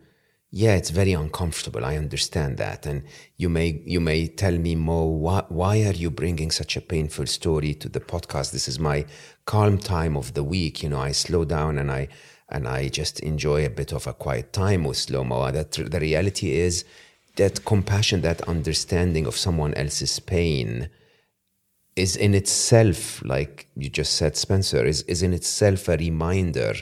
yeah, 0.58 0.76
it's 0.76 0.90
very 0.90 1.12
uncomfortable. 1.12 1.84
I 1.84 1.98
understand 1.98 2.56
that, 2.60 2.86
and 2.86 3.04
you 3.36 3.50
may 3.50 3.82
you 3.86 4.00
may 4.00 4.28
tell 4.28 4.58
me 4.58 4.76
more. 4.76 5.14
Why, 5.14 5.44
why 5.50 5.84
are 5.84 5.92
you 5.92 6.10
bringing 6.10 6.50
such 6.50 6.78
a 6.78 6.82
painful 6.82 7.26
story 7.26 7.74
to 7.74 7.90
the 7.90 8.00
podcast? 8.00 8.54
This 8.54 8.70
is 8.70 8.80
my 8.80 9.06
calm 9.44 9.78
time 9.78 10.16
of 10.16 10.34
the 10.34 10.46
week. 10.46 10.82
You 10.82 10.88
know, 10.88 11.02
I 11.02 11.12
slow 11.12 11.44
down 11.44 11.78
and 11.78 11.92
I 11.92 12.08
and 12.50 12.68
I 12.68 12.90
just 12.90 13.20
enjoy 13.22 13.66
a 13.66 13.70
bit 13.70 13.92
of 13.92 14.08
a 14.08 14.14
quiet 14.14 14.54
time 14.54 14.84
with 14.84 14.98
Slo 14.98 15.24
Mo. 15.24 15.52
That 15.52 15.72
the 15.72 16.00
reality 16.00 16.52
is 16.52 16.86
that 17.36 17.66
compassion, 17.66 18.22
that 18.22 18.42
understanding 18.42 19.26
of 19.26 19.36
someone 19.36 19.74
else's 19.74 20.20
pain, 20.20 20.90
is 21.96 22.16
in 22.16 22.36
itself, 22.36 23.24
like 23.24 23.68
you 23.76 23.90
just 23.90 24.14
said, 24.14 24.38
Spencer, 24.38 24.86
is 24.86 25.02
is 25.04 25.24
in 25.24 25.34
itself 25.34 25.88
a 25.90 25.98
reminder 25.98 26.74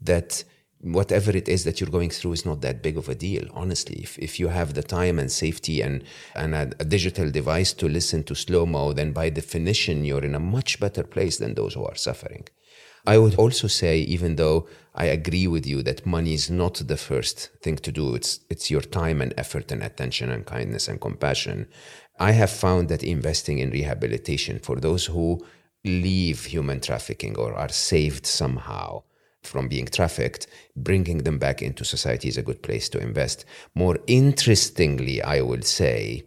that 0.00 0.44
whatever 0.82 1.30
it 1.30 1.48
is 1.48 1.62
that 1.62 1.80
you're 1.80 1.90
going 1.90 2.10
through 2.10 2.32
is 2.32 2.44
not 2.44 2.60
that 2.60 2.82
big 2.82 2.96
of 2.96 3.08
a 3.08 3.14
deal 3.14 3.44
honestly 3.54 4.00
if, 4.02 4.18
if 4.18 4.40
you 4.40 4.48
have 4.48 4.74
the 4.74 4.82
time 4.82 5.20
and 5.20 5.30
safety 5.30 5.80
and, 5.80 6.02
and 6.34 6.56
a, 6.56 6.72
a 6.80 6.84
digital 6.84 7.30
device 7.30 7.72
to 7.72 7.88
listen 7.88 8.24
to 8.24 8.34
Slo 8.34 8.66
Mo 8.66 8.92
then 8.92 9.12
by 9.12 9.30
definition 9.30 10.04
you're 10.04 10.24
in 10.24 10.34
a 10.34 10.40
much 10.40 10.80
better 10.80 11.04
place 11.04 11.38
than 11.38 11.54
those 11.54 11.74
who 11.74 11.84
are 11.84 11.94
suffering 11.94 12.44
i 13.06 13.16
would 13.16 13.36
also 13.36 13.68
say 13.68 13.98
even 14.00 14.34
though 14.34 14.66
i 14.94 15.04
agree 15.06 15.46
with 15.46 15.66
you 15.66 15.82
that 15.82 16.06
money 16.06 16.34
is 16.34 16.50
not 16.50 16.74
the 16.74 16.96
first 16.96 17.50
thing 17.60 17.76
to 17.76 17.92
do 17.92 18.14
it's 18.14 18.40
it's 18.50 18.70
your 18.70 18.80
time 18.80 19.20
and 19.20 19.34
effort 19.36 19.70
and 19.72 19.82
attention 19.82 20.30
and 20.30 20.46
kindness 20.46 20.88
and 20.88 21.00
compassion 21.00 21.66
i 22.18 22.32
have 22.32 22.50
found 22.50 22.88
that 22.88 23.02
investing 23.02 23.58
in 23.58 23.70
rehabilitation 23.70 24.58
for 24.58 24.76
those 24.76 25.06
who 25.06 25.44
leave 25.84 26.44
human 26.44 26.80
trafficking 26.80 27.36
or 27.36 27.54
are 27.54 27.68
saved 27.68 28.26
somehow 28.26 29.02
from 29.42 29.68
being 29.68 29.86
trafficked, 29.86 30.46
bringing 30.76 31.18
them 31.18 31.38
back 31.38 31.62
into 31.62 31.84
society 31.84 32.28
is 32.28 32.38
a 32.38 32.42
good 32.42 32.62
place 32.62 32.88
to 32.90 32.98
invest. 33.00 33.44
More 33.74 33.98
interestingly, 34.06 35.22
I 35.22 35.40
will 35.40 35.62
say, 35.62 36.24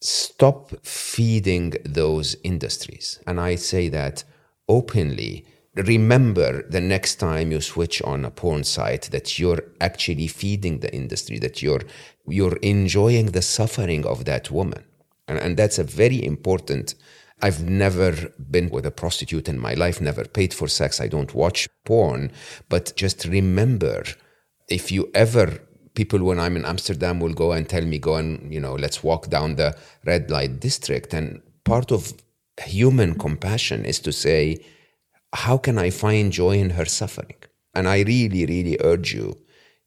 stop 0.00 0.72
feeding 0.84 1.74
those 1.84 2.36
industries. 2.42 3.20
And 3.26 3.40
I 3.40 3.54
say 3.54 3.88
that 3.90 4.24
openly. 4.68 5.46
Remember 5.76 6.62
the 6.68 6.80
next 6.80 7.16
time 7.16 7.52
you 7.52 7.60
switch 7.60 8.00
on 8.02 8.24
a 8.24 8.30
porn 8.30 8.64
site 8.64 9.10
that 9.10 9.38
you're 9.38 9.62
actually 9.80 10.26
feeding 10.26 10.80
the 10.80 10.94
industry, 10.94 11.38
that 11.38 11.62
you're 11.62 11.82
you're 12.26 12.56
enjoying 12.56 13.26
the 13.26 13.42
suffering 13.42 14.06
of 14.06 14.24
that 14.24 14.50
woman. 14.50 14.84
And, 15.28 15.38
and 15.38 15.56
that's 15.56 15.78
a 15.78 15.84
very 15.84 16.24
important 16.24 16.94
I've 17.42 17.62
never 17.68 18.32
been 18.50 18.70
with 18.70 18.86
a 18.86 18.90
prostitute 18.90 19.48
in 19.48 19.58
my 19.58 19.74
life, 19.74 20.00
never 20.00 20.24
paid 20.24 20.54
for 20.54 20.68
sex. 20.68 21.00
I 21.00 21.08
don't 21.08 21.34
watch 21.34 21.68
porn. 21.84 22.32
But 22.68 22.94
just 22.96 23.26
remember 23.26 24.04
if 24.68 24.90
you 24.90 25.10
ever, 25.14 25.58
people 25.94 26.22
when 26.24 26.40
I'm 26.40 26.56
in 26.56 26.64
Amsterdam 26.64 27.20
will 27.20 27.34
go 27.34 27.52
and 27.52 27.68
tell 27.68 27.84
me, 27.84 27.98
go 27.98 28.16
and, 28.16 28.52
you 28.52 28.60
know, 28.60 28.74
let's 28.74 29.04
walk 29.04 29.28
down 29.28 29.56
the 29.56 29.76
red 30.06 30.30
light 30.30 30.60
district. 30.60 31.12
And 31.12 31.42
part 31.64 31.92
of 31.92 32.14
human 32.64 33.18
compassion 33.18 33.84
is 33.84 34.00
to 34.00 34.12
say, 34.12 34.64
how 35.32 35.58
can 35.58 35.78
I 35.78 35.90
find 35.90 36.32
joy 36.32 36.58
in 36.58 36.70
her 36.70 36.84
suffering? 36.84 37.36
And 37.74 37.88
I 37.88 38.02
really, 38.02 38.46
really 38.46 38.78
urge 38.80 39.14
you, 39.14 39.38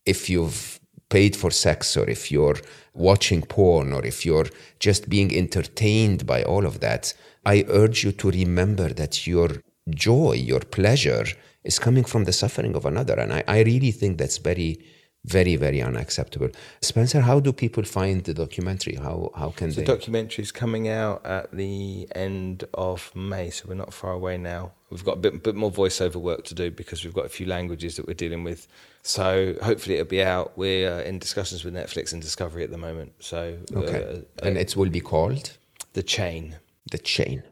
if 0.05 0.29
you've 0.29 0.79
paid 1.09 1.35
for 1.35 1.49
sex 1.49 1.97
or 1.97 2.07
if 2.09 2.31
you're 2.31 2.57
watching 2.93 3.41
porn 3.41 3.93
or 3.93 4.05
if 4.05 4.25
you're 4.25 4.47
just 4.79 5.09
being 5.09 5.35
entertained 5.35 6.25
by 6.25 6.43
all 6.43 6.65
of 6.65 6.79
that, 6.81 7.13
I 7.45 7.65
urge 7.67 8.03
you 8.03 8.11
to 8.13 8.31
remember 8.31 8.89
that 8.89 9.25
your 9.25 9.49
joy, 9.89 10.33
your 10.33 10.59
pleasure 10.59 11.25
is 11.63 11.79
coming 11.79 12.03
from 12.03 12.25
the 12.25 12.33
suffering 12.33 12.75
of 12.75 12.85
another. 12.85 13.19
And 13.19 13.33
I, 13.33 13.43
I 13.47 13.61
really 13.63 13.91
think 13.91 14.17
that's 14.17 14.37
very, 14.37 14.85
very, 15.25 15.55
very 15.55 15.81
unacceptable. 15.81 16.49
Spencer, 16.81 17.21
how 17.21 17.39
do 17.39 17.51
people 17.51 17.83
find 17.83 18.23
the 18.23 18.33
documentary? 18.33 18.95
How, 18.95 19.31
how 19.35 19.49
can 19.49 19.71
so 19.71 19.81
they? 19.81 19.85
The 19.85 19.93
documentary 19.93 20.43
is 20.43 20.51
coming 20.51 20.87
out 20.87 21.25
at 21.25 21.51
the 21.51 22.07
end 22.15 22.63
of 22.73 23.15
May, 23.15 23.49
so 23.49 23.65
we're 23.67 23.75
not 23.75 23.93
far 23.93 24.13
away 24.13 24.37
now. 24.37 24.71
We've 24.89 25.05
got 25.05 25.17
a 25.17 25.19
bit, 25.19 25.43
bit 25.43 25.55
more 25.55 25.71
voiceover 25.71 26.15
work 26.15 26.45
to 26.45 26.55
do 26.55 26.71
because 26.71 27.03
we've 27.03 27.13
got 27.13 27.25
a 27.25 27.29
few 27.29 27.45
languages 27.45 27.95
that 27.97 28.07
we're 28.07 28.13
dealing 28.13 28.43
with. 28.43 28.67
So 29.03 29.55
hopefully 29.61 29.95
it'll 29.95 30.09
be 30.09 30.23
out. 30.23 30.57
We're 30.57 30.91
uh, 30.91 31.01
in 31.01 31.19
discussions 31.19 31.63
with 31.63 31.75
Netflix 31.75 32.11
and 32.11 32.21
Discovery 32.21 32.63
at 32.63 32.71
the 32.71 32.77
moment. 32.77 33.13
So 33.19 33.57
okay, 33.73 34.23
uh, 34.41 34.45
and 34.47 34.57
it 34.57 34.75
will 34.75 34.89
be 34.89 35.01
called 35.01 35.57
The 35.93 36.01
Chain 36.01 36.55
the 36.91 36.97
chain. 36.97 37.43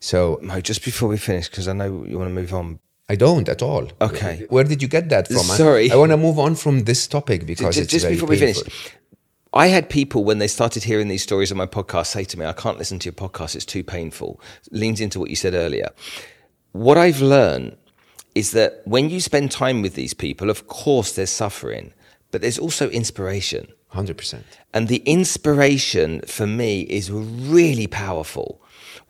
So, 0.00 0.38
Mo, 0.42 0.60
just 0.60 0.84
before 0.84 1.08
we 1.08 1.16
finish, 1.16 1.48
because 1.48 1.68
I 1.68 1.72
know 1.72 2.04
you 2.04 2.18
want 2.18 2.28
to 2.28 2.34
move 2.34 2.52
on. 2.52 2.80
I 3.08 3.16
don't 3.16 3.48
at 3.48 3.62
all. 3.62 3.88
Okay. 4.00 4.46
Where 4.48 4.64
did 4.64 4.80
you 4.80 4.88
get 4.88 5.08
that 5.10 5.28
from? 5.28 5.38
Sorry. 5.38 5.90
I, 5.90 5.94
I 5.94 5.96
want 5.98 6.12
to 6.12 6.16
move 6.16 6.38
on 6.38 6.54
from 6.54 6.84
this 6.84 7.06
topic 7.06 7.46
because 7.46 7.76
just, 7.76 7.90
just 7.90 8.08
before 8.08 8.28
painful. 8.28 8.46
we 8.46 8.54
finish. 8.54 8.92
I 9.54 9.66
had 9.66 9.90
people 9.90 10.24
when 10.24 10.38
they 10.38 10.48
started 10.48 10.84
hearing 10.84 11.08
these 11.08 11.22
stories 11.22 11.52
on 11.52 11.58
my 11.58 11.66
podcast 11.66 12.06
say 12.06 12.24
to 12.24 12.38
me, 12.38 12.46
"I 12.46 12.54
can't 12.54 12.78
listen 12.78 12.98
to 13.00 13.06
your 13.06 13.12
podcast; 13.12 13.54
it's 13.54 13.66
too 13.66 13.84
painful." 13.84 14.40
Leans 14.70 15.00
into 15.00 15.20
what 15.20 15.28
you 15.28 15.36
said 15.36 15.52
earlier. 15.52 15.88
What 16.72 16.96
I've 16.96 17.20
learned 17.20 17.76
is 18.34 18.52
that 18.52 18.80
when 18.86 19.10
you 19.10 19.20
spend 19.20 19.50
time 19.50 19.82
with 19.82 19.94
these 19.94 20.14
people, 20.14 20.48
of 20.48 20.66
course, 20.66 21.12
there's 21.12 21.30
suffering, 21.30 21.92
but 22.30 22.40
there's 22.40 22.58
also 22.58 22.88
inspiration. 22.88 23.68
100%. 23.92 24.42
And 24.72 24.88
the 24.88 25.02
inspiration 25.04 26.22
for 26.22 26.46
me 26.46 26.82
is 26.82 27.10
really 27.10 27.86
powerful 27.86 28.61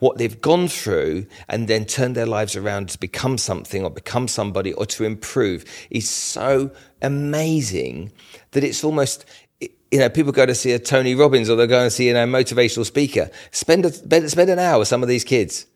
what 0.03 0.17
they've 0.17 0.41
gone 0.41 0.67
through 0.67 1.25
and 1.47 1.69
then 1.69 1.85
turn 1.85 2.11
their 2.11 2.25
lives 2.25 2.57
around 2.57 2.89
to 2.89 2.99
become 2.99 3.37
something 3.37 3.85
or 3.85 3.89
become 3.89 4.27
somebody 4.27 4.73
or 4.73 4.85
to 4.85 5.05
improve 5.05 5.63
is 5.89 6.09
so 6.09 6.69
amazing 7.01 8.11
that 8.51 8.65
it's 8.65 8.83
almost 8.83 9.23
you 9.61 9.99
know, 9.99 10.09
people 10.09 10.33
go 10.33 10.45
to 10.45 10.53
see 10.53 10.73
a 10.73 10.79
Tony 10.79 11.15
Robbins 11.15 11.49
or 11.49 11.55
they're 11.55 11.67
going 11.67 11.85
to 11.85 11.91
see 11.91 12.07
you 12.07 12.13
know, 12.13 12.23
a 12.25 12.27
motivational 12.27 12.85
speaker. 12.85 13.29
Spend 13.51 13.85
a, 13.85 14.27
spend 14.27 14.49
an 14.49 14.59
hour 14.59 14.79
with 14.79 14.89
some 14.89 15.03
of 15.03 15.07
these 15.07 15.23
kids. 15.23 15.67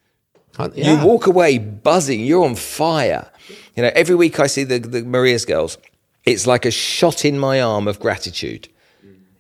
Uh, 0.58 0.70
yeah. 0.76 1.00
You 1.00 1.08
walk 1.08 1.28
away 1.28 1.58
buzzing. 1.60 2.20
You're 2.26 2.44
on 2.44 2.56
fire. 2.56 3.32
You 3.78 3.84
know, 3.84 3.92
every 3.96 4.16
week 4.16 4.42
I 4.42 4.48
see 4.48 4.66
the, 4.66 4.80
the 4.80 5.04
Maria's 5.04 5.46
girls. 5.46 5.78
It's 6.26 6.46
like 6.46 6.66
a 6.66 6.72
shot 6.72 7.24
in 7.24 7.40
my 7.40 7.62
arm 7.62 7.88
of 7.88 8.02
gratitude. 8.02 8.68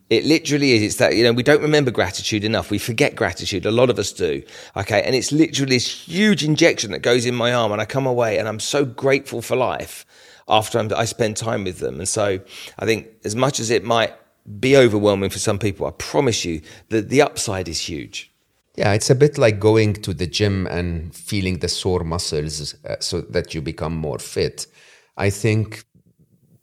It 0.09 0.23
literally 0.23 0.71
is. 0.73 0.83
It's 0.83 0.95
that, 0.95 1.15
you 1.15 1.23
know, 1.23 1.33
we 1.33 1.43
don't 1.43 1.61
remember 1.61 1.91
gratitude 1.91 2.43
enough. 2.43 2.71
We 2.71 2.79
forget 2.79 3.15
gratitude. 3.15 3.65
A 3.65 3.71
lot 3.71 3.89
of 3.89 3.99
us 3.99 4.13
do. 4.13 4.41
Okay. 4.75 5.01
And 5.03 5.15
it's 5.15 5.31
literally 5.31 5.75
this 5.75 6.07
huge 6.07 6.43
injection 6.43 6.91
that 6.91 6.99
goes 6.99 7.25
in 7.25 7.35
my 7.35 7.53
arm 7.53 7.71
and 7.71 7.81
I 7.81 7.85
come 7.85 8.07
away 8.07 8.37
and 8.37 8.47
I'm 8.47 8.59
so 8.59 8.85
grateful 8.85 9.41
for 9.41 9.57
life 9.57 10.05
after 10.47 10.79
I'm, 10.79 10.89
I 10.95 11.05
spend 11.05 11.35
time 11.35 11.65
with 11.65 11.79
them. 11.79 11.95
And 11.99 12.07
so 12.07 12.39
I 12.79 12.85
think 12.85 13.07
as 13.25 13.35
much 13.35 13.59
as 13.59 13.69
it 13.69 13.83
might 13.83 14.13
be 14.59 14.77
overwhelming 14.77 15.29
for 15.29 15.39
some 15.39 15.59
people, 15.59 15.85
I 15.85 15.91
promise 15.91 16.45
you 16.45 16.61
that 16.89 17.09
the 17.09 17.21
upside 17.21 17.67
is 17.67 17.81
huge. 17.81 18.31
Yeah, 18.77 18.93
it's 18.93 19.09
a 19.09 19.15
bit 19.15 19.37
like 19.37 19.59
going 19.59 19.93
to 20.03 20.13
the 20.13 20.27
gym 20.27 20.67
and 20.67 21.13
feeling 21.13 21.59
the 21.59 21.67
sore 21.67 22.03
muscles 22.03 22.75
uh, 22.85 22.95
so 22.99 23.21
that 23.21 23.53
you 23.53 23.61
become 23.61 23.95
more 23.95 24.19
fit. 24.19 24.67
I 25.17 25.31
think 25.31 25.83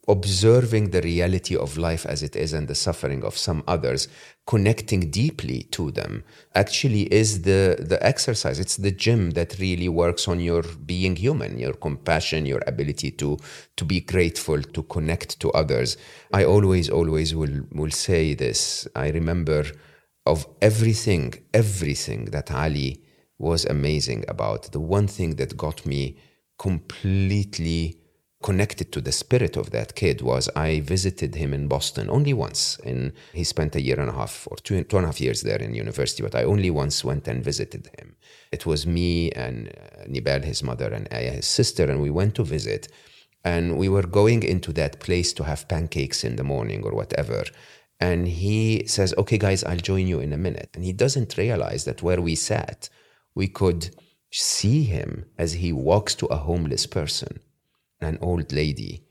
observing 0.07 0.91
the 0.91 1.01
reality 1.01 1.55
of 1.55 1.77
life 1.77 2.05
as 2.05 2.21
it 2.21 2.35
is 2.35 2.53
and 2.53 2.67
the 2.67 2.75
suffering 2.75 3.23
of 3.23 3.37
some 3.37 3.63
others 3.67 4.07
connecting 4.45 5.09
deeply 5.09 5.63
to 5.71 5.89
them 5.91 6.23
actually 6.53 7.03
is 7.13 7.41
the 7.41 7.77
the 7.79 7.99
exercise. 8.05 8.59
It's 8.59 8.77
the 8.77 8.91
gym 8.91 9.31
that 9.31 9.57
really 9.59 9.89
works 9.89 10.27
on 10.27 10.39
your 10.39 10.63
being 10.85 11.15
human 11.15 11.57
your 11.57 11.73
compassion 11.73 12.45
your 12.45 12.61
ability 12.67 13.11
to 13.11 13.37
to 13.77 13.85
be 13.85 14.01
grateful 14.01 14.61
to 14.61 14.83
connect 14.83 15.39
to 15.39 15.51
others. 15.51 15.97
I 16.31 16.45
always 16.45 16.89
always 16.89 17.33
will 17.33 17.61
will 17.71 17.91
say 17.91 18.35
this. 18.35 18.87
I 18.95 19.09
remember 19.09 19.65
of 20.25 20.47
everything 20.61 21.33
everything 21.53 22.25
that 22.25 22.51
ali 22.51 23.01
was 23.39 23.65
amazing 23.65 24.23
about. 24.27 24.71
The 24.71 24.79
one 24.79 25.07
thing 25.07 25.35
that 25.35 25.57
got 25.57 25.85
me 25.85 26.17
completely 26.57 27.97
connected 28.45 28.91
to 28.91 29.01
the 29.01 29.11
spirit 29.11 29.57
of 29.57 29.71
that 29.71 29.95
kid 29.95 30.21
was 30.21 30.47
I 30.55 30.81
visited 30.81 31.33
him 31.33 31.51
in 31.51 31.67
Boston 31.67 32.11
only 32.11 32.31
once. 32.31 32.79
And 32.85 33.11
he 33.33 33.43
spent 33.43 33.75
a 33.75 33.81
year 33.81 33.99
and 33.99 34.07
a 34.07 34.13
half 34.13 34.47
or 34.51 34.57
two, 34.57 34.83
two 34.83 34.97
and 34.97 35.05
a 35.05 35.07
half 35.07 35.19
years 35.19 35.41
there 35.41 35.57
in 35.57 35.73
university, 35.73 36.21
but 36.21 36.35
I 36.35 36.43
only 36.43 36.69
once 36.69 37.03
went 37.03 37.27
and 37.27 37.43
visited 37.43 37.89
him. 37.97 38.15
It 38.51 38.63
was 38.67 38.85
me 38.85 39.31
and 39.31 39.69
uh, 39.69 40.03
Nibal, 40.07 40.41
his 40.41 40.61
mother, 40.61 40.93
and 40.93 41.07
Aya, 41.11 41.31
his 41.31 41.47
sister, 41.47 41.85
and 41.89 42.03
we 42.03 42.11
went 42.11 42.35
to 42.35 42.43
visit. 42.43 42.87
And 43.43 43.79
we 43.79 43.89
were 43.89 44.05
going 44.21 44.43
into 44.43 44.71
that 44.73 44.99
place 44.99 45.33
to 45.33 45.43
have 45.43 45.67
pancakes 45.67 46.23
in 46.23 46.35
the 46.35 46.43
morning 46.43 46.83
or 46.83 46.93
whatever. 46.93 47.45
And 47.99 48.27
he 48.27 48.85
says, 48.85 49.11
Okay, 49.17 49.39
guys, 49.39 49.63
I'll 49.63 49.87
join 49.91 50.05
you 50.05 50.19
in 50.19 50.31
a 50.33 50.43
minute. 50.47 50.69
And 50.75 50.83
he 50.83 50.93
doesn't 50.93 51.39
realize 51.39 51.85
that 51.85 52.03
where 52.03 52.21
we 52.21 52.35
sat, 52.35 52.89
we 53.33 53.47
could 53.47 53.89
see 54.31 54.83
him 54.83 55.25
as 55.35 55.53
he 55.53 55.71
walks 55.73 56.13
to 56.15 56.27
a 56.27 56.37
homeless 56.37 56.85
person 56.85 57.39
an 58.05 58.17
old 58.21 58.51
lady, 58.51 59.03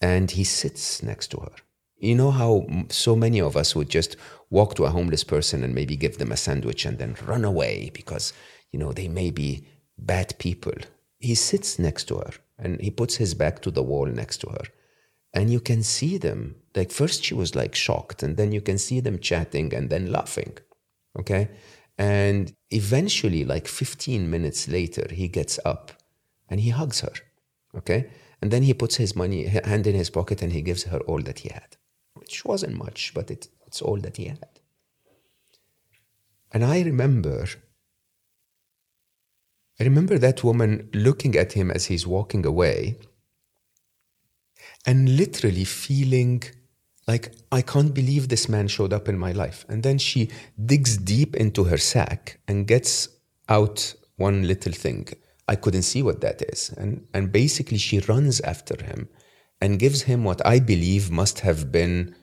and 0.00 0.30
he 0.30 0.44
sits 0.44 1.02
next 1.02 1.28
to 1.28 1.38
her. 1.38 1.52
You 1.98 2.14
know 2.14 2.30
how 2.30 2.66
so 2.90 3.16
many 3.16 3.40
of 3.40 3.56
us 3.56 3.74
would 3.74 3.88
just 3.88 4.16
walk 4.50 4.74
to 4.74 4.84
a 4.84 4.90
homeless 4.90 5.24
person 5.24 5.64
and 5.64 5.74
maybe 5.74 5.96
give 5.96 6.18
them 6.18 6.30
a 6.30 6.36
sandwich 6.36 6.84
and 6.84 6.98
then 6.98 7.16
run 7.24 7.44
away 7.44 7.90
because, 7.94 8.32
you 8.70 8.78
know, 8.78 8.92
they 8.92 9.08
may 9.08 9.30
be 9.30 9.66
bad 9.98 10.38
people. 10.38 10.74
He 11.18 11.34
sits 11.34 11.78
next 11.78 12.04
to 12.08 12.16
her 12.16 12.32
and 12.58 12.80
he 12.80 12.90
puts 12.90 13.16
his 13.16 13.34
back 13.34 13.62
to 13.62 13.70
the 13.70 13.82
wall 13.82 14.06
next 14.06 14.38
to 14.42 14.48
her. 14.50 14.64
And 15.32 15.50
you 15.50 15.60
can 15.60 15.82
see 15.82 16.18
them. 16.18 16.56
Like, 16.74 16.90
first 16.90 17.24
she 17.24 17.34
was 17.34 17.54
like 17.54 17.74
shocked, 17.74 18.22
and 18.22 18.36
then 18.36 18.52
you 18.52 18.60
can 18.60 18.78
see 18.78 19.00
them 19.00 19.18
chatting 19.18 19.74
and 19.74 19.90
then 19.90 20.10
laughing. 20.10 20.56
Okay. 21.18 21.48
And 21.98 22.54
eventually, 22.70 23.44
like 23.44 23.66
15 23.66 24.30
minutes 24.30 24.68
later, 24.68 25.06
he 25.10 25.28
gets 25.28 25.58
up 25.64 25.92
and 26.48 26.60
he 26.60 26.70
hugs 26.70 27.00
her. 27.00 27.12
Okay. 27.76 28.10
And 28.42 28.50
then 28.50 28.62
he 28.62 28.74
puts 28.74 28.96
his 28.96 29.16
money, 29.16 29.46
hand 29.46 29.86
in 29.86 29.94
his 29.94 30.10
pocket, 30.10 30.42
and 30.42 30.52
he 30.52 30.62
gives 30.62 30.84
her 30.84 30.98
all 31.00 31.22
that 31.22 31.40
he 31.40 31.48
had, 31.48 31.76
which 32.14 32.44
wasn't 32.44 32.74
much, 32.76 33.12
but 33.14 33.30
it, 33.30 33.48
it's 33.66 33.80
all 33.80 33.96
that 33.98 34.16
he 34.16 34.26
had. 34.26 34.60
And 36.52 36.64
I 36.64 36.82
remember, 36.82 37.46
I 39.80 39.84
remember 39.84 40.18
that 40.18 40.44
woman 40.44 40.88
looking 40.92 41.36
at 41.36 41.52
him 41.52 41.70
as 41.70 41.86
he's 41.86 42.06
walking 42.06 42.46
away 42.46 42.98
and 44.84 45.16
literally 45.16 45.64
feeling 45.64 46.42
like, 47.08 47.32
I 47.52 47.62
can't 47.62 47.94
believe 47.94 48.28
this 48.28 48.48
man 48.48 48.68
showed 48.68 48.92
up 48.92 49.08
in 49.08 49.18
my 49.18 49.32
life. 49.32 49.64
And 49.68 49.82
then 49.82 49.98
she 49.98 50.30
digs 50.64 50.96
deep 50.96 51.36
into 51.36 51.64
her 51.64 51.78
sack 51.78 52.38
and 52.48 52.66
gets 52.66 53.08
out 53.48 53.94
one 54.16 54.46
little 54.46 54.72
thing 54.72 55.08
I 55.48 55.56
couldn't 55.56 55.82
see 55.82 56.02
what 56.02 56.20
that 56.22 56.42
is. 56.42 56.70
And, 56.76 57.06
and 57.14 57.32
basically, 57.32 57.78
she 57.78 58.00
runs 58.00 58.40
after 58.40 58.82
him 58.84 59.08
and 59.60 59.78
gives 59.78 60.02
him 60.02 60.24
what 60.24 60.44
I 60.46 60.60
believe 60.60 61.10
must 61.10 61.40
have 61.40 61.70
been 61.70 62.14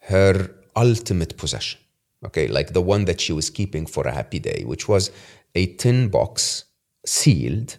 her 0.00 0.50
ultimate 0.76 1.36
possession. 1.36 1.80
Okay, 2.24 2.48
like 2.48 2.72
the 2.72 2.80
one 2.80 3.04
that 3.04 3.20
she 3.20 3.32
was 3.32 3.50
keeping 3.50 3.86
for 3.86 4.06
a 4.06 4.14
happy 4.14 4.38
day, 4.38 4.64
which 4.64 4.88
was 4.88 5.10
a 5.54 5.66
tin 5.74 6.08
box 6.08 6.64
sealed 7.04 7.76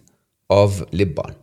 of 0.48 0.92
lip 0.92 1.14
balm, 1.16 1.34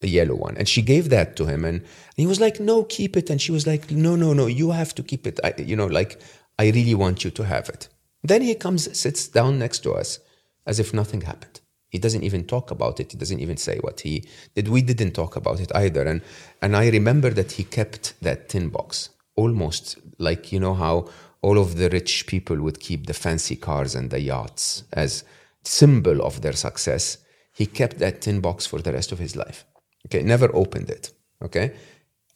the 0.00 0.08
yellow 0.08 0.36
one. 0.36 0.56
And 0.56 0.68
she 0.68 0.80
gave 0.80 1.10
that 1.10 1.36
to 1.36 1.46
him, 1.46 1.64
and, 1.64 1.82
he 2.16 2.26
was 2.26 2.40
like, 2.40 2.60
"No, 2.60 2.84
keep 2.84 3.16
it." 3.16 3.30
And 3.30 3.40
she 3.40 3.50
was 3.50 3.66
like, 3.66 3.90
"No, 3.90 4.14
no, 4.14 4.32
no, 4.32 4.46
you 4.46 4.70
have 4.70 4.94
to 4.94 5.02
keep 5.02 5.26
it. 5.26 5.40
I, 5.42 5.54
you 5.58 5.74
know, 5.74 5.86
like 5.86 6.20
I 6.58 6.70
really 6.70 6.94
want 6.94 7.24
you 7.24 7.30
to 7.30 7.44
have 7.44 7.68
it." 7.68 7.88
Then 8.22 8.42
he 8.42 8.54
comes, 8.54 8.96
sits 8.96 9.26
down 9.26 9.58
next 9.58 9.80
to 9.80 9.92
us, 9.92 10.20
as 10.66 10.78
if 10.78 10.94
nothing 10.94 11.22
happened. 11.22 11.59
He 11.90 11.98
doesn't 11.98 12.22
even 12.22 12.44
talk 12.44 12.70
about 12.70 13.00
it. 13.00 13.12
He 13.12 13.18
doesn't 13.18 13.40
even 13.40 13.56
say 13.56 13.78
what 13.78 14.00
he 14.00 14.24
did. 14.54 14.68
We 14.68 14.80
didn't 14.80 15.12
talk 15.12 15.36
about 15.36 15.60
it 15.60 15.70
either. 15.74 16.04
And 16.06 16.22
and 16.62 16.76
I 16.76 16.88
remember 16.88 17.30
that 17.30 17.52
he 17.52 17.64
kept 17.64 18.14
that 18.22 18.48
tin 18.48 18.68
box 18.68 19.10
almost 19.36 19.98
like 20.18 20.52
you 20.52 20.60
know 20.60 20.74
how 20.74 21.08
all 21.42 21.58
of 21.58 21.76
the 21.76 21.88
rich 21.90 22.26
people 22.26 22.60
would 22.60 22.80
keep 22.80 23.06
the 23.06 23.14
fancy 23.14 23.56
cars 23.56 23.94
and 23.94 24.10
the 24.10 24.20
yachts 24.20 24.84
as 24.92 25.24
symbol 25.64 26.22
of 26.22 26.42
their 26.42 26.52
success. 26.52 27.18
He 27.52 27.66
kept 27.66 27.98
that 27.98 28.20
tin 28.22 28.40
box 28.40 28.66
for 28.66 28.80
the 28.80 28.92
rest 28.92 29.12
of 29.12 29.18
his 29.18 29.34
life. 29.36 29.64
Okay, 30.06 30.22
never 30.22 30.54
opened 30.54 30.90
it. 30.90 31.12
Okay, 31.42 31.72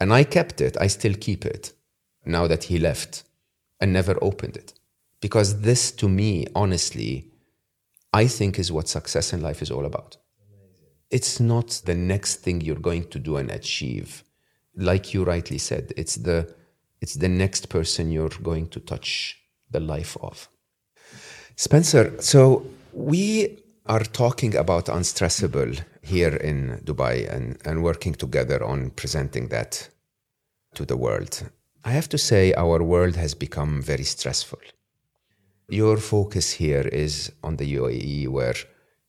and 0.01 0.13
I 0.13 0.25
kept 0.25 0.61
it. 0.61 0.77
I 0.81 0.89
still 0.89 1.15
keep 1.15 1.45
it 1.47 1.73
now 2.27 2.47
that 2.47 2.65
he 2.65 2.79
left, 2.79 3.23
and 3.81 3.93
never 3.93 4.17
opened 4.23 4.57
it 4.57 4.73
because 5.21 5.61
this 5.61 5.93
to 5.93 6.09
me, 6.09 6.47
honestly 6.55 7.34
I 8.15 8.29
think 8.29 8.59
is 8.59 8.71
what 8.71 8.89
success 8.89 9.33
in 9.33 9.41
life 9.43 9.61
is 9.61 9.71
all 9.73 9.85
about. 9.85 10.17
It's 11.11 11.41
not 11.41 11.83
the 11.85 11.97
next 11.97 12.37
thing 12.37 12.61
you're 12.61 12.89
going 12.91 13.09
to 13.09 13.19
do 13.19 13.37
and 13.37 13.51
achieve. 13.51 14.23
Like 14.77 15.13
you 15.13 15.25
rightly 15.25 15.59
said, 15.59 15.93
it's 15.97 16.15
the 16.15 16.55
it's 17.01 17.15
the 17.15 17.29
next 17.29 17.69
person 17.69 18.13
you're 18.13 18.39
going 18.51 18.69
to 18.69 18.81
touch 18.81 19.37
the 19.71 19.81
life 19.81 20.17
of. 20.23 20.49
Spencer, 21.57 22.15
so 22.21 22.67
we 22.93 23.59
are 23.87 24.05
talking 24.23 24.57
about 24.57 24.87
Unstressable 24.87 25.73
here 26.03 26.37
in 26.37 26.81
Dubai 26.85 27.17
and, 27.35 27.59
and 27.67 27.83
working 27.83 28.15
together 28.15 28.65
on 28.65 28.91
presenting 28.91 29.49
that 29.49 29.91
to 30.75 30.85
the 30.87 30.97
world. 30.97 31.51
I 31.85 31.91
have 31.91 32.09
to 32.09 32.19
say, 32.19 32.55
our 32.55 32.83
world 32.83 33.17
has 33.17 33.35
become 33.35 33.83
very 33.83 34.05
stressful. 34.05 34.61
Your 35.69 35.97
focus 35.97 36.53
here 36.53 36.83
is 36.83 37.33
on 37.43 37.57
the 37.57 37.75
UAE, 37.75 38.29
where, 38.29 38.57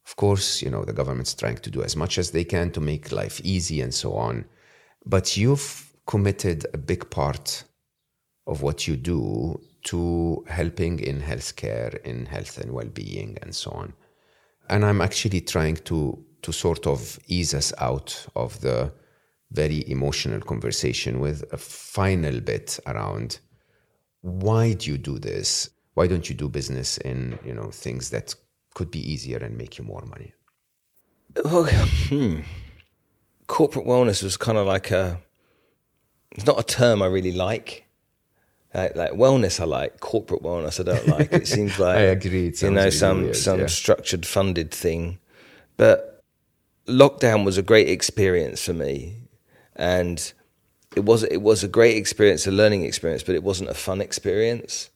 of 0.06 0.16
course, 0.16 0.62
you 0.62 0.70
know, 0.70 0.86
the 0.86 0.94
government's 0.94 1.34
trying 1.34 1.58
to 1.58 1.70
do 1.70 1.84
as 1.84 1.96
much 1.96 2.18
as 2.18 2.32
they 2.32 2.44
can 2.44 2.72
to 2.72 2.82
make 2.82 3.12
life 3.12 3.42
easy 3.44 3.82
and 3.82 3.94
so 3.94 4.14
on. 4.14 4.46
But 5.06 5.38
you've 5.38 5.94
committed 6.08 6.66
a 6.74 6.78
big 6.78 7.10
part 7.10 7.64
of 8.48 8.62
what 8.62 8.88
you 8.88 8.96
do 8.96 9.60
to 9.86 10.46
helping 10.48 11.00
in 11.00 11.22
healthcare, 11.22 12.02
in 12.04 12.26
health 12.26 12.58
and 12.58 12.72
well-being, 12.72 13.38
and 13.42 13.54
so 13.54 13.72
on. 13.72 13.94
And 14.70 14.84
I'm 14.86 15.02
actually 15.02 15.42
trying 15.42 15.76
to 15.86 16.26
to 16.46 16.52
sort 16.54 16.86
of 16.86 17.20
ease 17.28 17.56
us 17.56 17.74
out 17.80 18.28
of 18.36 18.62
the 18.62 18.92
very 19.52 19.84
emotional 19.90 20.40
conversation 20.42 21.20
with 21.20 21.44
a 21.52 21.58
final 21.58 22.40
bit 22.40 22.80
around 22.86 23.40
why 24.22 24.74
do 24.74 24.92
you 24.92 24.98
do 25.00 25.18
this? 25.18 25.72
Why 25.96 26.08
don't 26.08 26.30
you 26.30 26.36
do 26.36 26.48
business 26.48 26.98
in 27.00 27.38
you 27.44 27.54
know 27.54 27.70
things 27.72 28.10
that 28.12 28.34
could 28.74 28.92
be 28.92 29.00
easier 29.12 29.38
and 29.40 29.58
make 29.58 29.78
you 29.78 29.84
more 29.84 30.04
money 30.06 30.34
well, 31.44 31.66
hmm. 31.66 32.40
corporate 33.48 33.86
wellness 33.86 34.24
was 34.24 34.38
kind 34.38 34.58
of 34.58 34.66
like 34.68 34.92
a 34.92 35.20
it's 36.32 36.46
not 36.46 36.60
a 36.60 36.64
term 36.64 37.02
i 37.02 37.08
really 37.08 37.34
like 37.34 37.86
Like, 38.76 38.96
like 38.98 39.12
wellness, 39.12 39.62
I 39.62 39.64
like 39.64 40.02
corporate 40.02 40.44
wellness. 40.44 40.82
I 40.82 40.84
don't 40.84 41.08
like. 41.08 41.32
It 41.32 41.48
seems 41.48 41.80
like 41.86 41.98
I 41.98 42.02
agree. 42.02 42.54
You 42.62 42.72
know, 42.72 42.90
some 42.90 43.24
weird, 43.24 43.36
some 43.38 43.60
yeah. 43.62 43.68
structured 43.68 44.26
funded 44.26 44.72
thing. 44.72 45.20
But 45.78 46.22
lockdown 46.86 47.46
was 47.46 47.58
a 47.58 47.62
great 47.62 47.88
experience 47.88 48.66
for 48.66 48.74
me, 48.74 49.16
and 49.78 50.34
it 50.94 51.06
was 51.06 51.24
it 51.24 51.42
was 51.42 51.64
a 51.64 51.70
great 51.70 51.96
experience, 51.96 52.46
a 52.48 52.52
learning 52.52 52.84
experience, 52.84 53.24
but 53.24 53.36
it 53.36 53.44
wasn't 53.44 53.70
a 53.70 53.74
fun 53.74 54.02
experience. 54.02 54.90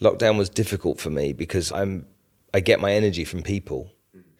Lockdown 0.00 0.36
was 0.36 0.48
difficult 0.48 1.00
for 1.00 1.10
me 1.10 1.32
because 1.32 1.72
I'm 1.72 2.06
I 2.52 2.60
get 2.60 2.80
my 2.80 2.92
energy 2.92 3.24
from 3.24 3.42
people. 3.42 3.90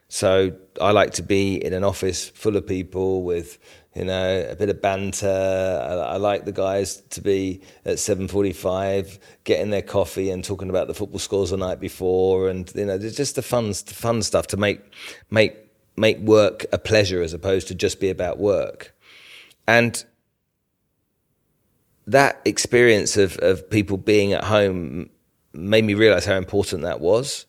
So 0.09 0.53
I 0.81 0.93
like 0.93 1.13
to 1.15 1.23
be 1.23 1.57
in 1.57 1.73
an 1.73 1.83
office 1.83 2.29
full 2.29 2.57
of 2.57 2.65
people 2.65 3.25
with, 3.25 3.59
you 3.97 4.05
know, 4.05 4.47
a 4.49 4.55
bit 4.55 4.69
of 4.69 4.81
banter. 4.81 5.27
I, 5.27 5.95
I 5.95 6.17
like 6.19 6.45
the 6.45 6.53
guys 6.53 7.01
to 7.11 7.21
be 7.21 7.63
at 7.85 7.99
seven 7.99 8.29
forty-five, 8.29 9.19
getting 9.43 9.71
their 9.71 9.83
coffee 9.83 10.31
and 10.31 10.45
talking 10.45 10.71
about 10.71 10.87
the 10.87 10.95
football 10.95 11.19
scores 11.19 11.51
the 11.51 11.57
night 11.57 11.81
before, 11.81 12.49
and 12.49 12.71
you 12.77 12.85
know, 12.85 12.99
just 12.99 13.35
the 13.35 13.43
fun, 13.43 13.69
the 13.69 13.95
fun 13.95 14.23
stuff 14.23 14.47
to 14.49 14.57
make 14.57 14.81
make 15.31 15.57
make 15.97 16.19
work 16.19 16.67
a 16.73 16.79
pleasure 16.79 17.23
as 17.23 17.33
opposed 17.33 17.67
to 17.69 17.75
just 17.75 17.99
be 17.99 18.11
about 18.11 18.39
work. 18.39 18.95
And 19.67 20.05
that 22.07 22.41
experience 22.45 23.17
of 23.17 23.37
of 23.39 23.69
people 23.69 23.97
being 23.97 24.33
at 24.33 24.45
home 24.45 25.11
made 25.55 25.85
me 25.85 25.95
realize 25.95 26.25
how 26.25 26.37
important 26.37 26.83
that 26.83 27.01
was, 27.01 27.47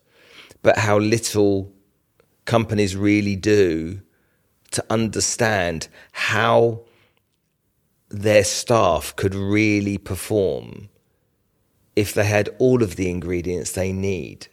but 0.61 0.77
how 0.77 0.98
little 0.98 1.73
companies 2.45 2.95
really 2.95 3.36
do 3.36 4.02
to 4.72 4.86
understand 4.90 5.88
how 6.11 6.82
their 8.10 8.44
staff 8.44 9.15
could 9.15 9.34
really 9.34 9.98
perform 9.98 10.90
if 11.95 12.14
they 12.14 12.26
had 12.26 12.49
all 12.60 12.84
of 12.84 12.95
the 12.95 13.10
ingredients 13.10 13.72
they 13.72 13.91
need 13.91 14.48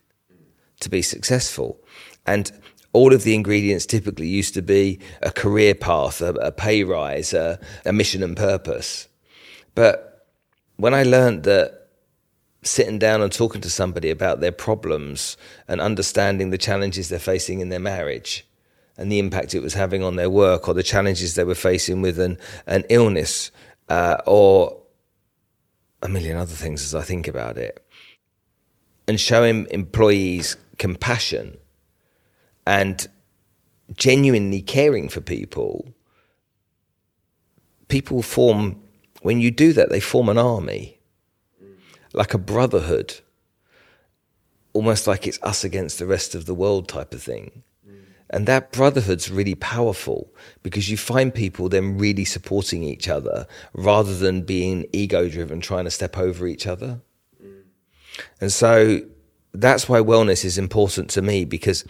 to 0.80 0.88
be 0.88 1.02
successful. 1.02 1.80
And 2.26 2.50
all 2.92 3.12
of 3.12 3.24
the 3.24 3.34
ingredients 3.34 3.86
typically 3.86 4.28
used 4.28 4.54
to 4.54 4.62
be 4.62 5.00
a 5.22 5.30
career 5.30 5.74
path, 5.74 6.20
a, 6.20 6.30
a 6.34 6.52
pay 6.52 6.84
rise, 6.84 7.32
a, 7.32 7.58
a 7.84 7.92
mission 7.92 8.22
and 8.22 8.36
purpose. 8.36 9.08
But 9.74 10.28
when 10.76 10.94
I 10.94 11.02
learned 11.02 11.44
that 11.44 11.81
sitting 12.62 12.98
down 12.98 13.20
and 13.20 13.32
talking 13.32 13.60
to 13.60 13.70
somebody 13.70 14.10
about 14.10 14.40
their 14.40 14.52
problems 14.52 15.36
and 15.66 15.80
understanding 15.80 16.50
the 16.50 16.58
challenges 16.58 17.08
they're 17.08 17.18
facing 17.18 17.60
in 17.60 17.68
their 17.68 17.80
marriage 17.80 18.46
and 18.96 19.10
the 19.10 19.18
impact 19.18 19.54
it 19.54 19.60
was 19.60 19.74
having 19.74 20.02
on 20.02 20.16
their 20.16 20.30
work 20.30 20.68
or 20.68 20.74
the 20.74 20.82
challenges 20.82 21.34
they 21.34 21.44
were 21.44 21.54
facing 21.54 22.02
with 22.02 22.20
an, 22.20 22.38
an 22.66 22.84
illness 22.88 23.50
uh, 23.88 24.16
or 24.26 24.80
a 26.02 26.08
million 26.08 26.36
other 26.36 26.54
things 26.54 26.82
as 26.82 26.94
I 26.94 27.02
think 27.02 27.26
about 27.26 27.56
it. 27.58 27.84
And 29.08 29.18
showing 29.18 29.66
employees 29.70 30.56
compassion 30.78 31.56
and 32.64 33.06
genuinely 33.94 34.62
caring 34.62 35.08
for 35.08 35.20
people, 35.20 35.92
people 37.88 38.22
form, 38.22 38.80
when 39.22 39.40
you 39.40 39.50
do 39.50 39.72
that, 39.72 39.90
they 39.90 40.00
form 40.00 40.28
an 40.28 40.38
army 40.38 41.00
like 42.12 42.34
a 42.34 42.38
brotherhood, 42.38 43.20
almost 44.72 45.06
like 45.06 45.26
it's 45.26 45.42
us 45.42 45.64
against 45.64 45.98
the 45.98 46.06
rest 46.06 46.34
of 46.34 46.46
the 46.46 46.54
world 46.54 46.88
type 46.88 47.14
of 47.14 47.22
thing. 47.22 47.62
Mm. 47.88 48.04
And 48.30 48.46
that 48.46 48.72
brotherhood's 48.72 49.30
really 49.30 49.54
powerful 49.54 50.32
because 50.62 50.90
you 50.90 50.96
find 50.96 51.34
people 51.34 51.68
then 51.68 51.98
really 51.98 52.24
supporting 52.24 52.82
each 52.82 53.08
other 53.08 53.46
rather 53.74 54.14
than 54.14 54.42
being 54.42 54.86
ego 54.92 55.28
driven, 55.28 55.60
trying 55.60 55.84
to 55.84 55.90
step 55.90 56.18
over 56.18 56.46
each 56.46 56.66
other. 56.66 57.00
Mm. 57.42 57.62
And 58.40 58.52
so 58.52 59.00
that's 59.52 59.88
why 59.88 60.00
wellness 60.00 60.44
is 60.44 60.58
important 60.58 61.10
to 61.10 61.22
me 61.22 61.44
because 61.44 61.84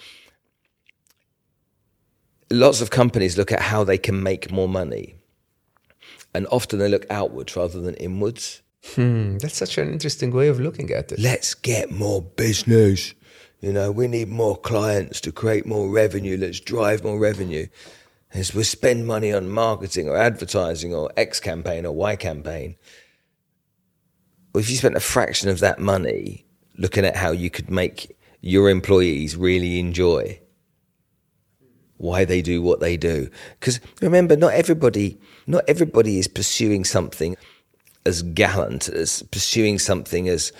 lots 2.50 2.80
of 2.80 2.90
companies 2.90 3.38
look 3.38 3.52
at 3.52 3.60
how 3.60 3.84
they 3.84 3.98
can 3.98 4.22
make 4.22 4.52
more 4.52 4.68
money. 4.68 5.16
And 6.34 6.46
often 6.50 6.78
they 6.78 6.88
look 6.88 7.06
outwards 7.10 7.56
rather 7.56 7.80
than 7.80 7.94
inwards. 7.96 8.61
Hmm, 8.84 9.38
that's 9.38 9.56
such 9.56 9.78
an 9.78 9.90
interesting 9.92 10.32
way 10.32 10.48
of 10.48 10.60
looking 10.60 10.90
at 10.90 11.12
it. 11.12 11.18
let's 11.18 11.54
get 11.54 11.90
more 11.90 12.20
business. 12.20 13.14
You 13.60 13.72
know, 13.72 13.92
we 13.92 14.08
need 14.08 14.28
more 14.28 14.56
clients 14.56 15.20
to 15.22 15.32
create 15.32 15.66
more 15.66 15.88
revenue. 15.88 16.36
Let's 16.36 16.58
drive 16.58 17.04
more 17.04 17.18
revenue. 17.18 17.68
As 18.34 18.54
we 18.54 18.64
spend 18.64 19.06
money 19.06 19.32
on 19.32 19.48
marketing 19.48 20.08
or 20.08 20.16
advertising 20.16 20.92
or 20.92 21.12
X 21.16 21.38
campaign 21.38 21.86
or 21.86 21.94
Y 21.94 22.16
campaign. 22.16 22.76
Well, 24.52 24.62
if 24.62 24.68
you 24.68 24.76
spent 24.76 24.96
a 24.96 25.00
fraction 25.00 25.48
of 25.48 25.60
that 25.60 25.78
money 25.78 26.44
looking 26.76 27.04
at 27.04 27.16
how 27.16 27.30
you 27.30 27.50
could 27.50 27.70
make 27.70 28.16
your 28.40 28.68
employees 28.68 29.36
really 29.36 29.78
enjoy 29.78 30.40
why 31.98 32.24
they 32.24 32.42
do 32.42 32.60
what 32.60 32.80
they 32.80 32.96
do. 32.96 33.30
Because 33.60 33.78
remember, 34.00 34.36
not 34.36 34.54
everybody, 34.54 35.20
not 35.46 35.62
everybody 35.68 36.18
is 36.18 36.26
pursuing 36.26 36.84
something 36.84 37.36
as 38.04 38.22
gallant 38.22 38.88
as 38.88 39.22
pursuing 39.24 39.78
something 39.78 40.28
as 40.28 40.52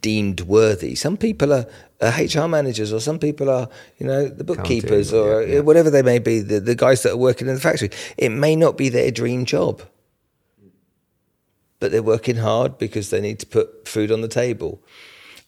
deemed 0.00 0.42
worthy. 0.42 0.94
Some 0.94 1.16
people 1.16 1.52
are, 1.52 1.66
are 2.02 2.12
HR 2.12 2.46
managers, 2.46 2.92
or 2.92 3.00
some 3.00 3.18
people 3.18 3.48
are, 3.48 3.68
you 3.98 4.06
know, 4.06 4.28
the 4.28 4.44
bookkeepers, 4.44 5.12
Accounting, 5.12 5.32
or 5.32 5.42
yeah, 5.42 5.54
yeah. 5.54 5.60
whatever 5.60 5.90
they 5.90 6.02
may 6.02 6.18
be, 6.18 6.40
the, 6.40 6.60
the 6.60 6.74
guys 6.74 7.02
that 7.02 7.12
are 7.12 7.16
working 7.16 7.48
in 7.48 7.54
the 7.54 7.60
factory. 7.60 7.90
It 8.18 8.30
may 8.30 8.54
not 8.54 8.76
be 8.76 8.90
their 8.90 9.10
dream 9.10 9.46
job, 9.46 9.82
but 11.78 11.90
they're 11.90 12.02
working 12.02 12.36
hard 12.36 12.76
because 12.76 13.10
they 13.10 13.20
need 13.20 13.38
to 13.40 13.46
put 13.46 13.88
food 13.88 14.12
on 14.12 14.20
the 14.20 14.28
table. 14.28 14.82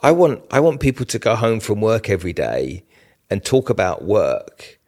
I 0.01 0.11
want, 0.13 0.43
I 0.51 0.61
want 0.61 0.81
people 0.81 1.05
to 1.07 1.19
go 1.19 1.37
home 1.37 1.61
from 1.61 1.81
work 1.81 2.09
every 2.09 2.33
day 2.33 2.85
and 3.31 3.45
talk 3.45 3.69
about 3.69 4.05
work, 4.05 4.81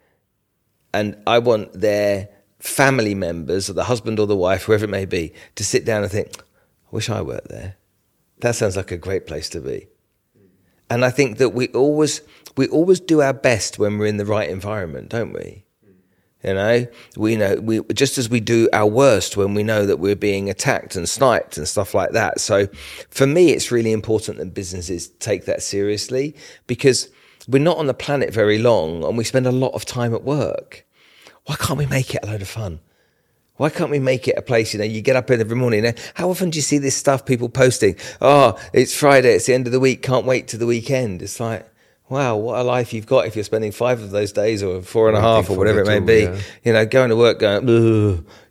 and 0.94 1.16
I 1.26 1.40
want 1.40 1.72
their 1.74 2.30
family 2.58 3.14
members, 3.14 3.68
or 3.68 3.74
the 3.74 3.84
husband 3.84 4.18
or 4.18 4.26
the 4.26 4.36
wife, 4.36 4.64
whoever 4.64 4.86
it 4.86 4.90
may 4.90 5.04
be, 5.04 5.34
to 5.56 5.64
sit 5.64 5.84
down 5.84 6.02
and 6.02 6.10
think, 6.10 6.42
wish 6.94 7.10
I 7.10 7.20
worked 7.20 7.48
there. 7.48 7.76
That 8.40 8.54
sounds 8.54 8.76
like 8.76 8.92
a 8.92 8.96
great 8.96 9.26
place 9.26 9.48
to 9.50 9.60
be. 9.60 9.88
And 10.88 11.04
I 11.04 11.10
think 11.10 11.38
that 11.38 11.50
we 11.50 11.68
always 11.68 12.22
we 12.56 12.68
always 12.68 13.00
do 13.00 13.20
our 13.20 13.32
best 13.32 13.78
when 13.78 13.98
we're 13.98 14.06
in 14.06 14.16
the 14.16 14.24
right 14.24 14.48
environment, 14.48 15.08
don't 15.08 15.32
we? 15.32 15.64
You 16.44 16.54
know, 16.54 16.86
we 17.16 17.36
know 17.36 17.56
we 17.56 17.80
just 17.94 18.18
as 18.18 18.28
we 18.28 18.38
do 18.38 18.68
our 18.72 18.86
worst 18.86 19.36
when 19.36 19.54
we 19.54 19.62
know 19.62 19.86
that 19.86 19.98
we're 19.98 20.14
being 20.14 20.50
attacked 20.50 20.94
and 20.94 21.08
sniped 21.08 21.56
and 21.56 21.66
stuff 21.66 21.94
like 21.94 22.12
that. 22.12 22.38
So, 22.38 22.68
for 23.08 23.26
me, 23.26 23.50
it's 23.52 23.72
really 23.72 23.92
important 23.92 24.38
that 24.38 24.52
businesses 24.52 25.08
take 25.08 25.46
that 25.46 25.62
seriously 25.62 26.36
because 26.66 27.08
we're 27.48 27.62
not 27.62 27.78
on 27.78 27.86
the 27.86 27.94
planet 27.94 28.32
very 28.32 28.58
long, 28.58 29.04
and 29.04 29.16
we 29.16 29.24
spend 29.24 29.46
a 29.46 29.52
lot 29.52 29.72
of 29.72 29.86
time 29.86 30.14
at 30.14 30.22
work. 30.22 30.86
Why 31.46 31.56
can't 31.56 31.78
we 31.78 31.86
make 31.86 32.14
it 32.14 32.22
a 32.22 32.26
load 32.26 32.42
of 32.42 32.48
fun? 32.48 32.80
Why 33.56 33.70
can't 33.70 33.90
we 33.90 34.00
make 34.00 34.26
it 34.26 34.36
a 34.36 34.42
place? 34.42 34.72
You 34.72 34.78
know, 34.80 34.84
you 34.84 35.00
get 35.00 35.14
up 35.14 35.30
in 35.30 35.40
every 35.40 35.56
morning. 35.56 35.84
You 35.84 35.92
know, 35.92 35.98
how 36.14 36.28
often 36.28 36.50
do 36.50 36.56
you 36.56 36.62
see 36.62 36.78
this 36.78 36.96
stuff 36.96 37.24
people 37.24 37.48
posting? 37.48 37.96
Oh, 38.20 38.58
it's 38.72 38.94
Friday. 38.94 39.34
It's 39.34 39.46
the 39.46 39.54
end 39.54 39.66
of 39.66 39.72
the 39.72 39.80
week. 39.80 40.02
Can't 40.02 40.26
wait 40.26 40.48
to 40.48 40.56
the 40.56 40.66
weekend. 40.66 41.22
It's 41.22 41.38
like, 41.38 41.68
wow, 42.08 42.36
what 42.36 42.58
a 42.58 42.64
life 42.64 42.92
you've 42.92 43.06
got 43.06 43.26
if 43.26 43.36
you're 43.36 43.44
spending 43.44 43.70
five 43.70 44.02
of 44.02 44.10
those 44.10 44.32
days 44.32 44.62
or 44.62 44.82
four 44.82 45.08
and 45.08 45.16
a 45.16 45.20
half 45.20 45.50
or 45.50 45.56
whatever 45.56 45.80
it 45.80 45.86
may 45.86 46.00
be. 46.00 46.22
yeah. 46.24 46.40
You 46.64 46.72
know, 46.72 46.84
going 46.84 47.10
to 47.10 47.16
work, 47.16 47.38
going, 47.38 47.66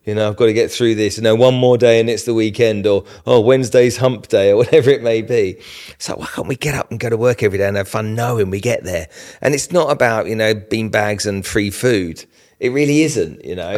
you 0.05 0.15
know, 0.15 0.27
I've 0.27 0.35
got 0.35 0.45
to 0.45 0.53
get 0.53 0.71
through 0.71 0.95
this. 0.95 1.17
You 1.17 1.23
know, 1.23 1.35
one 1.35 1.53
more 1.53 1.77
day 1.77 1.99
and 1.99 2.09
it's 2.09 2.23
the 2.23 2.33
weekend, 2.33 2.87
or 2.87 3.03
oh, 3.25 3.39
Wednesday's 3.41 3.97
hump 3.97 4.27
day, 4.27 4.51
or 4.51 4.57
whatever 4.59 4.89
it 4.89 5.03
may 5.03 5.21
be. 5.21 5.59
So 5.97 6.15
why 6.15 6.27
can't 6.27 6.47
we 6.47 6.55
get 6.55 6.75
up 6.75 6.91
and 6.91 6.99
go 6.99 7.09
to 7.09 7.17
work 7.17 7.43
every 7.43 7.57
day 7.57 7.67
and 7.67 7.77
have 7.77 7.87
fun 7.87 8.15
knowing 8.15 8.49
we 8.49 8.59
get 8.59 8.83
there? 8.83 9.07
And 9.41 9.53
it's 9.53 9.71
not 9.71 9.91
about 9.91 10.27
you 10.27 10.35
know 10.35 10.53
bean 10.53 10.89
bags 10.89 11.25
and 11.25 11.45
free 11.45 11.71
food. 11.71 12.25
It 12.63 12.69
really 12.71 13.01
isn't. 13.01 13.43
You 13.43 13.55
know, 13.55 13.69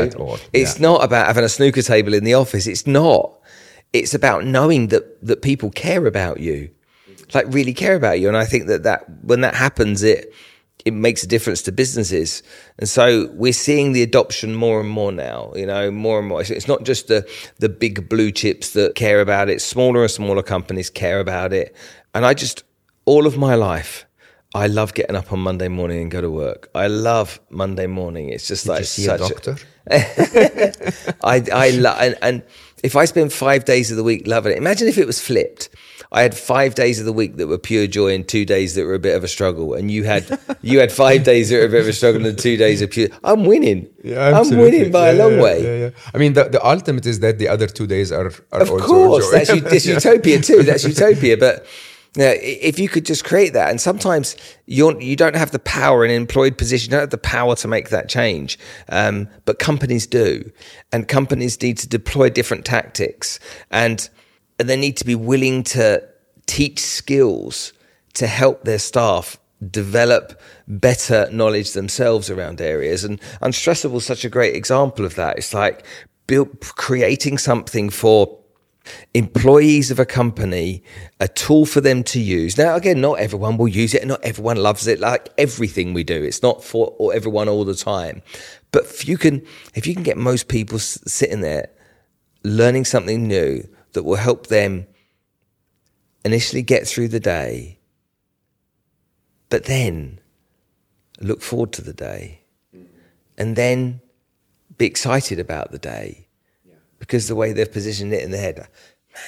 it's 0.54 0.76
yeah. 0.76 0.82
not 0.88 1.04
about 1.04 1.26
having 1.26 1.44
a 1.44 1.50
snooker 1.50 1.82
table 1.82 2.14
in 2.14 2.24
the 2.24 2.36
office. 2.36 2.68
It's 2.68 2.86
not. 2.86 3.34
It's 3.94 4.14
about 4.14 4.46
knowing 4.46 4.90
that 4.90 5.04
that 5.26 5.42
people 5.42 5.72
care 5.72 6.06
about 6.06 6.40
you, 6.40 6.70
like 7.34 7.48
really 7.50 7.74
care 7.74 7.96
about 7.96 8.20
you. 8.20 8.28
And 8.28 8.38
I 8.38 8.46
think 8.46 8.68
that 8.68 8.84
that 8.84 9.06
when 9.24 9.42
that 9.42 9.56
happens, 9.56 10.04
it 10.04 10.32
it 10.86 10.94
makes 10.94 11.24
a 11.24 11.28
difference 11.28 11.64
to 11.64 11.72
businesses. 11.72 12.44
And 12.78 12.88
so 12.88 13.28
we're 13.34 13.54
seeing 13.54 13.94
the 13.94 14.04
adoption 14.04 14.54
more 14.54 14.80
and 14.80 14.90
more 14.90 15.12
now. 15.12 15.52
You 15.56 15.66
know, 15.66 15.90
more 15.90 16.20
and 16.20 16.28
more. 16.28 16.42
It's- 16.42 16.56
It's 16.56 16.68
not 16.68 16.84
just 16.84 17.08
the 17.08 17.28
the 17.58 17.70
big 17.70 18.08
blue 18.08 18.32
chips 18.32 18.70
that 18.72 18.94
care 18.94 19.20
about 19.20 19.50
it. 19.50 19.62
Smaller 19.62 20.02
and 20.04 20.12
smaller 20.12 20.44
companies 20.44 20.92
care 20.92 21.20
about 21.20 21.54
it. 21.54 21.76
And 22.14 22.24
I 22.24 22.34
just 22.36 22.64
all 23.06 23.26
of 23.26 23.36
my 23.38 23.56
life. 23.56 24.05
I 24.56 24.68
love 24.68 24.94
getting 24.94 25.18
up 25.18 25.34
on 25.34 25.42
Monday 25.42 25.68
morning 25.68 26.02
and 26.02 26.10
go 26.10 26.22
to 26.22 26.32
work. 26.32 26.70
I 26.74 26.88
love 26.88 27.42
Monday 27.50 27.88
morning. 27.88 28.30
It's 28.30 28.48
just 28.48 28.64
Did 28.64 28.70
like 28.70 28.80
you 28.80 28.86
see 28.86 29.04
such 29.04 29.20
a 29.20 29.28
doctor? 29.28 29.58
I, 31.22 31.44
I 31.54 31.72
love, 31.72 31.98
and, 32.00 32.16
and 32.22 32.42
if 32.82 32.96
I 32.96 33.04
spend 33.04 33.34
five 33.34 33.66
days 33.66 33.92
of 33.92 33.98
the 33.98 34.04
week 34.04 34.26
loving 34.26 34.54
it, 34.54 34.58
imagine 34.58 34.88
if 34.88 34.98
it 34.98 35.06
was 35.06 35.20
flipped. 35.20 35.68
I 36.14 36.22
had 36.22 36.38
five 36.38 36.74
days 36.74 37.02
of 37.02 37.06
the 37.06 37.12
week 37.12 37.36
that 37.36 37.48
were 37.48 37.58
pure 37.58 37.86
joy 37.86 38.16
and 38.16 38.26
two 38.26 38.46
days 38.46 38.76
that 38.76 38.86
were 38.86 38.94
a 38.94 39.00
bit 39.00 39.18
of 39.18 39.26
a 39.26 39.28
struggle. 39.28 39.74
And 39.74 39.92
you 39.92 40.06
had 40.06 40.40
you 40.62 40.80
had 40.80 40.90
five 40.90 41.26
days 41.26 41.50
that 41.50 41.58
were 41.58 41.66
a 41.66 41.70
bit 41.70 41.82
of 41.82 41.90
a 41.90 41.94
struggle 41.94 42.26
and 42.26 42.40
two 42.40 42.56
days 42.56 42.82
of 42.82 42.92
pure. 42.92 43.10
I'm 43.26 43.44
winning. 43.44 43.90
Yeah, 44.06 44.40
I'm 44.40 44.50
winning 44.58 44.90
by 44.90 45.12
yeah, 45.12 45.18
a 45.18 45.22
long 45.22 45.34
yeah, 45.34 45.44
way. 45.44 45.64
Yeah, 45.64 45.86
yeah. 45.88 45.90
I 46.14 46.18
mean, 46.18 46.32
the, 46.32 46.46
the 46.46 46.66
ultimate 46.66 47.06
is 47.06 47.20
that 47.20 47.40
the 47.40 47.50
other 47.50 47.68
two 47.68 47.88
days 47.88 48.10
are, 48.10 48.32
are 48.54 48.62
Of 48.62 48.72
also 48.72 48.86
course, 48.86 49.32
that's, 49.32 49.62
that's 49.64 49.86
utopia 49.96 50.42
too. 50.42 50.64
That's 50.64 50.86
utopia. 50.86 51.36
But 51.36 51.66
i- 52.18 52.40
if 52.42 52.80
you 52.80 52.88
could 52.90 53.06
just 53.06 53.24
create 53.24 53.54
that, 53.54 53.70
and 53.70 53.80
sometimes 53.82 54.36
you're 54.66 55.00
you 55.02 55.16
don't 55.16 55.36
have 55.36 55.52
the 55.52 55.60
power 55.60 56.06
in 56.06 56.12
an 56.12 56.18
employed 56.18 56.58
position, 56.58 56.86
you 56.88 56.92
don't 56.92 57.02
have 57.02 57.10
the 57.10 57.18
power 57.18 57.56
to 57.58 57.68
make 57.68 57.90
that 57.90 58.08
change, 58.10 58.58
um, 58.90 59.28
but 59.46 59.60
companies 59.60 60.08
do, 60.08 60.50
and 60.92 61.08
companies 61.08 61.62
need 61.62 61.78
to 61.78 61.88
deploy 61.88 62.30
different 62.30 62.66
tactics, 62.66 63.40
and, 63.72 64.10
they 64.58 64.78
need 64.78 64.96
to 64.96 65.06
be 65.06 65.16
willing 65.16 65.64
to 65.64 66.02
teach 66.46 66.80
skills 66.80 67.74
to 68.14 68.26
help 68.26 68.64
their 68.64 68.80
staff 68.80 69.38
develop 69.70 70.40
better 70.68 71.28
knowledge 71.30 71.74
themselves 71.74 72.30
around 72.30 72.62
areas. 72.62 73.04
And 73.04 73.20
Unstressable 73.42 73.98
is 73.98 74.06
such 74.06 74.24
a 74.24 74.30
great 74.30 74.56
example 74.56 75.04
of 75.04 75.16
that. 75.16 75.38
It's 75.38 75.54
like 75.54 75.84
build, 76.28 76.58
creating 76.62 77.38
something 77.38 77.90
for 77.90 78.40
employees 79.14 79.92
of 79.92 80.00
a 80.00 80.06
company, 80.06 80.84
a 81.20 81.28
tool 81.28 81.66
for 81.66 81.82
them 81.82 82.04
to 82.04 82.20
use. 82.20 82.58
Now, 82.58 82.76
again, 82.76 83.02
not 83.02 83.20
everyone 83.20 83.58
will 83.58 83.68
use 83.68 83.94
it, 83.94 84.02
and 84.02 84.10
not 84.10 84.24
everyone 84.24 84.58
loves 84.58 84.88
it. 84.88 85.00
Like 85.00 85.30
everything 85.38 85.94
we 85.94 86.04
do, 86.04 86.24
it's 86.24 86.42
not 86.42 86.64
for 86.64 87.14
everyone 87.14 87.50
all 87.50 87.66
the 87.66 87.76
time. 87.76 88.22
But 88.72 88.84
if 88.86 89.08
you 89.08 89.18
can, 89.18 89.46
if 89.74 89.88
you 89.88 89.94
can 89.94 90.04
get 90.04 90.18
most 90.18 90.48
people 90.48 90.80
sitting 90.80 91.42
there 91.42 91.70
learning 92.44 92.86
something 92.86 93.28
new 93.28 93.68
that 93.94 94.04
will 94.04 94.18
help 94.18 94.48
them 94.48 94.86
initially 96.24 96.62
get 96.62 96.88
through 96.88 97.08
the 97.08 97.20
day, 97.20 97.80
but 99.50 99.66
then 99.66 100.20
look 101.22 101.42
forward 101.42 101.72
to 101.74 101.82
the 101.82 101.94
day, 101.94 102.42
and 103.38 103.56
then 103.56 104.02
be 104.78 104.86
excited 104.86 105.40
about 105.40 105.72
the 105.72 105.80
day 105.80 106.25
because 107.00 107.28
the 107.28 107.36
way 107.36 107.54
they've 107.54 107.72
positioned 107.72 108.14
it 108.14 108.24
in 108.24 108.32
the 108.32 108.38
head. 108.38 108.68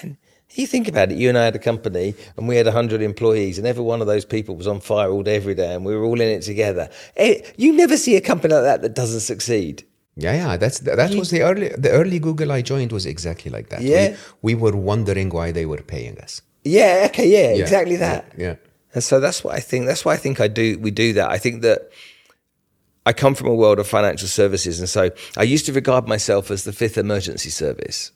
Man, 0.04 0.18
you 0.52 0.66
think 0.68 0.88
about 0.88 1.12
it. 1.12 1.18
You 1.18 1.30
and 1.30 1.38
I 1.38 1.46
had 1.46 1.56
a 1.56 1.60
company, 1.60 2.16
and 2.36 2.48
we 2.48 2.56
had 2.56 2.68
hundred 2.68 3.02
employees, 3.02 3.58
and 3.58 3.68
every 3.68 3.84
one 3.84 4.02
of 4.02 4.08
those 4.08 4.26
people 4.26 4.56
was 4.56 4.68
on 4.68 4.80
fire 4.80 5.10
all 5.10 5.24
day, 5.24 5.36
every 5.36 5.56
day, 5.56 5.74
and 5.76 5.86
we 5.86 5.96
were 5.96 6.04
all 6.04 6.20
in 6.20 6.28
it 6.30 6.42
together. 6.42 6.90
Eh, 7.16 7.42
You 7.58 7.74
never 7.74 7.98
see 7.98 8.16
a 8.16 8.22
company 8.22 8.54
like 8.54 8.64
that 8.64 8.82
that 8.82 8.94
doesn't 8.96 9.22
succeed. 9.22 9.84
Yeah, 10.20 10.34
yeah, 10.34 10.58
that's 10.58 10.80
that 10.80 11.14
was 11.14 11.30
the 11.30 11.44
early 11.44 11.70
the 11.78 11.92
early 11.92 12.18
Google 12.18 12.52
I 12.52 12.64
joined 12.64 12.92
was 12.92 13.06
exactly 13.06 13.52
like 13.52 13.70
that. 13.70 13.82
Yeah. 13.82 14.16
we, 14.42 14.56
we 14.56 14.62
were 14.62 14.76
wondering 14.76 15.30
why 15.30 15.52
they 15.52 15.66
were 15.68 15.84
paying 15.84 16.18
us. 16.20 16.42
Yeah, 16.64 17.04
okay, 17.10 17.28
yeah, 17.30 17.54
Yeah, 17.54 17.62
exactly 17.64 17.98
that. 17.98 18.26
Yeah, 18.36 18.46
yeah. 18.46 18.56
And 18.96 19.04
so 19.04 19.20
that's 19.20 19.44
what 19.44 19.54
I 19.54 19.60
think. 19.60 19.86
That's 19.86 20.04
why 20.06 20.14
I 20.14 20.18
think 20.18 20.40
I 20.40 20.48
do. 20.48 20.80
We 20.80 20.90
do 20.90 21.14
that. 21.14 21.30
I 21.30 21.38
think 21.38 21.62
that 21.62 21.92
I 23.08 23.14
come 23.14 23.36
from 23.36 23.48
a 23.48 23.56
world 23.56 23.80
of 23.80 23.88
financial 23.88 24.28
services, 24.28 24.80
and 24.80 24.90
so 24.90 25.10
I 25.38 25.44
used 25.44 25.66
to 25.68 25.74
regard 25.74 26.10
myself 26.10 26.52
as 26.52 26.66
the 26.66 26.74
fifth 26.74 26.98
emergency 26.98 27.50
service. 27.50 28.12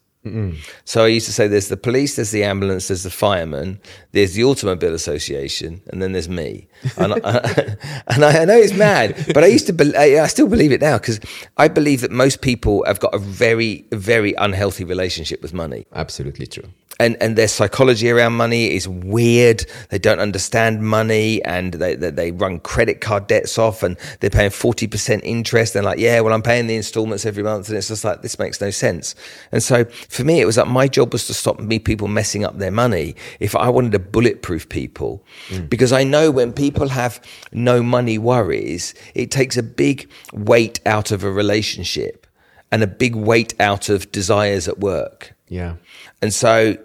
So 0.84 1.06
I 1.06 1.08
used 1.08 1.26
to 1.28 1.34
say 1.34 1.48
there's 1.48 1.70
the 1.70 1.78
police, 1.78 2.18
there's 2.18 2.32
the 2.32 2.44
ambulance, 2.44 2.90
there's 2.90 3.04
the 3.04 3.10
fireman, 3.10 3.80
there's 4.12 4.34
the 4.34 4.44
automobile 4.44 4.94
association, 4.94 5.82
and 5.88 6.02
then 6.02 6.12
there's 6.12 6.28
me. 6.30 6.68
And, 6.98 7.14
I, 7.14 7.18
and 8.08 8.26
I, 8.26 8.42
I 8.42 8.46
know 8.46 8.58
it's 8.58 8.74
mad, 8.74 9.16
but 9.34 9.46
I 9.46 9.48
used 9.48 9.66
to, 9.68 9.74
be, 9.74 9.96
I 9.96 10.24
I 10.24 10.28
still 10.28 10.48
believe 10.48 10.74
it 10.74 10.82
now 10.82 10.98
because 10.98 11.22
I 11.56 11.70
believe 11.70 12.02
that 12.02 12.12
most 12.12 12.42
people 12.42 12.84
have 12.86 13.00
got 13.00 13.16
a 13.16 13.18
very, 13.18 13.86
very 13.94 14.34
unhealthy 14.34 14.84
relationship 14.84 15.42
with 15.42 15.54
money 15.54 15.88
Absolutely 15.94 16.48
true. 16.48 16.70
And 17.02 17.18
and 17.20 17.36
their 17.36 17.48
psychology 17.48 18.12
around 18.12 18.34
money 18.34 18.76
is 18.76 18.88
weird. 18.88 19.66
They 19.90 19.98
don't 19.98 20.20
understand 20.20 20.84
money, 20.84 21.44
and 21.44 21.74
they 21.74 21.96
they, 21.96 22.12
they 22.12 22.32
run 22.32 22.60
credit 22.60 23.02
card 23.02 23.26
debts 23.26 23.58
off, 23.58 23.82
and 23.82 23.98
they're 24.20 24.30
paying 24.30 24.52
forty 24.52 24.86
percent 24.86 25.24
interest. 25.24 25.74
They're 25.74 25.84
like, 25.84 25.98
yeah, 25.98 26.20
well, 26.22 26.34
I'm 26.34 26.44
paying 26.44 26.68
the 26.68 26.76
installments 26.76 27.26
every 27.26 27.42
month, 27.42 27.70
and 27.70 27.78
it's 27.78 27.88
just 27.88 28.04
like 28.04 28.22
this 28.22 28.38
makes 28.38 28.62
no 28.62 28.70
sense. 28.70 29.16
And 29.52 29.64
so 29.64 29.86
for 29.86 30.24
me, 30.24 30.42
it 30.42 30.46
was 30.46 30.58
like 30.58 30.68
my 30.68 30.88
job 30.88 31.12
was 31.12 31.26
to 31.28 31.34
stop 31.34 31.60
me 31.60 31.80
people 31.80 32.08
messing 32.08 32.46
up 32.46 32.60
their 32.60 32.72
money. 32.72 33.16
If 33.40 33.56
I 33.56 33.68
wanted 33.70 33.94
to 33.94 34.00
bulletproof 34.00 34.70
people, 34.70 35.26
mm. 35.50 35.68
because 35.68 35.92
I 35.92 36.04
know 36.04 36.30
when 36.30 36.54
people 36.54 36.88
have 36.90 37.20
no 37.52 37.82
money 37.82 38.20
worries, 38.20 38.94
it 39.16 39.32
takes 39.32 39.58
a 39.58 39.64
big 39.64 40.08
weight 40.34 40.80
out 40.86 41.12
of 41.12 41.24
a 41.24 41.32
relationship 41.32 42.28
and 42.72 42.84
a 42.84 42.88
big 42.88 43.16
weight 43.16 43.60
out 43.60 43.90
of 43.90 44.12
desires 44.12 44.68
at 44.68 44.80
work. 44.80 45.34
Yeah. 45.48 45.76
And 46.22 46.34
so, 46.34 46.78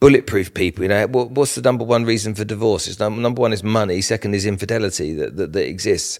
bulletproof 0.00 0.54
people, 0.54 0.82
you 0.82 0.88
know, 0.88 1.06
what, 1.06 1.30
what's 1.30 1.54
the 1.54 1.62
number 1.62 1.84
one 1.84 2.04
reason 2.04 2.34
for 2.34 2.44
divorce? 2.44 2.88
It's 2.88 2.98
number, 2.98 3.20
number 3.20 3.40
one 3.40 3.52
is 3.52 3.62
money. 3.62 4.00
Second 4.00 4.34
is 4.34 4.46
infidelity 4.46 5.14
that, 5.14 5.36
that, 5.36 5.52
that 5.52 5.66
exists 5.68 6.18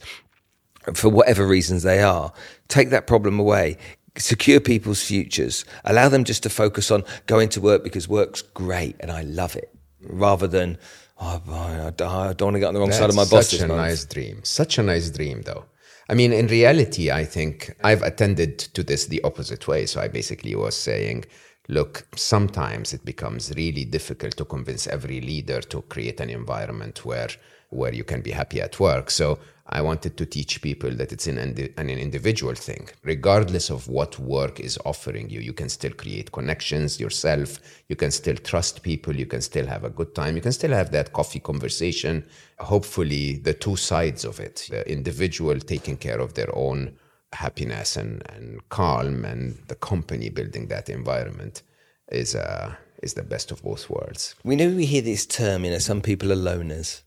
for 0.95 1.09
whatever 1.09 1.47
reasons 1.47 1.83
they 1.83 2.03
are. 2.03 2.33
Take 2.69 2.91
that 2.91 3.07
problem 3.07 3.41
away. 3.41 3.79
Secure 4.17 4.61
people's 4.61 5.03
futures. 5.03 5.65
Allow 5.85 6.09
them 6.09 6.25
just 6.25 6.43
to 6.43 6.51
focus 6.51 6.91
on 6.91 7.05
going 7.27 7.49
to 7.51 7.61
work 7.61 7.83
because 7.83 8.09
work's 8.09 8.43
great 8.43 8.97
and 9.01 9.11
I 9.11 9.23
love 9.23 9.57
it, 9.57 9.75
rather 10.03 10.47
than 10.47 10.79
oh, 11.21 11.39
boy, 11.39 11.53
I 11.53 11.91
don't 11.91 12.43
want 12.43 12.55
to 12.55 12.61
get 12.61 12.67
on 12.67 12.75
the 12.75 12.81
wrong 12.81 12.93
side 12.93 13.11
of 13.11 13.17
my 13.17 13.25
boss. 13.25 13.51
Such 13.51 13.61
a 13.61 13.69
month. 13.69 13.81
nice 13.81 14.05
dream. 14.05 14.41
Such 14.43 14.79
a 14.79 14.83
nice 14.83 15.11
dream, 15.11 15.43
though. 15.43 15.65
I 16.09 16.15
mean, 16.15 16.33
in 16.33 16.49
reality, 16.49 17.11
I 17.11 17.25
think 17.25 17.73
I've 17.85 18.03
attended 18.03 18.59
to 18.59 18.83
this 18.83 19.07
the 19.07 19.23
opposite 19.23 19.69
way. 19.69 19.87
So 19.87 20.01
I 20.01 20.09
basically 20.09 20.55
was 20.57 20.75
saying, 20.75 21.25
look, 21.71 22.07
sometimes 22.17 22.93
it 22.93 23.05
becomes 23.05 23.53
really 23.57 23.85
difficult 23.85 24.37
to 24.37 24.45
convince 24.45 24.87
every 24.87 25.21
leader 25.21 25.61
to 25.61 25.83
create 25.83 26.21
an 26.21 26.31
environment 26.31 27.05
where 27.05 27.31
where 27.71 27.95
you 27.95 28.03
can 28.03 28.21
be 28.21 28.33
happy 28.33 28.61
at 28.61 28.81
work. 28.81 29.11
So 29.11 29.39
I 29.69 29.81
wanted 29.81 30.17
to 30.17 30.27
teach 30.27 30.61
people 30.61 30.91
that 30.97 31.13
it's 31.13 31.29
an, 31.29 31.39
indi- 31.39 31.73
an 31.77 31.89
individual 31.89 32.55
thing. 32.57 32.89
Regardless 33.05 33.71
of 33.71 33.87
what 33.87 34.19
work 34.19 34.59
is 34.59 34.77
offering 34.85 35.31
you, 35.31 35.39
you 35.39 35.53
can 35.53 35.69
still 35.69 35.93
create 35.93 36.33
connections 36.33 36.99
yourself. 36.99 37.61
You 37.89 37.95
can 37.95 38.11
still 38.11 38.35
trust 38.35 38.83
people. 38.83 39.15
You 39.15 39.27
can 39.27 39.41
still 39.41 39.67
have 39.67 39.85
a 39.85 39.91
good 39.91 40.17
time. 40.17 40.35
You 40.35 40.43
can 40.43 40.51
still 40.51 40.73
have 40.73 40.91
that 40.91 41.13
coffee 41.13 41.39
conversation. 41.39 42.25
Hopefully, 42.59 43.37
the 43.37 43.55
two 43.55 43.77
sides 43.77 44.25
of 44.25 44.41
it 44.41 44.67
the 44.69 44.83
individual 44.91 45.61
taking 45.61 45.97
care 45.97 46.19
of 46.19 46.35
their 46.35 46.53
own 46.57 46.97
happiness 47.33 47.97
and, 47.97 48.23
and 48.31 48.69
calm, 48.69 49.25
and 49.25 49.59
the 49.69 49.77
company 49.77 50.29
building 50.31 50.69
that 50.69 50.89
environment 50.89 51.63
is, 52.11 52.35
uh, 52.35 52.75
is 53.03 53.15
the 53.15 53.23
best 53.23 53.51
of 53.51 53.63
both 53.63 53.89
worlds. 53.89 54.35
We 54.45 54.57
know 54.57 54.69
we 54.69 54.87
hear 54.87 55.03
this 55.03 55.27
term, 55.27 55.65
you 55.65 55.71
know, 55.71 55.79
some 55.79 56.01
people 56.01 56.33
are 56.33 56.37
loners. 56.37 57.03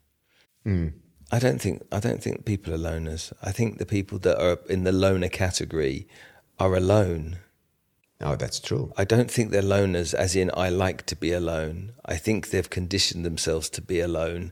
I 1.33 1.39
don't 1.39 1.59
think 1.59 1.81
I 1.91 1.99
don't 1.99 2.21
think 2.21 2.45
people 2.45 2.75
are 2.75 2.77
loners. 2.77 3.33
I 3.41 3.51
think 3.51 3.79
the 3.79 3.87
people 3.87 4.19
that 4.19 4.39
are 4.39 4.59
in 4.69 4.83
the 4.83 4.91
loner 4.91 5.29
category 5.29 6.07
are 6.59 6.75
alone. 6.75 7.37
Oh, 8.21 8.35
that's 8.35 8.59
true. 8.59 8.93
I 8.97 9.03
don't 9.03 9.31
think 9.31 9.49
they're 9.49 9.63
loners 9.63 10.13
as 10.13 10.35
in 10.35 10.51
I 10.55 10.69
like 10.69 11.07
to 11.07 11.15
be 11.15 11.31
alone. 11.31 11.93
I 12.05 12.17
think 12.17 12.49
they've 12.51 12.69
conditioned 12.69 13.25
themselves 13.25 13.67
to 13.71 13.81
be 13.81 13.99
alone. 13.99 14.51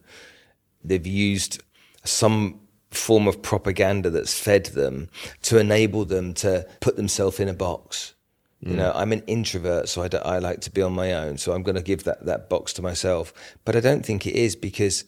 They've 0.83 1.05
used 1.05 1.61
some 2.03 2.60
form 2.91 3.27
of 3.27 3.41
propaganda 3.41 4.09
that's 4.09 4.37
fed 4.37 4.65
them 4.67 5.09
to 5.43 5.57
enable 5.57 6.05
them 6.05 6.33
to 6.35 6.67
put 6.81 6.95
themselves 6.97 7.39
in 7.39 7.47
a 7.49 7.53
box. 7.53 8.13
You 8.63 8.75
know, 8.75 8.91
I'm 8.93 9.11
an 9.11 9.23
introvert, 9.25 9.89
so 9.89 10.03
I, 10.03 10.07
don't- 10.07 10.23
I 10.25 10.37
like 10.37 10.61
to 10.61 10.69
be 10.71 10.83
on 10.83 10.93
my 10.93 11.13
own. 11.13 11.37
So 11.39 11.51
I'm 11.53 11.63
going 11.63 11.77
to 11.77 11.81
give 11.81 12.03
that, 12.03 12.25
that 12.27 12.47
box 12.47 12.73
to 12.73 12.83
myself. 12.83 13.33
But 13.65 13.75
I 13.75 13.79
don't 13.79 14.05
think 14.05 14.27
it 14.27 14.35
is 14.35 14.55
because 14.55 15.03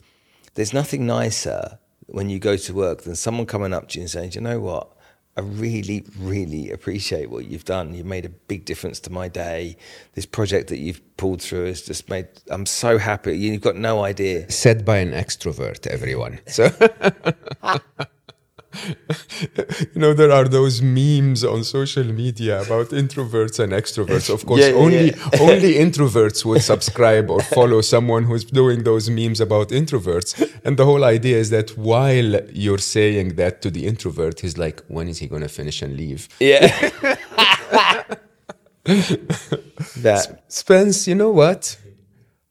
there's 0.56 0.74
nothing 0.74 1.06
nicer 1.06 1.78
when 2.08 2.32
you 2.32 2.40
go 2.40 2.58
to 2.58 2.74
work 2.74 3.04
than 3.04 3.16
someone 3.16 3.46
coming 3.46 3.72
up 3.72 3.90
to 3.90 4.00
you 4.00 4.04
and 4.04 4.10
saying, 4.10 4.32
"Do 4.32 4.38
you 4.40 4.42
know 4.42 4.60
what? 4.60 4.88
I 5.36 5.42
really, 5.42 6.06
really 6.20 6.70
appreciate 6.70 7.30
what 7.32 7.46
you've 7.46 7.66
done. 7.66 7.96
You've 7.96 8.06
made 8.06 8.26
a 8.26 8.30
big 8.30 8.66
difference 8.66 9.00
to 9.02 9.12
my 9.12 9.28
day. 9.28 9.78
This 10.14 10.28
project 10.28 10.70
that 10.70 10.78
you've 10.78 11.02
pulled 11.18 11.42
through 11.42 11.66
has 11.66 11.82
just 11.82 12.08
made, 12.08 12.28
I'm 12.50 12.68
so 12.68 13.00
happy. 13.00 13.36
You've 13.36 13.62
got 13.62 13.76
no 13.76 14.04
idea. 14.04 14.50
Said 14.52 14.86
by 14.86 14.98
an 14.98 15.12
extrovert, 15.12 15.88
everyone. 15.88 16.40
So, 16.46 16.70
you 19.94 20.02
know, 20.02 20.14
there 20.14 20.32
are 20.32 20.46
those 20.46 20.82
memes 20.82 21.44
on 21.44 21.64
social 21.64 22.04
media 22.04 22.62
about 22.62 22.88
introverts 22.90 23.60
and 23.60 23.72
extroverts. 23.74 24.30
Of 24.34 24.46
course, 24.46 24.62
Yeah, 24.62 24.72
only 24.72 25.08
yeah. 25.12 25.30
only 25.42 25.74
introverts 25.76 26.44
would 26.46 26.62
subscribe 26.62 27.30
or 27.30 27.42
follow 27.42 27.82
someone 27.82 28.24
who's 28.24 28.44
doing 28.46 28.84
those 28.84 29.10
memes 29.10 29.40
about 29.42 29.70
introverts. 29.70 30.30
And 30.66 30.78
the 30.78 30.86
whole 30.86 31.04
idea 31.04 31.38
is 31.38 31.50
that 31.52 31.78
while 31.78 32.42
you're 32.52 32.78
saying 32.98 33.36
that 33.36 33.62
to 33.64 33.70
the 33.70 33.86
introvert, 33.86 34.40
he's 34.42 34.58
like, 34.58 34.82
when 34.88 35.08
is 35.08 35.20
he 35.20 35.28
going 35.28 35.44
to 35.44 35.50
finish 35.50 35.82
and 35.82 35.96
leave? 35.96 36.28
Yeah. 36.40 36.68
that. 39.98 40.44
Spence, 40.48 41.08
you 41.08 41.16
know 41.16 41.30
what? 41.32 41.78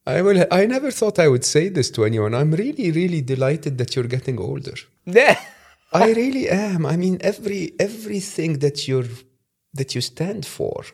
I 0.07 0.20
will. 0.23 0.44
I 0.51 0.66
never 0.66 0.90
thought 0.90 1.19
I 1.19 1.28
would 1.28 1.44
say 1.44 1.69
this 1.69 1.90
to 1.93 2.05
anyone. 2.05 2.35
I'm 2.35 2.53
really, 2.53 2.90
really 2.90 3.20
delighted 3.20 3.78
that 3.78 3.94
you're 3.94 4.09
getting 4.16 4.39
older. 4.40 4.74
Yeah. 5.05 5.39
I 5.93 6.12
really 6.12 6.48
am. 6.48 6.86
I 6.86 6.97
mean, 6.97 7.19
every 7.20 7.73
everything 7.78 8.59
that 8.60 8.89
you're 8.89 9.09
that 9.74 9.94
you 9.94 10.01
stand 10.01 10.47
for 10.47 10.85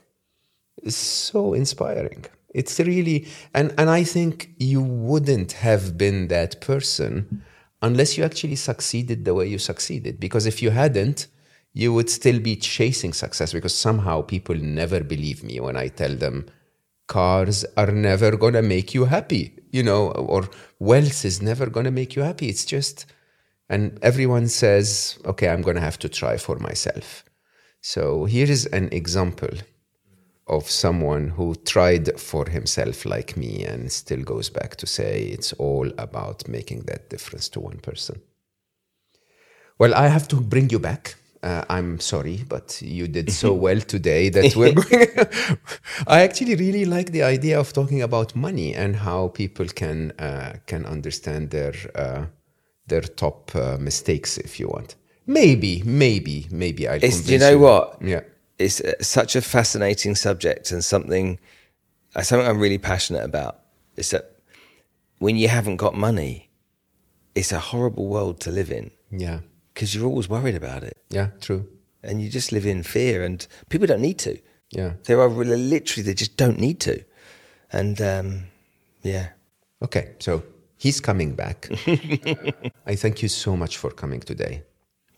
is 0.82 0.96
so 0.96 1.54
inspiring. 1.54 2.24
It's 2.54 2.80
really, 2.80 3.28
and, 3.54 3.74
and 3.76 3.90
I 3.90 4.04
think 4.04 4.50
you 4.58 4.80
wouldn't 4.82 5.52
have 5.52 5.98
been 5.98 6.28
that 6.28 6.60
person 6.60 7.44
unless 7.82 8.16
you 8.16 8.24
actually 8.24 8.56
succeeded 8.56 9.24
the 9.24 9.34
way 9.34 9.46
you 9.46 9.58
succeeded. 9.58 10.18
Because 10.18 10.46
if 10.46 10.62
you 10.62 10.70
hadn't, 10.70 11.26
you 11.74 11.92
would 11.92 12.08
still 12.08 12.40
be 12.40 12.56
chasing 12.56 13.12
success 13.12 13.52
because 13.52 13.74
somehow 13.74 14.22
people 14.22 14.56
never 14.56 15.00
believe 15.04 15.44
me 15.44 15.60
when 15.60 15.76
I 15.76 15.88
tell 15.88 16.14
them 16.14 16.46
cars 17.06 17.64
are 17.76 17.90
never 17.92 18.30
to 18.36 18.62
make 18.62 18.94
you 18.94 19.04
happy, 19.04 19.58
you 19.70 19.82
know, 19.82 20.10
or 20.10 20.48
wealth 20.78 21.24
is 21.24 21.42
never 21.42 21.66
to 21.66 21.90
make 21.90 22.16
you 22.16 22.22
happy. 22.22 22.48
It's 22.48 22.64
just, 22.64 23.06
and 23.68 23.98
everyone 24.02 24.48
says, 24.48 25.18
okay, 25.24 25.48
I'm 25.48 25.62
going 25.62 25.76
to 25.76 25.82
have 25.82 25.98
to 26.00 26.08
try 26.08 26.36
for 26.36 26.58
myself. 26.58 27.24
So 27.80 28.24
here 28.24 28.50
is 28.50 28.66
an 28.66 28.88
example 28.92 29.50
of 30.46 30.70
someone 30.70 31.28
who 31.28 31.54
tried 31.54 32.18
for 32.18 32.48
himself 32.48 33.04
like 33.04 33.36
me 33.36 33.64
and 33.64 33.92
still 33.92 34.22
goes 34.22 34.48
back 34.48 34.76
to 34.76 34.86
say 34.86 35.24
it's 35.24 35.52
all 35.54 35.90
about 35.98 36.48
making 36.48 36.80
that 36.86 37.10
difference 37.10 37.48
to 37.50 37.60
one 37.60 37.78
person. 37.78 38.20
Well, 39.78 39.94
I 39.94 40.08
have 40.08 40.26
to 40.28 40.40
bring 40.40 40.70
you 40.70 40.78
back. 40.78 41.16
Uh, 41.40 41.64
I'm 41.68 42.00
sorry, 42.00 42.42
but 42.48 42.82
you 42.82 43.06
did 43.06 43.30
so 43.30 43.52
well 43.66 43.80
today 43.80 44.28
that 44.30 44.56
we're 44.56 44.72
going. 44.82 45.58
I 46.06 46.22
actually 46.22 46.56
really 46.56 46.84
like 46.84 47.12
the 47.12 47.22
idea 47.22 47.60
of 47.60 47.72
talking 47.72 48.02
about 48.02 48.34
money 48.34 48.74
and 48.74 48.96
how 48.96 49.28
people 49.28 49.66
can 49.66 50.12
uh, 50.18 50.54
can 50.66 50.84
understand 50.84 51.50
their 51.50 51.74
uh, 51.94 52.26
their 52.88 53.02
top 53.02 53.54
uh, 53.54 53.76
mistakes, 53.78 54.38
if 54.38 54.58
you 54.58 54.68
want. 54.68 54.96
Maybe, 55.26 55.82
maybe, 55.84 56.46
maybe 56.50 56.88
I. 56.88 56.98
Do 56.98 57.06
you 57.06 57.38
know 57.38 57.50
you. 57.50 57.58
what? 57.58 57.98
Yeah 58.02 58.20
it's 58.58 58.82
such 59.00 59.36
a 59.36 59.40
fascinating 59.40 60.14
subject 60.14 60.72
and 60.72 60.84
something 60.84 61.38
uh, 62.14 62.22
something 62.22 62.46
I'm 62.46 62.58
really 62.58 62.78
passionate 62.78 63.24
about. 63.24 63.60
Is 63.96 64.10
that 64.10 64.40
when 65.18 65.36
you 65.36 65.48
haven't 65.48 65.76
got 65.76 65.94
money, 65.94 66.50
it's 67.34 67.52
a 67.52 67.58
horrible 67.58 68.06
world 68.06 68.40
to 68.40 68.50
live 68.50 68.70
in. 68.70 68.90
Yeah, 69.10 69.40
because 69.72 69.94
you're 69.94 70.06
always 70.06 70.28
worried 70.28 70.56
about 70.56 70.82
it. 70.82 70.96
Yeah, 71.08 71.28
true. 71.40 71.68
And 72.02 72.20
you 72.22 72.28
just 72.28 72.52
live 72.52 72.66
in 72.66 72.82
fear, 72.82 73.24
and 73.24 73.46
people 73.68 73.86
don't 73.86 74.02
need 74.02 74.18
to. 74.20 74.38
Yeah, 74.70 74.94
there 75.04 75.20
are 75.20 75.28
literally 75.28 76.02
they 76.02 76.14
just 76.14 76.36
don't 76.36 76.58
need 76.58 76.80
to, 76.80 77.04
and 77.72 78.00
um, 78.00 78.44
yeah. 79.02 79.30
Okay, 79.82 80.14
so 80.18 80.42
he's 80.78 81.00
coming 81.00 81.34
back. 81.34 81.68
I 82.86 82.94
thank 82.94 83.22
you 83.22 83.28
so 83.28 83.56
much 83.56 83.76
for 83.76 83.90
coming 83.90 84.20
today. 84.20 84.62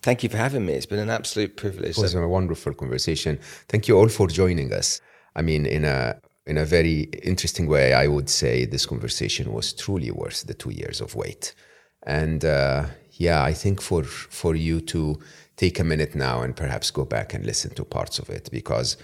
Thank 0.01 0.23
you 0.23 0.29
for 0.29 0.37
having 0.37 0.65
me. 0.65 0.73
It's 0.73 0.87
been 0.87 0.99
an 0.99 1.11
absolute 1.11 1.55
privilege. 1.55 1.97
It 1.97 2.01
was 2.01 2.15
a 2.15 2.27
wonderful 2.27 2.73
conversation. 2.73 3.39
Thank 3.69 3.87
you 3.87 3.97
all 3.97 4.09
for 4.09 4.27
joining 4.27 4.73
us. 4.73 4.99
I 5.35 5.43
mean, 5.43 5.65
in 5.65 5.85
a 5.85 6.19
in 6.47 6.57
a 6.57 6.65
very 6.65 7.01
interesting 7.23 7.67
way, 7.67 7.93
I 7.93 8.07
would 8.07 8.29
say 8.29 8.65
this 8.65 8.87
conversation 8.87 9.53
was 9.53 9.73
truly 9.73 10.09
worth 10.09 10.47
the 10.47 10.55
two 10.55 10.71
years 10.71 10.99
of 11.01 11.15
wait. 11.15 11.53
And 12.03 12.43
uh, 12.43 12.87
yeah, 13.11 13.43
I 13.43 13.53
think 13.53 13.79
for 13.79 14.03
for 14.03 14.55
you 14.55 14.81
to 14.81 15.19
take 15.55 15.79
a 15.79 15.83
minute 15.83 16.15
now 16.15 16.41
and 16.41 16.55
perhaps 16.55 16.89
go 16.89 17.05
back 17.05 17.35
and 17.35 17.45
listen 17.45 17.71
to 17.75 17.85
parts 17.85 18.17
of 18.17 18.29
it 18.31 18.49
because 18.51 18.97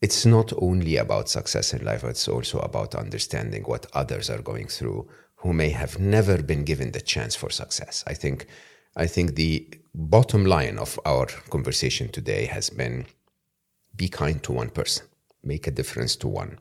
it's 0.00 0.24
not 0.24 0.52
only 0.56 0.96
about 0.96 1.28
success 1.28 1.74
in 1.74 1.84
life, 1.84 2.02
it's 2.04 2.26
also 2.26 2.58
about 2.60 2.94
understanding 2.94 3.62
what 3.64 3.86
others 3.92 4.30
are 4.30 4.40
going 4.42 4.66
through 4.66 5.06
who 5.42 5.52
may 5.52 5.70
have 5.70 5.98
never 5.98 6.42
been 6.42 6.64
given 6.64 6.92
the 6.92 7.00
chance 7.00 7.34
for 7.34 7.50
success. 7.50 8.04
I 8.06 8.14
think 8.14 8.46
I 8.96 9.06
think 9.06 9.34
the 9.34 9.68
bottom 9.94 10.44
line 10.44 10.78
of 10.78 10.98
our 11.04 11.26
conversation 11.50 12.08
today 12.08 12.46
has 12.46 12.70
been 12.70 13.06
be 13.96 14.08
kind 14.08 14.42
to 14.44 14.52
one 14.52 14.70
person, 14.70 15.06
make 15.42 15.66
a 15.66 15.70
difference 15.70 16.16
to 16.16 16.28
one. 16.28 16.58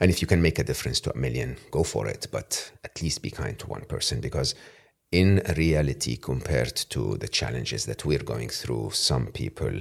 And 0.00 0.10
if 0.10 0.20
you 0.20 0.26
can 0.26 0.42
make 0.42 0.58
a 0.58 0.64
difference 0.64 1.00
to 1.00 1.12
a 1.12 1.16
million, 1.16 1.56
go 1.70 1.82
for 1.82 2.06
it, 2.06 2.26
but 2.30 2.70
at 2.84 3.02
least 3.02 3.22
be 3.22 3.30
kind 3.30 3.58
to 3.58 3.66
one 3.66 3.84
person 3.84 4.20
because 4.20 4.54
in 5.10 5.42
reality, 5.56 6.16
compared 6.16 6.76
to 6.90 7.16
the 7.16 7.28
challenges 7.28 7.86
that 7.86 8.04
we're 8.04 8.22
going 8.22 8.50
through, 8.50 8.90
some 8.90 9.26
people 9.28 9.78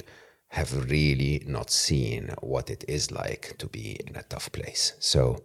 have 0.49 0.89
really 0.89 1.43
not 1.45 1.69
seen 1.69 2.29
what 2.41 2.69
it 2.69 2.85
is 2.87 3.11
like 3.11 3.55
to 3.57 3.67
be 3.67 3.99
in 4.07 4.15
a 4.15 4.23
tough 4.23 4.49
place. 4.53 4.93
So, 4.99 5.43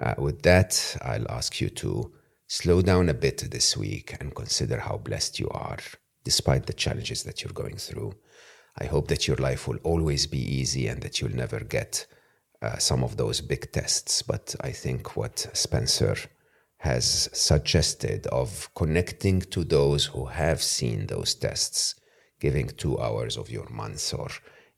uh, 0.00 0.14
with 0.18 0.42
that, 0.42 0.96
I'll 1.02 1.30
ask 1.30 1.60
you 1.60 1.68
to 1.70 2.12
slow 2.46 2.82
down 2.82 3.08
a 3.08 3.14
bit 3.14 3.50
this 3.50 3.76
week 3.76 4.16
and 4.20 4.34
consider 4.34 4.78
how 4.78 4.98
blessed 4.98 5.38
you 5.38 5.48
are 5.50 5.78
despite 6.24 6.66
the 6.66 6.72
challenges 6.72 7.22
that 7.24 7.42
you're 7.42 7.52
going 7.52 7.76
through. 7.76 8.14
I 8.78 8.84
hope 8.84 9.08
that 9.08 9.26
your 9.26 9.36
life 9.36 9.68
will 9.68 9.78
always 9.82 10.26
be 10.26 10.38
easy 10.38 10.86
and 10.86 11.02
that 11.02 11.20
you'll 11.20 11.34
never 11.34 11.60
get 11.60 12.06
uh, 12.62 12.78
some 12.78 13.02
of 13.04 13.16
those 13.16 13.40
big 13.40 13.70
tests. 13.72 14.22
But 14.22 14.54
I 14.60 14.70
think 14.70 15.16
what 15.16 15.46
Spencer 15.52 16.16
has 16.78 17.28
suggested 17.32 18.26
of 18.28 18.68
connecting 18.74 19.40
to 19.40 19.64
those 19.64 20.06
who 20.06 20.26
have 20.26 20.62
seen 20.62 21.06
those 21.06 21.34
tests, 21.34 21.96
giving 22.40 22.68
two 22.68 22.98
hours 22.98 23.36
of 23.36 23.50
your 23.50 23.68
month 23.68 24.14
or 24.14 24.28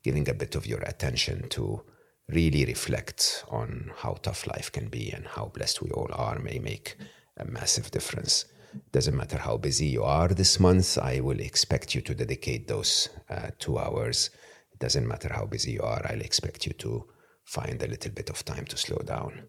giving 0.03 0.29
a 0.29 0.35
bit 0.35 0.55
of 0.55 0.67
your 0.67 0.81
attention 0.81 1.49
to 1.51 1.83
really 2.29 2.65
reflect 2.65 3.45
on 3.49 3.93
how 3.97 4.15
tough 4.23 4.47
life 4.47 4.73
can 4.73 4.89
be 4.89 5.11
and 5.11 5.27
how 5.27 5.51
blessed 5.55 5.83
we 5.83 5.91
all 5.91 6.09
are 6.13 6.39
may 6.39 6.59
make 6.59 6.97
a 7.37 7.45
massive 7.45 7.91
difference. 7.91 8.47
Doesn't 8.93 9.17
matter 9.17 9.39
how 9.39 9.57
busy 9.57 9.87
you 9.87 10.03
are 10.03 10.29
this 10.29 10.59
month, 10.59 10.99
I 10.99 11.21
will 11.21 11.41
expect 11.41 11.95
you 11.95 12.01
to 12.03 12.15
dedicate 12.15 12.67
those 12.67 13.09
uh, 13.31 13.51
two 13.59 13.79
hours. 13.79 14.31
It 14.73 14.79
doesn't 14.81 15.07
matter 15.07 15.33
how 15.33 15.47
busy 15.47 15.73
you 15.73 15.83
are, 15.83 16.05
I'll 16.09 16.21
expect 16.21 16.67
you 16.67 16.73
to 16.75 17.07
find 17.45 17.81
a 17.83 17.87
little 17.87 18.11
bit 18.11 18.31
of 18.31 18.45
time 18.45 18.65
to 18.67 18.77
slow 18.77 18.99
down. 19.05 19.49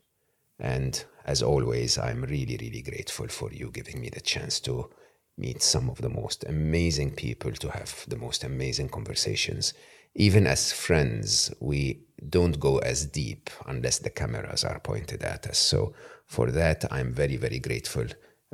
And 0.60 1.04
as 1.26 1.42
always, 1.42 1.98
I'm 1.98 2.22
really, 2.24 2.58
really 2.58 2.82
grateful 2.82 3.28
for 3.28 3.52
you 3.52 3.72
giving 3.72 4.00
me 4.00 4.10
the 4.10 4.22
chance 4.22 4.60
to 4.62 4.90
meet 5.38 5.62
some 5.62 5.90
of 5.90 6.02
the 6.02 6.10
most 6.10 6.46
amazing 6.46 7.12
people, 7.12 7.52
to 7.52 7.70
have 7.72 8.06
the 8.08 8.18
most 8.18 8.44
amazing 8.44 8.90
conversations. 8.90 9.74
Even 10.14 10.48
as 10.48 10.72
friends, 10.72 11.54
we 11.60 12.05
don't 12.30 12.60
go 12.60 12.78
as 12.80 13.06
deep 13.06 13.50
unless 13.66 14.00
the 14.00 14.10
cameras 14.10 14.64
are 14.64 14.80
pointed 14.80 15.24
at 15.24 15.48
us. 15.48 15.58
So 15.58 15.94
for 16.26 16.52
that, 16.52 16.86
I'm 16.92 17.14
very, 17.14 17.38
very 17.38 17.60
grateful. 17.60 18.06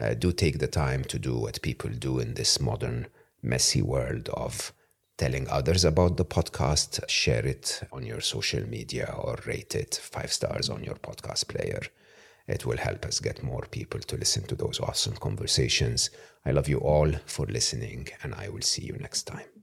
Uh, 0.02 0.14
do 0.14 0.32
take 0.32 0.60
the 0.60 0.68
time 0.68 1.04
to 1.06 1.20
do 1.20 1.38
what 1.38 1.62
people 1.62 1.90
do 1.92 2.20
in 2.20 2.34
this 2.34 2.60
modern, 2.60 3.08
messy 3.42 3.82
world 3.82 4.30
of 4.30 4.74
telling 5.18 5.48
others 5.50 5.86
about 5.86 6.18
the 6.18 6.26
podcast. 6.26 7.08
Share 7.08 7.46
it 7.46 7.82
on 7.92 8.04
your 8.04 8.22
social 8.22 8.68
media 8.68 9.14
or 9.18 9.38
rate 9.46 9.76
it 9.76 10.00
five 10.02 10.32
stars 10.32 10.70
on 10.70 10.84
your 10.84 10.96
podcast 10.96 11.48
player. 11.48 11.82
It 12.48 12.66
will 12.66 12.78
help 12.78 13.06
us 13.06 13.20
get 13.20 13.44
more 13.44 13.66
people 13.70 14.00
to 14.00 14.18
listen 14.18 14.44
to 14.48 14.56
those 14.56 14.80
awesome 14.80 15.16
conversations. 15.18 16.10
I 16.46 16.52
love 16.52 16.68
you 16.68 16.80
all 16.80 17.12
for 17.26 17.46
listening, 17.46 18.10
and 18.24 18.34
I 18.34 18.50
will 18.50 18.64
see 18.64 18.84
you 18.84 18.94
next 18.94 19.24
time. 19.24 19.61